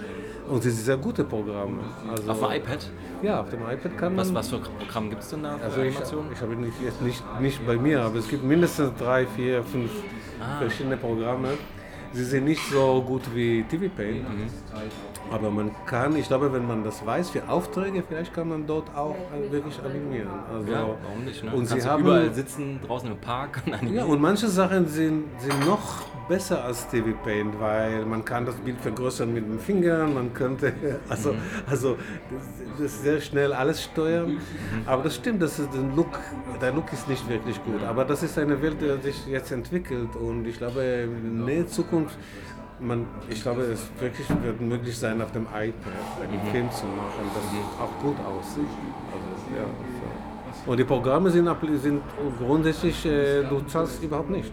und 0.50 0.64
sie 0.64 0.70
sind 0.70 0.86
sehr 0.86 0.98
gute 0.98 1.24
Programme. 1.24 1.80
Also, 2.10 2.32
Auf 2.32 2.40
dem 2.40 2.52
iPad? 2.52 2.90
Ja, 3.22 3.42
auf 3.42 3.50
dem 3.50 3.60
iPad 3.62 3.98
kann 3.98 4.16
man. 4.16 4.26
Was, 4.26 4.34
was 4.34 4.50
für 4.50 4.60
Programm 4.60 5.10
gibt 5.10 5.24
es 5.24 5.30
denn 5.30 5.44
da 5.44 5.58
für 5.58 5.64
Also 5.66 5.82
ich, 5.82 5.88
Animationen? 5.96 6.32
ich 6.34 6.42
habe 6.42 6.56
nicht, 6.56 6.82
jetzt 6.82 7.02
nicht, 7.02 7.24
nicht 7.42 7.66
bei 7.66 7.76
mir, 7.78 8.02
aber 8.02 8.20
es 8.20 8.28
gibt 8.28 8.44
mindestens 8.44 8.92
drei, 8.98 9.26
vier, 9.26 9.64
fünf 9.64 9.92
verschiedene 10.60 10.98
Programme. 10.98 11.50
Sie 12.14 12.24
sind 12.24 12.46
nicht 12.46 12.62
so 12.72 13.02
gut 13.06 13.24
wie 13.36 13.64
TV 13.64 13.86
Paint, 13.96 14.26
aber 15.32 15.50
man 15.52 15.72
kann, 15.86 16.16
ich 16.16 16.28
glaube, 16.28 16.52
wenn 16.54 16.66
man 16.68 16.84
das 16.84 17.06
weiß, 17.06 17.30
für 17.32 17.48
Aufträge, 17.50 18.04
vielleicht 18.08 18.34
kann 18.34 18.50
man 18.50 18.66
dort 18.68 18.94
auch 18.96 19.16
äh, 19.36 19.52
wirklich 19.52 19.80
animieren. 19.84 20.30
Also, 20.54 20.72
Ja, 20.72 20.88
warum 21.04 21.26
nicht? 21.26 21.44
Ne? 21.44 21.52
Und 21.52 21.58
Kannst 21.58 21.74
sie 21.74 21.80
du 21.80 21.86
haben, 21.86 22.04
überall 22.04 22.34
sitzen, 22.34 22.80
draußen 22.86 23.12
im 23.12 23.18
Park 23.18 23.62
und 23.66 23.74
animieren. 23.74 23.96
ja, 23.98 24.06
und 24.06 24.22
manche 24.22 24.48
Sachen 24.48 24.88
sind, 24.88 25.26
sind 25.40 25.66
noch 25.66 26.04
besser 26.28 26.64
als 26.64 26.88
TV 26.90 27.10
Paint, 27.24 27.58
weil 27.60 28.06
man 28.06 28.24
kann 28.26 28.46
das 28.46 28.56
Bild 28.56 28.80
vergrößern 28.82 29.34
mit 29.34 29.46
den 29.48 29.60
Fingern, 29.60 30.14
man 30.14 30.34
könnte 30.34 30.74
also, 31.10 31.34
also 31.70 31.98
das, 32.30 32.82
das 32.82 33.02
sehr 33.02 33.22
schnell 33.22 33.54
alles 33.54 33.84
steuern. 33.84 34.38
Aber 34.86 35.04
das 35.04 35.16
stimmt, 35.16 35.42
das 35.42 35.58
ist 35.58 35.74
den 35.74 35.96
Look, 35.96 36.20
der 36.62 36.74
Look 36.74 36.92
ist 36.92 37.08
nicht 37.08 37.28
wirklich 37.30 37.64
gut. 37.64 37.82
Aber 37.88 38.04
das 38.06 38.24
ist 38.24 38.38
eine 38.38 38.62
Welt, 38.62 38.78
die 38.82 39.02
sich 39.04 39.26
jetzt 39.28 39.52
entwickelt 39.52 40.16
und 40.16 40.46
ich 40.46 40.58
glaube, 40.58 40.82
in 40.82 41.46
der 41.46 41.56
nächsten 41.56 41.72
Zukunft 41.72 42.18
man, 42.80 43.06
ich 43.30 43.42
glaube, 43.42 43.62
es 43.64 43.90
wirklich 44.00 44.28
wird 44.30 44.62
möglich 44.62 44.98
sein, 44.98 45.22
auf 45.22 45.32
dem 45.32 45.44
iPad 45.44 45.94
einen 46.22 46.52
Film 46.52 46.72
zu 46.72 46.86
machen, 46.86 47.30
das 47.34 47.82
auch 47.82 48.04
gut 48.04 48.18
aussieht. 48.20 48.66
Also, 49.12 49.56
ja, 49.56 49.64
so. 49.66 50.72
Und 50.72 50.78
die 50.78 50.84
Programme 50.84 51.30
sind, 51.30 51.50
sind 51.82 52.02
grundsätzlich, 52.40 53.06
äh, 53.06 53.44
du 53.44 53.62
zahlst 53.62 54.04
überhaupt 54.04 54.30
nicht. 54.30 54.52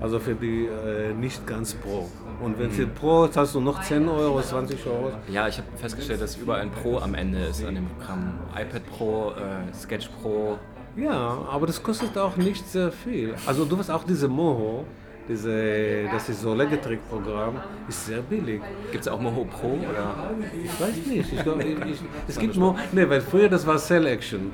Also 0.00 0.18
für 0.18 0.34
die 0.34 0.66
äh, 0.66 1.12
nicht 1.12 1.46
ganz 1.46 1.74
Pro. 1.74 2.08
Und 2.40 2.58
wenn 2.58 2.70
für 2.70 2.86
Pro 2.86 3.26
zahlst 3.26 3.54
du 3.54 3.60
noch 3.60 3.82
10 3.82 4.08
Euro, 4.08 4.40
20 4.40 4.86
Euro. 4.86 5.12
Ja, 5.28 5.48
ich 5.48 5.58
habe 5.58 5.68
festgestellt, 5.76 6.20
dass 6.20 6.36
überall 6.36 6.60
ein 6.60 6.70
Pro 6.70 6.98
am 6.98 7.14
Ende 7.14 7.38
ist 7.38 7.64
an 7.64 7.74
dem 7.74 7.88
Programm. 7.88 8.34
iPad 8.54 8.86
Pro, 8.86 9.30
äh, 9.30 9.74
Sketch 9.74 10.08
Pro. 10.20 10.58
Ja, 10.96 11.38
aber 11.50 11.66
das 11.66 11.82
kostet 11.82 12.16
auch 12.16 12.36
nicht 12.36 12.68
sehr 12.68 12.92
viel. 12.92 13.34
Also 13.46 13.64
du 13.64 13.76
hast 13.78 13.90
auch 13.90 14.04
diese 14.04 14.28
Moho, 14.28 14.84
diese, 15.28 16.04
das 16.12 16.28
ist 16.28 16.42
so 16.42 16.54
Legetrick-Programm, 16.54 17.54
ist 17.88 18.06
sehr 18.06 18.20
billig. 18.20 18.60
Gibt 18.92 19.04
es 19.04 19.08
auch 19.08 19.20
Moho 19.20 19.44
Pro? 19.44 19.68
Oder? 19.68 20.30
Ich 20.62 20.80
weiß 20.80 21.06
nicht. 21.06 21.32
Ich 21.32 21.42
glaub, 21.42 21.60
ich, 21.60 21.78
ich, 21.92 22.00
es 22.28 22.38
gibt 22.38 22.56
Mo, 22.56 22.76
nee, 22.92 23.08
weil 23.08 23.20
früher 23.20 23.48
das 23.48 23.66
war 23.66 23.78
Selection. 23.78 24.52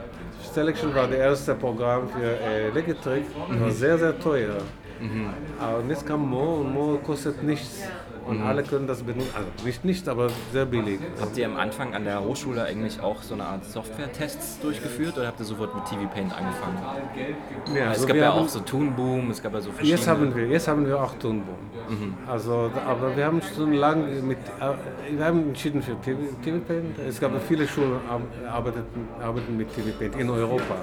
Selection 0.53 0.95
war 0.95 1.07
das 1.07 1.17
erste 1.17 1.55
Programm 1.55 2.09
für 2.09 2.23
äh, 2.41 2.71
Legetrick, 2.71 3.25
war 3.49 3.71
sehr, 3.71 3.99
sehr 3.99 4.19
teuer. 4.19 4.59
Aber 5.59 5.83
jetzt 5.89 6.07
kam 6.07 6.29
Mo 6.29 6.57
und 6.61 6.75
Mo 6.75 6.99
kostet 7.05 7.43
nichts. 7.43 7.83
Und 8.27 8.43
alle 8.43 8.63
können 8.63 8.87
das 8.87 9.03
benutzen. 9.03 9.31
Also 9.35 9.49
nicht 9.65 9.85
nichts, 9.85 10.09
aber 10.09 10.29
sehr 10.53 10.67
billig. 10.67 11.01
Habt 11.21 11.37
ihr 11.37 11.47
am 11.47 11.57
Anfang 11.57 11.95
an 11.95 12.05
der 12.05 12.23
Hochschule 12.23 12.65
eigentlich 12.65 13.01
auch 13.01 13.23
so 13.23 13.35
eine 13.35 13.45
Art 13.45 13.65
Software-Tests 13.65 14.61
durchgeführt 14.61 15.17
oder 15.17 15.27
habt 15.29 15.41
ihr 15.41 15.47
sofort 15.47 15.75
mit 15.75 15.85
TV 15.87 16.07
Paint 16.15 16.33
angefangen? 16.37 16.79
Ja, 17.75 17.83
es 17.83 17.89
also 17.89 18.07
gab 18.07 18.17
wir 18.17 18.23
ja 18.23 18.33
auch 18.33 18.49
so 18.49 18.61
Toon 18.61 18.95
Boom, 18.95 19.31
es 19.31 19.43
gab 19.43 19.55
ja 19.55 19.61
so 19.61 19.71
verschiedene. 19.71 19.99
Jetzt 19.99 20.09
haben 20.09 20.35
wir, 20.35 20.47
jetzt 20.47 20.69
haben 20.69 20.87
wir 20.87 21.01
auch 21.01 21.15
Tonboom. 21.19 21.71
Also, 22.27 22.71
aber 22.87 23.17
wir 23.17 23.25
haben 23.25 23.41
schon 23.43 23.73
lange 23.73 24.07
mit, 24.23 24.39
äh, 24.39 25.17
wir 25.17 25.25
haben 25.25 25.49
entschieden 25.49 25.83
für 25.83 26.01
TV, 26.01 26.21
TV 26.43 26.59
Paint. 26.61 26.99
Es 27.01 27.21
gab 27.21 27.33
viele 27.49 27.67
Schulen, 27.67 27.99
die 28.43 28.47
arbeiten, 28.47 28.83
arbeiten 29.21 29.57
mit 29.57 29.75
TV 29.75 29.89
Paint 29.99 30.17
in 30.17 30.31
Europa. 30.31 30.77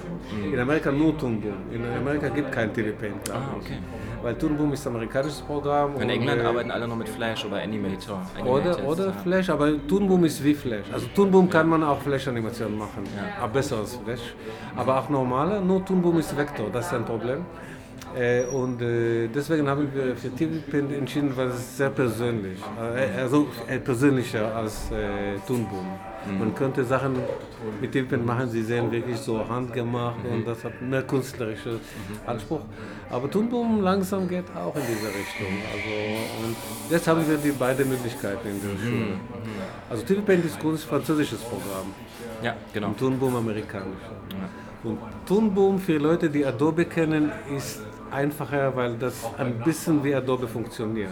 In 0.51 0.59
Amerika 0.59 0.91
nur 0.91 1.17
Tonboom. 1.17 1.53
In 1.71 1.85
Amerika 1.85 2.27
gibt 2.29 2.51
kein 2.51 2.73
TV 2.73 2.95
Paint. 2.97 3.29
Ah, 3.31 3.55
okay. 3.55 3.77
Weil 4.21 4.35
Tonboom 4.35 4.73
ist 4.73 4.85
ein 4.85 4.95
amerikanisches 4.95 5.41
Programm. 5.41 5.99
In 6.01 6.09
England 6.09 6.41
arbeiten 6.41 6.71
alle 6.71 6.87
noch 6.87 6.97
mit 6.97 7.07
Flash 7.07 7.26
oder 7.45 7.57
Animator. 7.61 8.21
Oder, 8.45 8.83
oder 8.85 9.05
ja. 9.07 9.11
Flash, 9.11 9.49
aber 9.49 9.87
Toonboom 9.87 10.25
ist 10.25 10.43
wie 10.43 10.53
Flash. 10.53 10.85
Also 10.91 11.07
Toonboom 11.15 11.49
kann 11.49 11.67
man 11.67 11.83
auch 11.83 12.01
Flash-Animationen 12.01 12.77
machen, 12.77 13.03
aber 13.41 13.53
besser 13.53 13.77
als 13.77 13.95
Flash. 13.95 14.33
Aber 14.75 14.99
auch 14.99 15.09
normale, 15.09 15.61
nur 15.61 15.83
Toonboom 15.85 16.19
ist 16.19 16.35
Vektor, 16.37 16.69
das 16.71 16.87
ist 16.87 16.93
ein 16.93 17.05
Problem. 17.05 17.45
Äh, 18.15 18.45
und 18.45 18.81
äh, 18.81 19.27
deswegen 19.27 19.67
haben 19.67 19.89
wir 19.93 20.15
für 20.15 20.29
TV-Paint 20.29 20.91
entschieden, 20.93 21.35
weil 21.35 21.47
es 21.47 21.77
sehr 21.77 21.89
persönlich, 21.89 22.59
äh, 22.79 23.21
also 23.21 23.47
äh, 23.67 23.79
persönlicher 23.79 24.55
als 24.55 24.89
äh, 24.91 25.37
Toonboom. 25.45 25.85
Man 26.39 26.53
könnte 26.55 26.83
Sachen 26.83 27.15
mit 27.81 27.91
TV-Paint 27.91 28.25
machen, 28.25 28.49
sie 28.49 28.61
sehen 28.63 28.91
wirklich 28.91 29.17
so 29.17 29.47
handgemacht 29.47 30.17
und 30.29 30.45
das 30.45 30.63
hat 30.63 30.81
mehr 30.81 31.03
künstlerischen 31.03 31.79
Anspruch. 32.25 32.61
Aber 33.09 33.29
Toonboom 33.29 33.81
langsam 33.81 34.27
geht 34.27 34.45
auch 34.55 34.75
in 34.75 34.81
diese 34.81 35.07
Richtung. 35.07 35.53
Also, 35.73 36.47
und 36.47 36.55
jetzt 36.91 37.07
haben 37.07 37.27
wir 37.27 37.37
die 37.37 37.51
beiden 37.51 37.87
Möglichkeiten 37.89 38.47
in 38.49 38.61
der 38.61 38.77
Schule. 38.77 39.19
Also 39.89 40.03
TV-Paint 40.03 40.45
ist 40.45 40.63
ein 40.63 40.77
französisches 40.77 41.39
Programm 41.39 41.93
Ja, 42.41 42.55
genau. 42.73 42.87
und 42.87 42.97
Toonboom 42.99 43.35
amerikanisch. 43.37 44.03
Und 44.83 44.99
Toonboom 45.25 45.79
für 45.79 45.97
Leute, 45.97 46.29
die 46.29 46.45
Adobe 46.45 46.85
kennen, 46.85 47.31
ist 47.55 47.81
einfacher, 48.11 48.75
weil 48.75 48.95
das 48.97 49.13
ein 49.37 49.59
bisschen 49.59 50.03
wie 50.03 50.13
Adobe 50.15 50.47
funktioniert. 50.47 51.11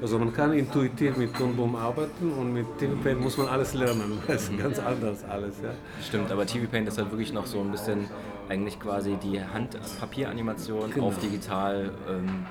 Also 0.00 0.18
man 0.18 0.32
kann 0.32 0.52
intuitiv 0.52 1.16
mit 1.16 1.34
Toonboom 1.34 1.76
arbeiten 1.76 2.32
und 2.32 2.52
mit 2.52 2.66
TV 2.78 2.94
Paint 3.02 3.20
muss 3.20 3.36
man 3.38 3.48
alles 3.48 3.74
lernen. 3.74 4.18
Das 4.26 4.44
ist 4.44 4.58
ganz 4.58 4.78
anders 4.78 5.24
alles. 5.24 5.54
Ja. 5.62 5.70
Stimmt, 6.06 6.30
aber 6.30 6.46
TV 6.46 6.66
Paint 6.70 6.88
ist 6.88 6.98
halt 6.98 7.10
wirklich 7.10 7.32
noch 7.32 7.46
so 7.46 7.60
ein 7.60 7.70
bisschen 7.70 8.06
eigentlich 8.48 8.78
quasi 8.80 9.16
die 9.22 9.40
Hand-Papier-Animation 9.42 10.90
Genau. 10.92 11.06
auf 11.08 11.18
digital 11.18 11.90
ähm, 12.08 12.46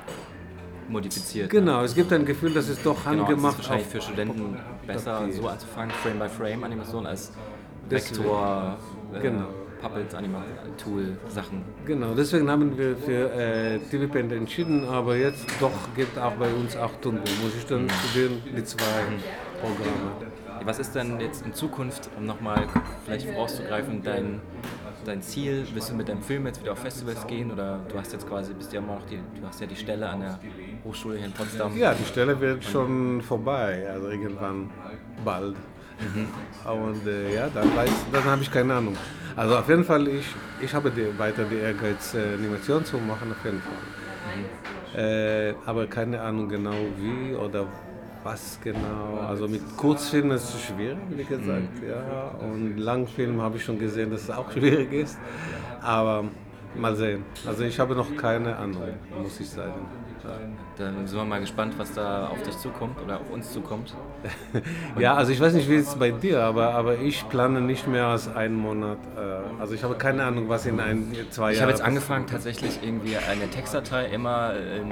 modifiziert. 0.89 1.49
Genau, 1.49 1.83
es 1.83 1.95
gibt 1.95 2.11
ein 2.13 2.25
Gefühl, 2.25 2.53
dass 2.53 2.69
es 2.69 2.81
doch 2.81 2.95
Genau, 3.03 3.05
das 3.05 3.13
ist 3.13 3.19
handgemacht 3.27 3.57
wahrscheinlich 3.57 3.87
für 3.87 4.01
Studenten 4.01 4.57
besser, 4.85 5.19
Papier. 5.19 5.33
so 5.33 5.47
anzufangen, 5.47 5.91
Frame-by-Frame-Animation 5.91 7.05
als 7.05 7.31
Deswegen. 7.89 8.19
Vektor, 8.23 8.77
äh, 9.13 9.19
Genau. 9.21 9.45
Puppets, 9.87 10.15
Tool, 10.77 11.17
Sachen. 11.29 11.63
Genau, 11.85 12.13
deswegen 12.13 12.49
haben 12.49 12.77
wir 12.77 12.97
für 12.97 13.31
äh, 13.31 13.79
TV 13.79 14.11
Paint 14.11 14.31
entschieden, 14.31 14.85
aber 14.85 15.15
jetzt 15.15 15.45
doch 15.59 15.71
gibt 15.95 16.17
auch 16.17 16.33
bei 16.33 16.49
uns 16.49 16.75
auch 16.75 16.91
Toonboom. 17.01 17.23
Muss 17.41 17.55
ich 17.57 17.65
dann 17.65 17.89
studieren 17.89 18.41
die 18.55 18.63
zwei 18.63 18.85
Programme. 19.61 20.65
Was 20.65 20.79
ist 20.79 20.93
denn 20.95 21.19
jetzt 21.19 21.45
in 21.45 21.53
Zukunft, 21.53 22.09
um 22.17 22.25
nochmal 22.25 22.67
vielleicht 23.05 23.29
vorauszugreifen, 23.29 24.03
dein, 24.03 24.41
dein 25.05 25.21
Ziel? 25.21 25.65
Willst 25.73 25.89
du 25.89 25.95
mit 25.95 26.09
deinem 26.09 26.21
Film 26.21 26.45
jetzt 26.47 26.61
wieder 26.61 26.73
auf 26.73 26.79
Festivals 26.79 27.25
gehen 27.27 27.51
oder 27.51 27.79
du 27.87 27.97
hast 27.97 28.11
jetzt 28.11 28.27
quasi, 28.27 28.53
bist 28.53 28.73
ja 28.73 28.79
immer 28.79 28.95
noch 28.95 29.05
die, 29.05 29.19
du 29.39 29.47
hast 29.47 29.61
ja 29.61 29.67
die 29.67 29.75
Stelle 29.75 30.09
an 30.09 30.21
der 30.21 30.39
Hochschule 30.83 31.17
hier 31.17 31.27
in 31.27 31.31
Potsdam. 31.31 31.77
Ja, 31.77 31.93
die 31.93 32.05
Stelle 32.05 32.39
wird 32.41 32.63
schon 32.63 33.21
vorbei, 33.21 33.87
also 33.89 34.09
irgendwann 34.09 34.69
bald. 35.23 35.55
Und 36.65 37.07
äh, 37.07 37.35
ja, 37.35 37.49
dann, 37.49 37.75
weiß, 37.75 37.89
dann 38.11 38.23
habe 38.23 38.41
ich 38.41 38.51
keine 38.51 38.75
Ahnung. 38.75 38.95
Also 39.37 39.55
auf 39.55 39.69
jeden 39.69 39.83
Fall, 39.83 40.07
ich, 40.07 40.25
ich 40.59 40.73
habe 40.73 40.89
die, 40.89 41.17
weiter 41.19 41.43
die 41.43 41.57
Ehrgeiz, 41.57 42.15
äh, 42.15 42.33
Animation 42.33 42.83
zu 42.83 42.97
machen, 42.97 43.31
auf 43.31 43.45
jeden 43.45 43.61
Fall. 43.61 44.99
Äh, 44.99 45.53
aber 45.63 45.85
keine 45.85 46.19
Ahnung 46.19 46.49
genau 46.49 46.73
wie 46.97 47.35
oder 47.35 47.67
was 48.23 48.59
genau. 48.63 49.19
Also 49.27 49.47
mit 49.47 49.61
Kurzfilmen 49.77 50.31
ist 50.31 50.55
es 50.55 50.61
schwierig, 50.63 50.97
wie 51.11 51.23
gesagt. 51.23 51.83
Ja. 51.87 52.31
Und 52.41 52.77
Langfilm 52.77 53.39
habe 53.39 53.57
ich 53.57 53.63
schon 53.63 53.77
gesehen, 53.77 54.09
dass 54.09 54.23
es 54.23 54.31
auch 54.31 54.51
schwierig 54.55 54.91
ist. 54.91 55.19
Aber 55.83 56.25
mal 56.75 56.95
sehen. 56.95 57.23
Also 57.45 57.63
ich 57.63 57.79
habe 57.79 57.93
noch 57.93 58.15
keine 58.17 58.55
Ahnung, 58.55 58.81
muss 59.21 59.39
ich 59.39 59.49
sagen. 59.49 59.85
Dann 60.77 61.07
sind 61.07 61.17
wir 61.17 61.25
mal 61.25 61.39
gespannt, 61.39 61.73
was 61.77 61.93
da 61.93 62.27
auf 62.27 62.41
dich 62.43 62.57
zukommt 62.57 63.01
oder 63.03 63.15
auf 63.19 63.29
uns 63.31 63.51
zukommt. 63.51 63.93
Ja, 64.99 65.15
also 65.15 65.31
ich 65.31 65.39
weiß 65.39 65.53
nicht, 65.53 65.69
wie 65.69 65.75
es 65.75 65.95
bei 65.95 66.11
dir, 66.11 66.41
aber, 66.43 66.73
aber 66.73 66.97
ich 66.99 67.27
plane 67.29 67.61
nicht 67.61 67.87
mehr 67.87 68.07
als 68.07 68.33
einen 68.35 68.55
Monat. 68.55 68.97
Äh, 69.15 69.61
also 69.61 69.73
ich 69.73 69.83
habe 69.83 69.95
keine 69.95 70.23
Ahnung, 70.23 70.49
was 70.49 70.65
in 70.65 70.79
ein, 70.79 71.13
zwei 71.29 71.43
Jahren. 71.43 71.53
Ich 71.53 71.61
habe 71.61 71.71
jetzt 71.71 71.81
angefangen, 71.81 72.25
tatsächlich 72.27 72.79
irgendwie 72.83 73.15
eine 73.17 73.47
Textdatei 73.49 74.05
immer 74.07 74.53
in, 74.55 74.91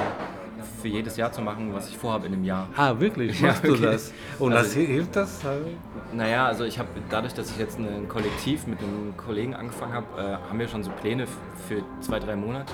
für 0.81 0.87
jedes 0.87 1.17
Jahr 1.17 1.31
zu 1.31 1.41
machen, 1.41 1.73
was 1.73 1.89
ich 1.89 1.97
vorhabe 1.97 2.27
in 2.27 2.33
einem 2.33 2.43
Jahr. 2.43 2.67
Ah, 2.75 2.93
wirklich? 2.99 3.39
Ja, 3.41 3.47
Machst 3.49 3.63
du 3.63 3.73
okay. 3.73 3.81
das? 3.83 4.13
Und 4.39 4.53
Also- 4.53 4.65
das 4.65 4.73
hilft 4.75 5.15
das? 5.15 5.41
Naja, 6.13 6.45
also 6.45 6.63
ich 6.65 6.77
habe 6.79 6.89
dadurch, 7.09 7.33
dass 7.33 7.49
ich 7.49 7.57
jetzt 7.57 7.79
ein 7.79 8.07
Kollektiv 8.07 8.67
mit 8.67 8.79
einem 8.79 9.15
Kollegen 9.17 9.53
angefangen 9.55 9.93
habe, 9.93 10.05
äh, 10.21 10.49
haben 10.49 10.59
wir 10.59 10.67
schon 10.67 10.83
so 10.83 10.91
Pläne 10.91 11.25
für 11.67 11.81
zwei, 12.01 12.19
drei 12.19 12.35
Monate. 12.35 12.71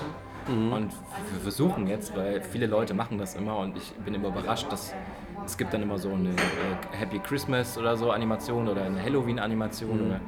Und 0.48 0.90
wir 1.30 1.40
versuchen 1.40 1.86
jetzt, 1.86 2.14
weil 2.16 2.40
viele 2.42 2.66
Leute 2.66 2.94
machen 2.94 3.18
das 3.18 3.34
immer 3.34 3.58
und 3.58 3.76
ich 3.76 3.92
bin 4.04 4.14
immer 4.14 4.28
überrascht, 4.28 4.66
dass 4.72 4.92
es 5.46 5.56
gibt 5.58 5.72
dann 5.74 5.82
immer 5.82 5.98
so 5.98 6.12
eine 6.12 6.30
äh, 6.30 6.96
Happy 6.96 7.18
Christmas 7.20 7.76
oder 7.78 7.96
so 7.96 8.10
Animation 8.10 8.68
oder 8.68 8.84
eine 8.84 9.02
Halloween-Animation 9.02 10.00
oder 10.06 10.20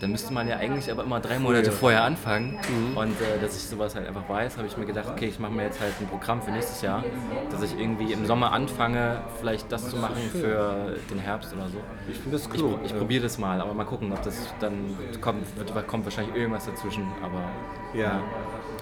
dann 0.00 0.10
müsste 0.10 0.32
man 0.32 0.48
ja 0.48 0.56
eigentlich 0.56 0.90
aber 0.90 1.04
immer 1.04 1.20
drei 1.20 1.38
Monate 1.38 1.70
vorher 1.70 2.02
anfangen. 2.02 2.56
Und 2.96 3.12
äh, 3.20 3.38
dass 3.40 3.56
ich 3.56 3.62
sowas 3.62 3.94
halt 3.94 4.08
einfach 4.08 4.28
weiß, 4.28 4.56
habe 4.56 4.66
ich 4.66 4.76
mir 4.76 4.84
gedacht, 4.84 5.06
okay, 5.14 5.26
ich 5.26 5.38
mache 5.38 5.52
mir 5.52 5.62
jetzt 5.64 5.80
halt 5.80 5.92
ein 6.00 6.06
Programm 6.08 6.42
für 6.42 6.50
nächstes 6.50 6.82
Jahr, 6.82 7.04
dass 7.52 7.62
ich 7.62 7.78
irgendwie 7.78 8.12
im 8.12 8.26
Sommer 8.26 8.52
anfange, 8.52 9.20
vielleicht 9.38 9.70
das 9.70 9.90
zu 9.90 9.96
machen 9.96 10.16
für 10.32 10.96
den 11.10 11.18
Herbst 11.20 11.52
oder 11.54 11.68
so. 11.68 11.78
Ich 12.10 12.16
finde 12.18 12.36
das 12.36 12.48
Ich, 12.52 12.60
cool. 12.60 12.72
pro- 12.78 12.84
ich 12.84 12.96
probiere 12.98 13.22
das 13.22 13.38
mal, 13.38 13.60
aber 13.60 13.74
mal 13.74 13.84
gucken, 13.84 14.10
ob 14.12 14.22
das 14.22 14.52
dann 14.60 14.74
kommt. 15.20 15.44
Wird, 15.56 15.86
kommt 15.86 16.04
wahrscheinlich 16.04 16.34
irgendwas 16.34 16.66
dazwischen, 16.66 17.06
aber 17.22 17.40
Ja. 17.94 18.22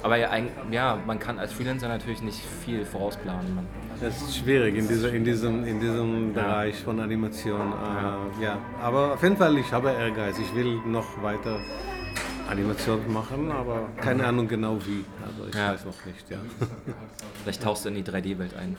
Aber 0.02 0.16
ja, 0.16 0.31
ja, 0.70 0.98
man 1.06 1.18
kann 1.18 1.39
als 1.39 1.52
Freelancer 1.52 1.89
natürlich 1.89 2.22
nicht 2.22 2.40
viel 2.64 2.85
vorausplanen. 2.85 3.55
Man, 3.55 3.66
Das 4.01 4.20
ist 4.22 4.36
schwierig 4.39 4.77
in, 4.77 4.89
dieser, 4.89 5.12
in 5.12 5.24
diesem, 5.24 5.64
in 5.66 5.81
diesem 5.81 6.32
Bereich 6.32 6.77
von 6.77 7.01
Animation. 7.01 7.72
Äh, 7.72 8.44
ja. 8.44 8.59
Aber 8.82 9.14
auf 9.14 9.22
jeden 9.22 9.36
Fall, 9.36 9.59
ich 9.59 9.70
habe 9.72 9.90
Ehrgeiz. 9.90 10.39
Ich 10.39 10.55
will 10.55 10.81
noch 10.86 11.22
weiter 11.22 11.59
Animation 12.51 13.01
machen, 13.12 13.51
aber 13.52 13.89
keine 14.01 14.27
Ahnung 14.27 14.48
genau 14.48 14.78
wie. 14.85 15.05
Also 15.26 15.48
ich 15.48 15.55
Ja. 15.55 15.72
weiß 15.72 15.84
noch 15.84 16.05
nicht. 16.06 16.30
Ja. 16.30 16.38
vielleicht 17.42 17.62
tauchst 17.62 17.84
du 17.84 17.88
in 17.88 17.94
die 17.97 18.02
3D-Welt 18.02 18.52
ein. 18.56 18.76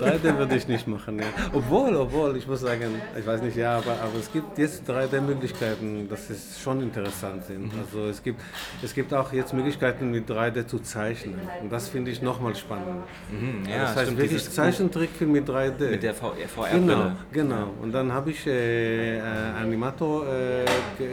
3D 0.00 0.38
würde 0.38 0.56
ich 0.56 0.68
nicht 0.68 0.86
machen. 0.88 1.18
Ja. 1.18 1.26
Obwohl, 1.52 1.94
obwohl, 1.96 2.36
ich 2.36 2.46
muss 2.46 2.60
sagen, 2.60 3.00
ich 3.18 3.26
weiß 3.26 3.42
nicht, 3.42 3.56
ja, 3.56 3.76
aber, 3.78 3.92
aber 3.92 4.18
es 4.18 4.32
gibt 4.32 4.58
jetzt 4.58 4.88
3D-Möglichkeiten, 4.90 6.08
dass 6.08 6.30
es 6.30 6.60
schon 6.60 6.80
interessant 6.82 7.44
sind. 7.46 7.70
Also 7.78 8.06
es 8.06 8.22
gibt, 8.22 8.40
es 8.82 8.94
gibt 8.94 9.12
auch 9.14 9.32
jetzt 9.32 9.52
Möglichkeiten 9.52 10.10
mit 10.10 10.28
3D 10.28 10.66
zu 10.66 10.78
zeichnen. 10.80 11.40
Und 11.60 11.70
das 11.72 11.88
finde 11.88 12.10
ich 12.10 12.22
nochmal 12.22 12.54
spannend. 12.56 13.02
Mhm, 13.30 13.64
ja, 13.68 13.78
das 13.82 13.96
heißt 13.96 14.02
stimmt, 14.06 14.18
wirklich 14.18 14.50
Zeichentrickfilm 14.50 15.32
mit 15.32 15.48
3D. 15.48 15.90
Mit 15.90 16.02
der 16.02 16.14
VR 16.14 16.32
Genau, 16.32 16.46
VR-Brille. 16.94 17.16
genau. 17.32 17.68
Und 17.80 17.92
dann 17.92 18.12
habe 18.12 18.30
ich 18.30 18.46
äh, 18.46 19.18
äh, 19.18 19.20
Animator 19.60 20.26
äh, 20.26 20.64
ge, 20.98 21.08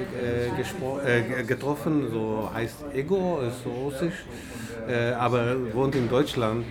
äh, 1.06 1.18
äh, 1.20 1.22
ge- 1.24 1.44
getroffen, 1.44 2.08
so 2.12 2.50
heißt 2.54 2.76
Ego, 2.94 3.40
ist 3.48 3.64
so 3.64 3.70
russisch, 3.70 4.14
äh, 4.88 5.12
aber 5.14 5.56
wohnt 5.74 5.96
in 5.96 6.10
Deutschland. 6.10 6.66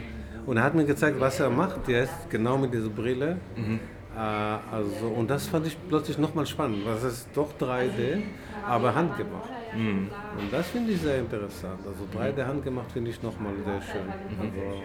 Und 0.46 0.56
er 0.56 0.62
hat 0.62 0.74
mir 0.74 0.84
gezeigt, 0.84 1.20
was 1.20 1.40
er 1.40 1.50
macht 1.50 1.88
jetzt, 1.88 2.30
genau 2.30 2.56
mit 2.56 2.72
dieser 2.72 2.88
Brille. 2.88 3.36
Äh, 3.56 4.18
also, 4.18 5.06
und 5.16 5.28
das 5.30 5.46
fand 5.46 5.66
ich 5.66 5.76
plötzlich 5.88 6.18
nochmal 6.18 6.46
spannend, 6.46 6.84
weil 6.86 6.94
es 6.94 7.04
ist 7.04 7.28
doch 7.34 7.52
3D, 7.60 8.22
aber 8.66 8.94
handgemacht. 8.94 9.50
Und 9.74 10.08
das 10.50 10.66
finde 10.68 10.92
ich 10.92 11.02
sehr 11.02 11.18
interessant. 11.18 11.78
Also 11.86 12.04
3D 12.18 12.44
handgemacht 12.46 12.90
finde 12.90 13.10
ich 13.10 13.22
nochmal 13.22 13.52
sehr 13.64 13.82
schön. 13.82 14.08
Also, 14.40 14.82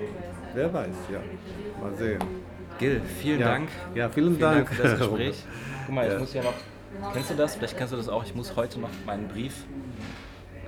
wer 0.53 0.73
weiß, 0.73 0.95
ja. 1.11 1.19
Mal 1.81 1.95
sehen. 1.97 2.19
Gil, 2.79 3.01
vielen 3.21 3.39
Ja. 3.39 3.47
Dank. 3.47 3.69
Ja, 3.95 4.09
vielen 4.09 4.35
Vielen 4.35 4.39
Dank. 4.41 4.65
Dank 4.67 4.69
für 4.69 4.83
das 4.83 4.97
Gespräch. 4.99 5.43
Guck 5.85 5.95
mal, 5.95 6.05
ich 6.07 6.13
Ja. 6.13 6.19
muss 6.19 6.33
ja 6.33 6.43
noch. 6.43 6.53
Kennst 7.13 7.29
du 7.31 7.35
das? 7.35 7.55
Vielleicht 7.55 7.77
kennst 7.77 7.93
du 7.93 7.97
das 7.97 8.09
auch. 8.09 8.23
Ich 8.25 8.35
muss 8.35 8.55
heute 8.55 8.79
noch 8.81 8.89
meinen 9.05 9.27
Brief 9.29 9.53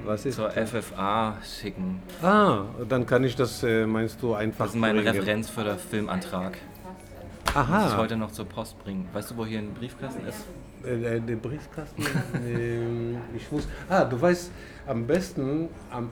Was 0.05 0.25
ist 0.25 0.35
zur 0.35 0.51
FFA 0.51 1.35
schicken. 1.43 2.01
Ah, 2.21 2.63
dann 2.87 3.05
kann 3.05 3.23
ich 3.23 3.35
das, 3.35 3.63
äh, 3.63 3.85
meinst 3.85 4.21
du, 4.21 4.33
einfach 4.33 4.65
Das 4.65 4.75
ist 4.75 4.79
mein 4.79 4.95
bringen. 4.95 5.07
Referenz 5.07 5.49
für 5.49 5.63
den 5.63 5.77
Filmantrag. 5.77 6.51
Muss 6.51 7.53
ich 7.53 7.55
Aha, 7.55 7.97
heute 7.97 8.17
noch 8.17 8.31
zur 8.31 8.45
Post 8.45 8.77
bringen. 8.83 9.07
Weißt 9.13 9.31
du, 9.31 9.37
wo 9.37 9.45
hier 9.45 9.59
ein 9.59 9.73
Briefkasten 9.73 10.27
ist? 10.27 10.45
äh, 10.85 11.15
äh, 11.15 11.19
der 11.21 11.35
Briefkasten. 11.37 12.03
ähm, 12.47 13.17
ich 13.35 13.49
muss. 13.51 13.67
Ah, 13.89 14.03
du 14.03 14.21
weißt, 14.21 14.51
am 14.87 15.07
besten, 15.07 15.69
am, 15.89 16.09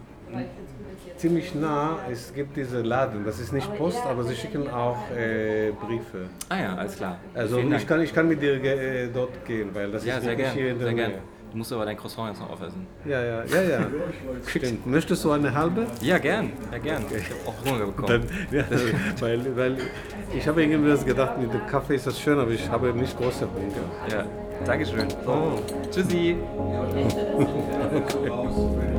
ziemlich 1.17 1.53
nah, 1.53 1.97
es 2.11 2.33
gibt 2.33 2.55
diese 2.57 2.81
Laden. 2.81 3.23
Das 3.25 3.39
ist 3.39 3.51
nicht 3.53 3.75
Post, 3.75 4.01
aber 4.05 4.23
sie 4.23 4.35
schicken 4.35 4.69
auch 4.69 4.97
äh, 5.11 5.71
Briefe. 5.85 6.29
Ah 6.49 6.57
ja, 6.57 6.75
alles 6.75 6.95
klar. 6.95 7.19
Also 7.35 7.59
ich 7.59 7.87
kann, 7.87 8.01
ich 8.01 8.13
kann 8.13 8.27
mit 8.27 8.41
dir 8.41 8.63
äh, 8.63 9.09
dort 9.13 9.45
gehen, 9.45 9.69
weil 9.73 9.91
das 9.91 10.05
Ja, 10.05 10.15
ist 10.17 10.23
sehr 10.23 10.31
wirklich 10.31 10.47
gern. 10.47 10.55
hier 10.57 10.71
in 10.71 10.79
der 10.79 10.87
Sehr 10.87 10.95
gern. 10.95 11.11
Du 11.53 11.59
musst 11.59 11.71
aber 11.71 11.85
dein 11.85 11.95
Croissant 11.95 12.29
jetzt 12.29 12.39
noch 12.41 12.49
aufessen. 12.49 12.87
Ja, 13.05 13.23
ja, 13.23 13.43
ja, 13.45 13.61
ja. 13.61 13.85
Stimmt. 14.47 14.87
Möchtest 14.87 15.23
du 15.23 15.31
eine 15.31 15.53
halbe? 15.53 15.85
Ja, 16.01 16.17
gern. 16.17 16.51
Ja, 16.71 16.79
gern. 16.79 17.03
Ich 17.15 17.29
habe 17.29 17.41
auch 17.45 17.71
Hunger 17.71 17.85
bekommen. 17.85 18.07
Dann, 18.07 18.23
ja, 18.51 18.63
weil, 19.19 19.55
weil 19.55 19.77
ich 20.35 20.47
habe 20.47 20.63
irgendwie 20.63 20.89
das 20.89 21.05
gedacht, 21.05 21.37
mit 21.39 21.53
dem 21.53 21.67
Kaffee 21.67 21.93
ist 21.93 22.07
das 22.07 22.19
schön, 22.19 22.39
aber 22.39 22.49
ich 22.49 22.67
habe 22.67 22.91
nicht 22.93 23.15
große 23.15 23.47
Hunger. 23.47 24.11
Ja, 24.11 24.25
Dankeschön. 24.65 25.07
Oh. 25.27 25.59
Tschüssi. 25.91 26.37
Okay. 27.93 28.92